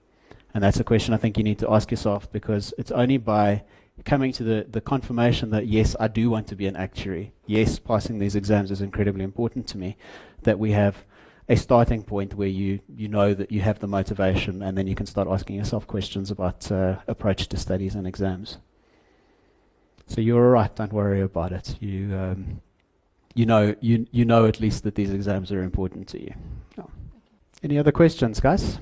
And 0.54 0.64
that's 0.64 0.80
a 0.80 0.84
question 0.84 1.14
I 1.14 1.18
think 1.18 1.38
you 1.38 1.44
need 1.44 1.60
to 1.60 1.72
ask 1.72 1.92
yourself 1.92 2.32
because 2.32 2.74
it's 2.78 2.92
only 2.92 3.18
by 3.18 3.64
coming 4.06 4.32
to 4.32 4.44
the, 4.44 4.66
the 4.70 4.82
confirmation 4.82 5.52
that 5.52 5.68
yes, 5.68 5.96
I 6.00 6.08
do 6.08 6.30
want 6.30 6.48
to 6.48 6.56
be 6.56 6.68
an 6.68 6.76
actuary, 6.76 7.34
yes, 7.46 7.80
passing 7.80 8.20
these 8.20 8.36
exams 8.36 8.72
is 8.72 8.82
incredibly 8.82 9.24
important 9.24 9.68
to 9.68 9.78
me, 9.78 9.98
that 10.44 10.58
we 10.58 10.72
have 10.72 11.06
a 11.50 11.56
starting 11.56 12.04
point 12.04 12.34
where 12.34 12.48
you, 12.48 12.80
you 12.96 13.08
know 13.08 13.34
that 13.34 13.52
you 13.52 13.62
have 13.62 13.80
the 13.80 13.88
motivation 13.88 14.62
and 14.62 14.78
then 14.78 14.88
you 14.88 14.96
can 14.96 15.06
start 15.06 15.28
asking 15.30 15.56
yourself 15.56 15.88
questions 15.88 16.32
about 16.32 16.72
uh, 16.72 16.98
approach 17.08 17.48
to 17.50 17.58
studies 17.58 17.96
and 17.96 18.08
exams. 18.08 18.58
So 20.08 20.22
you're 20.22 20.44
all 20.44 20.52
right, 20.52 20.74
don't 20.76 20.94
worry 20.94 21.22
about 21.22 21.52
it. 21.52 21.76
You, 21.80 22.16
um, 22.16 22.62
you, 23.38 23.46
know, 23.46 23.76
you, 23.82 24.08
you 24.12 24.26
know 24.26 24.46
at 24.46 24.60
least 24.60 24.84
that 24.84 24.96
these 24.96 25.12
exams 25.12 25.52
are 25.52 25.62
important 25.64 26.08
to 26.10 26.22
you. 26.22 26.34
Oh. 26.78 26.90
Any 27.64 27.78
other 27.78 27.92
questions, 27.92 28.40
guys? 28.40 28.80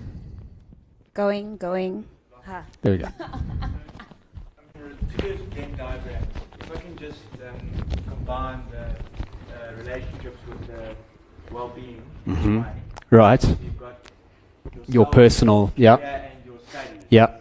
Going, 1.13 1.57
going. 1.57 2.05
There 2.81 2.93
we 2.93 2.97
go. 2.99 3.07
today's 5.17 5.39
Venn 5.55 5.75
diagram, 5.75 6.23
if 6.59 6.71
I 6.71 6.79
can 6.79 6.97
just 6.97 7.19
um, 7.47 7.87
combine 8.07 8.63
the 8.71 8.85
uh, 9.55 9.73
relationships 9.79 10.37
with 10.47 10.67
the 10.67 10.95
well-being, 11.51 12.01
Mhm. 12.27 12.63
right? 12.63 12.73
Right. 13.09 13.43
You've 13.63 13.79
got 13.79 13.97
Your 14.87 15.05
personal- 15.07 15.73
yeah. 15.75 15.95
and 15.97 16.45
your 16.45 16.59
studies. 16.69 17.03
Yeah. 17.09 17.37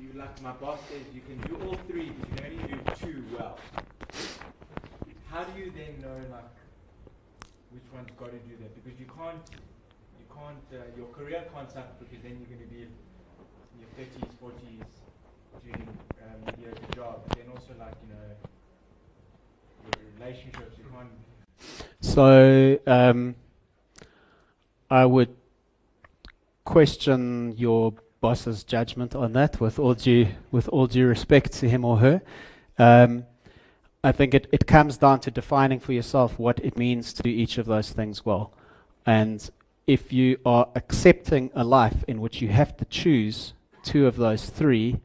You 0.00 0.12
like 0.18 0.40
my 0.42 0.52
boss 0.52 0.78
says, 0.88 1.02
you 1.14 1.20
can 1.22 1.38
do 1.48 1.56
all 1.66 1.76
three, 1.88 2.10
but 2.10 2.28
you 2.30 2.36
can 2.36 2.44
only 2.46 2.74
do 2.74 2.78
two 3.00 3.24
well. 3.36 3.58
How 5.30 5.44
do 5.44 5.58
you 5.58 5.72
then 5.74 6.00
know 6.02 6.14
like 6.30 6.50
which 7.72 7.86
one's 7.94 8.10
got 8.18 8.30
to 8.30 8.38
do 8.46 8.54
that? 8.60 8.70
Because 8.76 9.00
you 9.00 9.06
can't, 9.06 9.42
you 10.20 10.26
can't, 10.30 10.64
uh, 10.74 10.84
your 10.96 11.06
career 11.08 11.42
can't 11.54 11.70
suffer 11.70 11.94
because 11.98 12.22
then 12.22 12.36
you're 12.38 12.52
going 12.52 12.60
to 12.68 12.70
be 12.74 12.82
in 12.82 12.92
your 13.80 13.88
thirties, 13.96 14.28
forties, 14.38 14.84
doing 15.64 15.88
um, 16.20 16.38
mediocre 16.46 16.92
job. 16.94 17.22
Then 17.34 17.46
also 17.54 17.72
like 17.80 17.94
you 18.04 18.12
know 18.12 18.28
your 19.88 20.11
relationships, 20.22 20.76
you 20.78 20.84
can't. 20.92 21.08
So 22.00 22.78
um, 22.86 23.34
I 24.90 25.04
would 25.04 25.34
question 26.64 27.54
your 27.56 27.94
boss's 28.20 28.62
judgment 28.64 29.14
on 29.14 29.32
that, 29.32 29.60
with 29.60 29.78
all 29.78 29.94
due 29.94 30.28
with 30.50 30.68
all 30.68 30.86
due 30.86 31.06
respect 31.06 31.52
to 31.54 31.68
him 31.68 31.84
or 31.84 31.98
her. 31.98 32.22
Um, 32.78 33.24
I 34.04 34.12
think 34.12 34.34
it, 34.34 34.48
it 34.50 34.66
comes 34.66 34.96
down 34.96 35.20
to 35.20 35.30
defining 35.30 35.78
for 35.78 35.92
yourself 35.92 36.38
what 36.38 36.58
it 36.60 36.76
means 36.76 37.12
to 37.14 37.22
do 37.22 37.30
each 37.30 37.58
of 37.58 37.66
those 37.66 37.90
things 37.90 38.24
well. 38.24 38.52
And 39.06 39.48
if 39.86 40.12
you 40.12 40.38
are 40.44 40.68
accepting 40.74 41.50
a 41.54 41.62
life 41.62 42.04
in 42.08 42.20
which 42.20 42.42
you 42.42 42.48
have 42.48 42.76
to 42.78 42.84
choose 42.84 43.52
two 43.84 44.06
of 44.06 44.16
those 44.16 44.48
three, 44.48 44.98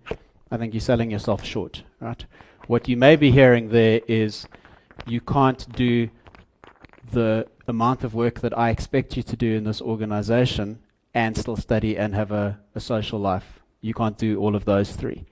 I 0.49 0.57
think 0.57 0.73
you're 0.73 0.81
selling 0.81 1.11
yourself 1.11 1.44
short, 1.44 1.84
right? 1.99 2.26
What 2.65 2.88
you 2.88 2.98
may 2.98 3.15
be 3.15 3.31
hearing 3.31 3.69
there 3.69 4.02
is 4.07 4.48
you 5.06 5.22
can't 5.22 5.68
do 5.76 6.10
the 7.11 7.48
amount 7.68 8.03
of 8.03 8.14
work 8.14 8.41
that 8.41 8.57
I 8.57 8.69
expect 8.69 9.18
you 9.18 9.24
to 9.24 9.36
do 9.36 9.56
in 9.56 9.64
this 9.64 9.82
organization 9.82 10.80
and 11.14 11.38
still 11.38 11.56
study 11.56 11.98
and 11.98 12.14
have 12.15 12.32
a, 12.32 12.60
a 12.76 12.80
social 12.80 13.19
life. 13.19 13.60
You 13.82 13.94
can't 13.94 14.18
do 14.18 14.40
all 14.40 14.56
of 14.56 14.65
those 14.65 14.95
three. 14.95 15.26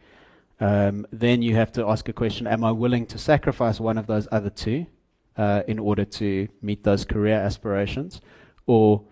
Um, 0.59 1.05
then 1.11 1.41
you 1.41 1.55
have 1.55 1.71
to 1.73 1.87
ask 1.87 2.07
a 2.07 2.13
question 2.13 2.47
Am 2.47 2.63
I 2.63 2.71
willing 2.71 3.05
to 3.07 3.17
sacrifice 3.17 3.79
one 3.79 3.97
of 3.97 4.07
those 4.07 4.27
other 4.31 4.49
two 4.49 4.85
uh, 5.37 5.63
in 5.67 5.79
order 5.79 6.05
to 6.05 6.47
meet 6.61 6.83
those 6.83 7.05
career 7.05 7.35
aspirations? 7.35 8.21
Or 8.65 9.03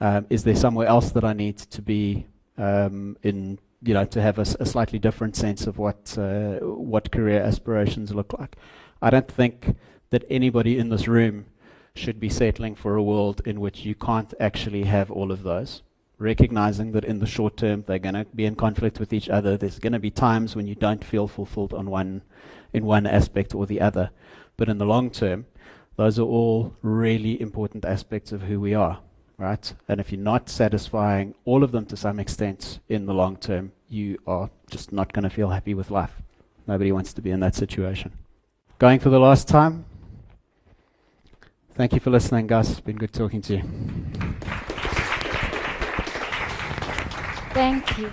um, 0.00 0.26
is 0.30 0.44
there 0.44 0.56
somewhere 0.56 0.86
else 0.86 1.10
that 1.10 1.24
I 1.24 1.32
need 1.32 1.58
to 1.58 1.82
be 1.82 2.26
um, 2.58 3.16
in, 3.22 3.58
you 3.82 3.94
know, 3.94 4.04
to 4.04 4.20
have 4.20 4.38
a 4.38 4.44
slightly 4.44 4.98
different 4.98 5.36
sense 5.36 5.66
of 5.66 5.78
what, 5.78 6.16
uh, 6.18 6.58
what 6.60 7.12
career 7.12 7.40
aspirations 7.42 8.14
look 8.14 8.32
like? 8.38 8.56
I 9.02 9.10
don't 9.10 9.30
think 9.30 9.76
that 10.10 10.24
anybody 10.30 10.78
in 10.78 10.88
this 10.88 11.08
room 11.08 11.46
should 11.94 12.20
be 12.20 12.28
settling 12.28 12.74
for 12.74 12.96
a 12.96 13.02
world 13.02 13.40
in 13.44 13.60
which 13.60 13.84
you 13.84 13.94
can't 13.94 14.32
actually 14.38 14.84
have 14.84 15.10
all 15.10 15.32
of 15.32 15.42
those. 15.42 15.82
Recognizing 16.18 16.92
that 16.92 17.04
in 17.04 17.18
the 17.18 17.26
short 17.26 17.56
term 17.56 17.84
they're 17.86 17.98
going 17.98 18.14
to 18.14 18.24
be 18.34 18.46
in 18.46 18.54
conflict 18.54 18.98
with 18.98 19.12
each 19.12 19.28
other. 19.28 19.56
There's 19.56 19.78
going 19.78 19.92
to 19.92 19.98
be 19.98 20.10
times 20.10 20.56
when 20.56 20.66
you 20.66 20.74
don't 20.74 21.04
feel 21.04 21.28
fulfilled 21.28 21.74
on 21.74 21.90
one, 21.90 22.22
in 22.72 22.84
one 22.84 23.06
aspect 23.06 23.54
or 23.54 23.66
the 23.66 23.80
other. 23.80 24.10
But 24.56 24.68
in 24.68 24.78
the 24.78 24.86
long 24.86 25.10
term, 25.10 25.46
those 25.96 26.18
are 26.18 26.22
all 26.22 26.74
really 26.82 27.40
important 27.40 27.84
aspects 27.84 28.32
of 28.32 28.42
who 28.42 28.60
we 28.60 28.74
are, 28.74 29.00
right? 29.38 29.72
And 29.88 30.00
if 30.00 30.12
you're 30.12 30.20
not 30.20 30.48
satisfying 30.48 31.34
all 31.44 31.64
of 31.64 31.72
them 31.72 31.86
to 31.86 31.96
some 31.96 32.20
extent 32.20 32.80
in 32.88 33.06
the 33.06 33.14
long 33.14 33.36
term, 33.36 33.72
you 33.88 34.18
are 34.26 34.50
just 34.70 34.92
not 34.92 35.12
going 35.12 35.22
to 35.24 35.30
feel 35.30 35.50
happy 35.50 35.74
with 35.74 35.90
life. 35.90 36.22
Nobody 36.66 36.92
wants 36.92 37.12
to 37.14 37.22
be 37.22 37.30
in 37.30 37.40
that 37.40 37.54
situation. 37.54 38.12
Going 38.78 39.00
for 39.00 39.08
the 39.08 39.20
last 39.20 39.48
time, 39.48 39.86
Thank 41.76 41.92
you 41.92 42.00
for 42.00 42.08
listening, 42.08 42.46
Gus. 42.46 42.70
It's 42.70 42.80
been 42.80 42.96
good 42.96 43.12
talking 43.12 43.42
to 43.42 43.56
you. 43.56 43.62
Thank 47.52 47.98
you. 47.98 48.10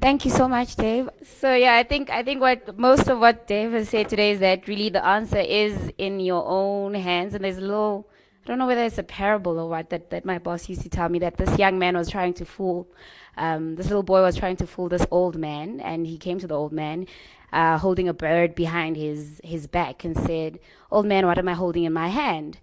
Thank 0.00 0.24
you 0.24 0.30
so 0.30 0.48
much, 0.48 0.74
Dave. 0.74 1.10
So 1.22 1.54
yeah, 1.54 1.74
I 1.74 1.82
think 1.82 2.08
I 2.08 2.22
think 2.22 2.40
what 2.40 2.78
most 2.78 3.08
of 3.08 3.18
what 3.18 3.46
Dave 3.46 3.72
has 3.72 3.90
said 3.90 4.08
today 4.08 4.30
is 4.30 4.40
that 4.40 4.66
really 4.66 4.88
the 4.88 5.04
answer 5.04 5.38
is 5.38 5.92
in 5.98 6.18
your 6.18 6.42
own 6.46 6.94
hands. 6.94 7.34
And 7.34 7.44
there's 7.44 7.58
a 7.58 7.60
little 7.60 8.08
I 8.44 8.48
don't 8.48 8.58
know 8.58 8.66
whether 8.66 8.84
it's 8.84 8.96
a 8.96 9.02
parable 9.02 9.58
or 9.58 9.68
what 9.68 9.90
that, 9.90 10.08
that 10.08 10.24
my 10.24 10.38
boss 10.38 10.70
used 10.70 10.80
to 10.80 10.88
tell 10.88 11.10
me 11.10 11.18
that 11.18 11.36
this 11.36 11.58
young 11.58 11.78
man 11.78 11.94
was 11.94 12.08
trying 12.08 12.32
to 12.34 12.46
fool 12.46 12.88
um, 13.36 13.76
this 13.76 13.86
little 13.86 14.02
boy 14.02 14.22
was 14.22 14.36
trying 14.36 14.56
to 14.56 14.66
fool 14.66 14.88
this 14.88 15.06
old 15.10 15.36
man 15.36 15.80
and 15.80 16.06
he 16.06 16.18
came 16.18 16.38
to 16.38 16.46
the 16.46 16.54
old 16.54 16.72
man 16.72 17.06
uh, 17.52 17.78
holding 17.78 18.08
a 18.08 18.14
bird 18.14 18.54
behind 18.54 18.96
his 18.96 19.40
his 19.44 19.66
back 19.66 20.04
and 20.04 20.16
said, 20.16 20.58
Old 20.90 21.06
man, 21.06 21.26
what 21.26 21.38
am 21.38 21.48
I 21.48 21.54
holding 21.54 21.84
in 21.84 21.92
my 21.92 22.08
hand? 22.08 22.58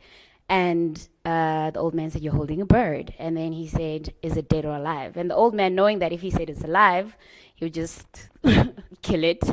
And 0.47 1.07
uh, 1.25 1.71
the 1.71 1.79
old 1.79 1.95
man 1.95 2.11
said, 2.11 2.21
You're 2.21 2.33
holding 2.33 2.61
a 2.61 2.65
bird. 2.65 3.13
And 3.17 3.35
then 3.35 3.51
he 3.51 3.67
said, 3.67 4.13
Is 4.21 4.37
it 4.37 4.49
dead 4.49 4.65
or 4.65 4.75
alive? 4.75 5.17
And 5.17 5.29
the 5.29 5.35
old 5.35 5.55
man, 5.55 5.75
knowing 5.75 5.99
that 5.99 6.11
if 6.11 6.21
he 6.21 6.29
said 6.29 6.49
it's 6.49 6.63
alive, 6.63 7.17
he 7.55 7.65
would 7.65 7.73
just 7.73 8.29
kill 9.01 9.23
it. 9.23 9.43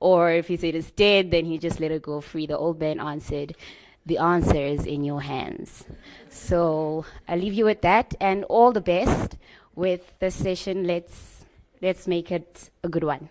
Or 0.00 0.30
if 0.30 0.48
he 0.48 0.56
said 0.56 0.74
it's 0.74 0.90
dead, 0.90 1.30
then 1.30 1.46
he 1.46 1.56
just 1.56 1.80
let 1.80 1.90
it 1.90 2.02
go 2.02 2.20
free. 2.20 2.46
The 2.46 2.58
old 2.58 2.78
man 2.78 3.00
answered, 3.00 3.56
The 4.04 4.18
answer 4.18 4.56
is 4.56 4.84
in 4.84 5.02
your 5.04 5.22
hands. 5.22 5.84
So 6.28 7.06
I 7.26 7.36
leave 7.36 7.54
you 7.54 7.64
with 7.64 7.80
that 7.82 8.14
and 8.20 8.44
all 8.44 8.72
the 8.72 8.82
best 8.82 9.36
with 9.74 10.12
the 10.18 10.30
session. 10.30 10.86
Let's 10.86 11.46
let's 11.80 12.06
make 12.06 12.30
it 12.30 12.70
a 12.82 12.88
good 12.88 13.04
one. 13.04 13.30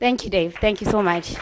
Thank 0.00 0.24
you, 0.24 0.30
Dave. 0.30 0.56
Thank 0.60 0.80
you 0.80 0.86
so 0.86 1.02
much. 1.02 1.36